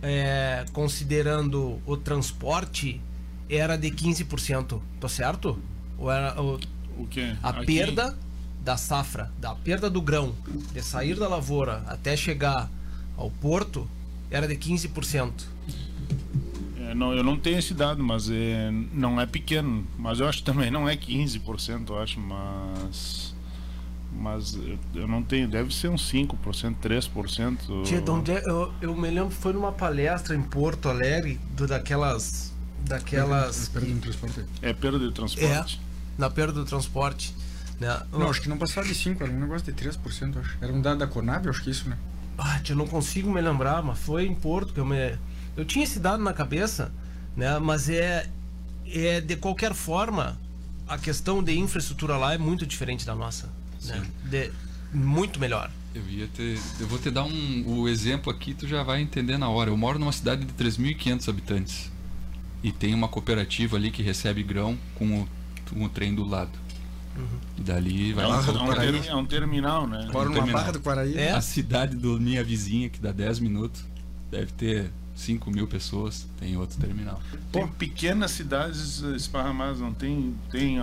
é, 0.02 0.64
considerando 0.74 1.80
o 1.86 1.96
transporte, 1.96 3.00
era 3.48 3.76
de 3.78 3.90
15%. 3.90 4.80
Tô 5.00 5.08
certo? 5.08 5.58
Ou 5.98 6.10
era, 6.10 6.38
ou- 6.40 6.60
O 6.98 7.06
quê? 7.06 7.34
a 7.42 7.48
Aqui- 7.48 7.66
perda 7.66 8.16
da 8.62 8.76
safra, 8.76 9.32
da 9.40 9.54
perda 9.54 9.88
do 9.88 10.02
grão, 10.02 10.34
de 10.72 10.82
sair 10.82 11.14
da 11.18 11.26
lavoura 11.26 11.82
até 11.88 12.14
chegar 12.14 12.70
ao 13.16 13.30
porto, 13.30 13.88
era 14.30 14.46
de 14.46 14.54
15%. 14.56 15.32
É, 16.78 16.94
não, 16.94 17.14
eu 17.14 17.24
não 17.24 17.38
tenho 17.38 17.58
esse 17.58 17.72
dado, 17.72 18.02
mas 18.04 18.28
é, 18.30 18.70
não 18.92 19.18
é 19.18 19.24
pequeno. 19.24 19.86
Mas 19.98 20.20
eu 20.20 20.28
acho 20.28 20.38
que 20.38 20.44
também 20.44 20.70
não 20.70 20.86
é 20.88 20.94
15%, 20.94 21.88
eu 21.88 21.98
acho, 21.98 22.20
mas. 22.20 23.29
Mas 24.12 24.58
eu, 24.94 25.06
não 25.06 25.22
tenho, 25.22 25.48
deve 25.48 25.74
ser 25.74 25.88
uns 25.88 26.10
5%, 26.12 26.76
3%. 26.82 27.84
Tia, 27.84 28.00
de 28.00 28.10
onde 28.10 28.32
é- 28.32 28.42
eu, 28.44 28.72
eu 28.80 28.96
me 28.96 29.08
lembro 29.10 29.30
foi 29.30 29.52
numa 29.52 29.72
palestra 29.72 30.34
em 30.34 30.42
Porto 30.42 30.88
Alegre 30.88 31.40
do, 31.56 31.66
daquelas 31.66 32.52
daquelas 32.84 33.62
Espera 33.62 33.86
do 33.86 34.00
transporte. 34.00 34.44
É 34.62 34.72
perda 34.72 34.98
de 34.98 35.08
é 35.08 35.10
transporte. 35.12 35.80
na 36.18 36.30
perda 36.30 36.52
do 36.54 36.64
transporte 36.64 37.34
né? 37.80 38.02
Não, 38.12 38.28
acho 38.28 38.42
que 38.42 38.48
não 38.48 38.58
passava 38.58 38.86
de 38.86 38.94
5, 38.94 39.22
era 39.24 39.32
um 39.32 39.40
negócio 39.40 39.72
de 39.72 39.72
3%, 39.72 40.38
acho. 40.38 40.58
Era 40.60 40.72
um 40.72 40.82
dado 40.82 40.98
da 40.98 41.06
Conab, 41.06 41.48
acho 41.48 41.62
que 41.62 41.70
isso, 41.70 41.88
né? 41.88 41.96
Ah, 42.36 42.60
tia, 42.62 42.74
eu 42.74 42.76
não 42.76 42.86
consigo 42.86 43.30
me 43.32 43.40
lembrar, 43.40 43.82
mas 43.82 43.98
foi 43.98 44.26
em 44.26 44.34
Porto 44.34 44.74
que 44.74 44.80
eu 44.80 44.84
me 44.84 45.18
eu 45.56 45.64
tinha 45.64 45.82
esse 45.82 45.98
dado 45.98 46.22
na 46.22 46.32
cabeça, 46.32 46.92
né? 47.34 47.58
Mas 47.58 47.88
é 47.88 48.28
é 48.86 49.20
de 49.20 49.36
qualquer 49.36 49.72
forma 49.72 50.38
a 50.86 50.98
questão 50.98 51.42
de 51.42 51.56
infraestrutura 51.58 52.16
lá 52.16 52.34
é 52.34 52.38
muito 52.38 52.66
diferente 52.66 53.06
da 53.06 53.14
nossa, 53.14 53.48
né? 53.84 54.06
De, 54.24 54.50
muito 54.92 55.38
melhor. 55.38 55.70
Eu 55.94 56.02
ia 56.08 56.28
ter, 56.28 56.58
eu 56.78 56.86
vou 56.86 56.98
te 56.98 57.10
dar 57.10 57.24
um 57.24 57.64
o 57.66 57.88
exemplo 57.88 58.30
aqui, 58.30 58.54
tu 58.54 58.66
já 58.66 58.82
vai 58.82 59.00
entender 59.00 59.38
na 59.38 59.48
hora. 59.48 59.70
Eu 59.70 59.76
moro 59.76 59.98
numa 59.98 60.12
cidade 60.12 60.44
de 60.44 60.52
3.500 60.52 61.28
habitantes 61.28 61.90
e 62.62 62.70
tem 62.70 62.94
uma 62.94 63.08
cooperativa 63.08 63.76
ali 63.76 63.90
que 63.90 64.02
recebe 64.02 64.42
grão 64.42 64.78
com 64.94 65.22
o, 65.22 65.28
com 65.68 65.84
o 65.84 65.88
trem 65.88 66.14
do 66.14 66.24
lado. 66.24 66.58
E 67.58 67.60
dali 67.60 68.12
vai 68.12 68.24
É 68.24 68.28
um, 68.28 68.32
é 68.32 68.36
um 68.36 69.04
é 69.04 69.14
um 69.16 69.26
terminal, 69.26 69.86
né? 69.86 70.08
Moro 70.12 70.26
numa 70.26 70.36
terminal. 70.36 70.60
barra 70.60 70.72
do 70.72 70.80
Quaraí. 70.80 71.18
É? 71.18 71.32
A 71.32 71.40
cidade 71.40 71.96
do 71.96 72.20
minha 72.20 72.42
vizinha, 72.42 72.88
que 72.88 73.00
dá 73.00 73.12
10 73.12 73.40
minutos, 73.40 73.84
deve 74.30 74.52
ter 74.52 74.90
5 75.20 75.50
mil 75.50 75.66
pessoas, 75.66 76.26
tem 76.38 76.56
outro 76.56 76.78
terminal. 76.78 77.20
Tem 77.52 77.66
pequenas 77.68 78.30
cidades 78.30 79.00
esparramadas, 79.02 79.78
não 79.80 79.92
tem, 79.92 80.34
tem 80.50 80.78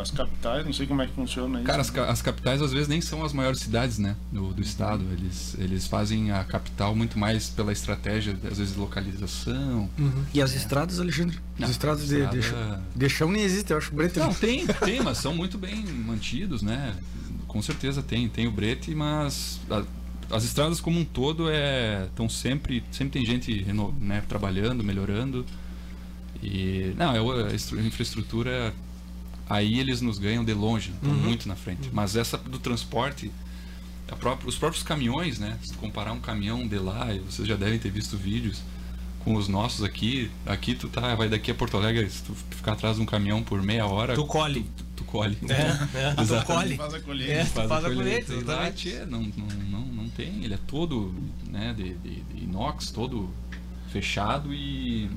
as 0.00 0.10
capitais, 0.10 0.64
não 0.66 0.72
sei 0.72 0.86
como 0.86 1.00
é 1.02 1.06
que 1.06 1.12
funciona 1.12 1.58
isso. 1.58 1.66
Cara, 1.66 1.80
as, 1.82 1.94
as 1.96 2.20
capitais 2.22 2.60
às 2.60 2.72
vezes 2.72 2.88
nem 2.88 3.00
são 3.00 3.24
as 3.24 3.32
maiores 3.32 3.60
cidades, 3.60 3.98
né, 3.98 4.16
do, 4.32 4.52
do 4.52 4.60
estado. 4.62 5.04
Eles, 5.12 5.54
eles 5.58 5.86
fazem 5.86 6.30
a 6.32 6.44
capital 6.44 6.94
muito 6.94 7.18
mais 7.18 7.48
pela 7.50 7.72
estratégia, 7.72 8.36
às 8.50 8.58
vezes, 8.58 8.74
de 8.74 8.78
localização. 8.80 9.88
E 10.34 10.42
as 10.42 10.54
estradas, 10.54 11.00
Alexandre? 11.00 11.38
As 11.60 11.70
estradas 11.70 12.08
de, 12.08 12.26
de, 12.26 12.38
estrada- 12.38 12.42
chão- 12.42 12.82
de 12.96 13.08
chão 13.08 13.30
nem 13.32 13.42
existem, 13.42 13.74
eu 13.74 13.78
acho. 13.78 13.94
Brete 13.94 14.18
Não, 14.18 14.32
tem, 14.34 14.66
tem, 14.84 15.00
mas 15.02 15.18
são 15.18 15.34
muito 15.34 15.56
bem 15.58 15.84
mantidos, 15.86 16.62
né? 16.62 16.94
Com 17.46 17.62
certeza 17.62 18.02
tem, 18.02 18.28
tem 18.28 18.46
o 18.46 18.50
brete, 18.50 18.94
mas 18.94 19.60
a- 19.70 19.82
as 20.30 20.44
estradas 20.44 20.80
como 20.80 20.98
um 21.00 21.04
todo 21.04 21.48
é 21.50 22.04
estão 22.06 22.28
sempre, 22.28 22.82
sempre 22.90 23.12
tem 23.18 23.26
gente 23.26 23.64
né, 24.00 24.22
trabalhando, 24.28 24.82
melhorando. 24.84 25.44
E 26.42 26.92
não, 26.96 27.14
é 27.14 27.50
a 27.50 27.54
estru- 27.54 27.80
infraestrutura 27.80 28.72
aí 29.48 29.80
eles 29.80 30.00
nos 30.00 30.18
ganham 30.18 30.44
de 30.44 30.52
longe, 30.52 30.90
estão 30.90 31.12
muito 31.14 31.48
na 31.48 31.56
frente. 31.56 31.88
Mas 31.92 32.14
essa 32.16 32.36
do 32.36 32.58
transporte, 32.58 33.30
a 34.10 34.14
própria- 34.16 34.48
os 34.48 34.56
próprios 34.56 34.82
caminhões, 34.84 35.38
né? 35.38 35.58
Se 35.62 35.74
comparar 35.74 36.12
um 36.12 36.20
caminhão 36.20 36.66
de 36.66 36.78
lá, 36.78 37.12
e 37.12 37.18
vocês 37.20 37.46
já 37.48 37.56
devem 37.56 37.78
ter 37.78 37.90
visto 37.90 38.16
vídeos 38.16 38.60
com 39.24 39.34
os 39.34 39.48
nossos 39.48 39.82
aqui, 39.82 40.30
aqui 40.46 40.74
tu 40.74 40.88
tá, 40.88 41.14
vai 41.14 41.28
daqui 41.28 41.50
a 41.50 41.54
Porto 41.54 41.76
Alegre, 41.76 42.08
se 42.08 42.22
tu 42.22 42.34
ficar 42.50 42.72
atrás 42.72 42.96
de 42.96 43.02
um 43.02 43.06
caminhão 43.06 43.42
por 43.42 43.60
meia 43.62 43.84
hora, 43.86 44.14
Tu 44.14 44.24
colhe. 44.24 44.64
tu, 44.76 44.84
tu 44.96 45.04
colhe. 45.04 45.36
É, 45.48 45.98
é, 45.98 46.14
tu 46.40 46.44
colhe. 46.46 46.76
Faz 46.76 46.94
a 46.94 47.00
colheita. 47.00 47.32
É, 47.32 47.44
tu 47.44 47.50
Faz, 47.50 47.68
faz 47.68 47.84
a 47.84 47.90
colheita. 47.92 48.32
colheita, 48.34 49.06
não, 49.06 49.22
não, 49.22 49.46
não, 49.46 49.77
não 49.77 49.77
tem. 50.18 50.44
Ele 50.44 50.54
é 50.54 50.58
todo 50.66 51.14
né, 51.50 51.72
de, 51.76 51.94
de- 51.94 52.20
de 52.22 52.44
inox, 52.44 52.90
todo 52.90 53.30
fechado 53.90 54.52
e 54.52 55.10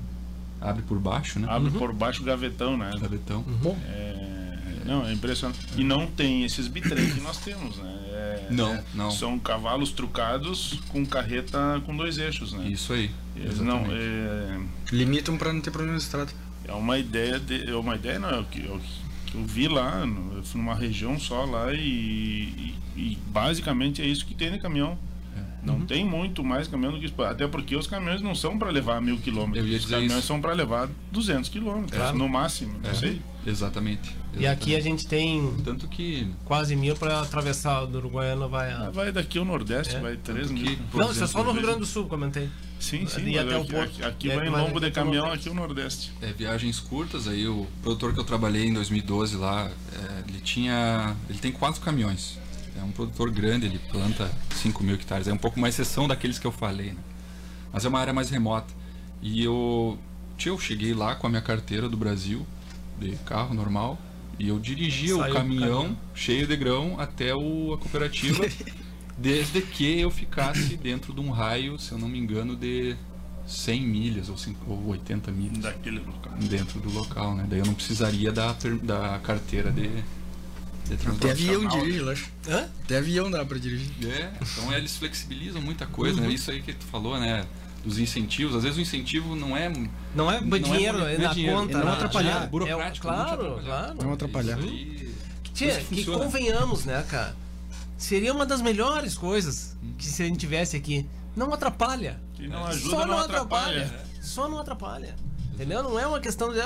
abre 0.62 0.82
por 0.84 0.98
baixo, 1.00 1.40
né? 1.40 1.48
Abre 1.50 1.72
por 1.72 1.92
baixo 1.94 2.22
o 2.22 2.26
gavetão, 2.26 2.78
né? 2.78 2.92
Gavetão. 3.02 3.44
É, 3.86 4.58
não, 4.86 5.06
é 5.06 5.12
impressionante. 5.14 5.60
E 5.76 5.84
não 5.84 6.08
tem 6.08 6.44
esses 6.44 6.68
bitrem 6.68 7.10
que 7.14 7.20
nós 7.22 7.38
temos, 7.38 7.78
né? 7.78 7.98
É- 8.14 8.48
Não, 8.52 8.74
é- 8.74 8.84
não. 8.94 9.12
São 9.12 9.38
cavalos 9.40 9.92
trucados 9.92 10.80
com 10.90 11.06
carreta 11.06 11.82
com 11.86 11.96
dois 11.96 12.18
eixos, 12.18 12.54
né? 12.54 12.68
Isso 12.68 12.94
aí. 12.94 13.10
Eles 13.36 13.60
não, 13.60 13.78
exatamente. 13.82 14.02
é, 14.02 14.60
Limitam 14.96 15.38
pra 15.38 15.52
não 15.54 15.62
ter 15.62 15.72
problema 15.72 15.98
de 15.98 16.04
estrada. 16.04 16.32
é 16.66 16.74
uma 16.74 16.98
ideia 16.98 17.40
de, 17.40 17.70
é 17.70 17.76
uma 17.76 17.96
ideia 17.96 18.20
não 18.20 18.30
é 18.30 18.40
o 18.40 18.46
que 18.46 18.64
eu, 18.66 18.78
que 18.80 19.02
eu 19.34 19.44
vi 19.46 19.68
lá, 19.68 20.06
no- 20.06 20.38
eu 20.38 20.44
fui 20.44 20.60
numa 20.62 20.76
região 20.76 21.20
só 21.20 21.44
lá 21.46 21.74
e, 21.74 21.80
e- 21.80 22.76
e 22.96 23.18
basicamente 23.28 24.02
é 24.02 24.06
isso 24.06 24.26
que 24.26 24.34
tem 24.34 24.52
de 24.52 24.60
caminhão. 24.60 24.98
É. 25.36 25.42
Não 25.66 25.76
Uhum. 25.76 25.86
tem 25.86 26.04
muito 26.06 26.44
mais 26.44 26.68
caminhão 26.68 26.92
do 26.94 27.00
que 27.00 27.06
isso. 27.06 27.22
Até 27.24 27.48
porque 27.48 27.76
os 27.76 27.88
caminhões 27.88 28.22
não 28.22 28.36
são 28.36 28.58
para 28.60 28.70
levar 28.70 29.02
mil 29.02 29.18
quilômetros. 29.18 29.70
Os 29.74 29.86
caminhões 29.86 30.18
isso. 30.20 30.28
são 30.28 30.42
para 30.42 30.54
levar 30.54 30.90
200 31.12 31.50
quilômetros, 31.50 31.98
Claro. 31.98 32.18
no 32.18 32.28
máximo. 32.28 32.78
Não 32.84 32.90
É, 32.90 32.94
sei. 32.94 33.22
Exatamente. 33.46 34.16
E 34.38 34.46
aqui 34.48 34.74
a 34.76 34.78
exatamente. 34.78 34.84
gente 35.02 35.08
tem 35.08 35.54
Tanto 35.64 35.88
que. 35.88 36.28
quase 36.46 36.76
mil 36.76 36.96
para 36.96 37.22
atravessar 37.22 37.86
do 37.86 37.98
Uruguaiana 37.98 38.48
vai 38.48 38.72
a... 38.72 38.90
Vai 38.92 39.12
daqui 39.12 39.38
ao 39.40 39.46
Nordeste, 39.46 39.96
É, 39.96 40.00
vai 40.00 40.16
3 40.16 40.48
tanto 40.48 40.54
mil. 40.62 40.78
que, 40.78 40.98
Não, 40.98 41.12
isso 41.12 41.24
é 41.24 41.28
só 41.28 41.44
no 41.44 41.52
Rio 41.52 41.62
Grande 41.62 41.80
do 41.80 41.86
Sul, 41.86 42.06
comentei. 42.06 42.50
Sim, 42.82 43.06
sim. 43.06 43.30
E 43.30 43.38
até 43.38 43.56
o 43.58 43.62
aqui, 43.62 43.72
Porto. 43.72 43.90
aqui, 43.90 44.04
aqui 44.04 44.28
E 44.28 44.32
aí 44.32 44.38
vai 44.38 44.48
em 44.48 44.50
lombo 44.50 44.80
de 44.80 44.88
o 44.88 44.92
caminhão, 44.92 45.32
aqui 45.32 45.48
o 45.48 45.54
Nordeste. 45.54 46.12
É, 46.22 46.34
viagens 46.34 46.80
curtas, 46.80 47.28
aí 47.28 47.48
o 47.48 47.68
produtor 47.82 48.14
que 48.14 48.20
eu 48.20 48.24
trabalhei 48.24 48.66
em 48.66 48.74
2012 48.74 49.38
lá, 49.38 49.70
é, 49.94 50.24
ele 50.28 50.42
tinha. 50.42 51.16
Ele 51.30 51.38
tem 51.38 51.52
quatro 51.52 51.80
caminhões. 51.80 52.40
É 52.76 52.84
um 52.84 52.92
produtor 52.92 53.30
grande, 53.30 53.68
ele 53.68 53.80
planta 53.92 54.32
5 54.56 54.84
mil 54.84 54.96
hectares. 54.96 55.28
É 55.28 55.34
um 55.34 55.38
pouco 55.38 55.60
mais 55.60 55.76
exceção 55.76 56.08
daqueles 56.08 56.40
que 56.40 56.48
eu 56.48 56.52
falei, 56.52 56.88
né? 56.88 57.00
Mas 57.72 57.86
é 57.86 57.90
uma 57.90 58.00
área 58.00 58.14
mais 58.14 58.30
remota. 58.30 58.74
E 59.22 59.44
eu, 59.44 60.00
tio, 60.38 60.54
eu 60.56 60.60
cheguei 60.60 60.94
lá 60.94 61.14
com 61.14 61.28
a 61.28 61.30
minha 61.30 61.42
carteira 61.42 61.88
do 61.88 61.96
Brasil, 61.96 62.46
de 63.00 63.16
carro 63.18 63.54
normal, 63.54 64.00
e 64.40 64.48
eu 64.48 64.58
dirigia 64.58 65.16
Saiu 65.16 65.32
o 65.32 65.36
caminhão, 65.36 65.82
caminhão. 65.84 65.98
cheio 66.16 66.48
de 66.48 66.56
grão 66.56 67.00
até 67.00 67.36
o, 67.36 67.74
a 67.74 67.78
cooperativa, 67.78 68.44
desde 69.18 69.62
que 69.62 70.00
eu 70.00 70.10
ficasse 70.12 70.76
dentro 70.78 71.14
de 71.14 71.20
um 71.20 71.30
raio, 71.32 71.78
se 71.80 71.92
eu 71.92 71.98
não 71.98 72.08
me 72.08 72.18
engano, 72.20 72.56
de 72.56 72.96
100 73.48 73.82
milhas 73.82 74.30
ou, 74.30 74.38
cin- 74.38 74.56
ou 74.68 74.88
80 74.88 75.32
milhas 75.32 75.58
Daquele 75.60 76.00
local. 76.00 76.34
dentro 76.40 76.80
do 76.80 76.90
local, 76.92 77.36
né? 77.36 77.46
Daí 77.50 77.60
eu 77.60 77.66
não 77.66 77.74
precisaria 77.74 78.32
da, 78.32 78.56
da 78.84 79.20
carteira 79.24 79.72
de, 79.72 79.88
de 79.90 80.04
Até 80.86 80.96
transporte. 80.96 81.32
avião 81.32 81.68
dirige, 81.68 81.98
eu 81.98 82.10
acho. 82.10 82.30
Hã? 82.48 82.68
Até 82.84 82.98
avião 82.98 83.30
dá 83.32 83.44
pra 83.46 83.58
dirigir. 83.58 83.92
É, 84.08 84.32
então 84.42 84.74
eles 84.74 84.96
flexibilizam 84.98 85.62
muita 85.62 85.86
coisa, 85.86 86.20
Uhum. 86.22 86.28
né? 86.28 86.34
Isso 86.34 86.50
aí 86.52 86.62
que 86.62 86.74
tu 86.74 86.86
falou, 86.86 87.20
né? 87.20 87.46
Dos 87.84 87.98
incentivos. 87.98 88.56
Às 88.56 88.62
vezes 88.64 88.78
o 88.78 88.82
incentivo 88.82 89.36
não 89.36 89.58
é. 89.58 89.68
Não 90.16 90.32
é 90.32 90.40
Não 90.40 90.56
é 90.56 90.60
dinheiro, 90.60 90.98
é, 91.00 91.02
não 91.02 91.08
é 91.08 91.18
na 91.18 91.34
dinheiro. 91.34 91.58
conta. 91.58 91.74
É 91.74 91.78
não 91.80 91.86
né? 91.88 91.92
atrapalhar, 91.94 92.44
É, 92.44 92.48
burocrático, 92.48 93.08
não 93.08 93.14
te 93.16 93.18
claro, 93.26 93.32
atrapalhar. 93.42 93.66
claro. 93.66 94.04
Não 94.04 94.14
atrapalhar. 94.14 94.60
Isso 94.60 94.68
aí- 94.70 95.12
Tia, 95.54 95.76
que 95.78 95.84
funciona. 95.96 96.24
convenhamos, 96.24 96.86
né, 96.86 97.04
cara? 97.10 97.36
Seria 98.02 98.34
uma 98.34 98.48
das 98.48 98.64
melhores 98.64 99.16
coisas 99.16 99.78
que 99.96 100.06
se 100.08 100.24
a 100.24 100.26
gente 100.26 100.40
tivesse 100.40 100.76
aqui. 100.76 101.08
Não 101.36 101.54
atrapalha. 101.54 102.20
Não 102.40 102.66
ajuda, 102.66 102.90
Só 102.90 103.00
não 103.06 103.08
não 103.14 103.20
atrapalha. 103.20 103.86
atrapalha. 103.86 104.06
Só 104.24 104.50
não 104.50 104.60
atrapalha. 104.60 105.16
Entendeu? 105.54 105.84
Não 105.84 106.00
é 106.00 106.08
uma 106.08 106.20
questão 106.20 106.52
de. 106.52 106.60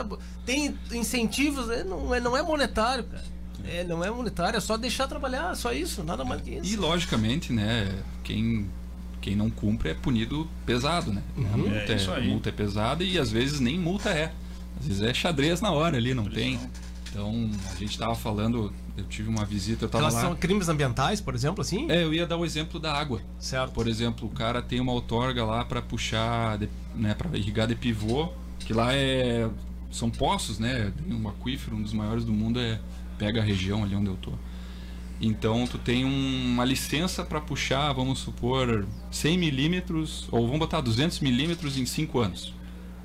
Tem 0.45 0.73
incentivos, 0.93 1.69
é, 1.69 1.83
não 1.83 2.15
é, 2.15 2.21
não 2.21 2.37
é 2.37 2.41
monetário, 2.41 3.03
cara. 3.03 3.23
É, 3.65 3.83
não 3.83 4.01
é 4.01 4.09
monetário, 4.09 4.55
é 4.55 4.61
só 4.61 4.77
deixar 4.77 5.07
trabalhar, 5.07 5.53
só 5.57 5.73
isso, 5.73 6.03
nada 6.05 6.23
mais 6.23 6.41
que 6.41 6.51
isso. 6.51 6.65
E 6.71 6.77
logicamente, 6.77 7.51
né? 7.51 8.01
Quem, 8.23 8.69
quem 9.19 9.35
não 9.35 9.49
cumpre 9.49 9.89
é 9.89 9.93
punido 9.93 10.47
pesado, 10.65 11.11
né? 11.11 11.21
A, 11.53 11.57
multa 11.57 11.91
É 11.91 12.19
é, 12.19 12.27
multa 12.27 12.49
é 12.49 12.51
pesada 12.53 13.03
e 13.03 13.19
às 13.19 13.29
vezes 13.29 13.59
nem 13.59 13.77
multa 13.77 14.09
é. 14.09 14.31
Às 14.79 14.87
vezes 14.87 15.01
é 15.03 15.13
xadrez 15.13 15.59
na 15.59 15.71
hora 15.71 15.97
ali, 15.97 16.13
não 16.13 16.25
tem. 16.29 16.59
Então, 17.15 17.49
a 17.71 17.75
gente 17.77 17.97
tava 17.97 18.13
falando, 18.13 18.73
eu 18.97 19.03
tive 19.05 19.29
uma 19.29 19.45
visita, 19.45 19.85
eu 19.85 19.87
Em 19.87 19.91
tava 19.91 20.07
relação 20.09 20.27
a 20.27 20.31
lá. 20.31 20.35
crimes 20.35 20.67
ambientais, 20.67 21.21
por 21.21 21.33
exemplo, 21.33 21.61
assim? 21.61 21.89
É, 21.89 22.03
eu 22.03 22.13
ia 22.13 22.27
dar 22.27 22.35
o 22.35 22.43
exemplo 22.43 22.77
da 22.77 22.93
água. 22.93 23.21
Certo. 23.39 23.71
Por 23.71 23.87
exemplo, 23.87 24.27
o 24.27 24.31
cara 24.31 24.61
tem 24.61 24.81
uma 24.81 24.91
outorga 24.91 25.45
lá 25.45 25.63
para 25.63 25.81
puxar, 25.81 26.59
né, 26.93 27.13
para 27.13 27.37
irrigar 27.37 27.67
de 27.69 27.75
pivô, 27.75 28.27
que 28.59 28.73
lá 28.73 28.93
é 28.93 29.49
são 29.89 30.09
poços, 30.09 30.59
né? 30.59 30.91
Tem 31.07 31.15
um 31.15 31.29
aquífero, 31.29 31.77
um 31.77 31.81
dos 31.81 31.93
maiores 31.93 32.25
do 32.25 32.33
mundo 32.33 32.59
é 32.59 32.81
pega 33.17 33.39
a 33.39 33.43
região 33.43 33.81
ali 33.81 33.95
onde 33.95 34.07
eu 34.07 34.17
tô. 34.17 34.33
Então 35.21 35.65
tu 35.65 35.77
tem 35.77 36.03
um- 36.03 36.51
uma 36.51 36.65
licença 36.65 37.23
para 37.23 37.39
puxar, 37.39 37.93
vamos 37.93 38.19
supor, 38.19 38.85
100 39.09 39.37
milímetros 39.37 40.27
ou 40.31 40.43
vamos 40.45 40.59
botar 40.59 40.81
200 40.81 41.21
milímetros 41.21 41.77
em 41.77 41.85
5 41.85 42.19
anos. 42.19 42.53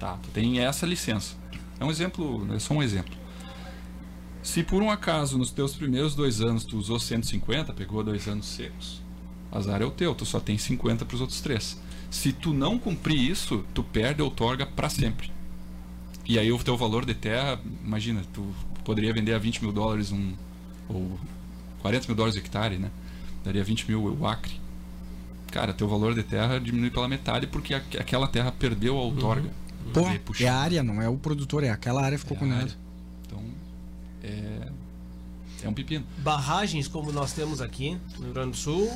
Tá, 0.00 0.14
tu 0.20 0.30
tem 0.30 0.58
essa 0.58 0.84
licença. 0.84 1.36
É 1.78 1.84
um 1.84 1.90
exemplo, 1.92 2.44
é 2.52 2.58
só 2.58 2.74
um 2.74 2.82
exemplo. 2.82 3.14
Se 4.42 4.62
por 4.62 4.82
um 4.82 4.90
acaso 4.90 5.36
nos 5.36 5.50
teus 5.50 5.74
primeiros 5.74 6.14
dois 6.14 6.40
anos 6.40 6.64
tu 6.64 6.76
usou 6.78 6.98
150, 6.98 7.72
pegou 7.74 8.02
dois 8.02 8.26
anos 8.26 8.46
secos, 8.46 9.00
azar 9.52 9.82
é 9.82 9.84
o 9.84 9.90
teu, 9.90 10.14
tu 10.14 10.24
só 10.24 10.40
tem 10.40 10.56
50 10.56 11.04
para 11.04 11.14
os 11.14 11.20
outros 11.20 11.40
três. 11.40 11.78
Se 12.10 12.32
tu 12.32 12.52
não 12.52 12.78
cumprir 12.78 13.18
isso, 13.30 13.64
tu 13.74 13.82
perde 13.82 14.20
a 14.20 14.24
outorga 14.24 14.66
para 14.66 14.88
sempre. 14.88 15.30
E 16.26 16.38
aí 16.38 16.50
o 16.50 16.58
teu 16.62 16.76
valor 16.76 17.04
de 17.04 17.14
terra, 17.14 17.60
imagina, 17.84 18.22
tu 18.32 18.44
poderia 18.84 19.12
vender 19.12 19.34
a 19.34 19.38
20 19.38 19.62
mil 19.62 19.72
dólares 19.72 20.10
um, 20.10 20.32
ou 20.88 21.18
40 21.82 22.06
mil 22.08 22.16
dólares 22.16 22.36
o 22.36 22.38
hectare, 22.38 22.78
né? 22.78 22.90
Daria 23.44 23.62
20 23.62 23.88
mil 23.88 24.02
o 24.18 24.26
acre. 24.26 24.58
Cara, 25.52 25.72
teu 25.72 25.88
valor 25.88 26.14
de 26.14 26.22
terra 26.22 26.58
diminui 26.58 26.90
pela 26.90 27.08
metade 27.08 27.46
porque 27.46 27.74
aqu- 27.74 27.98
aquela 27.98 28.26
terra 28.28 28.52
perdeu 28.52 28.96
a 28.96 29.02
outorga. 29.02 29.50
Pô, 29.92 30.08
de 30.08 30.18
puxar. 30.20 30.44
é 30.44 30.48
a 30.48 30.56
área, 30.56 30.82
não 30.82 31.00
é 31.02 31.08
o 31.08 31.16
produtor, 31.16 31.64
é 31.64 31.70
aquela 31.70 32.02
área 32.04 32.16
que 32.16 32.22
ficou 32.24 32.36
É 32.36 32.38
a 32.38 32.42
condenada. 32.42 32.72
É, 34.30 34.68
é 35.64 35.68
um 35.68 35.74
pepino. 35.74 36.04
Barragens 36.18 36.88
como 36.88 37.12
nós 37.12 37.32
temos 37.32 37.60
aqui 37.60 37.98
no 38.18 38.24
Rio 38.24 38.34
Grande 38.34 38.50
do 38.52 38.56
Sul. 38.56 38.90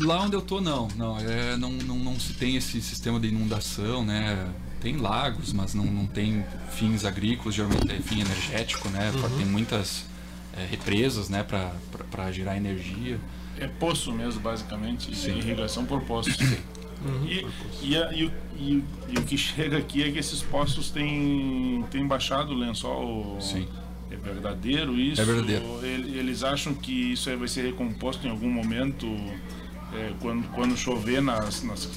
Lá 0.00 0.22
onde 0.22 0.34
eu 0.34 0.42
tô, 0.42 0.60
não. 0.60 0.88
Não, 0.96 1.18
é, 1.18 1.56
não, 1.56 1.70
não, 1.72 1.96
não 1.96 2.18
se 2.18 2.32
tem 2.34 2.56
esse 2.56 2.80
sistema 2.80 3.20
de 3.20 3.28
inundação, 3.28 4.04
né? 4.04 4.48
Tem 4.80 4.96
lagos, 4.96 5.52
mas 5.52 5.74
não, 5.74 5.84
não 5.84 6.06
tem 6.06 6.42
fins 6.70 7.04
agrícolas, 7.04 7.54
geralmente 7.54 7.90
é 7.92 7.98
fim 8.00 8.20
energético, 8.20 8.88
né? 8.88 9.12
Tem 9.36 9.44
muitas 9.46 10.04
é, 10.56 10.64
represas, 10.64 11.28
né, 11.28 11.42
para 11.44 12.32
gerar 12.32 12.56
energia. 12.56 13.20
É 13.58 13.66
poço 13.68 14.10
mesmo, 14.10 14.40
basicamente. 14.40 15.14
Sim. 15.14 15.36
Irrigação 15.36 15.84
por 15.84 16.00
poço. 16.02 16.30
E, 17.26 17.46
e, 17.82 17.96
a- 17.96 18.12
e 18.12 18.24
o- 18.26 18.32
e- 18.58 18.84
e 19.08 19.18
o 19.18 19.22
que 19.22 19.36
chega 19.36 19.78
aqui 19.78 20.02
é 20.02 20.10
que 20.10 20.18
esses 20.18 20.42
poços 20.42 20.90
têm, 20.90 21.84
têm 21.90 22.06
baixado 22.06 22.52
o 22.52 22.54
lençol. 22.54 23.38
Sim. 23.40 23.66
É 24.10 24.16
verdadeiro 24.16 24.98
isso? 24.98 25.20
É 25.20 25.24
verdadeiro. 25.24 25.64
Ele- 25.84 26.18
Eles 26.18 26.42
acham 26.42 26.74
que 26.74 27.12
isso 27.12 27.30
aí 27.30 27.36
vai 27.36 27.48
ser 27.48 27.62
recomposto 27.66 28.26
em 28.26 28.30
algum 28.30 28.50
momento 28.50 29.06
é, 29.94 30.12
quando, 30.20 30.46
quando 30.48 30.76
chover 30.76 31.20
nas, 31.22 31.62
nas, 31.62 31.88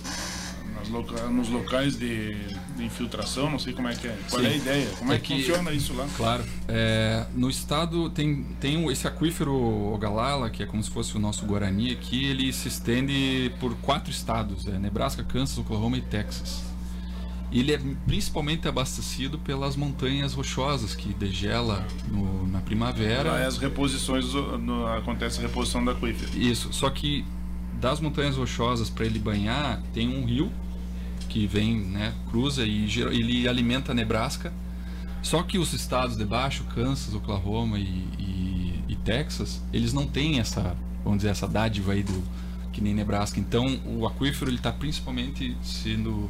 nas 0.75 0.89
loca- 0.89 1.27
nos 1.27 1.49
locais 1.49 1.95
de, 1.97 2.35
de 2.75 2.83
infiltração? 2.85 3.49
Não 3.49 3.57
sei 3.59 3.73
como 3.73 3.87
é 3.87 3.95
que 3.95 4.07
é. 4.07 4.17
Qual 4.29 4.41
Sim. 4.41 4.47
é 4.47 4.51
a 4.51 4.55
ideia? 4.55 4.87
Como 4.97 5.11
é, 5.11 5.15
É 5.15 5.19
que, 5.19 5.35
que- 5.35 5.43
funciona 5.43 5.71
isso 5.71 5.93
lá? 5.93 6.07
Claro. 6.15 6.43
É, 6.67 7.25
no 7.35 7.49
estado 7.49 8.09
tem, 8.11 8.43
tem 8.59 8.85
esse 8.91 9.07
aquífero 9.07 9.53
Ogalala, 9.93 10.49
que 10.49 10.61
é 10.63 10.65
como 10.65 10.83
se 10.83 10.89
fosse 10.91 11.15
o 11.15 11.19
nosso 11.19 11.45
Guarani 11.45 11.91
aqui, 11.91 12.25
ele 12.25 12.51
se 12.53 12.67
estende 12.67 13.51
por 13.59 13.75
quatro 13.77 14.11
estados, 14.11 14.67
é 14.67 14.77
Nebraska, 14.77 15.23
Kansas, 15.23 15.57
Oklahoma 15.57 15.97
e 15.97 16.01
Texas. 16.01 16.63
Ele 17.53 17.71
é 17.73 17.79
principalmente 18.07 18.67
abastecido 18.67 19.37
pelas 19.37 19.75
montanhas 19.75 20.33
rochosas 20.33 20.95
que 20.95 21.13
degela 21.13 21.85
no- 22.09 22.47
na 22.47 22.59
primavera. 22.61 23.31
Lá 23.33 23.39
é 23.39 23.45
as 23.45 23.57
reposições, 23.57 24.33
no- 24.33 24.87
acontece 24.87 25.39
a 25.39 25.43
reposição 25.43 25.85
da 25.85 25.91
aquífero. 25.91 26.35
Isso, 26.37 26.73
só 26.73 26.89
que 26.89 27.23
das 27.79 27.99
montanhas 27.99 28.37
rochosas 28.37 28.89
para 28.89 29.05
ele 29.05 29.19
banhar 29.19 29.81
tem 29.93 30.07
um 30.09 30.25
rio 30.25 30.51
que 31.29 31.45
vem, 31.45 31.75
né, 31.79 32.13
cruza 32.29 32.65
e 32.65 32.85
ele 33.11 33.47
alimenta 33.47 33.93
Nebraska. 33.93 34.51
Só 35.21 35.41
que 35.43 35.57
os 35.57 35.73
estados 35.73 36.17
de 36.17 36.25
baixo, 36.25 36.63
Kansas, 36.75 37.13
Oklahoma 37.13 37.77
e, 37.79 37.83
e- 38.19 38.83
e 38.89 38.95
Texas, 38.95 39.61
eles 39.71 39.93
não 39.93 40.05
têm 40.05 40.39
essa, 40.39 40.75
vamos 41.03 41.19
dizer, 41.19 41.29
essa 41.29 41.47
dádiva 41.47 41.93
aí 41.93 42.03
do 42.03 42.23
que 42.71 42.81
nem 42.81 42.93
Nebraska. 42.93 43.39
Então 43.39 43.79
o 43.85 44.05
aquífero 44.07 44.49
ele 44.49 44.57
está 44.57 44.71
principalmente 44.71 45.55
sendo 45.61 46.29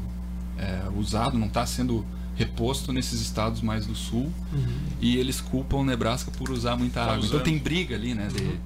é, 0.64 0.90
usado, 0.98 1.38
não 1.38 1.48
está 1.48 1.66
sendo 1.66 2.06
reposto 2.36 2.92
nesses 2.92 3.22
estados 3.22 3.62
mais 3.62 3.86
do 3.86 3.94
sul 3.96 4.32
e 5.00 5.18
eles 5.18 5.40
culpam 5.40 5.78
o 5.78 5.84
Nebraska 5.86 6.32
por 6.32 6.50
usar 6.50 6.76
muita 6.76 6.96
Tá 7.02 7.04
água. 7.04 7.18
Então 7.18 7.30
usando. 7.30 7.44
tem 7.44 7.58
briga 7.58 7.96
ali, 7.96 8.14
né? 8.16 8.28
de- 8.28 8.58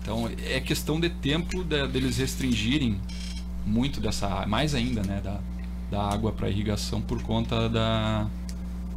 então 0.00 0.28
é 0.46 0.60
questão 0.60 0.98
de 0.98 1.08
tempo 1.08 1.62
de- 1.64 1.86
deles 1.88 2.16
restringirem 2.18 3.00
muito 3.64 4.00
dessa, 4.00 4.44
mais 4.46 4.74
ainda, 4.74 5.02
né, 5.02 5.20
da, 5.22 5.38
da 5.90 6.02
água 6.12 6.32
para 6.32 6.48
irrigação 6.50 7.00
por 7.00 7.22
conta 7.22 7.68
da 7.68 8.26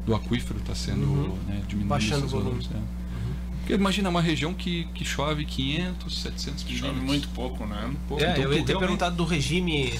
do 0.05 0.15
aquífero 0.15 0.59
está 0.59 0.73
sendo 0.73 1.05
né, 1.47 1.61
diminuído. 1.67 1.87
Baixando 1.89 2.25
o 2.25 2.29
volume. 2.29 2.49
valores, 2.61 2.69
é. 2.73 2.97
Porque 3.59 3.73
imagina 3.73 4.07
uma 4.09 4.21
região 4.21 4.53
que, 4.53 4.85
que 4.93 5.03
chove 5.03 5.43
500, 5.45 6.21
700 6.21 6.61
Chove 6.61 6.73
milímetros. 6.75 7.05
muito 7.05 7.27
pouco, 7.29 7.65
né? 7.65 7.93
Pô, 8.07 8.17
É, 8.17 8.31
então 8.31 8.35
eu 8.35 8.35
ia 8.35 8.35
ter 8.35 8.47
realmente- 8.47 8.79
perguntado 8.79 9.15
do 9.17 9.25
regime. 9.25 9.93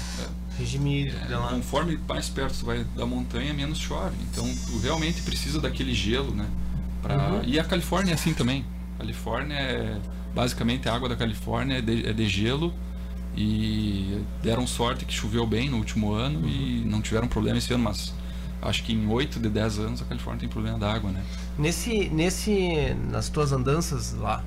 Regime 0.58 1.10
é, 1.10 1.36
lá. 1.36 1.50
conforme 1.50 2.00
mais 2.08 2.30
perto 2.30 2.60
tu 2.60 2.66
vai 2.66 2.84
da 2.96 3.06
montanha, 3.06 3.54
menos 3.54 3.78
chove. 3.78 4.16
Então 4.32 4.46
tu 4.66 4.80
realmente 4.80 5.22
precisa 5.22 5.62
daquele 5.62 5.94
gelo, 5.94 6.34
né? 6.34 6.48
Pra... 7.02 7.42
E 7.46 7.60
a 7.60 7.64
Califórnia 7.64 8.12
é 8.12 8.16
assim 8.16 8.34
também. 8.34 8.66
A 8.96 9.00
Califórnia 9.00 9.56
é 9.56 10.00
basicamente 10.34 10.90
a 10.90 10.94
água 10.94 11.10
da 11.10 11.16
Califórnia 11.16 11.78
é 11.78 11.82
de, 11.82 12.08
é 12.08 12.14
de 12.14 12.28
gelo 12.28 12.74
e 13.36 14.20
deram 14.42 14.66
sorte 14.66 15.06
que 15.06 15.14
choveu 15.14 15.46
bem 15.46 15.70
no 15.70 15.78
último 15.78 16.12
ano 16.12 16.48
e 16.48 16.84
não 16.86 17.02
tiveram 17.02 17.28
problema 17.28 17.60
esse 17.60 17.72
ano, 17.72 17.84
mas 17.84 18.14
acho 18.62 18.84
que 18.84 18.94
em 18.94 19.08
8 19.08 19.40
de 19.40 19.50
10 19.50 19.80
anos 19.80 20.02
a 20.02 20.06
Califórnia 20.06 20.40
tem 20.40 20.50
problema 20.50 20.80
da 20.80 20.92
água, 20.92 21.12
né? 21.12 21.24
Nesse, 21.58 22.10
nesse, 22.10 22.96
nas 23.12 23.30
tuas 23.30 23.52
andanças 23.52 24.14
lá, 24.14 24.44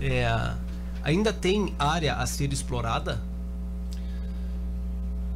é, 0.00 0.26
ainda 1.02 1.32
tem 1.32 1.74
área 1.78 2.14
a 2.14 2.26
ser 2.26 2.50
explorada? 2.52 3.22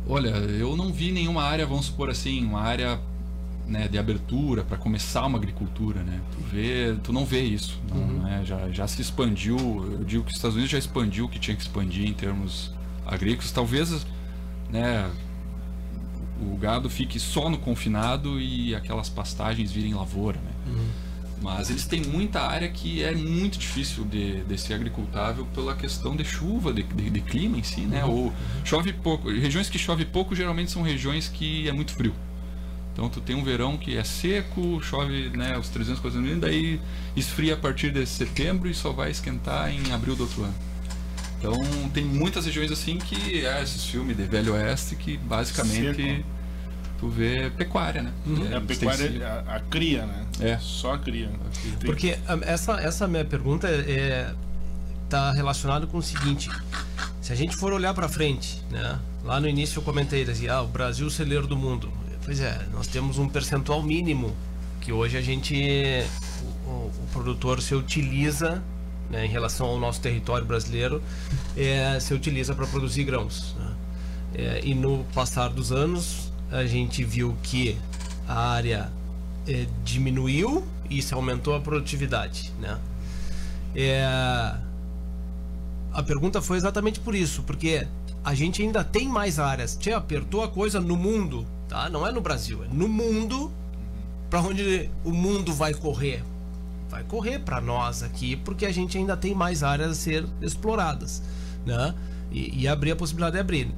Olha, 0.07 0.28
eu 0.28 0.76
não 0.76 0.92
vi 0.92 1.11
nenhuma 1.11 1.42
área, 1.42 1.66
vamos 1.66 1.86
supor 1.86 2.11
assim, 2.11 2.44
uma 2.44 2.61
área 2.61 3.00
né, 3.66 3.88
de 3.88 3.96
abertura 3.98 4.62
para 4.62 4.76
começar 4.76 5.24
uma 5.24 5.38
agricultura, 5.38 6.02
né? 6.02 6.20
Tu 6.32 6.42
vê, 6.50 6.96
tu 7.02 7.12
não 7.12 7.24
vê 7.24 7.40
isso, 7.40 7.80
não, 7.88 8.22
né? 8.22 8.42
já, 8.44 8.70
já 8.70 8.86
se 8.86 9.00
expandiu. 9.00 9.57
Eu 9.57 10.05
digo 10.05 10.24
que 10.24 10.30
os 10.30 10.36
Estados 10.36 10.55
Unidos 10.55 10.70
já 10.70 10.78
expandiu 10.78 11.24
o 11.24 11.28
que 11.28 11.38
tinha 11.38 11.57
que 11.57 11.62
expandir 11.62 12.07
em 12.07 12.12
termos 12.12 12.70
agrícolas. 13.07 13.50
Talvez, 13.50 14.07
né, 14.70 15.11
o 16.40 16.57
gado 16.57 16.90
fique 16.90 17.18
só 17.18 17.48
no 17.48 17.57
confinado 17.57 18.38
e 18.38 18.74
aquelas 18.74 19.09
pastagens 19.09 19.72
virem 19.72 19.94
lavoura, 19.94 20.38
né? 20.38 20.52
Mas 21.45 21.68
eles 21.68 21.84
têm 21.84 22.01
muita 22.01 22.40
área 22.40 22.66
que 22.70 23.03
é 23.03 23.14
muito 23.14 23.59
difícil 23.59 24.03
de, 24.07 24.42
de 24.45 24.59
ser 24.59 24.72
agricultável 24.72 25.47
pela 25.55 25.76
questão 25.76 26.16
de 26.16 26.24
chuva, 26.24 26.72
de, 26.72 26.82
de, 26.82 27.11
de 27.11 27.20
clima 27.20 27.59
em 27.59 27.62
si, 27.62 27.82
né? 27.82 28.03
Ou 28.03 28.32
chove 28.64 28.95
pouco. 28.95 29.28
Regiões 29.28 29.68
que 29.68 29.78
chove 29.78 30.07
pouco 30.07 30.34
geralmente 30.34 30.70
são 30.70 30.80
regiões 30.80 31.28
que 31.28 31.68
é 31.68 31.72
muito 31.72 31.92
frio. 31.92 32.14
Então 32.95 33.11
tu 33.11 33.20
tem 33.20 33.36
um 33.36 33.45
verão 33.45 33.76
que 33.76 33.95
é 33.95 34.03
seco, 34.03 34.80
chove 34.82 35.28
né, 35.36 35.59
os 35.59 35.68
300, 35.68 36.01
400 36.01 36.30
mil, 36.30 36.40
daí 36.40 36.80
esfria 37.14 37.53
a 37.53 37.57
partir 37.59 37.90
de 37.90 38.07
setembro 38.07 38.66
e 38.66 38.72
só 38.72 38.90
vai 38.90 39.11
esquentar 39.11 39.70
em 39.70 39.92
abril 39.92 40.16
do 40.16 40.22
outro 40.22 40.45
ano. 40.45 40.55
Então 41.38 41.62
tem 41.92 42.07
muitas 42.07 42.47
regiões 42.47 42.72
assim 42.72 42.97
que 42.97 43.45
é 43.45 43.62
esses 43.62 43.84
filmes 43.84 44.16
de 44.16 44.22
Velho 44.22 44.55
Oeste 44.55 44.97
que 44.97 45.18
basicamente 45.18 46.03
Seco. 46.03 46.34
Tu 47.05 47.09
vê 47.11 47.50
pecuária, 47.50 48.02
né? 48.02 48.12
É 48.50 48.57
a 48.57 48.61
pecuária, 48.62 49.44
a, 49.46 49.57
a 49.57 49.61
cria, 49.61 50.07
né? 50.07 50.24
É. 50.40 50.59
Só 50.59 50.94
a 50.94 50.98
cria. 50.98 51.30
Porque 51.84 52.18
ah, 52.26 52.38
essa, 52.42 52.80
essa 52.80 53.07
minha 53.07 53.24
pergunta 53.26 53.68
é 53.68 54.32
tá 55.11 55.30
relacionada 55.32 55.86
com 55.86 55.98
o 55.98 56.02
seguinte: 56.02 56.50
se 57.20 57.30
a 57.32 57.36
gente 57.36 57.55
for 57.57 57.72
olhar 57.74 57.92
para 57.92 58.09
frente, 58.09 58.62
né? 58.70 58.98
Lá 59.22 59.38
no 59.38 59.46
início 59.48 59.78
eu 59.78 59.82
comentei 59.82 60.22
assim, 60.22 60.48
ah, 60.48 60.62
o 60.62 60.66
Brasil 60.66 61.11
celeiro 61.11 61.46
do 61.46 61.57
mundo. 61.57 61.90
Pois 62.24 62.40
é, 62.40 62.66
nós 62.72 62.86
temos 62.86 63.18
um 63.18 63.28
percentual 63.28 63.82
mínimo 63.82 64.34
que 64.80 64.90
hoje 64.92 65.16
a 65.18 65.20
gente 65.20 65.55
o, 66.66 66.70
o- 66.70 66.92
o 67.02 67.07
produtor 67.12 67.61
se 67.61 67.74
utiliza 67.74 68.62
né, 69.11 69.26
em 69.26 69.28
relação 69.28 69.66
ao 69.66 69.78
nosso 69.78 70.00
território 70.00 70.46
brasileiro 70.46 71.02
é, 71.55 71.98
se 72.00 72.14
utiliza 72.14 72.55
para 72.55 72.66
produzir 72.66 73.05
grãos. 73.05 73.55
né? 73.59 73.70
É, 74.36 74.61
e 74.64 74.74
no 74.74 75.05
passar 75.14 75.48
dos 75.50 75.70
anos 75.70 76.24
a 76.55 76.66
gente 76.66 77.02
viu 77.02 77.36
que 77.42 77.76
a 78.28 78.50
área 78.50 78.90
é, 79.46 79.66
diminuiu 79.84 80.64
e 80.88 80.98
isso 80.98 81.14
aumentou 81.14 81.55
a 81.55 81.61
produtividade, 81.61 82.52
né? 82.61 82.78
É, 83.74 84.05
a 85.92 86.02
pergunta 86.02 86.40
foi 86.40 86.57
exatamente 86.57 87.00
por 87.00 87.14
isso, 87.14 87.42
porque 87.42 87.86
a 88.22 88.34
gente 88.34 88.62
ainda 88.62 88.84
tem 88.84 89.09
mais 89.09 89.38
áreas. 89.40 89.76
Tchê, 89.76 89.92
apertou 89.92 90.44
a 90.44 90.48
coisa 90.48 90.80
no 90.80 90.96
mundo, 90.96 91.44
tá? 91.68 91.90
Não 91.90 92.07
é 92.07 92.12
no 92.12 92.20
Brasil, 92.20 92.62
é 92.64 92.68
no 92.68 92.88
mundo. 92.88 93.50
Para 94.30 94.40
onde 94.40 94.90
o 95.05 95.11
mundo 95.11 95.52
vai 95.52 95.74
correr? 95.74 96.22
Vai 96.88 97.02
correr 97.05 97.40
para 97.40 97.61
nós 97.61 98.02
aqui, 98.02 98.36
porque 98.36 98.64
a 98.64 98.72
gente 98.72 98.96
ainda 98.96 99.16
tem 99.16 99.34
mais 99.34 99.62
áreas 99.62 99.90
a 99.90 99.94
ser 99.94 100.24
exploradas, 100.40 101.20
né? 101.66 101.94
E, 102.30 102.62
e 102.62 102.68
abrir 102.68 102.92
a 102.92 102.96
possibilidade 102.96 103.34
de 103.34 103.40
abrir. 103.40 103.74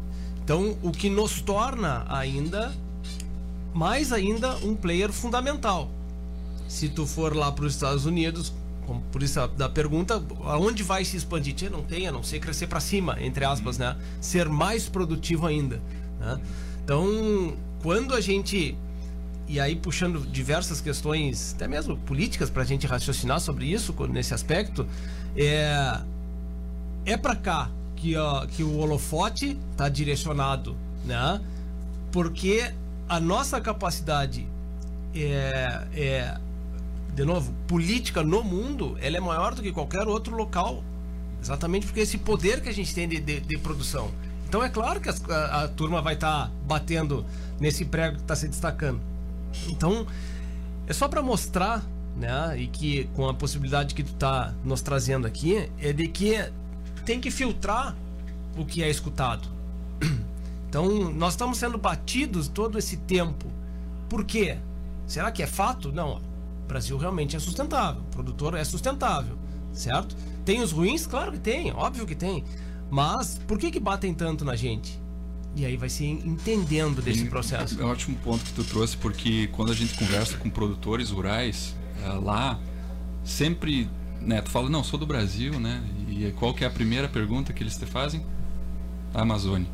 Então, 0.46 0.78
o 0.80 0.92
que 0.92 1.10
nos 1.10 1.40
torna 1.40 2.06
ainda 2.08 2.72
mais 3.74 4.12
ainda 4.12 4.54
um 4.58 4.76
player 4.76 5.10
fundamental. 5.10 5.90
Se 6.68 6.88
tu 6.88 7.04
for 7.04 7.34
lá 7.34 7.50
para 7.50 7.64
os 7.64 7.74
Estados 7.74 8.06
Unidos, 8.06 8.52
por 9.10 9.24
isso 9.24 9.44
da 9.48 9.68
pergunta, 9.68 10.22
aonde 10.44 10.84
vai 10.84 11.04
se 11.04 11.16
expandir? 11.16 11.52
Tchê, 11.52 11.68
não 11.68 11.82
tem, 11.82 12.06
a 12.06 12.12
não 12.12 12.22
ser 12.22 12.38
crescer 12.38 12.68
para 12.68 12.78
cima, 12.78 13.16
entre 13.20 13.44
aspas, 13.44 13.76
né? 13.76 13.96
Ser 14.20 14.48
mais 14.48 14.88
produtivo 14.88 15.48
ainda, 15.48 15.82
né? 16.20 16.40
Então, 16.84 17.56
quando 17.82 18.14
a 18.14 18.20
gente 18.20 18.78
e 19.48 19.58
aí 19.58 19.74
puxando 19.74 20.20
diversas 20.30 20.80
questões, 20.80 21.54
até 21.56 21.66
mesmo 21.66 21.96
políticas 21.96 22.50
para 22.50 22.62
a 22.62 22.64
gente 22.64 22.86
raciocinar 22.86 23.40
sobre 23.40 23.66
isso 23.66 23.92
nesse 24.08 24.32
aspecto, 24.32 24.86
é 25.36 26.00
é 27.04 27.16
para 27.16 27.34
cá 27.34 27.68
que, 28.06 28.16
ó, 28.16 28.46
que 28.46 28.62
o 28.62 28.78
holofote 28.78 29.58
está 29.72 29.88
direcionado, 29.88 30.76
né? 31.04 31.40
Porque 32.12 32.72
a 33.08 33.18
nossa 33.18 33.60
capacidade 33.60 34.46
é, 35.12 35.86
é, 35.92 36.38
de 37.14 37.24
novo, 37.24 37.52
política 37.66 38.22
no 38.22 38.44
mundo, 38.44 38.96
ela 39.00 39.16
é 39.16 39.20
maior 39.20 39.54
do 39.56 39.62
que 39.62 39.72
qualquer 39.72 40.06
outro 40.06 40.36
local. 40.36 40.84
Exatamente 41.42 41.86
porque 41.86 42.00
esse 42.00 42.16
poder 42.18 42.60
que 42.60 42.68
a 42.68 42.72
gente 42.72 42.94
tem 42.94 43.08
de, 43.08 43.18
de, 43.20 43.40
de 43.40 43.58
produção. 43.58 44.10
Então 44.48 44.62
é 44.62 44.68
claro 44.68 45.00
que 45.00 45.08
as- 45.08 45.22
a, 45.28 45.64
a 45.64 45.68
turma 45.68 46.00
vai 46.00 46.14
estar 46.14 46.50
batendo 46.64 47.24
nesse 47.58 47.84
prego 47.84 48.16
que 48.16 48.22
está 48.22 48.36
se 48.36 48.46
destacando. 48.46 49.00
Então, 49.68 50.06
é 50.86 50.92
só 50.92 51.08
para 51.08 51.22
mostrar, 51.22 51.82
né, 52.16 52.54
e 52.56 52.68
que 52.68 53.04
com 53.14 53.28
a 53.28 53.34
possibilidade 53.34 53.94
que 53.96 54.04
tu 54.04 54.12
tá 54.14 54.54
nos 54.64 54.80
trazendo 54.80 55.26
aqui, 55.26 55.68
é 55.80 55.92
de 55.92 56.06
que 56.08 56.36
tem 57.06 57.20
que 57.20 57.30
filtrar 57.30 57.96
o 58.58 58.66
que 58.66 58.82
é 58.82 58.90
escutado. 58.90 59.48
Então, 60.68 61.10
nós 61.12 61.32
estamos 61.32 61.56
sendo 61.56 61.78
batidos 61.78 62.48
todo 62.48 62.76
esse 62.76 62.98
tempo. 62.98 63.46
Por 64.10 64.24
quê? 64.24 64.58
Será 65.06 65.30
que 65.30 65.42
é 65.42 65.46
fato? 65.46 65.90
Não. 65.90 66.16
O 66.16 66.68
Brasil 66.68 66.98
realmente 66.98 67.34
é 67.34 67.38
sustentável. 67.38 68.02
O 68.02 68.10
produtor 68.10 68.54
é 68.54 68.64
sustentável, 68.64 69.38
certo? 69.72 70.14
Tem 70.44 70.60
os 70.60 70.72
ruins? 70.72 71.06
Claro 71.06 71.32
que 71.32 71.38
tem, 71.38 71.72
óbvio 71.72 72.04
que 72.04 72.16
tem. 72.16 72.44
Mas 72.90 73.40
por 73.46 73.58
que 73.58 73.70
que 73.70 73.80
batem 73.80 74.12
tanto 74.12 74.44
na 74.44 74.54
gente? 74.54 75.00
E 75.54 75.64
aí 75.64 75.76
vai 75.76 75.88
se 75.88 76.04
entendendo 76.04 77.00
desse 77.00 77.24
E 77.24 77.30
processo. 77.30 77.80
É 77.80 77.84
um 77.84 77.88
ótimo 77.88 78.16
ponto 78.18 78.44
que 78.44 78.52
tu 78.52 78.64
trouxe, 78.64 78.96
porque 78.98 79.46
quando 79.52 79.72
a 79.72 79.74
gente 79.74 79.94
conversa 79.94 80.36
com 80.36 80.50
produtores 80.50 81.10
rurais, 81.10 81.74
eh, 82.04 82.08
lá 82.12 82.60
sempre, 83.24 83.88
né, 84.20 84.40
tu 84.40 84.50
fala, 84.50 84.68
não, 84.68 84.82
sou 84.82 84.98
do 84.98 85.06
Brasil, 85.06 85.58
né? 85.60 85.82
E 86.08 86.32
qual 86.36 86.52
que 86.54 86.64
é 86.64 86.66
a 86.66 86.70
primeira 86.70 87.08
pergunta 87.08 87.52
que 87.52 87.62
eles 87.62 87.76
te 87.76 87.86
fazem? 87.86 88.24
A 89.14 89.22
Amazônia. 89.22 89.68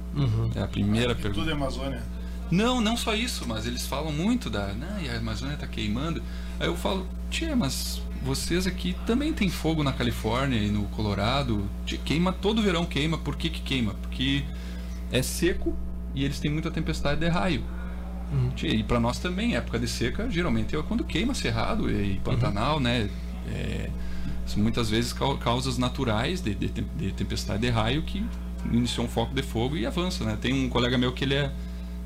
É 0.54 0.60
a 0.62 0.66
primeira 0.68 1.14
Que 1.14 1.22
pergunta. 1.22 1.40
tudo 1.40 1.50
é 1.50 1.54
Amazônia. 1.54 2.02
Não, 2.50 2.80
não 2.80 2.96
só 2.96 3.14
isso, 3.14 3.46
mas 3.48 3.66
eles 3.66 3.86
falam 3.86 4.12
muito 4.12 4.50
da, 4.50 4.68
né, 4.68 5.02
e 5.04 5.08
a 5.08 5.18
Amazônia 5.18 5.56
tá 5.56 5.66
queimando. 5.66 6.22
Aí 6.60 6.66
eu 6.66 6.76
falo, 6.76 7.06
tia, 7.30 7.56
mas 7.56 8.02
vocês 8.22 8.66
aqui 8.66 8.94
também 9.06 9.32
tem 9.32 9.48
fogo 9.48 9.82
na 9.82 9.92
Califórnia 9.92 10.58
e 10.58 10.70
no 10.70 10.84
Colorado, 10.88 11.68
queima 12.04 12.32
todo 12.32 12.60
verão 12.62 12.84
queima. 12.84 13.16
Por 13.18 13.36
que 13.36 13.48
que 13.48 13.62
queima? 13.62 13.94
Porque 14.02 14.44
é 15.10 15.22
seco 15.22 15.74
e 16.14 16.24
eles 16.24 16.38
têm 16.38 16.50
muita 16.50 16.70
tempestade 16.70 17.20
de 17.20 17.28
raio. 17.28 17.64
Tchê, 18.54 18.68
E 18.68 18.82
para 18.82 18.98
nós 18.98 19.18
também, 19.18 19.56
época 19.56 19.78
de 19.78 19.86
seca, 19.88 20.30
geralmente 20.30 20.74
é 20.76 20.82
quando 20.82 21.04
queima 21.04 21.34
cerrado 21.34 21.90
e 21.90 22.18
Pantanal, 22.20 22.80
né? 22.80 23.08
É, 23.48 23.90
muitas 24.56 24.88
vezes 24.90 25.12
cau- 25.12 25.36
causas 25.38 25.78
naturais 25.78 26.40
de, 26.40 26.54
de, 26.54 26.68
de 26.68 27.12
tempestade 27.12 27.62
de 27.62 27.68
raio 27.70 28.02
que 28.02 28.24
iniciou 28.72 29.06
um 29.06 29.08
foco 29.08 29.34
de 29.34 29.42
fogo 29.42 29.76
e 29.76 29.84
avança, 29.86 30.24
né? 30.24 30.36
Tem 30.40 30.52
um 30.52 30.68
colega 30.68 30.96
meu 30.98 31.12
que 31.12 31.24
ele 31.24 31.34
é 31.34 31.50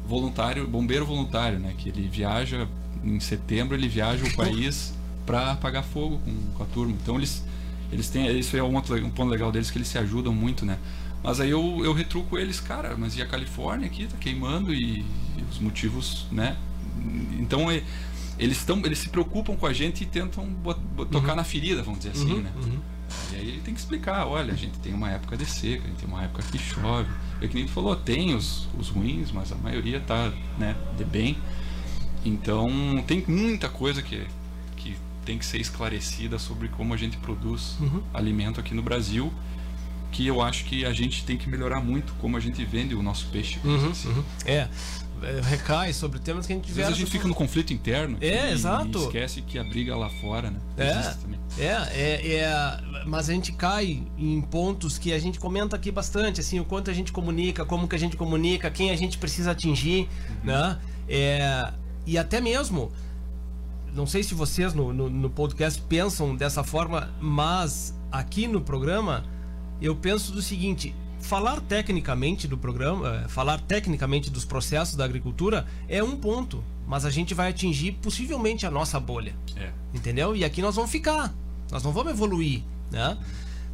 voluntário, 0.06 0.66
bombeiro 0.66 1.04
voluntário, 1.04 1.58
né? 1.58 1.74
Que 1.76 1.88
ele 1.88 2.08
viaja 2.08 2.66
em 3.04 3.20
setembro, 3.20 3.76
ele 3.76 3.88
viaja 3.88 4.24
o 4.24 4.34
país 4.36 4.94
para 5.24 5.52
apagar 5.52 5.82
fogo 5.84 6.18
com, 6.24 6.34
com 6.54 6.62
a 6.62 6.66
turma. 6.66 6.94
Então 7.02 7.16
eles 7.16 7.44
eles 7.92 8.08
têm 8.08 8.26
isso 8.36 8.56
é 8.56 8.62
um, 8.62 8.74
outro- 8.74 8.96
um 9.04 9.10
ponto 9.10 9.30
legal 9.30 9.52
deles 9.52 9.70
que 9.70 9.78
eles 9.78 9.88
se 9.88 9.98
ajudam 9.98 10.32
muito, 10.34 10.64
né? 10.64 10.78
Mas 11.22 11.40
aí 11.40 11.50
eu, 11.50 11.82
eu 11.84 11.92
retruco 11.92 12.36
eles, 12.38 12.60
cara, 12.60 12.96
mas 12.96 13.16
e 13.16 13.22
a 13.22 13.26
Califórnia 13.26 13.86
aqui 13.86 14.06
tá 14.06 14.16
queimando 14.18 14.72
e, 14.74 15.00
e 15.00 15.44
os 15.50 15.58
motivos, 15.58 16.26
né? 16.32 16.56
Então 17.38 17.70
é- 17.70 17.82
eles 18.38 18.58
estão 18.58 18.80
eles 18.84 18.98
se 18.98 19.08
preocupam 19.08 19.56
com 19.56 19.66
a 19.66 19.72
gente 19.72 20.02
e 20.02 20.06
tentam 20.06 20.44
bot- 20.46 20.78
bot- 20.94 21.10
tocar 21.10 21.34
na 21.36 21.44
ferida, 21.44 21.82
vamos 21.82 22.00
dizer 22.00 22.10
assim, 22.12 22.34
né? 22.42 22.52
E 23.32 23.36
aí 23.36 23.48
ele 23.48 23.60
tem 23.60 23.72
que 23.72 23.78
explicar, 23.80 24.26
olha, 24.26 24.52
a 24.52 24.56
gente 24.56 24.78
tem 24.80 24.92
uma 24.92 25.10
época 25.10 25.36
de 25.36 25.46
seca, 25.46 25.84
a 25.84 25.86
gente 25.88 25.98
tem 25.98 26.08
uma 26.08 26.22
época 26.24 26.42
que 26.42 26.58
chove. 26.58 27.08
É 27.40 27.46
que 27.46 27.54
nem 27.54 27.64
tu 27.66 27.70
falou, 27.72 27.94
tem 27.94 28.34
os, 28.34 28.68
os 28.78 28.88
ruins, 28.88 29.30
mas 29.30 29.52
a 29.52 29.54
maioria 29.56 30.00
tá, 30.00 30.32
né, 30.58 30.74
de 30.96 31.04
bem. 31.04 31.36
Então 32.24 32.66
tem 33.06 33.22
muita 33.28 33.68
coisa 33.68 34.02
que, 34.02 34.26
que 34.76 34.96
tem 35.24 35.38
que 35.38 35.46
ser 35.46 35.60
esclarecida 35.60 36.38
sobre 36.38 36.68
como 36.68 36.92
a 36.94 36.96
gente 36.96 37.16
produz 37.18 37.76
alimento 38.12 38.58
aqui 38.60 38.74
no 38.74 38.82
Brasil, 38.82 39.32
que 40.10 40.26
eu 40.26 40.40
acho 40.42 40.64
que 40.64 40.84
a 40.84 40.92
gente 40.92 41.24
tem 41.24 41.36
que 41.36 41.48
melhorar 41.48 41.80
muito 41.80 42.12
como 42.14 42.36
a 42.36 42.40
gente 42.40 42.64
vende 42.64 42.94
o 42.94 43.02
nosso 43.02 43.26
peixe. 43.28 43.60
Uhum, 43.64 43.90
assim. 43.90 44.24
É, 44.44 44.52
é, 44.52 44.68
recai 45.42 45.92
sobre 45.92 46.18
temas 46.18 46.46
que 46.46 46.52
a 46.52 46.56
gente 46.56 46.70
Às 46.70 46.76
vezes 46.76 46.92
a 46.92 46.96
gente 46.96 47.10
fica 47.10 47.26
no 47.26 47.34
conflito 47.34 47.72
interno 47.72 48.18
É, 48.20 48.50
e, 48.50 48.52
exato. 48.52 48.98
e 48.98 49.02
esquece 49.04 49.42
que 49.42 49.58
a 49.58 49.64
briga 49.64 49.96
lá 49.96 50.08
fora, 50.20 50.50
né? 50.50 50.60
É, 50.76 51.62
é, 51.62 51.66
é, 51.66 52.34
é, 52.36 52.80
mas 53.06 53.28
a 53.28 53.32
gente 53.32 53.52
cai 53.52 54.02
em 54.18 54.40
pontos 54.40 54.98
que 54.98 55.12
a 55.12 55.18
gente 55.18 55.38
comenta 55.38 55.76
aqui 55.76 55.90
bastante, 55.90 56.40
assim, 56.40 56.60
o 56.60 56.64
quanto 56.64 56.90
a 56.90 56.94
gente 56.94 57.12
comunica, 57.12 57.64
como 57.64 57.88
que 57.88 57.96
a 57.96 57.98
gente 57.98 58.16
comunica, 58.16 58.70
quem 58.70 58.90
a 58.90 58.96
gente 58.96 59.18
precisa 59.18 59.52
atingir, 59.52 60.08
né? 60.44 60.78
É, 61.08 61.72
e 62.04 62.18
até 62.18 62.40
mesmo, 62.40 62.92
não 63.94 64.06
sei 64.06 64.22
se 64.22 64.34
vocês 64.34 64.74
no, 64.74 64.92
no, 64.92 65.08
no 65.08 65.30
podcast 65.30 65.80
pensam 65.82 66.36
dessa 66.36 66.62
forma, 66.62 67.10
mas 67.20 67.94
aqui 68.10 68.46
no 68.46 68.60
programa 68.60 69.24
eu 69.80 69.94
penso 69.94 70.32
do 70.32 70.42
seguinte: 70.42 70.94
falar 71.20 71.60
tecnicamente 71.60 72.46
do 72.46 72.56
programa, 72.56 73.22
eh, 73.24 73.28
falar 73.28 73.60
tecnicamente 73.60 74.30
dos 74.30 74.44
processos 74.44 74.94
da 74.96 75.04
agricultura 75.04 75.66
é 75.88 76.02
um 76.02 76.16
ponto, 76.16 76.62
mas 76.86 77.04
a 77.04 77.10
gente 77.10 77.34
vai 77.34 77.50
atingir 77.50 77.92
possivelmente 77.92 78.64
a 78.66 78.70
nossa 78.70 79.00
bolha 79.00 79.34
É. 79.56 79.70
entendeu? 79.92 80.36
E 80.36 80.44
aqui 80.44 80.62
nós 80.62 80.76
vamos 80.76 80.90
ficar, 80.90 81.34
nós 81.70 81.82
não 81.82 81.92
vamos 81.92 82.12
evoluir, 82.12 82.62
né? 82.90 83.16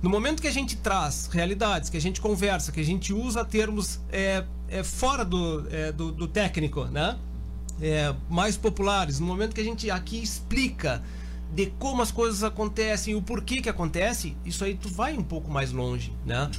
No 0.03 0.11
momento 0.11 0.40
que 0.43 0.49
a 0.49 0.53
gente 0.53 0.76
traz 0.76 1.28
realidades, 1.30 1.88
que 1.88 1.97
a 1.97 2.01
gente 2.01 2.20
conversa, 2.20 2.72
que 2.72 2.80
a 2.80 2.84
gente 2.84 3.12
usa 3.12 3.45
termos 3.45 4.01
é, 4.11 4.45
é, 4.68 4.82
fora 4.82 5.24
do, 5.24 5.64
é, 5.70 5.93
do, 5.93 6.11
do 6.11 6.26
técnico, 6.26 6.86
né? 6.86 7.16
É, 7.80 8.14
mais 8.28 8.57
populares, 8.57 9.20
no 9.20 9.26
momento 9.26 9.55
que 9.55 9.61
a 9.61 9.64
gente 9.64 9.90
aqui 9.90 10.20
explica 10.22 11.03
de 11.55 11.66
como 11.78 12.03
as 12.03 12.11
coisas 12.11 12.43
acontecem, 12.43 13.14
o 13.14 13.22
porquê 13.22 13.61
que 13.61 13.68
acontece, 13.68 14.36
isso 14.45 14.64
aí 14.64 14.74
tu 14.74 14.88
vai 14.88 15.16
um 15.16 15.22
pouco 15.22 15.51
mais 15.51 15.70
longe, 15.70 16.12
né? 16.24 16.51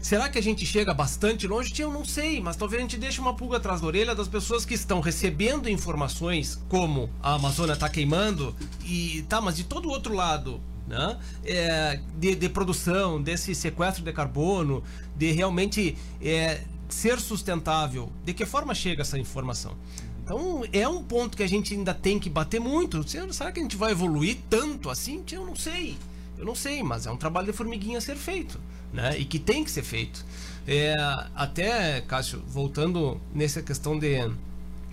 Será 0.00 0.28
que 0.28 0.38
a 0.38 0.42
gente 0.42 0.64
chega 0.64 0.94
bastante 0.94 1.46
longe? 1.46 1.72
Eu 1.80 1.92
não 1.92 2.04
sei, 2.04 2.40
mas 2.40 2.56
talvez 2.56 2.80
a 2.80 2.82
gente 2.82 2.96
deixe 2.96 3.20
uma 3.20 3.34
pulga 3.34 3.56
atrás 3.56 3.80
da 3.80 3.86
orelha 3.86 4.14
das 4.14 4.28
pessoas 4.28 4.64
que 4.64 4.74
estão 4.74 5.00
recebendo 5.00 5.68
informações 5.68 6.58
como 6.68 7.10
a 7.20 7.34
Amazônia 7.34 7.72
está 7.72 7.88
queimando 7.88 8.54
e 8.84 9.24
tá, 9.28 9.40
mas 9.40 9.56
de 9.56 9.64
todo 9.64 9.88
o 9.88 9.90
outro 9.90 10.14
lado, 10.14 10.60
né? 10.86 11.18
É, 11.44 12.00
de, 12.16 12.36
de, 12.36 12.48
produção, 12.48 13.20
desse 13.20 13.54
sequestro 13.54 14.04
de 14.04 14.12
carbono, 14.12 14.84
de 15.16 15.32
realmente 15.32 15.98
é, 16.22 16.62
ser 16.88 17.20
sustentável. 17.20 18.10
De 18.24 18.32
que 18.32 18.46
forma 18.46 18.74
chega 18.74 19.02
essa 19.02 19.18
informação? 19.18 19.76
Então 20.22 20.62
é 20.72 20.86
um 20.86 21.02
ponto 21.02 21.36
que 21.36 21.42
a 21.42 21.48
gente 21.48 21.74
ainda 21.74 21.92
tem 21.92 22.20
que 22.20 22.30
bater 22.30 22.60
muito. 22.60 23.04
Será 23.32 23.50
que 23.50 23.58
a 23.58 23.62
gente 23.62 23.76
vai 23.76 23.90
evoluir 23.90 24.38
tanto 24.48 24.90
assim? 24.90 25.24
Eu 25.32 25.44
não 25.44 25.56
sei. 25.56 25.98
Eu 26.38 26.44
não 26.44 26.54
sei, 26.54 26.84
mas 26.84 27.04
é 27.04 27.10
um 27.10 27.16
trabalho 27.16 27.48
de 27.48 27.52
formiguinha 27.52 27.98
a 27.98 28.00
ser 28.00 28.14
feito 28.14 28.60
né? 28.92 29.18
E 29.18 29.24
que 29.24 29.38
tem 29.38 29.64
que 29.64 29.70
ser 29.70 29.82
feito. 29.82 30.24
É, 30.66 30.94
até, 31.34 32.00
Cássio, 32.02 32.42
voltando 32.46 33.20
nessa 33.34 33.62
questão 33.62 33.98
de, 33.98 34.30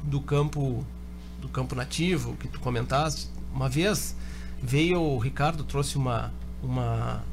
do 0.04 0.22
campo 0.22 0.86
do 1.42 1.50
campo 1.50 1.76
nativo 1.76 2.36
que 2.38 2.48
tu 2.48 2.60
comentaste, 2.60 3.30
uma 3.54 3.70
vez 3.70 4.16
veio 4.62 5.02
o 5.02 5.20
Ricardo, 5.20 5.64
trouxe 5.64 5.98
uma. 5.98 6.34
uma 6.64 7.24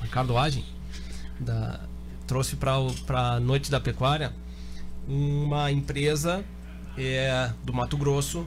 Ricardo 0.00 0.36
Agem, 0.36 0.64
da, 1.38 1.80
trouxe 2.26 2.56
para 2.56 3.34
a 3.34 3.40
Noite 3.40 3.70
da 3.70 3.78
Pecuária 3.78 4.32
uma 5.06 5.70
empresa 5.70 6.44
é, 6.96 7.52
do 7.62 7.72
Mato 7.72 7.96
Grosso 7.96 8.46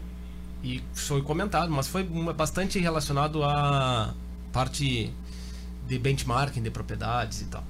e 0.64 0.82
foi 0.93 1.22
comentado, 1.22 1.72
mas 1.72 1.88
foi 1.88 2.03
bastante 2.36 2.80
relacionado 2.80 3.43
à 3.43 4.14
parte 4.51 5.14
de 5.88 5.99
benchmarking 5.99 6.61
de 6.61 6.69
propriedades 6.69 7.41
e 7.41 7.45
tal. 7.45 7.63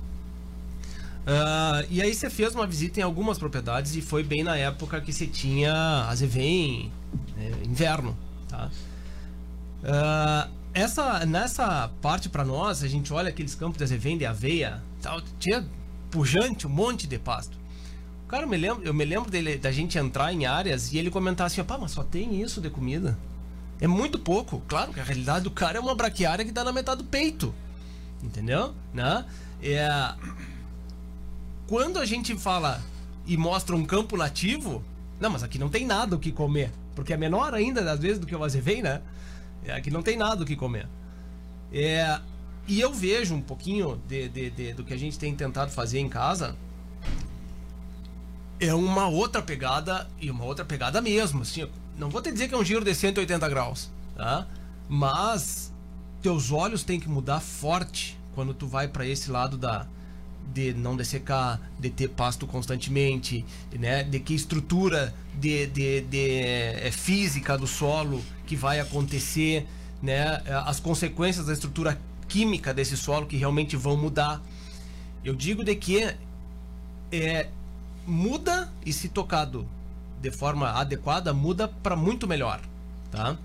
Uh, 1.25 1.81
e 1.89 2.03
aí 2.03 2.13
você 2.13 2.29
fez 2.29 2.53
uma 2.53 2.67
visita 2.67 2.99
em 2.99 3.03
algumas 3.03 3.39
propriedades 3.39 3.95
e 3.95 4.01
foi 4.01 4.21
bem 4.21 4.43
na 4.43 4.55
época 4.55 5.01
que 5.01 5.11
você 5.11 5.25
tinha 5.25 6.05
a 6.07 6.13
Zevem 6.13 6.91
né, 7.35 7.51
inverno, 7.65 8.15
tá? 8.47 8.69
Uh, 9.81 10.51
essa, 10.71 11.25
nessa 11.25 11.89
parte 11.99 12.29
para 12.29 12.45
nós, 12.45 12.83
a 12.83 12.87
gente 12.87 13.11
olha 13.11 13.29
aqueles 13.29 13.55
campos 13.55 13.77
de 13.77 13.85
Azevém, 13.85 14.17
de 14.17 14.25
aveia, 14.25 14.83
tal, 15.01 15.19
tinha 15.39 15.65
pujante, 16.11 16.67
um 16.67 16.69
monte 16.69 17.07
de 17.07 17.17
pasto. 17.17 17.57
Cara, 18.27 18.43
eu 18.43 18.47
me 18.47 18.57
lembro, 18.57 18.83
eu 18.83 18.93
me 18.93 19.05
lembro 19.05 19.31
dele, 19.31 19.57
da 19.57 19.71
gente 19.71 19.97
entrar 19.97 20.31
em 20.31 20.45
áreas 20.45 20.93
e 20.93 20.97
ele 20.97 21.09
comentar 21.09 21.47
assim, 21.47 21.63
pá, 21.63 21.77
mas 21.77 21.91
só 21.91 22.03
tem 22.03 22.39
isso 22.39 22.61
de 22.61 22.69
comida. 22.69 23.17
É 23.81 23.87
muito 23.87 24.19
pouco. 24.19 24.61
Claro 24.67 24.93
que 24.93 24.99
a 24.99 25.03
realidade 25.03 25.43
do 25.43 25.51
cara 25.51 25.77
é 25.77 25.81
uma 25.81 25.95
braquiária 25.95 26.45
que 26.45 26.51
dá 26.51 26.63
na 26.63 26.71
metade 26.71 27.01
do 27.01 27.09
peito 27.09 27.53
entendeu? 28.23 28.73
Né? 28.93 29.25
É, 29.61 30.13
quando 31.67 31.99
a 31.99 32.05
gente 32.05 32.35
fala 32.37 32.81
e 33.25 33.37
mostra 33.37 33.75
um 33.75 33.85
campo 33.85 34.15
nativo, 34.17 34.83
não, 35.19 35.29
mas 35.29 35.43
aqui 35.43 35.57
não 35.57 35.69
tem 35.69 35.85
nada 35.85 36.15
o 36.15 36.19
que 36.19 36.31
comer, 36.31 36.71
porque 36.95 37.13
é 37.13 37.17
menor 37.17 37.53
ainda 37.53 37.91
às 37.91 37.99
vezes 37.99 38.19
do 38.19 38.27
que 38.27 38.35
o 38.35 38.43
azevém, 38.43 38.81
né? 38.81 39.01
É, 39.65 39.73
aqui 39.73 39.89
não 39.89 40.03
tem 40.03 40.15
nada 40.15 40.43
o 40.43 40.45
que 40.45 40.55
comer. 40.55 40.87
É, 41.73 42.19
e 42.67 42.79
eu 42.79 42.93
vejo 42.93 43.35
um 43.35 43.41
pouquinho 43.41 44.01
de, 44.07 44.29
de, 44.29 44.49
de, 44.49 44.73
do 44.73 44.83
que 44.83 44.93
a 44.93 44.97
gente 44.97 45.17
tem 45.17 45.35
tentado 45.35 45.71
fazer 45.71 45.99
em 45.99 46.09
casa. 46.09 46.55
É 48.59 48.73
uma 48.73 49.07
outra 49.07 49.41
pegada 49.41 50.07
e 50.19 50.31
uma 50.31 50.45
outra 50.45 50.63
pegada 50.63 51.01
mesmo. 51.01 51.41
Assim, 51.41 51.67
não 51.97 52.09
vou 52.09 52.21
te 52.21 52.31
dizer 52.31 52.47
que 52.47 52.55
é 52.55 52.57
um 52.57 52.63
giro 52.63 52.83
de 52.83 52.93
180 52.93 53.47
graus, 53.49 53.91
tá? 54.15 54.47
Mas 54.87 55.73
teus 56.25 56.51
olhos 56.51 56.81
têm 56.81 56.99
que 56.99 57.07
mudar 57.07 57.39
forte 57.39 58.17
quando 58.33 58.51
tu 58.51 58.65
vai 58.65 58.87
para 58.87 59.05
esse 59.05 59.29
lado 59.29 59.59
da 59.59 59.85
de 60.51 60.73
não 60.73 60.97
dessecar, 60.97 61.61
de 61.79 61.91
ter 61.91 62.07
pasto 62.07 62.47
constantemente, 62.47 63.45
né? 63.71 64.01
De 64.03 64.19
que 64.19 64.33
estrutura 64.33 65.13
de, 65.35 65.67
de, 65.67 66.01
de 66.01 66.29
é, 66.31 66.89
física 66.91 67.55
do 67.55 67.67
solo 67.67 68.23
que 68.47 68.55
vai 68.55 68.79
acontecer, 68.79 69.67
né? 70.01 70.41
As 70.65 70.79
consequências 70.79 71.45
da 71.45 71.53
estrutura 71.53 72.01
química 72.27 72.73
desse 72.73 72.97
solo 72.97 73.27
que 73.27 73.37
realmente 73.37 73.75
vão 73.75 73.95
mudar. 73.95 74.41
Eu 75.23 75.35
digo 75.35 75.63
de 75.63 75.75
que 75.75 76.11
é, 77.11 77.49
muda 78.07 78.73
e 78.83 78.91
se 78.91 79.09
tocado 79.09 79.67
de 80.19 80.31
forma 80.31 80.71
adequada, 80.71 81.31
muda 81.35 81.67
para 81.67 81.95
muito 81.95 82.27
melhor, 82.27 82.61
tá? 83.11 83.37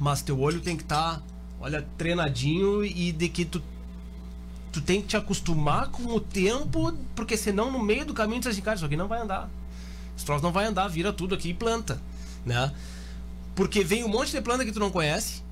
Mas 0.00 0.22
teu 0.22 0.40
olho 0.40 0.62
tem 0.62 0.78
que 0.78 0.82
estar 0.82 1.16
tá 1.16 1.35
olha, 1.60 1.86
treinadinho 1.96 2.84
e 2.84 3.12
de 3.12 3.28
que 3.28 3.44
tu 3.44 3.62
tu 4.72 4.82
tem 4.82 5.00
que 5.00 5.08
te 5.08 5.16
acostumar 5.16 5.88
com 5.88 6.02
o 6.14 6.20
tempo, 6.20 6.92
porque 7.14 7.34
senão 7.34 7.72
no 7.72 7.82
meio 7.82 8.04
do 8.04 8.12
caminho 8.12 8.42
tu 8.42 8.44
diz 8.44 8.52
assim, 8.52 8.60
cara, 8.60 8.76
isso 8.76 8.84
aqui 8.84 8.96
não 8.96 9.08
vai 9.08 9.22
andar. 9.22 9.48
Esse 10.14 10.26
troço 10.26 10.44
não 10.44 10.52
vai 10.52 10.66
andar, 10.66 10.86
vira 10.88 11.14
tudo 11.14 11.34
aqui 11.34 11.48
e 11.48 11.54
planta, 11.54 11.98
né? 12.44 12.70
Porque 13.54 13.82
vem 13.82 14.04
um 14.04 14.08
monte 14.08 14.32
de 14.32 14.40
planta 14.42 14.66
que 14.66 14.72
tu 14.72 14.78
não 14.78 14.90
conhece, 14.90 15.42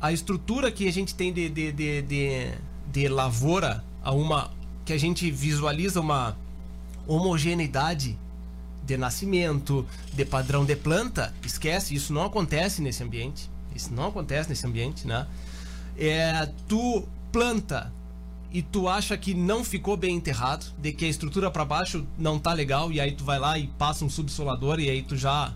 a 0.00 0.12
estrutura 0.12 0.70
que 0.70 0.86
a 0.86 0.92
gente 0.92 1.16
tem 1.16 1.32
de, 1.32 1.48
de, 1.48 1.72
de, 1.72 2.02
de, 2.02 2.52
de 2.92 3.08
lavoura, 3.08 3.84
a 4.02 4.12
uma 4.12 4.52
que 4.84 4.92
a 4.92 4.98
gente 4.98 5.28
visualiza 5.30 6.00
uma 6.00 6.36
homogeneidade 7.06 8.16
de 8.84 8.96
nascimento, 8.96 9.84
de 10.14 10.24
padrão 10.24 10.64
de 10.64 10.76
planta, 10.76 11.34
esquece, 11.44 11.94
isso 11.94 12.12
não 12.12 12.24
acontece 12.24 12.80
nesse 12.80 13.02
ambiente. 13.02 13.50
Isso 13.78 13.94
não 13.94 14.08
acontece 14.08 14.48
nesse 14.48 14.66
ambiente, 14.66 15.06
né? 15.06 15.26
É, 15.96 16.50
tu 16.66 17.08
planta 17.32 17.92
e 18.52 18.60
tu 18.60 18.88
acha 18.88 19.16
que 19.16 19.34
não 19.34 19.62
ficou 19.62 19.96
bem 19.96 20.16
enterrado, 20.16 20.66
de 20.78 20.92
que 20.92 21.04
a 21.04 21.08
estrutura 21.08 21.50
para 21.50 21.64
baixo 21.64 22.06
não 22.18 22.38
tá 22.38 22.52
legal 22.52 22.90
e 22.90 23.00
aí 23.00 23.12
tu 23.12 23.24
vai 23.24 23.38
lá 23.38 23.58
e 23.58 23.66
passa 23.66 24.04
um 24.04 24.10
subsolador 24.10 24.80
e 24.80 24.90
aí 24.90 25.02
tu 25.02 25.16
já 25.16 25.54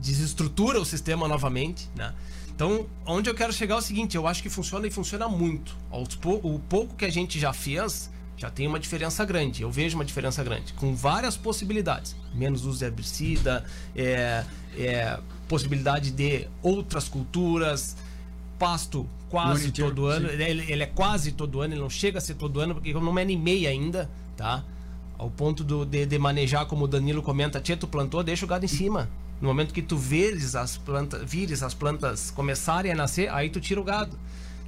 desestrutura 0.00 0.80
o 0.80 0.84
sistema 0.84 1.28
novamente, 1.28 1.88
né? 1.94 2.14
Então, 2.54 2.86
onde 3.06 3.28
eu 3.28 3.34
quero 3.34 3.52
chegar 3.52 3.74
é 3.74 3.78
o 3.78 3.82
seguinte, 3.82 4.16
eu 4.16 4.26
acho 4.26 4.42
que 4.42 4.48
funciona 4.48 4.86
e 4.86 4.90
funciona 4.90 5.28
muito. 5.28 5.76
O 5.90 6.58
pouco 6.58 6.94
que 6.94 7.04
a 7.04 7.10
gente 7.10 7.38
já 7.38 7.52
fez 7.52 8.10
já 8.36 8.50
tem 8.50 8.66
uma 8.66 8.80
diferença 8.80 9.24
grande. 9.24 9.62
Eu 9.62 9.70
vejo 9.70 9.96
uma 9.96 10.04
diferença 10.04 10.42
grande, 10.42 10.72
com 10.72 10.94
várias 10.96 11.36
possibilidades. 11.36 12.16
Menos 12.34 12.64
uso 12.64 12.78
de 12.80 12.84
herbicida, 12.84 13.64
é, 13.94 14.44
é, 14.76 15.18
possibilidade 15.52 16.10
de 16.10 16.48
outras 16.62 17.10
culturas, 17.10 17.94
pasto 18.58 19.06
quase 19.28 19.70
todo 19.70 20.06
ano. 20.06 20.30
Ele, 20.30 20.64
ele, 20.66 20.82
é 20.82 20.86
quase 20.86 21.30
todo 21.32 21.60
ano, 21.60 21.74
ele 21.74 21.80
não 21.82 21.90
chega 21.90 22.16
a 22.16 22.20
ser 22.22 22.36
todo 22.36 22.58
ano, 22.58 22.72
porque 22.72 22.88
eu 22.88 23.02
não 23.02 23.12
me 23.12 23.20
animei 23.20 23.66
ainda, 23.66 24.10
tá? 24.34 24.64
Ao 25.18 25.28
ponto 25.28 25.62
do, 25.62 25.84
de, 25.84 26.06
de 26.06 26.18
manejar, 26.18 26.64
como 26.64 26.86
o 26.86 26.88
Danilo 26.88 27.22
comenta, 27.22 27.60
tia, 27.60 27.76
tu 27.76 27.86
plantou, 27.86 28.22
deixa 28.22 28.46
o 28.46 28.48
gado 28.48 28.64
em 28.64 28.68
cima. 28.68 29.10
No 29.42 29.48
momento 29.48 29.74
que 29.74 29.82
tu 29.82 29.98
vires 29.98 30.54
as 30.54 30.78
plantas, 30.78 31.22
vires 31.30 31.62
as 31.62 31.74
plantas 31.74 32.30
começarem 32.30 32.90
a 32.90 32.94
nascer, 32.94 33.28
aí 33.30 33.50
tu 33.50 33.60
tira 33.60 33.78
o 33.78 33.84
gado. 33.84 34.18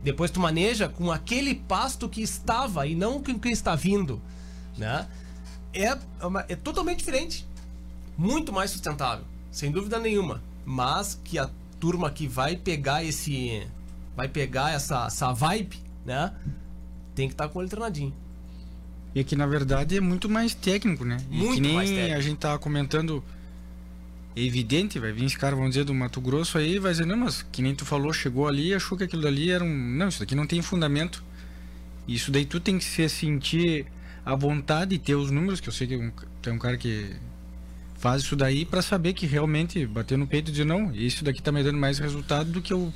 Depois 0.03 0.31
tu 0.31 0.39
maneja 0.39 0.87
com 0.87 1.11
aquele 1.11 1.55
pasto 1.55 2.11
que 2.11 2.21
estava 2.21 2.87
e 2.87 2.95
não 2.95 3.23
com 3.23 3.39
que 3.39 3.49
está 3.49 3.75
vindo, 3.75 4.21
né? 4.77 5.09
É, 5.73 5.97
uma, 6.23 6.45
é 6.47 6.55
totalmente 6.55 6.99
diferente. 6.99 7.47
Muito 8.19 8.53
mais 8.53 8.71
sustentável, 8.71 9.25
sem 9.51 9.73
dúvida 9.73 9.99
nenhuma. 9.99 10.43
Mas 10.65 11.21
que 11.23 11.39
a 11.39 11.51
turma 11.79 12.11
que 12.11 12.27
vai 12.27 12.57
pegar 12.57 13.05
esse. 13.05 13.67
Vai 14.17 14.29
pegar 14.29 14.73
essa, 14.73 15.07
essa 15.07 15.33
vibe, 15.33 15.77
né? 16.05 16.33
Tem 17.15 17.29
que 17.29 17.35
estar 17.35 17.49
tá 17.49 17.53
com 17.53 17.61
ele 17.61 17.69
treinadinho. 17.69 18.15
E 19.15 19.23
que 19.23 19.37
na 19.37 19.47
verdade 19.47 19.97
é 19.97 20.01
muito 20.01 20.29
mais 20.29 20.55
técnico, 20.55 21.05
né? 21.05 21.19
Muito 21.29 21.53
e 21.53 21.55
que 21.55 21.61
nem 21.61 21.75
mais 21.75 21.91
técnico. 21.91 22.17
a 22.17 22.21
gente 22.21 22.39
tava 22.39 22.59
comentando 22.59 23.23
é 24.37 24.43
evidente, 24.43 24.99
vai 24.99 25.13
vir 25.13 25.25
esse 25.25 25.39
cara, 25.39 25.55
vão 25.55 25.69
dizer, 25.69 25.85
do 25.85 25.95
Mato 25.95 26.21
Grosso 26.21 26.59
aí, 26.59 26.79
vai 26.81 26.91
dizer, 26.91 27.07
não, 27.07 27.17
mas 27.17 27.43
que 27.53 27.63
nem 27.63 27.73
tu 27.73 27.85
falou, 27.85 28.13
chegou 28.13 28.49
ali 28.49 28.69
e 28.69 28.75
achou 28.75 28.99
que 28.99 29.05
aquilo 29.05 29.23
dali 29.23 29.51
era 29.51 29.63
um. 29.63 29.69
Não, 29.97 30.09
isso 30.09 30.19
daqui 30.19 30.35
não 30.35 30.47
tem 30.47 30.61
fundamento. 30.61 31.23
Isso 32.07 32.33
daí 32.33 32.45
tu 32.45 32.59
tem 32.59 32.77
que 32.77 32.85
se 32.85 33.09
sentir 33.09 33.87
à 34.27 34.35
vontade 34.35 34.97
e 34.97 34.99
ter 34.99 35.15
os 35.15 35.31
números, 35.31 35.61
que 35.61 35.69
eu 35.69 35.73
sei 35.73 35.87
que 35.87 35.97
um, 35.97 36.11
tem 36.43 36.53
um 36.53 36.59
cara 36.59 36.77
que 36.77 37.15
faz 38.05 38.21
isso 38.21 38.37
daí 38.37 38.67
para 38.67 38.83
saber 38.83 39.15
que 39.15 39.25
realmente 39.25 39.87
bater 39.87 40.19
no 40.19 40.27
peito 40.27 40.51
e 40.51 40.53
dizer, 40.53 40.67
não, 40.67 40.95
isso 40.95 41.25
daqui 41.25 41.41
tá 41.41 41.51
me 41.51 41.63
dando 41.63 41.79
mais 41.79 41.99
resultado 41.99 42.53
do 42.53 42.61
que 42.61 42.71
eu 42.71 42.93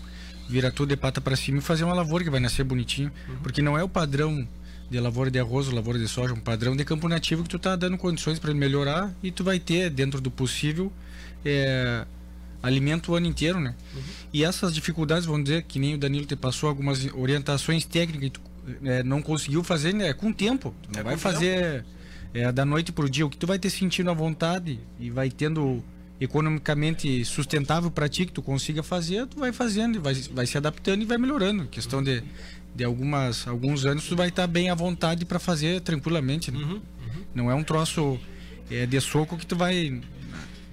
virar 0.50 0.70
tudo 0.70 0.90
de 0.90 0.98
pata 0.98 1.18
para 1.18 1.34
cima 1.34 1.60
e 1.60 1.60
fazer 1.62 1.84
uma 1.84 1.94
lavoura 1.94 2.22
que 2.22 2.28
vai 2.28 2.40
nascer 2.40 2.62
bonitinho. 2.62 3.10
Uhum. 3.26 3.36
Porque 3.36 3.62
não 3.62 3.78
é 3.78 3.82
o 3.82 3.88
padrão 3.88 4.46
de 4.90 5.00
lavoura 5.00 5.30
de 5.30 5.38
arroz 5.38 5.66
ou 5.66 5.74
lavoura 5.74 5.98
de 5.98 6.06
soja, 6.06 6.34
um 6.34 6.40
padrão 6.40 6.76
de 6.76 6.84
campo 6.84 7.08
nativo 7.08 7.42
que 7.42 7.48
tu 7.48 7.58
tá 7.58 7.74
dando 7.74 7.96
condições 7.96 8.38
para 8.38 8.52
melhorar 8.52 9.10
e 9.22 9.30
tu 9.30 9.42
vai 9.42 9.58
ter, 9.58 9.88
dentro 9.88 10.20
do 10.20 10.30
possível, 10.30 10.92
é, 11.42 12.04
alimento 12.62 13.12
o 13.12 13.14
ano 13.14 13.26
inteiro, 13.26 13.58
né? 13.58 13.74
Uhum. 13.94 14.02
E 14.30 14.44
essas 14.44 14.74
dificuldades, 14.74 15.24
vamos 15.24 15.44
dizer, 15.44 15.62
que 15.62 15.78
nem 15.78 15.94
o 15.94 15.98
Danilo 15.98 16.26
te 16.26 16.36
passou 16.36 16.68
algumas 16.68 17.06
orientações 17.14 17.86
técnicas 17.86 18.26
e 18.26 18.30
tu 18.30 18.42
é, 18.84 19.02
não 19.02 19.22
conseguiu 19.22 19.64
fazer 19.64 19.94
né, 19.94 20.12
com 20.12 20.30
tempo. 20.34 20.74
Tu 20.82 20.92
não 20.92 21.00
é 21.00 21.02
vai 21.02 21.16
fazer 21.16 21.86
é, 22.32 22.50
da 22.52 22.64
noite 22.64 22.92
pro 22.92 23.08
dia. 23.08 23.26
O 23.26 23.30
que 23.30 23.36
tu 23.36 23.46
vai 23.46 23.58
ter 23.58 23.70
sentindo 23.70 24.10
à 24.10 24.14
vontade 24.14 24.78
e 24.98 25.10
vai 25.10 25.30
tendo 25.30 25.82
economicamente 26.20 27.24
sustentável 27.24 27.90
para 27.90 28.08
ti, 28.08 28.26
que 28.26 28.32
tu 28.32 28.42
consiga 28.42 28.82
fazer, 28.82 29.26
tu 29.26 29.38
vai 29.38 29.52
fazendo 29.52 30.00
vai, 30.00 30.14
vai 30.14 30.46
se 30.46 30.56
adaptando 30.56 31.02
e 31.02 31.04
vai 31.04 31.16
melhorando. 31.16 31.66
Questão 31.66 32.02
de, 32.02 32.22
de 32.74 32.84
algumas, 32.84 33.46
alguns 33.46 33.84
anos, 33.84 34.06
tu 34.06 34.16
vai 34.16 34.28
estar 34.28 34.46
bem 34.46 34.70
à 34.70 34.74
vontade 34.74 35.24
para 35.24 35.38
fazer 35.38 35.80
tranquilamente. 35.80 36.50
Né? 36.50 36.58
Uhum, 36.58 36.72
uhum. 36.72 36.80
Não 37.34 37.50
é 37.50 37.54
um 37.54 37.62
troço 37.62 38.18
é, 38.70 38.84
de 38.84 39.00
soco 39.00 39.36
que 39.36 39.46
tu 39.46 39.56
vai, 39.56 40.00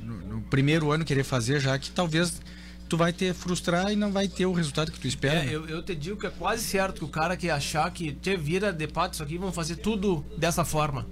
no, 0.02 0.18
no, 0.18 0.42
primeiro 0.42 0.92
ano, 0.92 1.06
querer 1.06 1.24
fazer, 1.24 1.60
já 1.60 1.78
que 1.78 1.92
talvez 1.92 2.42
tu 2.90 2.98
vai 2.98 3.14
ter 3.14 3.34
frustrar 3.34 3.92
e 3.92 3.96
não 3.96 4.12
vai 4.12 4.28
ter 4.28 4.46
o 4.46 4.52
resultado 4.52 4.92
que 4.92 5.00
tu 5.00 5.08
espera. 5.08 5.40
É, 5.40 5.46
né? 5.46 5.56
eu, 5.56 5.68
eu, 5.68 5.84
te 5.84 5.96
digo 5.96 6.20
que 6.20 6.26
é 6.26 6.32
quase 6.32 6.64
certo 6.64 7.00
que 7.00 7.06
o 7.06 7.08
cara 7.08 7.38
que 7.38 7.50
achar 7.50 7.90
que 7.92 8.14
te 8.14 8.36
vira 8.36 8.74
de 8.74 8.88
pato 8.88 9.14
isso 9.14 9.24
aqui, 9.24 9.38
vão 9.38 9.52
fazer 9.52 9.76
tudo 9.76 10.26
dessa 10.38 10.66
forma. 10.66 11.08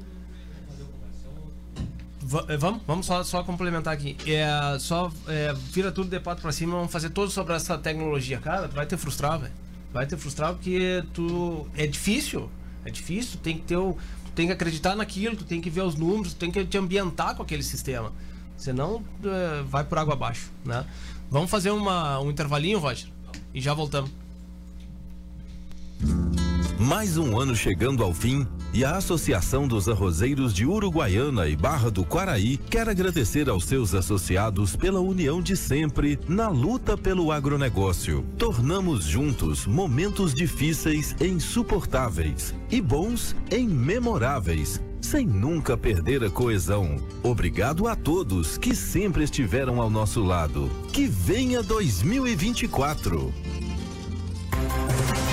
V 2.34 2.58
vamos, 2.58 2.82
vamos 2.88 3.06
só, 3.06 3.24
só 3.24 3.44
complementar 3.44 3.94
aqui. 3.94 4.18
É, 4.26 4.78
só 4.80 5.12
é, 5.28 5.54
vira 5.72 5.92
tudo 5.92 6.10
de 6.10 6.20
pato 6.20 6.42
pra 6.42 6.52
cima, 6.52 6.76
vamos 6.76 6.92
fazer 6.92 7.12
tudo 7.12 7.30
sobre 7.30 7.54
essa 7.54 7.78
tecnologia. 7.78 8.40
Cara, 8.40 8.68
tu 8.68 8.76
vai 8.76 8.86
te 8.86 8.98
frustrar, 8.98 9.40
velho. 9.40 9.54
Vai 9.94 10.08
te 10.08 10.18
frustrar 10.18 10.54
porque 10.54 11.04
tu. 11.14 11.68
É 11.76 11.86
difícil. 11.86 12.50
É 12.84 12.90
difícil, 12.90 13.40
tem 13.42 13.58
que 13.58 13.64
ter 13.64 13.78
o. 13.78 13.96
Tem 14.34 14.48
que 14.48 14.54
acreditar 14.54 14.96
naquilo, 14.96 15.36
tu 15.36 15.44
tem 15.46 15.62
que 15.62 15.70
ver 15.70 15.82
os 15.82 15.94
números, 15.94 16.34
tem 16.34 16.50
que 16.50 16.66
te 16.66 16.76
ambientar 16.76 17.36
com 17.36 17.44
aquele 17.44 17.62
sistema. 17.62 18.12
Senão 18.58 19.04
é, 19.24 19.62
vai 19.64 19.84
por 19.84 20.00
água 20.00 20.16
abaixo, 20.16 20.52
né? 20.66 20.84
Vamos 21.30 21.52
fazer 21.52 21.70
uma, 21.70 22.20
um 22.20 22.32
intervalinho, 22.32 22.80
Roger? 22.80 23.10
E 23.54 23.62
já 23.62 23.76
voltamos. 23.76 24.10
Mais 26.80 27.18
um 27.18 27.40
ano 27.40 27.56
chegando 27.56 28.04
ao 28.04 28.14
fim 28.14 28.48
e 28.74 28.84
a 28.84 28.98
Associação 28.98 29.68
dos 29.68 29.88
Arrozeiros 29.88 30.54
de 30.54 30.66
Uruguaiana 30.66 31.48
e 31.48 31.56
Barra 31.56 31.92
do 31.92 32.04
Quaraí 32.04 32.58
quer 32.58 32.90
agradecer 32.90 33.48
aos 33.48 33.66
seus 33.66 33.94
associados 33.94 34.76
pela 34.76 35.00
união 35.00 35.40
de 35.42 35.56
sempre 35.56 36.20
na 36.28 36.50
luta 36.50 36.98
pelo 36.98 37.32
agronegócio. 37.32 38.26
Tornamos 38.38 39.06
juntos 39.06 39.68
momentos 39.68 40.34
difíceis 40.34 41.16
em 41.22 41.40
suportáveis 41.40 42.56
e 42.72 42.82
bons 42.82 43.36
em 43.52 43.68
memoráveis 43.68 44.82
sem 45.00 45.28
nunca 45.28 45.78
perder 45.78 46.24
a 46.24 46.30
coesão. 46.30 46.96
Obrigado 47.22 47.88
a 47.88 47.96
todos 47.96 48.58
que 48.58 48.74
sempre 48.74 49.26
estiveram 49.26 49.82
ao 49.82 49.90
nosso 49.90 50.24
lado. 50.24 50.72
Que 50.92 51.06
venha 51.06 51.62
2024. 51.62 53.32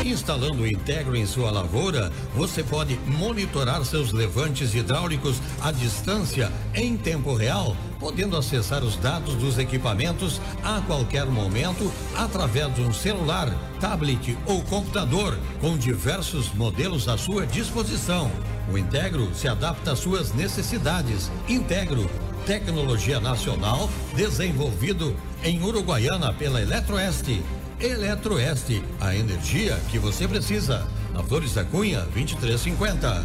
Instalando 0.05 0.62
o 0.62 0.66
Integro 0.66 1.14
em 1.14 1.26
sua 1.26 1.51
lavoura, 1.51 2.11
você 2.34 2.62
pode 2.62 2.98
monitorar 3.07 3.84
seus 3.84 4.12
levantes 4.12 4.74
hidráulicos 4.74 5.36
à 5.61 5.70
distância 5.70 6.51
em 6.74 6.96
tempo 6.96 7.34
real, 7.34 7.76
podendo 7.98 8.36
acessar 8.36 8.82
os 8.82 8.96
dados 8.96 9.34
dos 9.34 9.59
equipamentos 9.59 10.40
a 10.64 10.80
qualquer 10.80 11.26
momento 11.26 11.92
através 12.16 12.74
de 12.74 12.80
um 12.80 12.92
celular, 12.92 13.55
tablet 13.78 14.38
ou 14.46 14.62
computador, 14.62 15.38
com 15.61 15.76
diversos 15.76 16.51
modelos 16.55 17.07
à 17.07 17.18
sua 17.18 17.46
disposição. 17.46 18.30
O 18.72 18.78
Integro 18.78 19.34
se 19.34 19.48
adapta 19.48 19.92
às 19.92 19.98
suas 19.98 20.32
necessidades. 20.32 21.30
Integro, 21.46 22.09
tecnologia 22.46 23.20
nacional 23.20 23.90
desenvolvido 24.14 25.14
em 25.44 25.62
Uruguaiana 25.62 26.32
pela 26.32 26.61
Eletroeste. 26.61 27.42
Eletroeste, 27.81 28.85
a 29.01 29.16
energia 29.16 29.74
que 29.91 29.99
você 29.99 30.28
precisa. 30.28 30.87
Na 31.14 31.22
Flores 31.22 31.55
da 31.55 31.64
Cunha, 31.64 32.01
2350. 32.12 33.24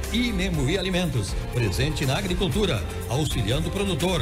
Memui 0.13 0.77
Alimentos, 0.77 1.33
presente 1.53 2.05
na 2.05 2.17
agricultura, 2.17 2.83
auxiliando 3.09 3.69
o 3.69 3.71
produtor. 3.71 4.21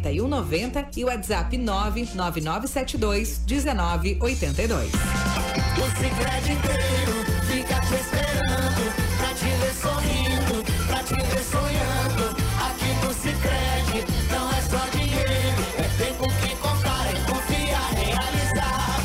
4190 0.00 0.86
e 0.96 1.04
o 1.04 1.06
WhatsApp 1.06 1.56
99972 1.56 3.40
1982. 3.46 4.90
O 4.90 5.86
Cicred 5.96 6.52
inteiro 6.52 7.24
fica 7.46 7.80
te 7.80 7.94
esperando 7.94 8.92
pra 9.18 9.34
te 9.34 9.44
ver 9.44 9.74
sorrindo, 9.74 10.64
pra 10.86 11.02
te 11.02 11.14
ver 11.14 11.44
sonhando. 11.44 12.36
Aqui 12.66 12.90
no 13.04 13.12
Cicred 13.14 14.04
não 14.30 14.50
é 14.50 14.60
só 14.62 14.86
dinheiro, 14.96 15.62
é 15.78 16.04
tempo 16.04 16.24
que 16.40 16.56
contar, 16.56 17.06
é 17.06 17.14
confiar, 17.30 17.90
realizar. 17.92 19.00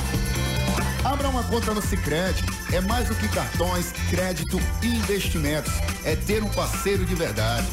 Abra 1.06 1.30
uma 1.30 1.44
conta 1.44 1.74
no 1.74 1.82
Cicred. 1.82 2.44
É 2.72 2.82
mais 2.82 3.08
do 3.08 3.16
que 3.16 3.28
cartões, 3.30 3.92
crédito 4.10 4.60
e 4.84 4.88
investimentos. 4.88 5.74
É 6.04 6.16
ter 6.16 6.44
um 6.44 6.50
parceiro 6.50 7.04
de 7.06 7.16
verdade. 7.16 7.66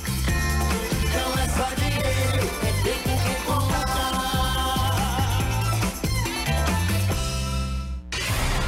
Não 1.12 1.32
é 1.42 1.48
só 1.48 1.68
dinheiro, 1.74 2.50
é 2.66 2.75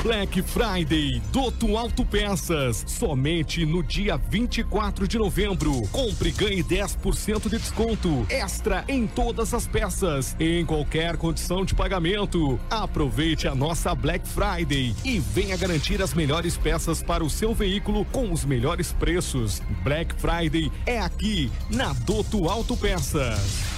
Black 0.02 0.40
Friday 0.42 1.20
Doto 1.32 1.76
Autopeças. 1.76 2.84
Somente 2.86 3.66
no 3.66 3.82
dia 3.82 4.16
24 4.16 5.08
de 5.08 5.18
novembro. 5.18 5.72
Compre 5.90 6.28
e 6.28 6.32
ganhe 6.32 6.62
10% 6.62 7.48
de 7.48 7.58
desconto. 7.58 8.26
Extra 8.28 8.84
em 8.88 9.06
todas 9.06 9.52
as 9.52 9.66
peças. 9.66 10.36
Em 10.38 10.64
qualquer 10.64 11.16
condição 11.16 11.64
de 11.64 11.74
pagamento. 11.74 12.58
Aproveite 12.70 13.48
a 13.48 13.54
nossa 13.54 13.94
Black 13.94 14.26
Friday 14.28 14.94
e 15.04 15.18
venha 15.18 15.56
garantir 15.56 16.00
as 16.00 16.14
melhores 16.14 16.56
peças 16.56 17.02
para 17.02 17.24
o 17.24 17.30
seu 17.30 17.52
veículo 17.52 18.04
com 18.06 18.32
os 18.32 18.44
melhores 18.44 18.92
preços. 18.92 19.60
Black 19.82 20.14
Friday 20.14 20.70
é 20.86 21.00
aqui 21.00 21.50
na 21.70 21.92
Doto 21.92 22.48
Autopeças. 22.48 23.77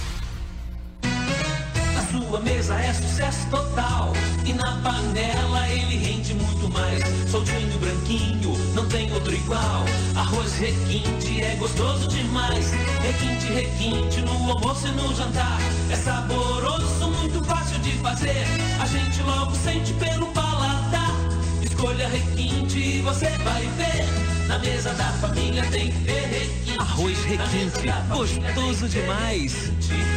sua 2.11 2.41
mesa 2.41 2.75
é 2.75 2.93
sucesso 2.93 3.47
total. 3.49 4.11
E 4.45 4.53
na 4.53 4.75
panela 4.81 5.67
ele 5.69 5.97
rende 5.97 6.33
muito 6.33 6.69
mais. 6.69 7.01
Soltinho, 7.29 7.79
branquinho, 7.79 8.57
não 8.75 8.85
tem 8.87 9.11
outro 9.13 9.33
igual. 9.33 9.85
Arroz 10.15 10.53
requinte 10.55 11.41
é 11.41 11.55
gostoso 11.55 12.09
demais. 12.09 12.71
Requinte, 13.01 13.45
requinte 13.53 14.21
no 14.21 14.51
almoço 14.51 14.87
e 14.87 14.91
no 14.91 15.15
jantar. 15.15 15.57
É 15.89 15.95
saboroso, 15.95 17.07
muito 17.07 17.43
fácil 17.45 17.79
de 17.79 17.91
fazer. 17.99 18.45
A 18.81 18.85
gente 18.85 19.23
logo 19.23 19.55
sente 19.55 19.93
pelo 19.93 20.27
paladar. 20.27 21.15
Escolha 21.61 22.09
requinte 22.09 22.77
e 22.77 23.01
você 23.01 23.29
vai 23.43 23.61
ver. 23.77 24.05
Na 24.47 24.59
mesa 24.59 24.93
da 24.95 25.05
família 25.13 25.63
tem 25.71 25.91
que 25.91 26.03
ter 26.03 26.27
requinte. 26.27 26.77
Arroz 26.77 27.23
requinte, 27.23 27.87
gostoso 28.09 28.89
demais. 28.89 29.71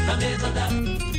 Na 0.07 0.17
mesa 0.17 0.49
da. 0.51 1.14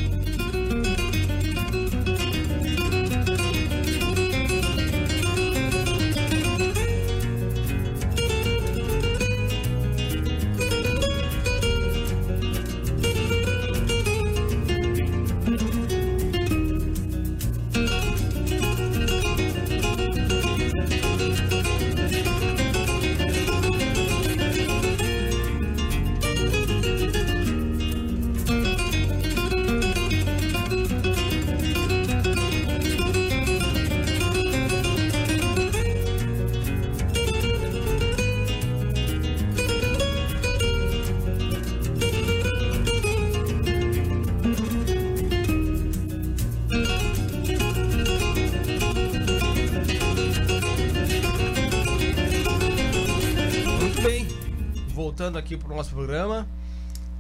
Aqui 55.56 55.58
pro 55.58 55.76
nosso 55.76 55.92
programa. 55.92 56.48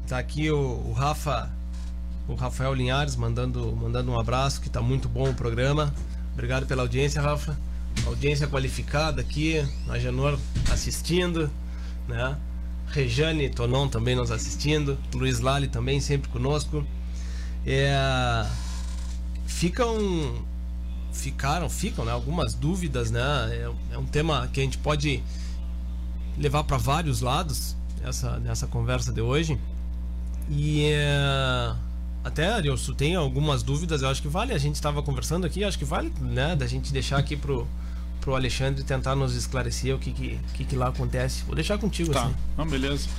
Tá 0.07 0.19
aqui 0.19 0.51
o, 0.51 0.57
o 0.57 0.93
Rafa, 0.93 1.49
o 2.27 2.35
Rafael 2.35 2.73
Linhares 2.73 3.15
mandando, 3.15 3.75
mandando 3.75 4.11
um 4.11 4.19
abraço, 4.19 4.61
que 4.61 4.69
tá 4.69 4.81
muito 4.81 5.07
bom 5.07 5.29
o 5.29 5.33
programa. 5.33 5.93
Obrigado 6.33 6.65
pela 6.65 6.83
audiência, 6.83 7.21
Rafa. 7.21 7.57
Audiência 8.05 8.47
qualificada 8.47 9.21
aqui, 9.21 9.65
a 9.89 9.97
Janor 9.97 10.37
assistindo, 10.71 11.49
né? 12.07 12.37
Rejane 12.87 13.49
Tonon 13.49 13.87
também 13.87 14.15
nos 14.15 14.31
assistindo, 14.31 14.97
Luiz 15.13 15.39
Lali 15.39 15.67
também 15.67 15.99
sempre 15.99 16.29
conosco. 16.29 16.85
É, 17.65 18.45
ficam 19.47 20.45
ficaram, 21.11 21.69
ficam, 21.69 22.03
né, 22.03 22.11
algumas 22.11 22.53
dúvidas, 22.53 23.09
né? 23.09 23.21
É, 23.51 23.95
é 23.95 23.97
um 23.97 24.05
tema 24.05 24.47
que 24.51 24.59
a 24.59 24.63
gente 24.63 24.77
pode 24.77 25.23
levar 26.37 26.65
para 26.65 26.77
vários 26.77 27.21
lados 27.21 27.75
nessa, 28.05 28.39
nessa 28.39 28.67
conversa 28.67 29.11
de 29.11 29.21
hoje. 29.21 29.57
E 30.49 30.85
é, 30.91 31.73
até, 32.23 32.47
Arielso, 32.49 32.93
tem 32.93 33.15
algumas 33.15 33.63
dúvidas, 33.63 34.01
eu 34.03 34.09
acho 34.09 34.21
que 34.21 34.27
vale, 34.27 34.53
a 34.53 34.57
gente 34.57 34.75
estava 34.75 35.01
conversando 35.01 35.45
aqui, 35.45 35.63
acho 35.63 35.77
que 35.77 35.85
vale, 35.85 36.13
né, 36.21 36.55
da 36.55 36.67
gente 36.67 36.93
deixar 36.93 37.17
aqui 37.17 37.35
pro, 37.35 37.67
pro 38.21 38.35
Alexandre 38.35 38.83
tentar 38.83 39.15
nos 39.15 39.35
esclarecer 39.35 39.95
o 39.95 39.99
que 39.99 40.11
que, 40.11 40.39
que, 40.53 40.65
que 40.65 40.75
lá 40.75 40.89
acontece. 40.89 41.43
Vou 41.45 41.55
deixar 41.55 41.77
contigo, 41.79 42.13
Tá, 42.13 42.25
assim. 42.25 42.35
não, 42.55 42.67
beleza. 42.67 43.09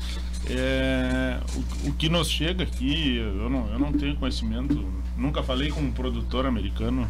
É, 0.49 1.41
o, 1.85 1.89
o 1.89 1.93
que 1.95 2.09
nos 2.09 2.31
chega 2.31 2.63
aqui, 2.63 3.17
eu 3.17 3.51
não, 3.51 3.69
eu 3.73 3.79
não 3.81 3.93
tenho 3.93 4.15
conhecimento, 4.17 4.87
nunca 5.17 5.43
falei 5.43 5.71
com 5.71 5.81
um 5.81 5.91
produtor 5.91 6.47
americano, 6.47 7.09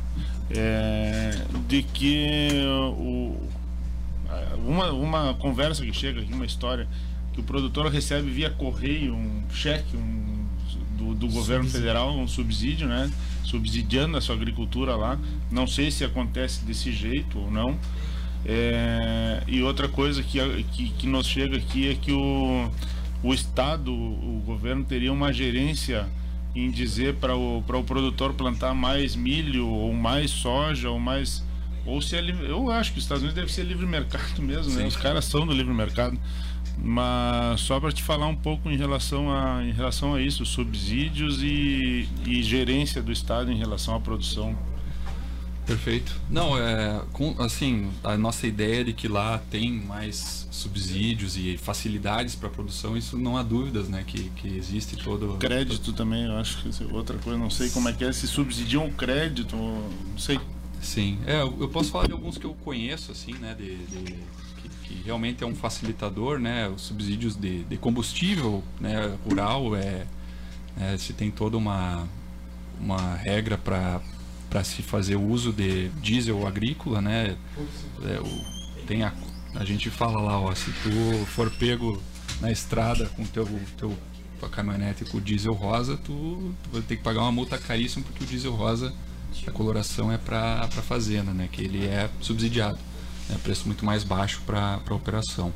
é, 0.51 1.43
de 1.68 1.83
que 1.83 2.62
o, 2.97 3.37
uma, 4.66 4.93
uma 4.93 5.35
conversa 5.35 5.85
que 5.85 5.93
chega 5.93 6.22
aqui, 6.22 6.33
uma 6.33 6.47
história, 6.47 6.89
que 7.37 7.41
o 7.43 7.45
produtor 7.45 7.87
recebe 7.89 8.30
via 8.30 8.49
correio 8.49 9.14
um 9.14 9.43
cheque 9.53 9.95
um, 9.95 10.47
do, 10.97 11.14
do 11.14 11.28
governo 11.28 11.64
Subsídio. 11.64 11.70
federal, 11.70 12.18
um 12.18 12.26
subsídio, 12.26 12.89
né? 12.89 13.12
Subsidiando 13.45 14.16
a 14.16 14.20
sua 14.22 14.34
agricultura 14.34 14.97
lá. 14.97 15.18
Não 15.51 15.66
sei 15.66 15.91
se 15.91 16.03
acontece 16.03 16.64
desse 16.64 16.91
jeito 16.91 17.39
ou 17.39 17.51
não. 17.51 17.78
É, 18.45 19.43
e 19.47 19.62
outra 19.62 19.87
coisa 19.87 20.22
que, 20.22 20.39
que, 20.72 20.89
que 20.91 21.07
nos 21.07 21.26
chega 21.26 21.59
aqui 21.59 21.91
é 21.91 21.95
que 21.95 22.12
o, 22.12 22.70
o 23.22 23.34
Estado, 23.34 23.93
o 23.93 24.43
governo, 24.47 24.82
teria 24.82 25.12
uma 25.12 25.30
gerência 25.30 26.09
em 26.55 26.70
dizer 26.70 27.16
para 27.16 27.37
o, 27.37 27.62
para 27.66 27.76
o 27.76 27.84
produtor 27.84 28.32
plantar 28.32 28.74
mais 28.74 29.14
milho, 29.14 29.66
ou 29.66 29.93
mais 29.93 30.30
soja, 30.30 30.89
ou 30.89 30.99
mais. 30.99 31.45
Ou 31.84 32.01
se 32.01 32.16
é 32.16 32.20
eu 32.20 32.70
acho 32.70 32.93
que 32.93 32.99
os 32.99 33.05
Estados 33.05 33.22
Unidos 33.22 33.39
deve 33.39 33.53
ser 33.53 33.64
livre 33.64 33.84
mercado 33.84 34.41
mesmo, 34.41 34.72
né? 34.72 34.87
Os 34.87 34.97
caras 34.97 35.26
são 35.26 35.47
do 35.47 35.53
livre 35.53 35.74
mercado. 35.74 36.18
Mas 36.79 37.61
só 37.62 37.81
para 37.81 37.91
te 37.91 38.03
falar 38.03 38.27
um 38.27 38.37
pouco 38.37 38.70
em 38.70 38.77
relação 38.77 39.31
a, 39.33 39.64
em 39.64 39.72
relação 39.72 40.14
a 40.14 40.20
isso, 40.20 40.45
subsídios 40.45 41.43
e, 41.43 42.09
e 42.27 42.43
gerência 42.43 43.03
do 43.03 43.11
Estado 43.11 43.51
em 43.51 43.57
relação 43.57 43.95
à 43.95 44.01
produção. 44.01 44.57
Perfeito. 45.66 46.14
Não, 46.31 46.57
é, 46.57 47.03
com, 47.12 47.35
assim, 47.43 47.91
a 48.05 48.16
nossa 48.16 48.47
ideia 48.47 48.85
de 48.85 48.93
que 48.93 49.09
lá 49.09 49.39
tem 49.51 49.72
mais 49.72 50.47
subsídios 50.53 51.37
e 51.37 51.57
facilidades 51.59 52.37
para 52.37 52.49
produção, 52.49 52.97
isso 52.97 53.18
não 53.18 53.37
há 53.37 53.43
dúvidas, 53.43 53.89
né, 53.89 54.05
que, 54.07 54.31
que 54.37 54.47
existe 54.57 54.97
todo 54.97 55.37
Crédito 55.39 55.93
também, 55.93 56.24
eu 56.24 56.37
acho 56.37 56.62
que 56.62 56.85
é 56.85 56.87
outra 56.95 57.18
coisa, 57.18 57.37
não 57.37 57.51
sei 57.51 57.68
como 57.70 57.89
é 57.89 57.93
que 57.93 58.05
é, 58.05 58.12
se 58.12 58.29
subsidiam 58.29 58.87
o 58.87 58.93
crédito, 58.93 59.57
não 59.57 59.91
sei. 60.16 60.39
Sim, 60.81 61.18
é, 61.27 61.41
eu 61.41 61.57
eu 61.61 61.68
posso 61.68 61.91
falar 61.91 62.07
de 62.07 62.12
alguns 62.12 62.39
que 62.39 62.45
eu 62.47 62.55
conheço, 62.55 63.11
assim, 63.11 63.35
né, 63.35 63.53
de, 63.59 63.77
de- 63.77 64.14
que, 64.87 65.03
realmente 65.05 65.43
é 65.43 65.47
um 65.47 65.55
facilitador, 65.55 66.39
né, 66.39 66.68
os 66.68 66.82
subsídios 66.82 67.34
de, 67.37 67.64
de 67.64 67.76
combustível, 67.76 68.62
né, 68.80 69.16
rural, 69.28 69.74
é, 69.76 70.07
é, 70.78 70.97
se 70.99 71.12
tem 71.12 71.30
toda 71.30 71.57
uma, 71.57 72.07
uma 72.80 73.14
regra 73.16 73.59
para 73.59 74.64
se 74.64 74.82
fazer 74.82 75.16
uso 75.16 75.53
de 75.53 75.89
diesel 76.01 76.47
agrícola, 76.47 77.01
né, 77.01 77.37
é, 78.05 78.20
o- 78.20 78.84
tem 78.87 79.03
a, 79.03 79.12
a 79.55 79.64
gente 79.64 79.91
fala 79.91 80.20
lá, 80.20 80.39
ó, 80.39 80.55
se 80.55 80.70
tu 80.82 81.26
for 81.26 81.51
pego 81.51 82.01
na 82.41 82.51
estrada 82.53 83.07
com 83.16 83.24
teu 83.24 83.47
teu 83.76 83.97
tua 84.39 84.51
caminhonete 84.51 85.03
com 85.07 85.16
o 85.16 85.20
diesel 85.20 85.55
rosa, 85.55 85.97
tu, 85.97 86.53
tu 86.62 86.70
vai 86.70 86.82
ter 86.82 86.97
que 86.99 87.03
pagar 87.03 87.22
uma 87.22 87.32
multa 87.32 87.57
caríssima 87.57 88.05
porque 88.05 88.22
o 88.22 88.26
diesel 88.26 88.53
rosa 88.55 88.93
a 89.47 89.51
coloração 89.51 90.12
é 90.12 90.18
para 90.18 90.68
para 90.68 90.82
fazenda, 90.82 91.32
né, 91.32 91.49
que 91.51 91.62
ele 91.62 91.87
é 91.87 92.09
subsidiado, 92.20 92.78
é 93.31 93.39
preço 93.39 93.66
muito 93.66 93.85
mais 93.85 94.05
baixo 94.05 94.41
para 94.47 94.79
para 94.79 94.95
operação. 94.95 95.53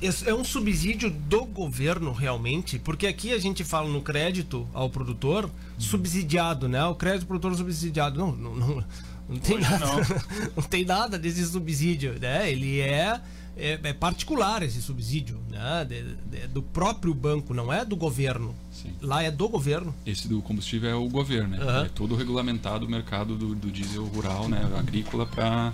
Esse 0.00 0.28
É 0.28 0.34
um 0.34 0.44
subsídio 0.44 1.10
do 1.10 1.44
governo 1.44 2.12
realmente, 2.12 2.78
porque 2.78 3.06
aqui 3.06 3.32
a 3.32 3.38
gente 3.38 3.64
fala 3.64 3.88
no 3.88 4.02
crédito 4.02 4.68
ao 4.72 4.90
produtor 4.90 5.50
subsidiado, 5.78 6.68
né? 6.68 6.84
O 6.84 6.94
crédito 6.94 7.22
ao 7.22 7.26
produtor 7.28 7.56
subsidiado. 7.56 8.18
Não, 8.18 8.32
não, 8.32 8.54
não, 8.54 8.84
não 9.28 9.36
tem 9.38 9.56
Hoje 9.56 9.70
nada. 9.70 9.86
não. 9.86 9.96
Não. 10.56 10.62
tem 10.62 10.84
nada 10.84 11.18
desse 11.18 11.44
subsídio, 11.46 12.18
né? 12.20 12.50
Ele 12.50 12.80
é, 12.80 13.20
é, 13.56 13.78
é 13.82 13.92
particular 13.92 14.62
esse 14.62 14.82
subsídio, 14.82 15.40
né? 15.50 15.84
De- 15.88 16.14
de- 16.30 16.46
do 16.48 16.62
próprio 16.62 17.14
banco, 17.14 17.54
não 17.54 17.72
é 17.72 17.84
do 17.84 17.96
governo. 17.96 18.54
Lá 19.00 19.22
é 19.22 19.30
do 19.30 19.48
governo. 19.48 19.94
Esse 20.04 20.28
do 20.28 20.40
combustível 20.42 20.90
é 20.90 20.94
o 20.94 21.08
governo, 21.08 21.56
né? 21.56 21.58
Aham. 21.62 21.84
É 21.86 21.88
todo 21.88 22.14
regulamentado 22.14 22.84
o 22.86 22.88
mercado 22.88 23.36
do, 23.36 23.54
do 23.54 23.70
diesel 23.70 24.04
rural, 24.04 24.48
né? 24.48 24.60
Agrícola 24.78 25.24
para 25.26 25.72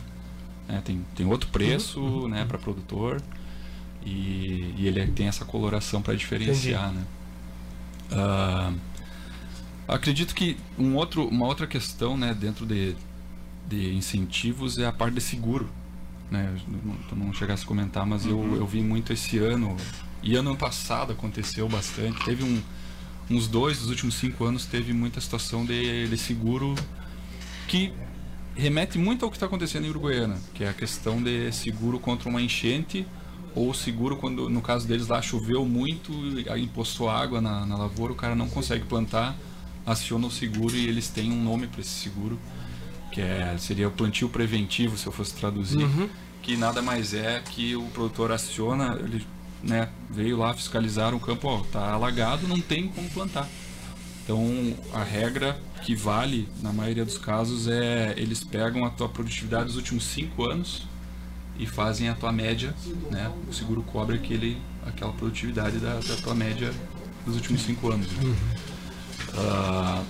tem, 0.85 1.05
tem 1.15 1.27
outro 1.27 1.51
preço, 1.51 2.01
Uhum, 2.01 2.29
né? 2.29 2.45
Para 2.47 2.57
produtor 2.59 3.21
e, 4.07 4.73
e 4.79 4.87
ele 4.87 5.01
é- 5.01 5.07
tem 5.07 5.27
essa 5.27 5.45
coloração 5.45 6.01
para 6.01 6.15
diferenciar, 6.15 6.93
né? 6.93 7.05
Ah, 8.11 8.73
acredito 9.89 10.35
que 10.35 10.57
um 10.79 10.95
outro, 10.97 11.27
uma 11.27 11.47
outra 11.47 11.67
questão, 11.67 12.17
né? 12.17 12.33
Dentro 12.35 12.65
de, 12.65 12.95
de 13.69 13.95
incentivos 13.95 14.79
é 14.79 14.87
a 14.87 14.93
parte 14.93 15.15
de 15.15 15.21
seguro, 15.21 15.69
né? 16.33 16.55
Não, 16.85 16.95
tu 17.09 17.15
não 17.17 17.33
chegasse 17.33 17.65
a 17.65 17.67
comentar, 17.67 18.07
mas 18.07 18.27
eu, 18.27 18.39
Uhum. 18.39 18.57
eu 18.57 18.67
vi 18.67 18.81
muito 18.83 19.13
esse 19.13 19.39
ano 19.39 19.77
e 20.23 20.35
ano 20.35 20.57
passado 20.57 21.13
aconteceu 21.13 21.69
bastante. 21.69 22.25
Teve 22.25 22.43
um, 22.43 22.61
uns 23.31 23.47
dois 23.47 23.79
dos 23.79 23.89
últimos 23.91 24.15
cinco 24.15 24.45
anos 24.45 24.65
teve 24.67 24.93
muita 24.93 25.21
situação 25.21 25.65
de, 25.65 26.09
de 26.09 26.17
seguro 26.19 26.75
que 27.69 27.93
remete 28.57 28.99
muito 28.99 29.25
ao 29.25 29.31
que 29.31 29.37
está 29.37 29.47
acontecendo 29.47 29.87
em 29.87 29.91
Uruguaiana, 29.91 30.39
que 30.55 30.65
é 30.65 30.69
a 30.69 30.75
questão 30.75 31.23
de 31.23 31.51
seguro 31.53 31.99
contra 31.99 32.29
uma 32.29 32.41
enchente 32.43 33.07
ou 33.55 33.73
seguro 33.75 34.17
quando, 34.17 34.49
no 34.49 34.61
caso 34.63 34.87
deles 34.89 35.09
lá, 35.09 35.21
choveu 35.21 35.65
muito, 35.67 36.11
e 36.13 36.63
empoçou 36.63 37.11
água 37.11 37.39
na, 37.41 37.67
na 37.67 37.77
lavoura, 37.77 38.13
o 38.13 38.17
cara 38.17 38.35
não 38.35 38.49
consegue 38.49 38.85
plantar, 38.87 39.37
aciona 39.85 40.27
o 40.27 40.31
seguro 40.31 40.75
e 40.75 40.87
eles 40.89 41.09
têm 41.09 41.31
um 41.31 41.43
nome 41.43 41.67
para 41.67 41.81
esse 41.83 41.91
seguro, 41.91 42.39
que 43.13 43.21
é, 43.21 43.55
seria 43.59 43.87
o 43.87 43.91
plantio 43.93 44.29
preventivo, 44.29 44.97
se 44.99 45.07
eu 45.07 45.13
fosse 45.13 45.35
traduzir, 45.35 45.85
Uhum. 45.85 46.09
que 46.43 46.57
nada 46.57 46.83
mais 46.83 47.15
é 47.15 47.41
que 47.41 47.77
o 47.77 47.85
produtor 47.89 48.33
aciona, 48.33 48.99
ele 48.99 49.25
né, 49.63 49.89
veio 50.11 50.37
lá 50.39 50.53
fiscalizar 50.55 51.15
o 51.15 51.21
campo, 51.21 51.47
ó, 51.47 51.61
tá 51.61 51.93
alagado, 51.93 52.49
não 52.49 52.61
tem 52.61 52.89
como 52.89 53.09
plantar. 53.11 53.49
Então, 54.25 54.75
a 54.95 55.03
regra 55.05 55.61
que 55.85 55.95
vale 55.95 56.49
na 56.63 56.73
maioria 56.73 57.05
dos 57.05 57.19
casos 57.19 57.69
é 57.69 58.15
eles 58.17 58.43
pegam 58.43 58.85
a 58.85 58.91
tua 58.91 59.09
produtividade 59.09 59.67
dos 59.67 59.77
últimos 59.77 60.05
cinco 60.05 60.45
anos 60.45 60.87
e 61.59 61.67
fazem 61.67 62.09
a 62.09 62.15
tua 62.15 62.33
média, 62.33 62.73
né? 63.11 63.31
O 63.49 63.53
seguro 63.53 63.83
cobre 63.83 64.17
aquele, 64.17 64.57
aquela 64.87 65.13
produtividade 65.13 65.79
da, 65.79 65.95
da 65.99 66.17
tua 66.23 66.35
média 66.35 66.73
dos 67.27 67.35
últimos 67.37 67.63
cinco 67.63 67.91
anos. 67.93 68.07
né? 68.13 68.37
Ah, 69.35 70.03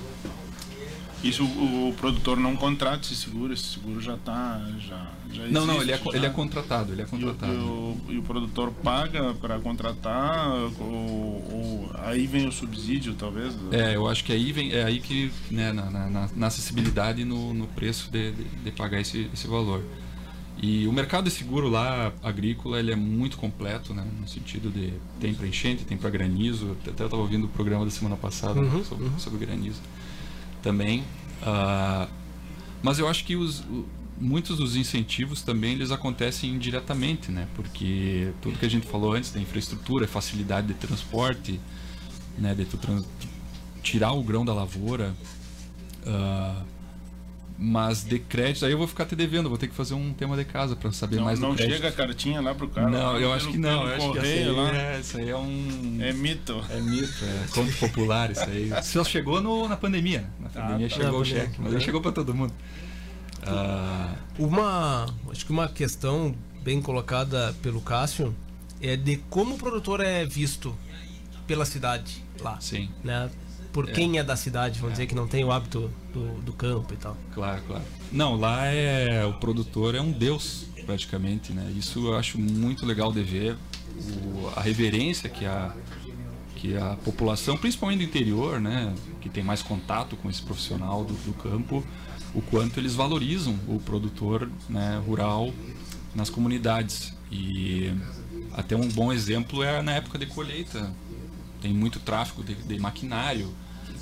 Isso 1.23 1.45
o, 1.45 1.89
o 1.91 1.95
produtor 1.95 2.37
não 2.37 2.57
contrata 2.57 3.05
esse 3.07 3.15
seguro, 3.15 3.53
esse 3.53 3.63
seguro 3.63 4.01
já 4.01 4.15
está 4.15 4.61
já, 4.81 5.07
já 5.33 5.47
não, 5.49 5.65
não, 5.65 5.81
ele 5.81 5.93
é, 5.93 5.97
já. 5.97 6.11
ele 6.17 6.27
é 6.27 6.31
contratado, 6.31 6.93
ele 6.93 7.01
é 7.03 7.05
E 7.05 7.07
o, 7.07 7.11
contratado. 7.11 7.53
e 7.53 7.57
o- 7.57 7.97
e 8.11 8.19
o 8.19 8.23
produtor 8.23 8.73
paga 8.83 9.33
para 9.35 9.59
contratar, 9.61 10.49
ou, 10.81 10.85
ou- 11.53 11.91
aí 11.99 12.27
vem 12.27 12.49
o 12.49 12.53
subsídio, 12.53 13.15
talvez? 13.15 13.55
É, 13.71 13.95
eu 13.95 14.09
acho 14.09 14.25
que 14.25 14.33
aí 14.33 14.51
vem, 14.51 14.73
é 14.73 14.83
aí 14.83 14.99
que, 15.01 15.31
né, 15.49 15.73
na, 15.73 15.89
na- 15.91 16.11
na- 16.11 16.29
na 16.35 16.47
acessibilidade 16.49 17.23
e 17.23 17.25
no, 17.25 17.55
no 17.55 17.69
preço 17.69 18.11
de, 18.11 18.33
de, 18.33 18.43
de 18.65 18.71
pagar 18.73 19.01
esse, 19.01 19.29
esse 19.33 19.47
valor. 19.47 19.83
E 20.61 20.87
o 20.87 20.93
mercado 20.93 21.25
de 21.25 21.31
seguro 21.31 21.69
lá, 21.69 22.13
agrícola, 22.23 22.79
ele 22.79 22.93
é 22.93 22.97
muito 22.97 23.37
completo, 23.37 23.95
né, 23.95 24.05
no 24.21 24.27
sentido 24.29 24.71
de 24.71 24.93
tem 25.21 25.33
para 25.35 25.47
enchente, 25.47 25.85
tem 25.85 25.97
para 25.97 26.11
granizo, 26.11 26.73
até 26.87 27.03
eu 27.03 27.07
estava 27.07 27.23
ouvindo 27.23 27.45
o 27.47 27.49
programa 27.49 27.85
da 27.85 27.91
semana 27.93 28.17
passada 28.17 28.61
Uhum, 28.61 28.85
sobre, 28.85 29.05
uhum. 29.07 29.19
sobre 29.19 29.47
granizo 29.47 29.81
também. 30.63 31.05
Ah, 31.43 32.09
mas 32.83 32.99
eu 32.99 33.09
acho 33.09 33.25
que 33.25 33.37
os, 33.37 33.65
muitos 34.19 34.57
dos 34.57 34.77
incentivos 34.77 35.43
também 35.43 35.73
eles 35.73 35.91
acontecem 35.91 36.51
indiretamente, 36.51 37.31
né? 37.31 37.49
Porque 37.55 38.33
tudo 38.41 38.59
que 38.59 38.67
a 38.67 38.71
gente 38.71 38.87
falou 38.87 39.13
antes 39.13 39.33
da 39.33 39.41
infraestrutura, 39.41 40.07
facilidade 40.07 40.69
de 40.69 40.75
transporte, 40.75 41.61
né? 42.39 42.55
De 42.55 42.65
tu 42.65 42.77
trans- 42.77 43.07
tirar 43.83 44.13
o 44.13 44.23
grão 44.23 44.45
da 44.45 44.55
lavoura, 44.55 45.15
ah, 46.07 46.63
Mas 47.65 48.03
de 48.03 48.19
crédito, 48.19 48.67
aí 48.67 48.73
eu 48.73 48.79
vou 48.79 48.89
ficar 48.89 49.05
te 49.07 49.15
devendo, 49.15 49.49
vou 49.49 49.57
ter 49.57 49.69
que 49.69 49.75
fazer 49.75 49.95
um 49.95 50.13
tema 50.13 50.37
de 50.37 50.45
casa 50.45 50.75
para 50.75 50.91
saber 50.91 51.17
Não, 51.17 51.25
mais 51.25 51.39
do 51.39 51.47
não 51.47 51.55
crédito. 51.55 51.77
chega 51.77 51.89
a 51.89 51.93
cartinha 51.93 52.41
lá 52.41 52.55
pro 52.57 52.69
cara. 52.69 52.91
Não, 52.91 53.17
eu 53.21 53.33
acho 53.33 53.49
que 53.53 53.57
não. 53.59 53.87
Eu 53.87 53.95
acho 53.95 54.11
que 54.13 54.17
correio 54.19 54.57
lá. 54.57 54.75
é, 54.77 54.99
isso 55.01 55.17
aí 55.17 55.29
é 55.31 55.37
um. 55.37 55.99
É 56.01 56.13
mito. 56.13 56.61
É 56.71 56.81
mito, 56.81 57.25
é 57.25 57.47
conto 57.55 57.73
popular 57.79 58.33
isso 58.33 58.43
aí. 58.43 58.73
Só 58.83 59.05
chegou 59.05 59.41
no- 59.41 59.69
na 59.69 59.77
pandemia. 59.77 60.23
né? 60.23 60.29
Na 60.41 60.49
pandemia 60.49 60.89
tá. 60.89 60.95
chegou 60.97 61.13
Na 61.13 61.19
o 61.19 61.21
pandemia. 61.23 61.43
cheque, 61.45 61.61
mas 61.61 61.75
aí 61.75 61.81
chegou 61.81 62.01
para 62.01 62.13
todo 62.13 62.35
mundo. 62.35 62.53
Ah, 63.47 64.15
Uma, 64.39 65.07
acho 65.31 65.45
que 65.47 65.53
uma 65.53 65.69
questão 65.69 66.35
bem 66.63 66.81
colocada 66.81 67.55
pelo 67.63 67.81
Cássio 67.81 68.35
é 68.81 68.97
de 68.97 69.17
como 69.31 69.55
o 69.55 69.59
produtor 69.59 70.01
é 70.01 70.25
visto 70.25 70.77
pela 71.47 71.65
cidade 71.65 72.23
lá. 72.41 72.59
Sim. 72.61 72.89
Né? 73.05 73.31
Por 73.73 73.89
É. 73.89 73.93
quem 73.93 74.19
é 74.19 74.23
da 74.25 74.37
cidade, 74.37 74.79
vamos 74.79 74.95
dizer 74.95 75.07
que 75.07 75.15
não 75.15 75.27
tem 75.27 75.45
o 75.45 75.51
hábito 75.51 75.91
do, 76.13 76.41
do 76.43 76.53
campo 76.53 76.93
e 76.93 76.97
tal. 76.97 77.17
Claro, 77.35 77.63
claro. 77.67 77.83
Não, 78.11 78.37
lá 78.37 78.67
é 78.67 79.25
o 79.25 79.33
produtor 79.35 79.95
é 79.95 80.01
um 80.01 80.13
deus 80.13 80.67
praticamente, 80.85 81.53
né? 81.53 81.73
Isso 81.77 82.07
eu 82.07 82.17
acho 82.17 82.39
muito 82.39 82.85
legal 82.85 83.13
de 83.13 83.23
ver 83.23 83.57
o- 83.97 84.49
a 84.55 84.61
reverência 84.61 85.29
que 85.29 85.45
a 85.47 85.75
que 86.57 86.77
a 86.77 86.97
população, 87.05 87.57
principalmente 87.57 87.99
do 87.99 88.05
interior, 88.05 88.61
né, 88.61 88.95
que 89.21 89.29
tem 89.29 89.43
mais 89.43 89.63
contato 89.63 90.15
com 90.17 90.31
esse 90.31 90.41
profissional 90.43 91.03
do, 91.05 91.13
do 91.15 91.33
campo, 91.33 91.85
o 92.33 92.41
quanto 92.41 92.79
eles 92.79 92.95
valorizam 92.95 93.59
o 93.67 93.81
produtor 93.81 94.49
né, 94.69 95.03
rural 95.05 95.53
nas 96.15 96.31
comunidades. 96.31 97.13
E 97.33 97.93
até 98.53 98.77
um 98.77 98.87
bom 98.89 99.13
exemplo 99.13 99.61
é 99.65 99.83
na 99.83 99.91
época 99.95 100.17
de 100.19 100.27
colheita. 100.27 100.89
Tem 101.61 101.73
muito 101.75 101.99
tráfego 101.99 102.45
de, 102.45 102.55
de 102.55 102.79
maquinário, 102.79 103.49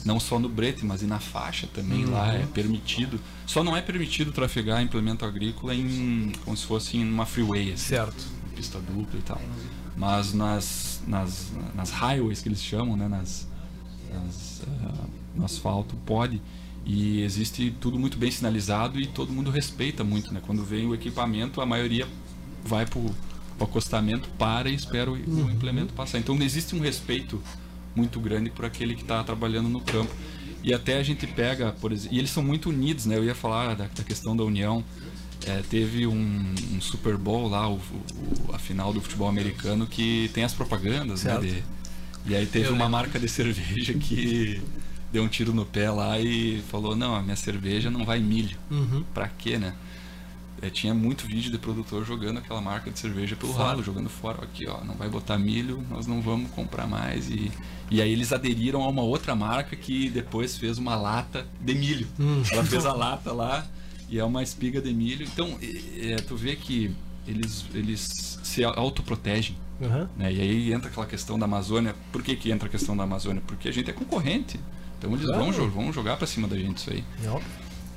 não 0.05 0.19
só 0.21 0.39
no 0.39 0.49
brete, 0.49 0.85
mas 0.85 1.03
e 1.03 1.07
na 1.07 1.19
faixa 1.19 1.67
também 1.67 2.05
Uhum. 2.05 2.13
lá 2.13 2.35
é 2.35 2.47
permitido. 2.47 3.21
Só 3.47 3.63
não 3.65 3.77
é 3.77 3.83
permitido 3.83 4.33
trafegar 4.33 4.83
implemento 4.83 5.25
agrícola 5.25 5.75
em 5.75 6.33
como 6.45 6.57
se 6.57 6.65
fosse 6.67 6.97
em 6.97 7.05
uma 7.09 7.27
freeway, 7.27 7.73
assim, 7.73 7.89
Certo. 7.89 8.25
pista 8.57 8.79
dupla 8.81 9.19
e 9.19 9.23
tal. 9.23 9.41
Mas 9.97 10.33
nas, 10.33 11.03
nas, 11.07 11.53
nas 11.75 11.91
highways 11.91 12.41
que 12.41 12.49
eles 12.49 12.63
chamam, 12.63 12.97
né, 12.97 13.09
nas, 13.09 13.47
nas, 14.13 14.63
ah, 14.67 15.05
no 15.35 15.45
asfalto 15.45 15.95
pode 16.07 16.41
e 16.87 17.21
existe 17.23 17.71
tudo 17.81 17.99
muito 17.99 18.17
bem 18.17 18.31
sinalizado 18.31 18.99
e 18.99 19.07
todo 19.07 19.33
mundo 19.33 19.51
respeita 19.51 20.03
muito, 20.03 20.33
né? 20.33 20.41
Quando 20.45 20.65
vem 20.65 20.87
o 20.87 20.95
equipamento, 20.95 21.61
a 21.61 21.67
maioria 21.67 22.09
vai 22.65 22.87
pro, 22.87 23.03
pro 23.59 23.65
acostamento, 23.67 24.29
para 24.39 24.71
e 24.71 24.75
espera 24.75 25.11
o, 25.11 25.15
o 25.15 25.51
implemento 25.51 25.93
passar. 25.93 26.19
Então 26.19 26.35
existe 26.41 26.75
um 26.75 26.81
respeito 26.81 27.41
muito 27.95 28.21
grande 28.21 28.51
por 28.51 28.65
aquele 28.65 28.95
que 28.95 29.03
está 29.03 29.23
trabalhando 29.25 29.69
no 29.69 29.81
campo. 29.81 30.13
E 30.63 30.75
até 30.75 30.99
a 30.99 31.03
gente 31.03 31.27
pega, 31.27 31.73
por 31.73 31.91
exemplo, 31.93 32.15
e 32.15 32.19
eles 32.19 32.31
são 32.31 32.43
muito 32.43 32.69
unidos, 32.69 33.07
né? 33.07 33.17
Eu 33.17 33.25
ia 33.25 33.35
falar 33.35 33.75
da, 33.75 33.87
da 33.87 34.05
questão 34.05 34.37
da 34.37 34.45
união. 34.45 34.85
É, 35.47 35.63
teve 35.71 36.07
um, 36.07 36.55
um 36.75 36.81
Super 36.83 37.17
Bowl 37.17 37.49
lá, 37.49 37.67
o, 37.69 37.77
o- 37.77 38.55
a 38.55 38.59
final 38.59 38.93
do 38.93 39.01
futebol 39.01 39.27
americano, 39.29 39.87
que 39.87 40.31
tem 40.35 40.45
as 40.45 40.53
propagandas, 40.53 41.25
né? 41.25 41.33
Certo. 41.33 41.47
de- 41.47 41.63
e 42.27 42.37
aí 42.37 42.45
teve 42.45 42.67
Eu 42.67 42.73
uma 42.75 42.85
lembro. 42.85 42.91
marca 42.93 43.19
de 43.19 43.27
cerveja 43.27 43.95
que 43.95 44.61
deu 45.11 45.23
um 45.25 45.29
tiro 45.29 45.55
no 45.55 45.65
pé 45.65 45.91
lá 45.91 46.21
e 46.21 46.63
falou, 46.71 46.95
não, 46.95 47.15
a 47.17 47.23
minha 47.23 47.37
cerveja 47.37 47.91
não 47.91 48.05
vai 48.05 48.21
milho. 48.21 48.59
Uhum. 48.71 49.03
Pra 49.15 49.29
quê, 49.29 49.57
né? 49.59 49.73
É, 50.63 50.69
tinha 50.69 50.93
muito 50.93 51.27
vídeo 51.27 51.51
de 51.51 51.57
produtor 51.59 52.05
jogando 52.05 52.39
aquela 52.39 52.61
marca 52.61 52.91
de 52.91 52.99
cerveja 52.99 53.35
pelo 53.35 53.53
Fora. 53.53 53.65
ralo, 53.69 53.83
jogando 53.83 54.11
fora. 54.11 54.45
Aqui, 54.45 54.69
ó, 54.69 54.85
não 54.85 54.95
vai 54.95 55.09
botar 55.09 55.39
milho, 55.39 55.83
nós 55.89 56.07
não 56.07 56.21
vamos 56.21 56.51
comprar 56.51 56.87
mais. 56.87 57.31
E, 57.31 57.51
e 57.91 58.03
aí 58.03 58.13
eles 58.13 58.31
aderiram 58.33 58.83
a 58.83 58.89
uma 58.89 59.03
outra 59.03 59.35
marca 59.35 59.75
que 59.75 60.11
depois 60.11 60.59
fez 60.59 60.77
uma 60.77 60.95
lata 60.97 61.47
de 61.61 61.75
milho. 61.75 62.07
Hum. 62.19 62.43
Ela 62.53 62.65
fez 62.65 62.85
a 62.85 62.93
lata 62.95 63.33
lá 63.33 63.67
e 64.09 64.19
é 64.19 64.25
uma 64.25 64.43
espiga 64.43 64.81
de 64.83 64.93
milho. 64.93 65.25
Então, 65.25 65.57
é, 65.63 66.13
é, 66.13 66.17
tu 66.17 66.37
vê 66.37 66.55
que 66.57 66.95
eles, 67.27 67.65
eles 67.73 68.39
se 68.43 68.63
autoprotegem. 68.63 69.57
Uhum. 69.81 70.07
Né? 70.17 70.33
E 70.35 70.41
aí 70.43 70.73
entra 70.75 70.91
aquela 70.91 71.07
questão 71.07 71.39
da 71.39 71.47
Amazônia. 71.47 71.95
Por 72.13 72.23
que, 72.23 72.37
que 72.37 72.51
entra 72.51 72.69
a 72.69 72.71
questão 72.71 72.95
da 72.95 73.05
Amazônia? 73.05 73.43
Porque 73.47 73.67
a 73.69 73.73
gente 73.73 73.89
é 73.89 73.95
concorrente. 73.95 74.61
Então 74.99 75.11
eles 75.15 75.25
Claro. 75.25 75.51
vão, 75.53 75.71
vão 75.71 75.93
jogar 75.93 76.19
pra 76.19 76.27
cima 76.27 76.47
da 76.47 76.55
gente 76.59 76.77
isso 76.77 76.91
aí. 76.91 77.03
Não. 77.25 77.41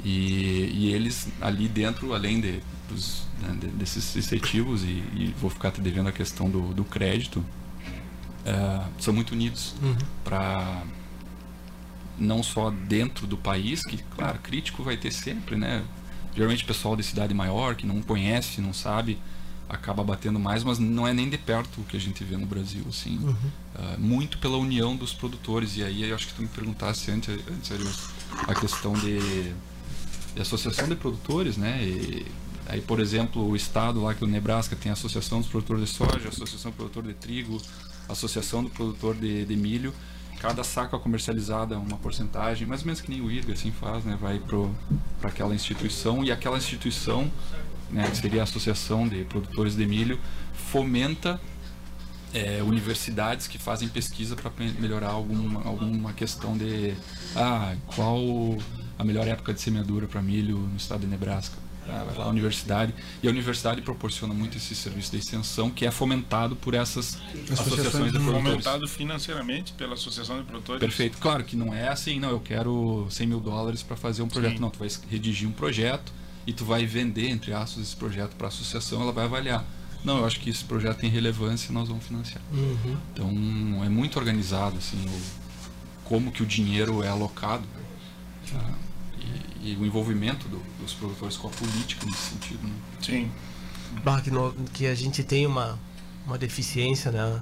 E, 0.04 0.70
e 0.74 0.92
eles 0.94 1.28
ali 1.40 1.68
dentro, 1.68 2.14
além 2.14 2.42
de, 2.42 2.60
dos, 2.90 3.24
né, 3.42 3.56
de- 3.60 3.68
desses 3.68 4.16
incentivos, 4.16 4.84
e, 4.84 4.88
e 5.16 5.34
vou 5.40 5.50
ficar 5.50 5.72
te 5.72 5.80
devendo 5.82 6.10
a 6.10 6.12
questão 6.12 6.50
do, 6.50 6.74
do 6.74 6.84
crédito, 6.84 7.44
eh, 8.46 8.82
são 9.00 9.14
muito 9.14 9.32
unidos 9.32 9.74
Uhum. 9.82 9.96
para 10.24 10.84
não 12.18 12.44
só 12.44 12.70
dentro 12.70 13.26
do 13.26 13.38
país, 13.38 13.82
que 13.84 13.98
claro, 14.16 14.40
crítico 14.40 14.84
vai 14.84 14.98
ter 14.98 15.12
sempre, 15.12 15.56
né? 15.56 15.84
Geralmente 16.36 16.64
o 16.64 16.68
pessoal 16.68 16.96
de 16.96 17.04
cidade 17.04 17.34
maior, 17.34 17.76
que 17.76 17.86
não 17.88 18.02
conhece, 18.02 18.60
não 18.62 18.74
sabe, 18.74 19.18
acaba 19.70 20.04
batendo 20.04 20.40
mais, 20.40 20.64
mas 20.64 20.78
não 20.80 21.08
é 21.08 21.14
nem 21.14 21.30
de 21.30 21.38
perto 21.38 21.82
o 21.82 21.84
que 21.84 21.96
a 21.98 22.00
gente 22.00 22.24
vê 22.24 22.38
no 22.38 22.46
Brasil, 22.46 22.84
assim. 22.90 23.18
Uhum. 23.20 23.36
Ah, 23.76 23.96
muito 23.98 24.38
pela 24.38 24.58
união 24.58 24.96
dos 24.96 25.14
produtores. 25.14 25.78
E 25.78 25.84
aí 25.84 26.04
eu 26.04 26.16
acho 26.16 26.28
que 26.28 26.34
tu 26.34 26.42
me 26.42 26.48
perguntasse 26.48 27.10
antes, 27.10 27.30
antes 27.50 28.10
a 28.48 28.54
questão 28.54 28.94
de 28.94 29.54
associação 30.42 30.88
de 30.88 30.96
produtores, 30.96 31.58
né? 31.58 31.84
E 31.84 32.26
aí, 32.68 32.82
por 32.82 33.00
exemplo, 33.00 33.48
o 33.48 33.56
estado 33.56 34.02
lá 34.02 34.14
que 34.14 34.24
é 34.24 34.28
o 34.28 34.30
Nebraska 34.30 34.76
tem 34.76 34.90
a 34.90 34.94
Associação 34.94 35.40
dos 35.40 35.50
Produtores 35.50 35.90
de 35.90 35.90
Soja, 35.90 36.26
a 36.26 36.30
Associação 36.30 36.72
do 36.72 36.78
Produtor 36.78 37.04
de 37.04 37.14
Trigo, 37.14 37.62
a 38.08 38.14
Associação 38.14 38.64
do 38.64 38.70
Produtor 38.70 39.16
de, 39.16 39.46
de 39.46 39.56
Milho. 39.56 39.94
Cada 40.40 40.64
saca 40.64 41.00
comercializada, 41.00 41.78
uma 41.78 41.98
porcentagem, 41.98 42.68
mais 42.68 42.82
ou 42.82 42.88
menos 42.88 43.00
que 43.00 43.10
nem 43.10 43.22
o 43.22 43.32
IRGA 43.32 43.54
assim 43.54 43.72
faz, 43.72 44.04
né? 44.04 44.18
Vai 44.20 44.42
para 45.20 45.30
aquela 45.30 45.56
instituição 45.56 46.24
e 46.24 46.32
aquela 46.32 46.58
instituição, 46.58 47.32
né, 47.90 48.10
que 48.10 48.18
seria 48.18 48.42
a 48.42 48.44
Associação 48.44 49.08
de 49.08 49.24
Produtores 49.24 49.76
de 49.76 49.86
Milho, 49.86 50.20
fomenta 50.54 51.40
é, 52.34 52.62
universidades 52.64 53.48
que 53.48 53.58
fazem 53.58 53.88
pesquisa 53.88 54.36
para 54.36 54.52
melhorar 54.80 55.10
alguma, 55.10 55.64
alguma 55.64 56.14
questão 56.14 56.58
de 56.58 56.94
ah, 57.36 57.76
qual 57.96 58.20
a 59.04 59.06
melhor 59.06 59.28
época 59.28 59.54
de 59.54 59.62
semeadura 59.62 60.08
para 60.08 60.22
milho 60.22 60.58
no 60.58 60.78
estado 60.78 61.02
de 61.02 61.08
Nebraska. 61.08 61.56
Vai 61.86 62.18
lá 62.18 62.24
a 62.24 62.30
universidade 62.30 62.94
e 63.22 63.28
a 63.28 63.30
universidade 63.30 63.82
proporciona 63.82 64.34
muito 64.34 64.56
esse 64.56 64.74
serviço 64.74 65.12
de 65.12 65.18
extensão 65.18 65.70
que 65.70 65.86
é 65.86 65.92
fomentado 65.92 66.56
por 66.56 66.74
essas 66.74 67.18
associações 67.52 68.14
de 68.14 68.20
produtores. 68.20 68.64
Fomentado 68.64 68.88
financeiramente 68.88 69.74
pela 69.74 69.96
Associação 69.96 70.38
de 70.38 70.46
Produtores. 70.46 70.80
Perfeito. 70.80 71.18
Claro 71.18 71.44
que 71.44 71.58
não 71.58 71.74
é 71.74 71.90
assim, 71.90 72.22
não, 72.22 72.30
eu 72.30 72.40
quero 72.40 73.06
100 73.10 73.28
mil 73.28 73.42
dólares 73.42 73.84
para 73.84 73.98
fazer 73.98 74.22
um 74.22 74.30
projeto. 74.30 74.54
Sim. 74.54 74.62
Não, 74.62 74.70
tu 74.70 74.80
vai 74.80 74.88
redigir 75.10 75.46
um 75.46 75.52
projeto 75.52 76.14
e 76.48 76.54
tu 76.54 76.64
vai 76.64 76.86
vender, 76.86 77.28
entre 77.28 77.52
aspas, 77.52 77.84
esse 77.84 77.96
projeto 77.98 78.34
para 78.38 78.48
a 78.48 78.50
associação, 78.50 79.02
ela 79.02 79.12
vai 79.12 79.26
avaliar. 79.26 79.66
Não, 80.06 80.20
eu 80.20 80.26
acho 80.26 80.40
que 80.40 80.50
esse 80.50 80.64
projeto 80.64 81.00
tem 81.00 81.10
relevância 81.10 81.74
nós 81.74 81.90
vamos 81.90 82.06
financiar. 82.06 82.42
Uhum. 82.54 82.98
Então 83.12 83.84
é 83.84 83.90
muito 83.90 84.18
organizado, 84.18 84.78
assim, 84.78 84.98
o, 85.06 85.22
como 86.06 86.32
que 86.32 86.42
o 86.42 86.46
dinheiro 86.46 87.04
é 87.04 87.10
alocado 87.10 87.68
tá? 88.52 88.60
E, 89.64 89.76
o 89.76 89.86
envolvimento 89.86 90.48
do- 90.48 90.62
dos 90.82 90.94
produtores 90.94 91.38
com 91.38 91.48
a 91.48 91.52
política 91.52 92.06
nesse 92.06 92.32
sentido. 92.32 92.68
Né? 92.68 92.74
Sim. 93.02 93.32
Bah, 94.04 94.22
que, 94.22 94.30
no- 94.32 94.54
que 94.74 94.86
a 94.88 94.96
gente 94.96 95.24
tem 95.24 95.46
uma, 95.46 95.80
uma 96.26 96.38
deficiência, 96.38 97.12
né? 97.12 97.42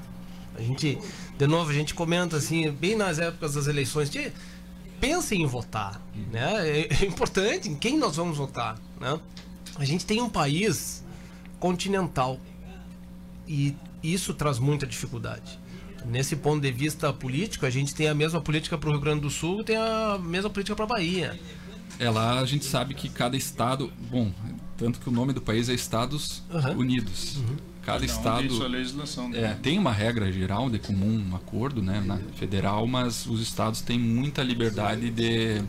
A 0.56 0.62
gente, 0.62 0.98
de 1.38 1.48
novo, 1.48 1.70
a 1.72 1.74
gente 1.74 1.94
comenta 1.94 2.38
assim, 2.38 2.70
bem 2.72 2.96
nas 2.96 3.20
épocas 3.20 3.54
das 3.54 3.68
eleições, 3.68 4.10
"Tchê, 4.10 4.32
pensem 5.00 5.42
em 5.42 5.46
votar, 5.48 6.02
né? 6.32 6.70
É, 6.70 6.88
é 7.04 7.06
importante 7.06 7.70
em 7.70 7.76
quem 7.76 7.98
nós 7.98 8.18
vamos 8.18 8.38
votar, 8.38 8.78
né? 9.00 9.20
A 9.78 9.86
gente 9.86 10.06
tem 10.06 10.22
um 10.22 10.30
país 10.30 11.04
continental 11.60 12.40
e 13.48 13.76
isso 14.04 14.34
traz 14.34 14.60
muita 14.60 14.86
dificuldade. 14.86 15.60
Nesse 16.06 16.36
ponto 16.36 16.62
de 16.62 16.72
vista 16.72 17.14
político, 17.14 17.66
a 17.66 17.70
gente 17.70 17.94
tem 17.94 18.08
a 18.10 18.14
mesma 18.16 18.42
política 18.42 18.78
para 18.78 18.90
o 18.90 18.92
Rio 18.92 19.02
Grande 19.02 19.22
do 19.22 19.30
Sul, 19.30 19.64
tem 19.64 19.76
a 19.78 20.18
mesma 20.20 20.50
política 20.50 20.76
para 20.76 20.86
a 20.86 20.88
Bahia. 20.88 21.40
É 22.02 22.10
lá 22.10 22.40
a 22.40 22.46
gente 22.46 22.66
sabe 22.66 22.96
que 22.96 23.08
cada 23.08 23.38
estado, 23.38 23.94
bom, 24.10 24.32
tanto 24.76 25.00
que 25.00 25.08
o 25.08 25.12
nome 25.12 25.34
do 25.34 25.42
país 25.42 25.70
é 25.70 25.74
Estados 25.74 26.42
Aham. 26.52 26.72
Unidos. 26.78 27.38
Cada 27.86 28.00
Cada 28.00 28.02
um 28.02 28.06
estado 28.06 28.40
tem 28.48 28.50
sua 28.50 28.68
legislação. 28.68 29.30
né? 29.30 29.40
É, 29.40 29.54
tem 29.62 29.78
uma 29.78 29.92
regra 29.92 30.32
geral 30.32 30.68
de 30.70 30.80
comum 30.80 31.24
um 31.30 31.36
acordo, 31.36 31.82
né, 31.82 32.02
na 32.04 32.18
federal, 32.36 32.88
mas 32.88 33.26
os 33.28 33.40
estados 33.40 33.82
têm 33.82 34.00
muita 34.00 34.42
liberdade 34.42 35.10
de 35.12 35.62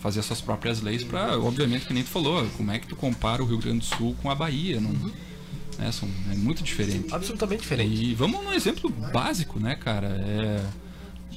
fazer 0.00 0.22
suas 0.22 0.40
próprias 0.40 0.80
leis 0.80 1.04
para, 1.04 1.38
obviamente, 1.38 1.86
que 1.86 1.92
nem 1.92 2.02
tu 2.02 2.08
falou, 2.10 2.44
como 2.56 2.70
é 2.72 2.78
que 2.78 2.86
tu 2.88 2.96
compara 2.96 3.42
o 3.42 3.46
Rio 3.46 3.58
Grande 3.58 3.78
do 3.80 3.84
Sul 3.84 4.16
com 4.22 4.30
a 4.30 4.34
Bahia, 4.34 4.80
não, 4.80 4.90
né, 5.78 5.92
são, 5.92 6.08
é 6.32 6.34
muito 6.36 6.62
diferente. 6.64 7.12
Absolutamente 7.14 7.62
diferente. 7.62 7.94
E 8.04 8.14
vamos 8.14 8.42
num 8.42 8.52
exemplo 8.52 8.88
básico, 9.12 9.60
né, 9.60 9.74
cara, 9.76 10.06
é, 10.08 10.64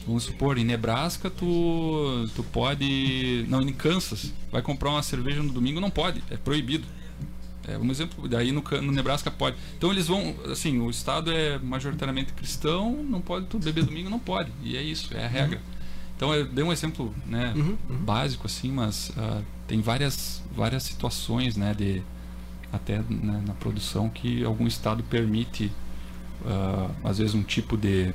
vamos 0.06 0.24
supor, 0.24 0.58
em 0.58 0.64
Nebraska 0.64 1.30
tu, 1.30 2.28
tu 2.36 2.44
pode, 2.44 3.46
não, 3.48 3.62
em 3.62 3.74
Kansas, 3.74 4.34
vai 4.52 4.62
comprar 4.62 4.90
uma 4.90 5.04
cerveja 5.04 5.42
no 5.42 5.52
domingo, 5.52 5.80
não 5.80 5.90
pode, 5.90 6.24
é 6.30 6.38
proibido. 6.38 6.86
É 7.66 7.78
um 7.78 7.90
exemplo, 7.90 8.28
daí 8.28 8.52
no, 8.52 8.62
no 8.62 8.92
Nebraska 8.92 9.32
pode. 9.32 9.56
Então 9.78 9.90
eles 9.90 10.08
vão, 10.08 10.36
assim, 10.52 10.80
o 10.80 10.90
estado 10.90 11.32
é 11.32 11.58
majoritariamente 11.60 12.34
cristão, 12.34 13.02
não 13.04 13.22
pode 13.22 13.46
tu 13.46 13.58
beber 13.58 13.86
domingo, 13.86 14.10
não 14.10 14.20
pode. 14.20 14.52
E 14.62 14.76
é 14.76 14.82
isso, 14.82 15.16
é 15.16 15.24
a 15.24 15.28
regra. 15.28 15.62
Então 16.16 16.34
eu 16.34 16.46
dei 16.46 16.64
um 16.64 16.72
exemplo 16.72 17.14
né, 17.26 17.54
Uhum, 17.56 17.78
básico 17.90 18.48
assim, 18.48 18.72
mas 18.72 19.12
ah, 19.18 19.42
tem 19.68 19.82
várias, 19.82 20.44
várias 20.56 20.84
situações 20.84 21.56
né, 21.56 21.74
de 21.74 22.02
até 22.72 23.00
né, 23.10 23.44
na 23.46 23.54
produção 23.54 24.10
que 24.10 24.44
algum 24.44 24.68
estado 24.68 25.04
permite 25.04 25.72
ah, 26.46 26.90
às 27.04 27.18
vezes 27.18 27.34
um 27.34 27.44
tipo 27.44 27.78
de, 27.78 28.14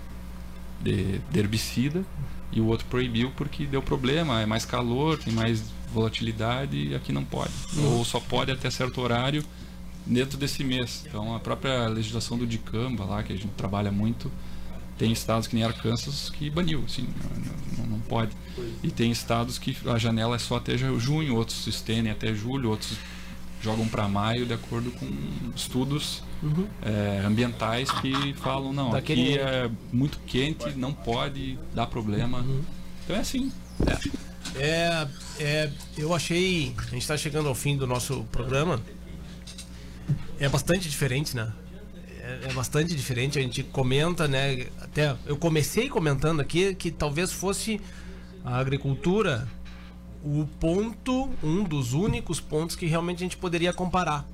de, 0.80 1.18
de 1.18 1.38
herbicida 1.38 2.04
e 2.52 2.60
o 2.60 2.66
outro 2.66 2.86
proibiu 2.86 3.30
porque 3.36 3.66
deu 3.66 3.82
problema, 3.82 4.40
é 4.40 4.46
mais 4.46 4.64
calor, 4.64 5.18
tem 5.18 5.32
mais 5.32 5.62
volatilidade 5.92 6.76
e 6.76 6.94
aqui 6.94 7.12
não 7.12 7.24
pode. 7.24 7.52
Uhum. 7.76 7.98
Ou 7.98 8.04
só 8.04 8.20
pode 8.20 8.50
até 8.50 8.70
certo 8.70 9.00
horário 9.00 9.44
dentro 10.06 10.38
desse 10.38 10.64
mês. 10.64 11.04
Então 11.06 11.34
a 11.34 11.40
própria 11.40 11.86
legislação 11.88 12.38
do 12.38 12.46
Dicamba 12.46 13.04
lá, 13.04 13.22
que 13.22 13.32
a 13.32 13.36
gente 13.36 13.48
trabalha 13.56 13.90
muito, 13.92 14.30
tem 14.96 15.12
estados 15.12 15.46
que 15.46 15.54
nem 15.54 15.64
Arkansas 15.64 16.30
que 16.30 16.48
baniu, 16.50 16.82
assim, 16.86 17.06
não, 17.78 17.86
não- 17.86 17.98
pode. 18.00 18.32
E 18.82 18.90
tem 18.90 19.10
estados 19.10 19.58
que 19.58 19.76
a 19.86 19.98
janela 19.98 20.34
é 20.36 20.38
só 20.38 20.56
até 20.56 20.78
ju- 20.78 20.98
junho, 20.98 21.36
outros 21.36 21.66
estendem 21.66 22.10
até 22.10 22.34
julho, 22.34 22.70
outros 22.70 22.96
jogam 23.62 23.86
para 23.88 24.08
maio 24.08 24.46
de 24.46 24.52
acordo 24.54 24.90
com 24.92 25.06
estudos 25.54 26.22
Uhum. 26.42 26.66
é, 26.82 27.22
ambientais 27.26 27.90
que 27.90 28.32
falam 28.34 28.72
não, 28.72 28.90
Daquele- 28.90 29.34
aqui 29.34 29.38
é 29.40 29.70
muito 29.92 30.18
quente, 30.26 30.70
não 30.76 30.92
pode 30.92 31.58
dar 31.74 31.86
problema. 31.88 32.38
Uhum. 32.38 32.62
Então 33.04 33.16
é 33.16 33.18
assim. 33.20 33.50
É, 34.54 35.06
é, 35.40 35.70
eu 35.96 36.14
achei. 36.14 36.74
A 36.78 36.82
gente 36.90 36.98
está 37.02 37.16
chegando 37.16 37.48
ao 37.48 37.54
fim 37.54 37.76
do 37.76 37.86
nosso 37.86 38.24
programa. 38.30 38.80
É 40.40 40.48
bastante 40.48 40.88
diferente, 40.88 41.34
né? 41.36 41.52
É, 42.20 42.48
é 42.50 42.52
bastante 42.52 42.94
diferente. 42.94 43.38
A 43.38 43.42
gente 43.42 43.62
comenta, 43.62 44.28
né? 44.28 44.66
Até 44.80 45.16
eu 45.26 45.36
comecei 45.36 45.88
comentando 45.88 46.40
aqui 46.40 46.74
que 46.74 46.90
talvez 46.90 47.32
fosse 47.32 47.80
a 48.44 48.58
agricultura 48.58 49.48
o 50.24 50.46
ponto, 50.58 51.30
um 51.42 51.64
dos 51.64 51.92
únicos 51.92 52.40
pontos 52.40 52.76
que 52.76 52.86
realmente 52.86 53.18
a 53.18 53.20
gente 53.20 53.36
poderia 53.36 53.72
comparar. 53.72 54.26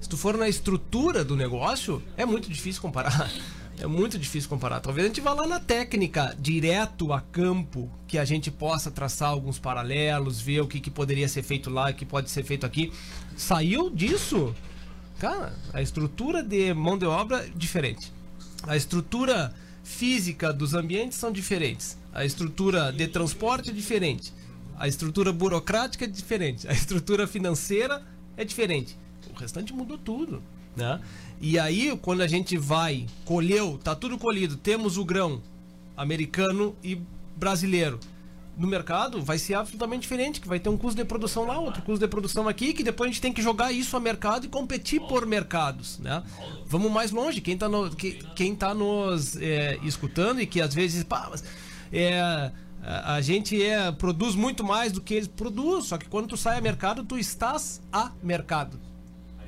Se 0.00 0.08
tu 0.08 0.16
for 0.16 0.36
na 0.36 0.48
estrutura 0.48 1.24
do 1.24 1.36
negócio, 1.36 2.02
é 2.16 2.24
muito 2.24 2.50
difícil 2.50 2.80
comparar. 2.82 3.30
É 3.78 3.86
muito 3.86 4.18
difícil 4.18 4.48
comparar. 4.48 4.80
Talvez 4.80 5.04
a 5.04 5.08
gente 5.08 5.20
vá 5.20 5.34
lá 5.34 5.46
na 5.46 5.60
técnica, 5.60 6.34
direto 6.38 7.12
a 7.12 7.20
campo, 7.20 7.90
que 8.08 8.16
a 8.16 8.24
gente 8.24 8.50
possa 8.50 8.90
traçar 8.90 9.28
alguns 9.28 9.58
paralelos, 9.58 10.40
ver 10.40 10.62
o 10.62 10.66
que, 10.66 10.80
que 10.80 10.90
poderia 10.90 11.28
ser 11.28 11.42
feito 11.42 11.68
lá, 11.68 11.90
o 11.90 11.94
que 11.94 12.06
pode 12.06 12.30
ser 12.30 12.42
feito 12.42 12.64
aqui. 12.64 12.90
Saiu 13.36 13.90
disso, 13.90 14.54
cara, 15.18 15.54
a 15.74 15.82
estrutura 15.82 16.42
de 16.42 16.72
mão 16.72 16.96
de 16.96 17.04
obra 17.04 17.46
diferente. 17.54 18.10
A 18.62 18.78
estrutura 18.78 19.52
física 19.84 20.54
dos 20.54 20.72
ambientes 20.72 21.18
são 21.18 21.30
diferentes. 21.30 21.98
A 22.14 22.24
estrutura 22.24 22.90
de 22.90 23.06
transporte 23.06 23.68
é 23.68 23.72
diferente. 23.74 24.32
A 24.78 24.86
estrutura 24.86 25.32
burocrática 25.32 26.04
é 26.04 26.08
diferente. 26.08 26.68
A 26.68 26.72
estrutura 26.72 27.26
financeira 27.26 28.02
é 28.36 28.44
diferente. 28.44 28.96
O 29.34 29.38
restante 29.38 29.72
mudou 29.72 29.98
tudo, 29.98 30.42
né? 30.76 31.00
E 31.40 31.58
aí, 31.58 31.98
quando 32.00 32.22
a 32.22 32.26
gente 32.26 32.56
vai, 32.56 33.06
colheu, 33.24 33.78
tá 33.82 33.94
tudo 33.94 34.16
colhido, 34.18 34.56
temos 34.56 34.96
o 34.96 35.04
grão 35.04 35.42
americano 35.96 36.74
e 36.82 37.00
brasileiro. 37.36 37.98
No 38.56 38.66
mercado 38.66 39.20
vai 39.20 39.38
ser 39.38 39.52
absolutamente 39.52 40.02
diferente, 40.02 40.40
que 40.40 40.48
vai 40.48 40.58
ter 40.58 40.70
um 40.70 40.78
custo 40.78 40.96
de 40.96 41.04
produção 41.04 41.44
lá, 41.44 41.58
outro 41.58 41.82
custo 41.82 42.00
de 42.00 42.08
produção 42.08 42.48
aqui, 42.48 42.72
que 42.72 42.82
depois 42.82 43.10
a 43.10 43.12
gente 43.12 43.20
tem 43.20 43.32
que 43.32 43.42
jogar 43.42 43.70
isso 43.70 43.94
a 43.96 44.00
mercado 44.00 44.46
e 44.46 44.48
competir 44.48 45.00
por 45.02 45.26
mercados, 45.26 45.98
né? 45.98 46.22
Vamos 46.66 46.90
mais 46.90 47.10
longe, 47.10 47.42
quem 47.42 47.58
tá, 47.58 47.68
no, 47.68 47.94
que, 47.94 48.12
quem 48.34 48.54
tá 48.54 48.74
nos 48.74 49.36
é, 49.36 49.78
escutando 49.82 50.40
e 50.40 50.46
que 50.46 50.62
às 50.62 50.72
vezes, 50.72 51.04
pá, 51.04 51.28
mas, 51.30 51.44
é, 51.92 52.50
a, 52.86 53.20
gente 53.20 53.60
é, 53.62 53.90
produz 53.90 54.34
muito 54.34 54.62
mais 54.62 54.92
do 54.92 55.00
que 55.00 55.14
eles 55.14 55.28
produzem, 55.28 55.82
só 55.82 55.98
que 55.98 56.08
quando 56.08 56.28
tu 56.28 56.36
sai 56.36 56.58
a 56.58 56.60
mercado, 56.60 57.04
tu 57.04 57.18
estás 57.18 57.80
a 57.92 58.12
mercado 58.22 58.78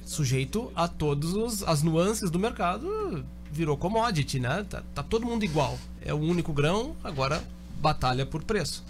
sujeito 0.08 0.72
a 0.74 0.88
todas 0.88 1.62
as 1.62 1.82
nuances 1.82 2.30
do 2.30 2.38
mercado, 2.38 3.24
virou 3.52 3.76
commodity, 3.76 4.40
né? 4.40 4.64
Tá, 4.68 4.82
tá 4.94 5.02
todo 5.02 5.26
mundo 5.26 5.44
igual. 5.44 5.78
É 6.02 6.14
o 6.14 6.18
único 6.18 6.52
grão, 6.52 6.96
agora 7.04 7.44
batalha 7.80 8.24
por 8.24 8.42
preço. 8.42 8.82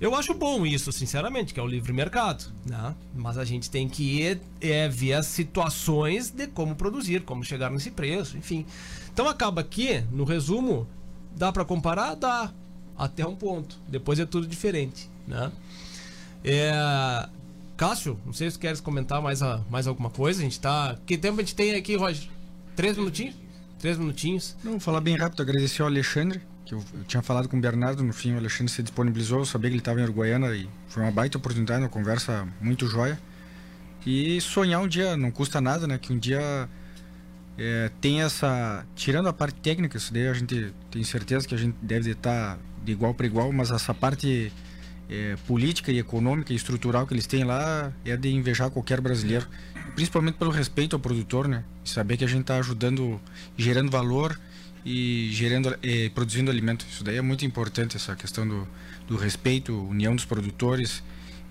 Eu 0.00 0.14
acho 0.14 0.32
bom 0.32 0.64
isso, 0.64 0.92
sinceramente, 0.92 1.52
que 1.52 1.58
é 1.58 1.62
o 1.62 1.66
livre 1.66 1.92
mercado, 1.92 2.44
né? 2.64 2.94
Mas 3.16 3.36
a 3.36 3.44
gente 3.44 3.68
tem 3.68 3.88
que 3.88 4.40
é, 4.60 4.88
ver 4.88 5.14
as 5.14 5.26
situações 5.26 6.30
de 6.30 6.46
como 6.46 6.76
produzir, 6.76 7.22
como 7.22 7.42
chegar 7.42 7.68
nesse 7.68 7.90
preço, 7.90 8.38
enfim. 8.38 8.64
Então 9.12 9.28
acaba 9.28 9.64
que, 9.64 10.04
no 10.12 10.22
resumo, 10.22 10.86
dá 11.36 11.50
para 11.50 11.64
comparar? 11.64 12.14
Dá. 12.14 12.52
Até 12.98 13.24
um 13.26 13.36
ponto. 13.36 13.78
Depois 13.86 14.18
é 14.18 14.26
tudo 14.26 14.46
diferente, 14.46 15.08
né? 15.26 15.52
É... 16.44 17.28
Cássio, 17.76 18.18
não 18.26 18.32
sei 18.32 18.50
se 18.50 18.58
queres 18.58 18.80
comentar 18.80 19.22
mais, 19.22 19.40
a, 19.40 19.60
mais 19.70 19.86
alguma 19.86 20.10
coisa. 20.10 20.40
A 20.40 20.42
gente 20.42 20.58
tá. 20.58 20.98
Que 21.06 21.16
tempo 21.16 21.40
a 21.40 21.42
gente 21.42 21.54
tem 21.54 21.76
aqui, 21.76 21.94
Roger? 21.94 22.28
Três 22.74 22.96
minutinhos? 22.96 23.36
Três 23.78 23.96
minutinhos. 23.96 24.56
Não, 24.64 24.72
vou 24.72 24.80
falar 24.80 25.00
bem 25.00 25.16
rápido, 25.16 25.40
agradecer 25.40 25.82
ao 25.82 25.88
Alexandre, 25.88 26.40
que 26.64 26.74
eu, 26.74 26.82
eu 26.92 27.04
tinha 27.04 27.22
falado 27.22 27.48
com 27.48 27.56
o 27.56 27.60
Bernardo 27.60 28.02
no 28.02 28.12
fim, 28.12 28.34
o 28.34 28.38
Alexandre 28.38 28.72
se 28.72 28.82
disponibilizou, 28.82 29.38
eu 29.38 29.44
sabia 29.44 29.70
que 29.70 29.74
ele 29.74 29.80
estava 29.80 30.00
em 30.00 30.02
Uruguaiana 30.02 30.52
e 30.56 30.68
foi 30.88 31.04
uma 31.04 31.12
baita 31.12 31.38
oportunidade, 31.38 31.82
uma 31.82 31.88
conversa 31.88 32.48
muito 32.60 32.88
joia. 32.88 33.18
E 34.04 34.40
sonhar 34.40 34.80
um 34.80 34.88
dia, 34.88 35.16
não 35.16 35.30
custa 35.30 35.60
nada, 35.60 35.86
né? 35.86 35.98
Que 35.98 36.12
um 36.12 36.18
dia 36.18 36.68
é, 37.56 37.90
tem 38.00 38.22
essa. 38.22 38.86
Tirando 38.96 39.28
a 39.28 39.32
parte 39.32 39.60
técnica, 39.60 39.96
isso 39.96 40.12
daí 40.12 40.28
a 40.28 40.32
gente 40.32 40.72
tem 40.90 41.04
certeza 41.04 41.46
que 41.46 41.54
a 41.54 41.58
gente 41.58 41.76
deve 41.82 42.10
estar 42.10 42.58
de 42.88 42.92
igual 42.92 43.12
para 43.12 43.26
igual, 43.26 43.52
mas 43.52 43.70
essa 43.70 43.92
parte 43.92 44.50
é, 45.10 45.36
política 45.46 45.92
e 45.92 45.98
econômica 45.98 46.52
e 46.52 46.56
estrutural 46.56 47.06
que 47.06 47.12
eles 47.12 47.26
têm 47.26 47.44
lá 47.44 47.92
é 48.04 48.16
de 48.16 48.30
invejar 48.30 48.70
qualquer 48.70 49.00
brasileiro. 49.00 49.46
Principalmente 49.94 50.36
pelo 50.36 50.50
respeito 50.50 50.96
ao 50.96 51.00
produtor, 51.00 51.46
né? 51.48 51.64
Saber 51.84 52.16
que 52.16 52.24
a 52.24 52.28
gente 52.28 52.42
está 52.42 52.56
ajudando, 52.56 53.20
gerando 53.56 53.90
valor 53.90 54.38
e 54.84 55.28
gerando, 55.32 55.76
eh, 55.82 56.10
produzindo 56.14 56.50
alimento. 56.50 56.86
Isso 56.90 57.04
daí 57.04 57.16
é 57.16 57.22
muito 57.22 57.44
importante, 57.44 57.96
essa 57.96 58.14
questão 58.16 58.46
do, 58.46 58.66
do 59.06 59.16
respeito, 59.16 59.74
união 59.88 60.14
dos 60.14 60.24
produtores. 60.24 61.02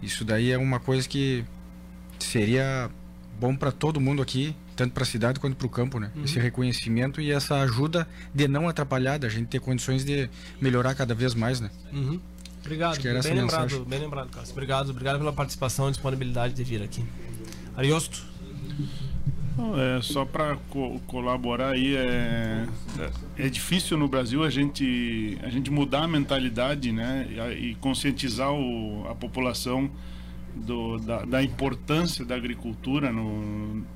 Isso 0.01 0.23
daí 0.25 0.51
é 0.51 0.57
uma 0.57 0.79
coisa 0.79 1.07
que 1.07 1.43
seria 2.19 2.89
bom 3.39 3.55
para 3.55 3.71
todo 3.71 3.99
mundo 3.99 4.21
aqui, 4.21 4.55
tanto 4.77 4.93
para 4.93 5.03
a 5.03 5.05
cidade 5.05 5.39
quanto 5.39 5.57
para 5.57 5.67
o 5.67 5.69
campo, 5.69 5.99
né? 5.99 6.11
Uhum. 6.15 6.23
Esse 6.23 6.39
reconhecimento 6.39 7.19
e 7.19 7.31
essa 7.31 7.55
ajuda 7.61 8.07
de 8.33 8.47
não 8.47 8.69
atrapalhar, 8.69 9.17
da 9.17 9.27
gente 9.27 9.47
ter 9.47 9.59
condições 9.59 10.05
de 10.05 10.29
melhorar 10.61 10.93
cada 10.93 11.15
vez 11.15 11.33
mais, 11.33 11.59
né? 11.59 11.71
Uhum. 11.91 12.19
Obrigado, 12.61 13.01
bem 13.01 13.13
lembrado, 13.13 13.41
mensagem. 13.41 13.83
bem 13.85 13.99
lembrado, 13.99 14.29
Cássio. 14.29 14.51
Obrigado, 14.51 14.89
obrigado 14.91 15.17
pela 15.17 15.33
participação 15.33 15.87
e 15.87 15.91
disponibilidade 15.91 16.53
de 16.53 16.63
vir 16.63 16.83
aqui. 16.83 17.03
Ariosto. 17.75 18.23
Não, 19.57 19.79
É, 19.79 20.01
só 20.01 20.23
para 20.23 20.55
colaborar 21.07 21.69
aí, 21.69 21.95
é, 21.95 22.67
é 23.35 23.49
difícil 23.49 23.97
no 23.97 24.07
Brasil 24.07 24.43
a 24.43 24.49
gente, 24.51 25.37
a 25.41 25.49
gente 25.49 25.71
mudar 25.71 26.03
a 26.03 26.07
mentalidade 26.07 26.91
né, 26.91 27.27
e, 27.57 27.71
e 27.71 27.75
conscientizar 27.75 28.51
o, 28.51 29.07
a 29.09 29.15
população 29.15 29.89
do, 30.57 30.97
da, 30.97 31.23
da 31.25 31.43
importância 31.43 32.25
da 32.25 32.35
agricultura 32.35 33.11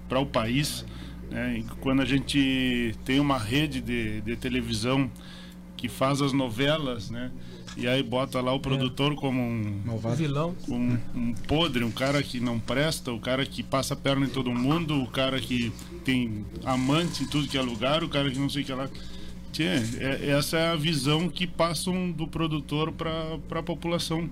para 0.08 0.20
o 0.20 0.26
país. 0.26 0.86
Né, 1.30 1.60
e 1.60 1.64
quando 1.80 2.02
a 2.02 2.06
gente 2.06 2.94
tem 3.06 3.20
uma 3.20 3.38
rede 3.38 3.80
de, 3.82 4.22
de 4.22 4.36
televisão 4.36 5.10
que 5.78 5.88
faz 5.88 6.22
as 6.22 6.34
novelas, 6.34 7.10
né? 7.10 7.32
E 7.78 7.88
aí 7.88 8.04
bota 8.04 8.42
lá 8.42 8.52
o 8.54 8.60
produtor 8.60 9.16
como 9.16 9.42
um 9.42 9.82
vilão, 10.18 10.54
um, 10.68 10.98
um 11.16 11.34
podre, 11.34 11.86
um 11.86 11.92
cara 11.92 12.22
que 12.22 12.40
não 12.42 12.60
presta, 12.60 13.14
o 13.14 13.20
cara 13.20 13.46
que 13.46 13.64
passa 13.64 13.94
a 13.94 13.98
perna 13.98 14.26
em 14.26 14.30
todo 14.30 14.52
mundo, 14.52 15.02
o 15.02 15.08
cara 15.08 15.40
que 15.40 15.72
tem 16.04 16.46
amante 16.66 17.24
em 17.24 17.28
tudo 17.28 17.48
que 17.48 17.58
é 17.58 17.62
lugar, 17.62 18.04
o 18.04 18.10
cara 18.10 18.30
que 18.30 18.38
não 18.38 18.50
sei 18.50 18.64
o 18.64 18.66
que 18.66 18.74
lá. 18.74 18.90
Tchê, 19.54 19.64
é- 19.64 20.30
essa 20.32 20.58
é 20.58 20.68
a 20.72 20.76
visão 20.76 21.30
que 21.30 21.48
passam 21.48 22.12
do 22.12 22.28
produtor 22.28 22.92
para 22.92 23.60
a 23.60 23.64
população. 23.64 24.30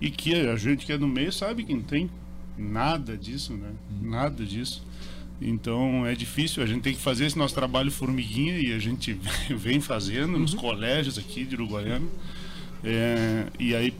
E 0.00 0.10
que 0.10 0.34
a 0.34 0.56
gente 0.56 0.86
que 0.86 0.92
é 0.92 0.98
no 0.98 1.08
meio 1.08 1.32
sabe 1.32 1.64
que 1.64 1.74
não 1.74 1.82
tem 1.82 2.10
nada 2.56 3.16
disso, 3.16 3.52
né? 3.54 3.70
Nada 4.00 4.44
disso. 4.44 4.82
Então 5.40 6.06
é 6.06 6.14
difícil, 6.14 6.62
a 6.62 6.66
gente 6.66 6.82
tem 6.82 6.94
que 6.94 7.00
fazer 7.00 7.26
esse 7.26 7.38
nosso 7.38 7.54
trabalho 7.54 7.90
formiguinha 7.90 8.58
e 8.58 8.72
a 8.72 8.78
gente 8.78 9.18
vem 9.48 9.80
fazendo 9.80 10.38
nos 10.38 10.54
colégios 10.54 11.18
aqui 11.18 11.44
de 11.44 11.54
Uruguaiana. 11.54 12.06
É, 12.84 13.46
e 13.58 13.74
aí, 13.74 13.94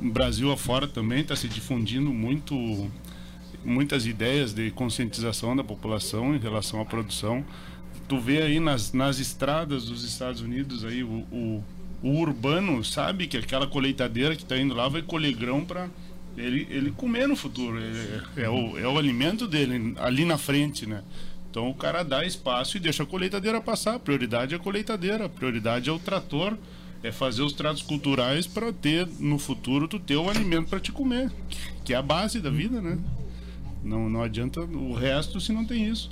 Brasil 0.00 0.50
afora 0.50 0.86
também 0.86 1.20
está 1.20 1.36
se 1.36 1.48
difundindo 1.48 2.10
muito 2.10 2.90
muitas 3.64 4.06
ideias 4.06 4.52
de 4.54 4.70
conscientização 4.70 5.54
da 5.54 5.64
população 5.64 6.34
em 6.34 6.38
relação 6.38 6.80
à 6.80 6.84
produção. 6.84 7.44
Tu 8.06 8.18
vê 8.18 8.42
aí 8.42 8.60
nas, 8.60 8.92
nas 8.92 9.18
estradas 9.18 9.86
dos 9.86 10.04
Estados 10.04 10.40
Unidos 10.40 10.84
aí 10.84 11.02
o, 11.02 11.26
o, 11.30 11.64
o 12.02 12.10
urbano 12.10 12.84
sabe 12.84 13.26
que 13.26 13.36
aquela 13.36 13.66
colheitadeira 13.66 14.36
que 14.36 14.42
está 14.42 14.56
indo 14.56 14.74
lá 14.74 14.88
vai 14.88 15.02
colher 15.02 15.34
grão 15.34 15.64
para 15.64 15.88
ele, 16.36 16.66
ele 16.70 16.90
comer 16.92 17.26
no 17.26 17.34
futuro. 17.34 17.78
É, 17.78 18.42
é, 18.42 18.48
o, 18.48 18.78
é 18.78 18.86
o 18.86 18.98
alimento 18.98 19.46
dele 19.46 19.94
ali 19.98 20.24
na 20.24 20.38
frente, 20.38 20.86
né? 20.86 21.02
Então 21.50 21.68
o 21.68 21.74
cara 21.74 22.02
dá 22.02 22.24
espaço 22.24 22.76
e 22.76 22.80
deixa 22.80 23.02
a 23.02 23.06
colheitadeira 23.06 23.60
passar. 23.60 23.98
Prioridade 23.98 24.54
é 24.54 24.56
a 24.56 24.60
colheitadeira, 24.60 25.28
prioridade 25.28 25.88
é 25.88 25.92
o 25.92 25.98
trator 25.98 26.56
é 27.02 27.12
fazer 27.12 27.42
os 27.42 27.52
tratos 27.52 27.82
culturais 27.82 28.46
para 28.46 28.72
ter 28.72 29.06
no 29.18 29.38
futuro 29.38 29.86
tu 29.86 29.98
ter 29.98 30.16
o 30.16 30.28
alimento 30.28 30.68
para 30.68 30.80
te 30.80 30.90
comer, 30.90 31.30
que 31.84 31.92
é 31.92 31.96
a 31.96 32.02
base 32.02 32.40
da 32.40 32.50
vida, 32.50 32.80
né? 32.80 32.98
Não, 33.84 34.08
não 34.08 34.22
adianta 34.22 34.60
o 34.60 34.92
resto 34.94 35.40
se 35.40 35.52
não 35.52 35.64
tem 35.64 35.88
isso. 35.88 36.10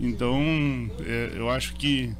Então, 0.00 0.40
é, 1.00 1.32
eu 1.36 1.50
acho 1.50 1.74
que 1.74 2.12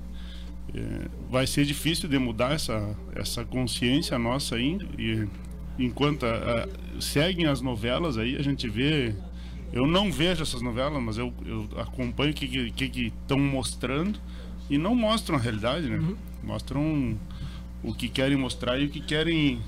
é, 0.75 1.09
vai 1.31 1.47
ser 1.47 1.65
difícil 1.65 2.09
de 2.09 2.19
mudar 2.19 2.53
essa, 2.53 2.97
essa 3.15 3.45
consciência 3.45 4.19
nossa 4.19 4.55
aí. 4.57 4.79
E 4.99 5.27
enquanto 5.79 6.25
a- 6.27 6.65
a- 6.65 7.01
seguem 7.01 7.47
as 7.47 7.61
novelas 7.61 8.17
aí, 8.19 8.37
a 8.37 8.43
gente 8.43 8.69
vê. 8.69 9.15
Eu 9.73 9.87
não 9.89 10.13
vejo 10.13 10.41
essas 10.43 10.63
novelas, 10.63 11.03
mas 11.03 11.19
eu, 11.19 11.33
eu 11.45 11.69
acompanho 11.81 12.31
o 12.31 12.35
que 12.35 12.45
estão 12.45 12.73
que, 12.77 12.89
que 12.89 13.07
estão 13.23 13.39
mostrando 13.41 14.21
e 14.71 14.79
não 14.79 14.95
mostram 14.95 15.37
a 15.37 15.41
realidade, 15.41 15.89
né? 15.91 16.15
Mostram 16.45 17.17
o 17.83 17.93
que 17.93 18.09
querem 18.09 18.37
mostrar 18.37 18.79
e 18.79 18.85
o 18.87 18.89
que 18.89 19.01
querem, 19.01 19.59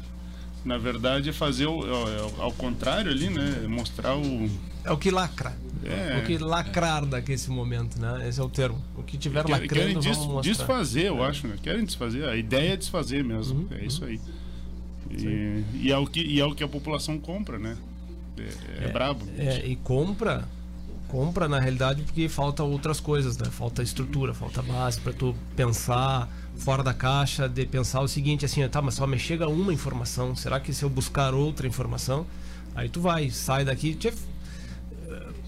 na 0.64 0.78
verdade, 0.78 1.30
é 1.30 1.32
fazer 1.32 1.66
o, 1.66 1.80
ao, 1.82 2.42
ao 2.44 2.52
contrário 2.52 3.10
ali, 3.10 3.28
né? 3.28 3.66
Mostrar 3.68 4.16
o. 4.16 4.48
É 4.86 4.92
o 4.92 4.96
que 4.96 5.10
lacra. 5.10 5.52
É. 5.84 6.18
O 6.18 6.24
que 6.24 6.36
lacrar 6.38 7.04
daqui 7.06 7.32
momento, 7.50 8.00
né? 8.00 8.28
Esse 8.28 8.40
é 8.40 8.42
o 8.42 8.48
termo. 8.48 8.82
O 8.96 9.02
que 9.02 9.16
tiver 9.16 9.44
Querem- 9.44 9.62
lacrando, 9.62 9.74
querem 9.86 9.98
des- 9.98 10.16
vamos 10.16 10.32
mostrar. 10.34 10.52
desfazer, 10.52 11.06
eu 11.06 11.22
acho, 11.22 11.46
né? 11.46 11.56
Querem 11.62 11.84
desfazer. 11.84 12.24
A 12.28 12.36
ideia 12.36 12.72
é 12.72 12.76
desfazer 12.76 13.22
mesmo. 13.22 13.68
é 13.70 13.84
isso 13.84 14.04
aí. 14.04 14.20
E, 15.10 15.64
e 15.74 15.92
é 15.92 15.96
o 15.98 16.06
que, 16.06 16.20
e 16.20 16.40
é 16.40 16.44
o 16.44 16.54
que 16.54 16.64
a 16.64 16.68
população 16.68 17.18
compra, 17.18 17.58
né? 17.58 17.76
É, 18.38 18.84
é 18.86 18.88
brabo. 18.92 19.24
É, 19.38 19.64
e 19.64 19.76
compra, 19.76 20.44
compra 21.08 21.48
na 21.48 21.60
realidade 21.60 22.02
porque 22.02 22.28
falta 22.28 22.62
outras 22.64 22.98
coisas, 23.00 23.36
né? 23.38 23.46
Falta 23.50 23.82
estrutura, 23.82 24.34
falta 24.34 24.62
base 24.62 25.00
para 25.00 25.12
tu 25.12 25.34
pensar 25.54 26.28
fora 26.56 26.82
da 26.82 26.92
caixa, 26.92 27.48
de 27.48 27.64
pensar 27.66 28.00
o 28.00 28.08
seguinte, 28.08 28.44
assim, 28.44 28.66
tá, 28.68 28.82
mas 28.82 28.94
só 28.94 29.06
me 29.06 29.18
chega 29.18 29.46
uma 29.48 29.72
informação. 29.72 30.34
Será 30.34 30.58
que 30.58 30.72
se 30.72 30.82
eu 30.84 30.90
buscar 30.90 31.32
outra 31.34 31.66
informação, 31.66 32.26
aí 32.74 32.88
tu 32.88 33.00
vai, 33.00 33.30
sai 33.30 33.64
daqui, 33.64 33.94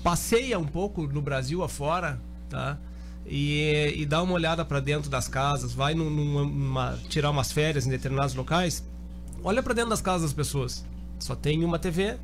passeia 0.02 0.58
um 0.58 0.64
pouco 0.66 1.02
no 1.06 1.20
Brasil 1.22 1.62
afora, 1.62 2.20
tá? 2.48 2.78
E, 3.26 3.92
e 3.96 4.06
dá 4.06 4.22
uma 4.22 4.32
olhada 4.32 4.64
para 4.64 4.80
dentro 4.80 5.10
das 5.10 5.28
casas, 5.28 5.72
vai 5.74 5.94
num- 5.94 6.08
numa, 6.10 6.44
numa- 6.44 6.98
tirar 7.08 7.30
umas 7.30 7.52
férias 7.52 7.86
em 7.86 7.90
determinados 7.90 8.34
locais, 8.34 8.82
olha 9.44 9.62
para 9.62 9.74
dentro 9.74 9.90
das 9.90 10.00
casas 10.00 10.22
das 10.22 10.32
pessoas. 10.32 10.84
Só 11.18 11.34
tem 11.34 11.64
uma 11.64 11.78
TV, 11.78 12.16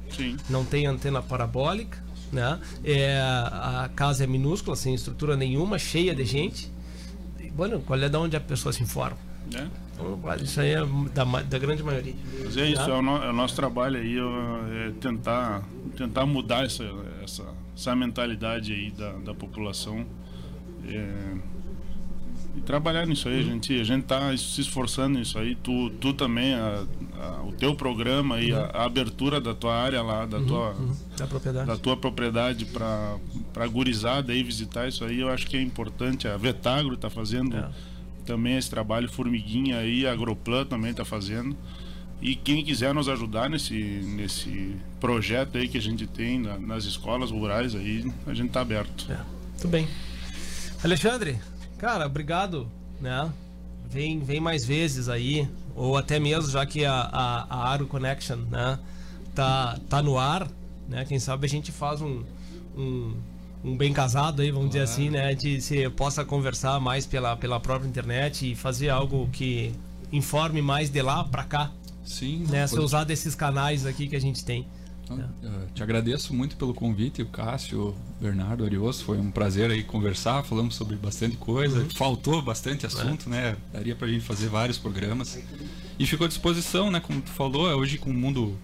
não 0.48 0.64
tem 0.64 0.86
antena 0.86 1.20
parabólica, 1.20 2.02
né? 2.32 2.58
É, 2.84 3.18
a 3.20 3.90
casa 3.94 4.24
é 4.24 4.26
minúscula, 4.26 4.76
sem 4.76 4.94
estrutura 4.94 5.36
nenhuma, 5.36 5.78
cheia 5.78 6.14
de 6.14 6.24
gente. 6.24 6.72
E, 7.40 7.50
bueno, 7.50 7.80
qual 7.80 7.98
é 8.00 8.08
da 8.08 8.18
onde 8.20 8.36
a 8.36 8.40
pessoa 8.40 8.72
se 8.72 8.82
informa? 8.82 9.18
né? 9.52 9.68
Isso 10.42 10.60
aí 10.60 10.70
é 10.74 10.84
da, 11.14 11.24
da 11.24 11.58
grande 11.58 11.82
maioria. 11.82 12.14
Mas 12.44 12.56
é 12.56 12.68
isso, 12.68 12.82
é 12.82 12.94
o, 12.94 13.02
no- 13.02 13.22
é 13.22 13.30
o 13.30 13.32
nosso 13.32 13.54
trabalho 13.54 13.96
aí, 13.98 14.16
é 14.18 14.90
tentar, 15.00 15.62
tentar 15.96 16.26
mudar 16.26 16.64
essa, 16.64 16.84
essa, 17.22 17.44
essa 17.76 17.94
mentalidade 17.96 18.72
aí 18.72 18.90
da, 18.90 19.12
da 19.12 19.34
população. 19.34 20.04
É, 20.86 21.54
e 22.56 22.60
trabalhar 22.60 23.04
nisso 23.06 23.28
aí, 23.28 23.40
a 23.40 23.42
gente, 23.42 23.80
a 23.80 23.84
gente 23.84 24.04
tá 24.04 24.36
se 24.36 24.60
esforçando 24.60 25.18
nisso 25.18 25.36
aí, 25.38 25.56
tu, 25.56 25.90
tu 26.00 26.12
também, 26.12 26.54
a- 26.54 26.84
a- 27.20 27.42
o 27.42 27.52
teu 27.52 27.74
programa 27.74 28.40
e 28.40 28.52
a, 28.52 28.66
a 28.66 28.84
abertura 28.84 29.40
da 29.40 29.54
tua 29.54 29.74
área 29.74 30.00
lá, 30.02 30.24
da 30.24 30.40
tua 30.40 30.70
Uhum, 30.72 30.94
Da 31.16 31.26
propriedade. 31.26 31.66
da 31.66 31.76
tua 31.76 31.96
propriedade 31.96 32.64
para 32.66 33.16
para 33.52 33.66
gurizada 33.68 34.32
aí 34.32 34.42
visitar 34.42 34.88
isso 34.88 35.04
aí, 35.04 35.20
eu 35.20 35.28
acho 35.28 35.46
que 35.46 35.56
é 35.56 35.62
importante. 35.62 36.26
A 36.28 36.36
Vetagro 36.36 36.94
está 36.94 37.08
fazendo 37.08 37.56
É. 37.56 37.68
também 38.24 38.56
esse 38.58 38.68
trabalho, 38.70 39.08
Formiguinha 39.10 39.78
aí, 39.78 40.06
Agroplan 40.06 40.64
também 40.64 40.90
está 40.90 41.04
fazendo. 41.04 41.56
E 42.22 42.34
quem 42.34 42.64
quiser 42.64 42.94
nos 42.94 43.08
ajudar 43.08 43.50
nesse, 43.50 43.74
nesse 43.74 44.76
projeto 44.98 45.58
aí 45.58 45.68
que 45.68 45.76
a 45.76 45.82
gente 45.82 46.06
tem 46.06 46.38
na- 46.38 46.58
nas 46.58 46.84
escolas 46.84 47.30
rurais 47.30 47.74
aí, 47.74 48.10
a 48.26 48.32
gente 48.34 48.48
está 48.48 48.60
aberto. 48.62 49.06
Muito 49.52 49.68
bem. 49.68 49.86
Alexandre, 50.82 51.38
cara, 51.78 52.06
obrigado, 52.06 52.68
né? 53.00 53.30
Vem, 53.90 54.18
vem 54.20 54.40
mais 54.40 54.64
vezes 54.64 55.08
aí, 55.08 55.48
ou 55.74 55.96
até 55.96 56.18
mesmo 56.18 56.50
já 56.50 56.64
que 56.66 56.84
a, 56.84 56.94
a, 56.94 57.46
a 57.48 57.68
Aro 57.72 57.86
Connection, 57.86 58.36
né, 58.50 58.78
tá, 59.34 59.78
tá 59.88 60.02
no 60.02 60.18
ar, 60.18 60.48
né? 60.88 61.04
Quem 61.04 61.18
sabe 61.18 61.46
a 61.46 61.48
gente 61.48 61.70
faz 61.70 62.00
um, 62.00 62.24
um, 62.76 63.14
um 63.64 63.76
bem 63.76 63.92
casado 63.92 64.42
aí, 64.42 64.50
vamos 64.50 64.68
dizer 64.68 64.82
assim, 64.82 65.08
né? 65.08 65.34
De 65.34 65.60
se 65.60 65.88
possa 65.90 66.24
conversar 66.24 66.78
mais 66.78 67.06
pela, 67.06 67.34
pela 67.36 67.58
própria 67.58 67.88
internet 67.88 68.52
e 68.52 68.54
fazer 68.54 68.90
algo 68.90 69.28
que 69.32 69.72
informe 70.12 70.60
mais 70.60 70.90
de 70.90 71.00
lá 71.00 71.24
pra 71.24 71.44
cá. 71.44 71.72
Sim. 72.04 72.44
Né? 72.48 72.66
Se 72.66 72.78
usar 72.78 73.04
desses 73.04 73.34
canais 73.34 73.86
aqui 73.86 74.06
que 74.06 74.14
a 74.14 74.20
gente 74.20 74.44
tem. 74.44 74.66
Então, 75.04 75.18
eh, 75.42 75.48
te 75.74 75.82
agradeço 75.82 76.34
muito 76.34 76.56
pelo 76.56 76.72
convite, 76.72 77.22
o 77.22 77.26
Cássio, 77.26 77.88
o 77.88 78.22
Bernardo, 78.22 78.62
o 78.62 78.66
Arioso. 78.66 79.04
Foi 79.04 79.18
um 79.18 79.30
prazer 79.30 79.70
aí 79.70 79.82
conversar, 79.82 80.42
falamos 80.44 80.74
sobre 80.74 80.96
bastante 80.96 81.36
coisa. 81.36 81.80
Uhum. 81.80 81.90
Faltou 81.90 82.42
bastante 82.42 82.86
assunto, 82.86 83.28
né? 83.28 83.56
Daria 83.72 83.94
pra 83.94 84.08
gente 84.08 84.24
fazer 84.24 84.48
vários 84.48 84.78
programas. 84.78 85.38
E 85.98 86.06
ficou 86.06 86.26
à 86.26 86.28
disposição, 86.28 86.90
né? 86.90 87.00
Como 87.00 87.20
tu 87.20 87.30
falou, 87.30 87.70
é 87.70 87.74
hoje 87.74 87.98
com 87.98 88.10
o 88.10 88.14
mundo 88.14 88.58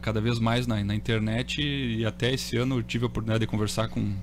cada 0.00 0.20
vez 0.20 0.38
mais 0.38 0.66
na, 0.66 0.82
na 0.84 0.94
internet 0.94 1.60
e 1.62 2.04
até 2.04 2.32
esse 2.32 2.56
ano 2.56 2.78
eu 2.78 2.82
tive 2.82 3.04
a 3.04 3.06
oportunidade 3.06 3.40
de 3.40 3.46
conversar 3.46 3.88
com 3.88 4.14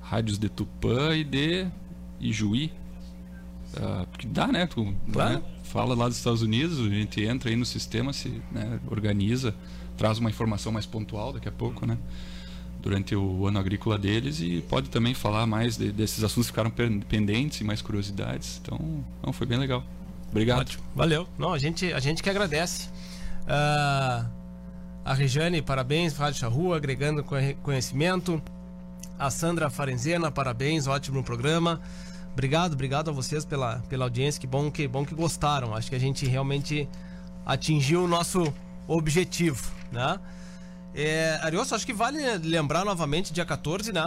rádios 0.00 0.38
de 0.38 0.48
Tupã 0.48 1.14
e 1.16 1.24
de 1.24 1.66
Ijuí. 2.20 2.72
Ah, 3.76 4.06
porque 4.10 4.26
dá, 4.26 4.46
né? 4.46 4.66
Tu 4.66 4.94
Claro. 5.12 5.34
né, 5.38 5.42
fala 5.64 5.94
lá 5.94 6.08
dos 6.08 6.16
Estados 6.16 6.40
Unidos, 6.42 6.80
a 6.80 6.88
gente 6.88 7.22
entra 7.22 7.50
aí 7.50 7.56
no 7.56 7.66
sistema, 7.66 8.12
se 8.12 8.40
né, 8.50 8.80
organiza, 8.90 9.54
traz 9.96 10.18
uma 10.18 10.30
informação 10.30 10.72
mais 10.72 10.86
pontual 10.86 11.32
daqui 11.32 11.48
a 11.48 11.52
pouco, 11.52 11.84
né? 11.86 11.98
Durante 12.80 13.14
o 13.14 13.46
ano 13.46 13.58
agrícola 13.58 13.98
deles 13.98 14.40
e 14.40 14.62
pode 14.68 14.88
também 14.88 15.12
falar 15.12 15.46
mais 15.46 15.76
de- 15.76 15.90
desses 15.92 16.22
assuntos 16.24 16.46
que 16.46 16.52
ficaram 16.52 16.70
pen- 16.70 17.00
pendentes 17.00 17.60
e 17.60 17.64
mais 17.64 17.82
curiosidades. 17.82 18.60
Então, 18.62 19.04
não, 19.22 19.32
foi 19.32 19.46
bem 19.46 19.58
legal. 19.58 19.84
Obrigado. 20.30 20.60
Ótimo, 20.60 20.84
valeu. 20.94 21.28
Não, 21.36 21.52
a 21.52 21.58
gente, 21.58 21.92
a 21.92 21.98
gente 22.00 22.22
que 22.22 22.30
agradece. 22.30 22.88
Ah, 23.46 24.26
a 25.08 25.14
Rejane, 25.14 25.62
parabéns, 25.62 26.14
Rádio 26.18 26.40
Charrua, 26.40 26.76
agregando 26.76 27.24
conhe- 27.24 27.54
conhecimento. 27.62 28.42
A 29.18 29.30
Sandra 29.30 29.70
Farenzena, 29.70 30.30
parabéns, 30.30 30.86
ótimo 30.86 31.24
programa. 31.24 31.80
Obrigado, 32.34 32.74
obrigado 32.74 33.08
a 33.08 33.12
vocês 33.12 33.42
pela, 33.42 33.78
pela 33.88 34.04
audiência. 34.04 34.38
Que 34.38 34.46
bom 34.46 34.70
que 34.70 34.86
bom 34.86 35.06
que 35.06 35.14
gostaram. 35.14 35.74
Acho 35.74 35.88
que 35.88 35.96
a 35.96 35.98
gente 35.98 36.26
realmente 36.26 36.86
atingiu 37.46 38.04
o 38.04 38.06
nosso 38.06 38.52
objetivo, 38.86 39.72
né? 39.90 40.20
É, 40.94 41.38
Arioso, 41.42 41.74
acho 41.74 41.86
que 41.86 41.94
vale 41.94 42.18
lembrar 42.38 42.84
novamente 42.84 43.32
dia 43.32 43.46
14, 43.46 43.92
né? 43.92 44.04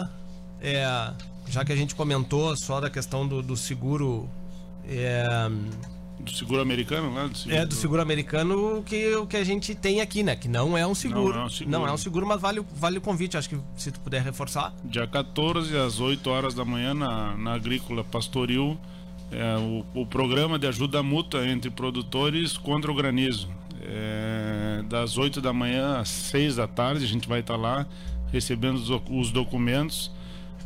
É, 0.62 0.86
já 1.48 1.66
que 1.66 1.72
a 1.74 1.76
gente 1.76 1.96
comentou 1.96 2.56
só 2.56 2.80
da 2.80 2.92
questão 2.92 3.28
do, 3.28 3.42
do 3.42 3.58
seguro. 3.58 4.30
É, 4.88 5.26
Do 6.24 6.32
seguro 6.32 6.62
americano 6.62 7.14
lá? 7.14 7.28
Do 7.28 7.38
seguro, 7.38 7.56
é, 7.62 7.66
do 7.66 7.74
seguro 7.74 8.02
americano 8.02 8.84
que, 8.86 9.16
o 9.16 9.26
que 9.28 9.38
a 9.38 9.44
gente 9.44 9.74
tem 9.76 10.02
aqui, 10.02 10.24
né? 10.24 10.36
Que 10.36 10.48
não 10.48 10.78
é 10.78 10.86
um 10.86 10.94
seguro. 10.96 11.34
Não 11.34 11.42
é 11.42 11.46
um 11.46 11.50
seguro. 11.50 11.72
Não 11.80 11.88
é 11.88 11.92
um 11.92 11.98
seguro, 11.98 12.28
mas 12.28 12.40
vale, 12.42 12.60
o- 12.60 12.66
vale 12.76 12.98
o 12.98 13.02
convite. 13.02 13.38
Acho 13.38 13.50
que 13.50 13.58
se 13.76 13.92
tu 13.92 14.00
puder 14.00 14.22
reforçar. 14.22 14.74
Dia 14.84 15.08
14, 15.08 15.76
às 15.78 16.00
8 16.00 16.30
horas 16.30 16.54
da 16.54 16.64
manhã, 16.64 16.94
na, 16.94 17.36
na 17.38 17.54
Agrícola 17.54 18.04
Pastoril, 18.04 18.78
é, 19.32 19.58
o, 19.58 20.02
o 20.02 20.06
programa 20.06 20.60
de 20.60 20.68
ajuda 20.68 21.02
mútua 21.02 21.48
entre 21.48 21.70
produtores 21.70 22.58
contra 22.58 22.92
o 22.92 22.96
granizo. 22.96 23.50
É, 23.84 24.84
das 24.88 25.18
8 25.18 25.42
da 25.42 25.52
manhã 25.52 25.98
às 26.00 26.10
6 26.10 26.56
da 26.58 26.68
tarde, 26.68 27.04
a 27.04 27.08
gente 27.08 27.28
vai 27.28 27.40
estar 27.40 27.56
lá 27.56 27.86
recebendo 28.32 28.76
os, 28.76 28.90
os 29.10 29.32
documentos. 29.32 30.12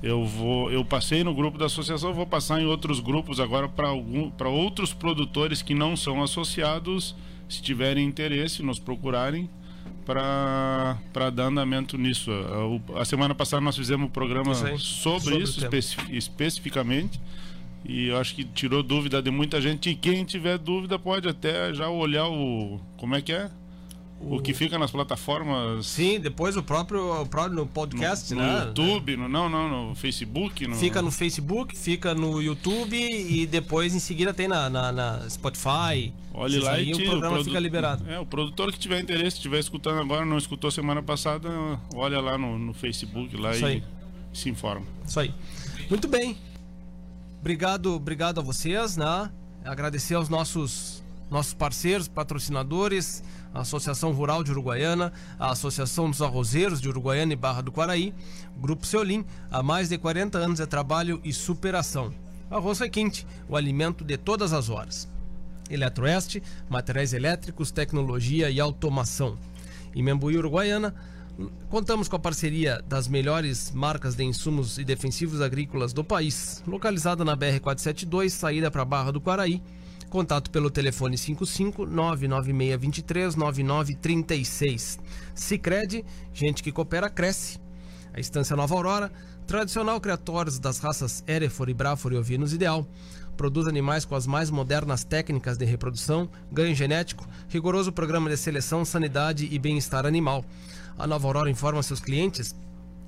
Eu 0.05 0.23
vou, 0.23 0.71
eu 0.71 0.85
passei 0.85 1.23
no 1.23 1.33
grupo 1.33 1.57
da 1.57 1.65
associação, 1.65 2.13
vou 2.13 2.27
passar 2.27 2.61
em 2.61 2.65
outros 2.65 2.99
grupos 2.99 3.39
agora 3.39 3.67
para 3.67 4.49
outros 4.49 4.93
produtores 4.93 5.63
que 5.63 5.73
não 5.73 5.97
são 5.97 6.21
associados, 6.21 7.15
se 7.49 7.61
tiverem 7.61 8.05
interesse, 8.07 8.61
nos 8.61 8.77
procurarem 8.77 9.49
para 10.05 10.97
para 11.11 11.29
dar 11.31 11.45
andamento 11.45 11.97
nisso. 11.97 12.29
A, 12.95 13.01
a 13.01 13.05
semana 13.05 13.33
passada 13.33 13.61
nós 13.61 13.75
fizemos 13.75 14.07
um 14.07 14.11
programa 14.11 14.53
sobre, 14.53 14.77
sobre 15.31 15.37
isso 15.43 15.59
especi- 15.65 15.97
especificamente 16.15 17.19
e 17.83 18.07
eu 18.07 18.17
acho 18.17 18.35
que 18.35 18.43
tirou 18.43 18.83
dúvida 18.83 19.21
de 19.21 19.31
muita 19.31 19.59
gente. 19.59 19.89
E 19.89 19.95
quem 19.95 20.23
tiver 20.23 20.57
dúvida 20.59 20.97
pode 20.99 21.27
até 21.27 21.73
já 21.73 21.89
olhar 21.89 22.27
o 22.27 22.79
como 22.97 23.15
é 23.15 23.21
que 23.21 23.31
é 23.33 23.49
o, 24.19 24.39
que 24.39 24.53
fica 24.53 24.77
nas 24.79 24.91
plataformas. 24.91 25.85
Sim, 25.85 26.19
depois 26.19 26.55
o 26.57 26.63
próprio, 26.63 27.21
o 27.21 27.25
próprio 27.25 27.55
no 27.55 27.67
podcast, 27.67 28.33
no, 28.33 28.41
né? 28.41 28.59
no 28.59 28.65
YouTube, 28.67 29.17
no, 29.17 29.27
não, 29.27 29.49
não, 29.49 29.89
no 29.89 29.95
Facebook, 29.95 30.67
no, 30.67 30.75
Fica 30.75 31.01
no 31.01 31.11
Facebook, 31.11 31.77
fica 31.77 32.15
no 32.15 32.41
YouTube 32.41 32.95
e 32.97 33.45
depois 33.45 33.93
em 33.93 33.99
seguida 33.99 34.33
tem 34.33 34.47
na, 34.47 34.69
na, 34.69 34.91
na 34.91 35.29
Spotify. 35.29 36.13
Esses 36.47 36.63
lá 36.63 36.71
aí 36.73 36.89
e 36.89 36.93
o 36.93 36.97
programa 36.97 37.35
produ- 37.35 37.45
fica 37.45 37.59
liberado. 37.59 38.09
É, 38.09 38.19
o 38.19 38.25
produtor 38.25 38.71
que 38.71 38.79
tiver 38.79 38.99
interesse, 38.99 39.37
estiver 39.37 39.59
escutando 39.59 39.99
agora, 39.99 40.25
não 40.25 40.37
escutou 40.37 40.69
semana 40.71 41.01
passada, 41.01 41.49
olha 41.93 42.19
lá 42.19 42.37
no, 42.37 42.57
no 42.57 42.73
Facebook 42.73 43.37
lá 43.37 43.51
Isso 43.51 43.61
e 43.65 43.65
aí. 43.65 43.83
se 44.33 44.49
informa. 44.49 44.85
Isso 45.05 45.19
aí. 45.19 45.33
Muito 45.89 46.07
bem. 46.07 46.35
Obrigado, 47.39 47.93
obrigado 47.93 48.39
a 48.39 48.43
vocês, 48.43 48.97
né? 48.97 49.29
Agradecer 49.63 50.15
aos 50.15 50.29
nossos 50.29 51.03
nossos 51.29 51.53
parceiros, 51.53 52.07
patrocinadores, 52.07 53.23
a 53.53 53.61
Associação 53.61 54.11
Rural 54.11 54.43
de 54.43 54.51
Uruguaiana, 54.51 55.11
a 55.39 55.51
Associação 55.51 56.09
dos 56.09 56.21
Arrozeiros 56.21 56.81
de 56.81 56.89
Uruguaiana 56.89 57.33
e 57.33 57.35
Barra 57.35 57.61
do 57.61 57.71
Quaraí, 57.71 58.13
Grupo 58.57 58.85
Seolim, 58.85 59.25
há 59.49 59.63
mais 59.63 59.89
de 59.89 59.97
40 59.97 60.37
anos 60.37 60.59
de 60.59 60.67
trabalho 60.67 61.19
e 61.23 61.33
superação. 61.33 62.13
Arroz 62.49 62.79
Requinte, 62.79 63.25
o 63.49 63.55
alimento 63.55 64.03
de 64.03 64.17
todas 64.17 64.53
as 64.53 64.69
horas. 64.69 65.07
Eletroeste, 65.69 66.43
materiais 66.69 67.13
elétricos, 67.13 67.71
tecnologia 67.71 68.51
e 68.51 68.59
automação. 68.59 69.37
Em 69.95 70.03
Membuí, 70.03 70.37
Uruguaiana, 70.37 70.93
contamos 71.69 72.07
com 72.07 72.15
a 72.15 72.19
parceria 72.19 72.83
das 72.87 73.07
melhores 73.07 73.71
marcas 73.71 74.15
de 74.15 74.23
insumos 74.23 74.77
e 74.77 74.83
defensivos 74.83 75.41
agrícolas 75.41 75.91
do 75.91 76.03
país, 76.03 76.63
localizada 76.67 77.25
na 77.25 77.35
BR-472, 77.35 78.29
saída 78.29 78.69
para 78.69 78.85
Barra 78.85 79.11
do 79.11 79.21
Quaraí. 79.21 79.61
Contato 80.09 80.49
pelo 80.49 80.69
telefone 80.69 81.17
55 81.17 81.85
99623 81.85 83.35
9936. 83.35 84.99
Sicredi, 85.33 86.05
gente 86.33 86.63
que 86.63 86.71
coopera 86.71 87.09
cresce. 87.09 87.59
A 88.13 88.19
Estância 88.19 88.55
Nova 88.55 88.75
Aurora, 88.75 89.11
tradicional 89.45 89.99
criatórios 89.99 90.57
das 90.57 90.79
raças 90.79 91.23
Erefor 91.27 91.69
e 91.69 91.73
Brafor 91.73 92.13
e 92.13 92.17
ovinos 92.17 92.53
ideal 92.53 92.87
produz 93.35 93.67
animais 93.67 94.05
com 94.05 94.15
as 94.15 94.25
mais 94.25 94.49
modernas 94.49 95.03
técnicas 95.03 95.57
de 95.57 95.65
reprodução, 95.65 96.29
ganho 96.51 96.73
genético, 96.73 97.27
rigoroso 97.49 97.91
programa 97.91 98.29
de 98.29 98.37
seleção, 98.37 98.83
sanidade 98.83 99.47
e 99.51 99.59
bem-estar 99.59 100.05
animal. 100.05 100.43
A 100.97 101.05
Nova 101.05 101.27
Aurora 101.27 101.49
informa 101.49 101.83
seus 101.83 101.99
clientes 101.99 102.55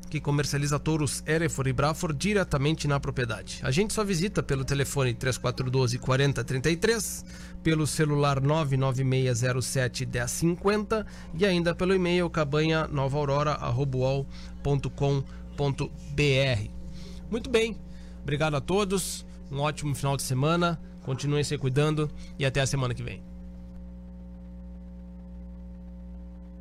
que 0.10 0.20
comercializa 0.20 0.80
touros 0.80 1.24
Erefor 1.26 1.68
e 1.68 1.74
Brafor 1.74 2.14
diretamente 2.14 2.88
na 2.88 3.00
propriedade. 3.00 3.60
A 3.64 3.72
gente 3.72 3.94
só 3.94 4.04
visita 4.04 4.42
pelo 4.42 4.64
telefone 4.64 5.14
3412 5.14 5.98
4033, 6.00 7.26
pelo 7.64 7.86
celular 7.86 8.42
99607 8.42 10.06
1050 10.06 11.06
e 11.34 11.46
ainda 11.46 11.76
pelo 11.76 11.94
e-mail 11.94 12.30
cabanha 12.30 12.88
Muito 17.30 17.50
bem, 17.50 17.78
obrigado 18.22 18.56
a 18.56 18.62
todos, 18.62 19.26
um 19.52 19.60
ótimo 19.60 19.94
final 19.94 20.16
de 20.16 20.24
semana, 20.24 20.80
continuem 21.04 21.44
se 21.44 21.58
cuidando 21.58 22.10
e 22.40 22.46
até 22.46 22.62
a 22.62 22.68
semana 22.68 22.94
que 22.94 23.04
vem. 23.04 23.37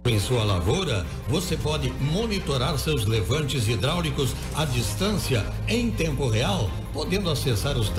Em 0.09 0.21
sua 0.21 0.45
lavoura, 0.45 1.05
você 1.29 1.57
pode 1.57 1.93
monitorar 2.01 2.79
seus 2.79 3.07
levantes 3.07 3.67
hidráulicos 3.67 4.35
à 4.55 4.65
distância, 4.65 5.45
em 5.67 5.91
tempo 5.91 6.29
real, 6.29 6.71
podendo 6.93 7.29
acessar 7.29 7.77
os 7.77 7.91
dados. 7.91 7.97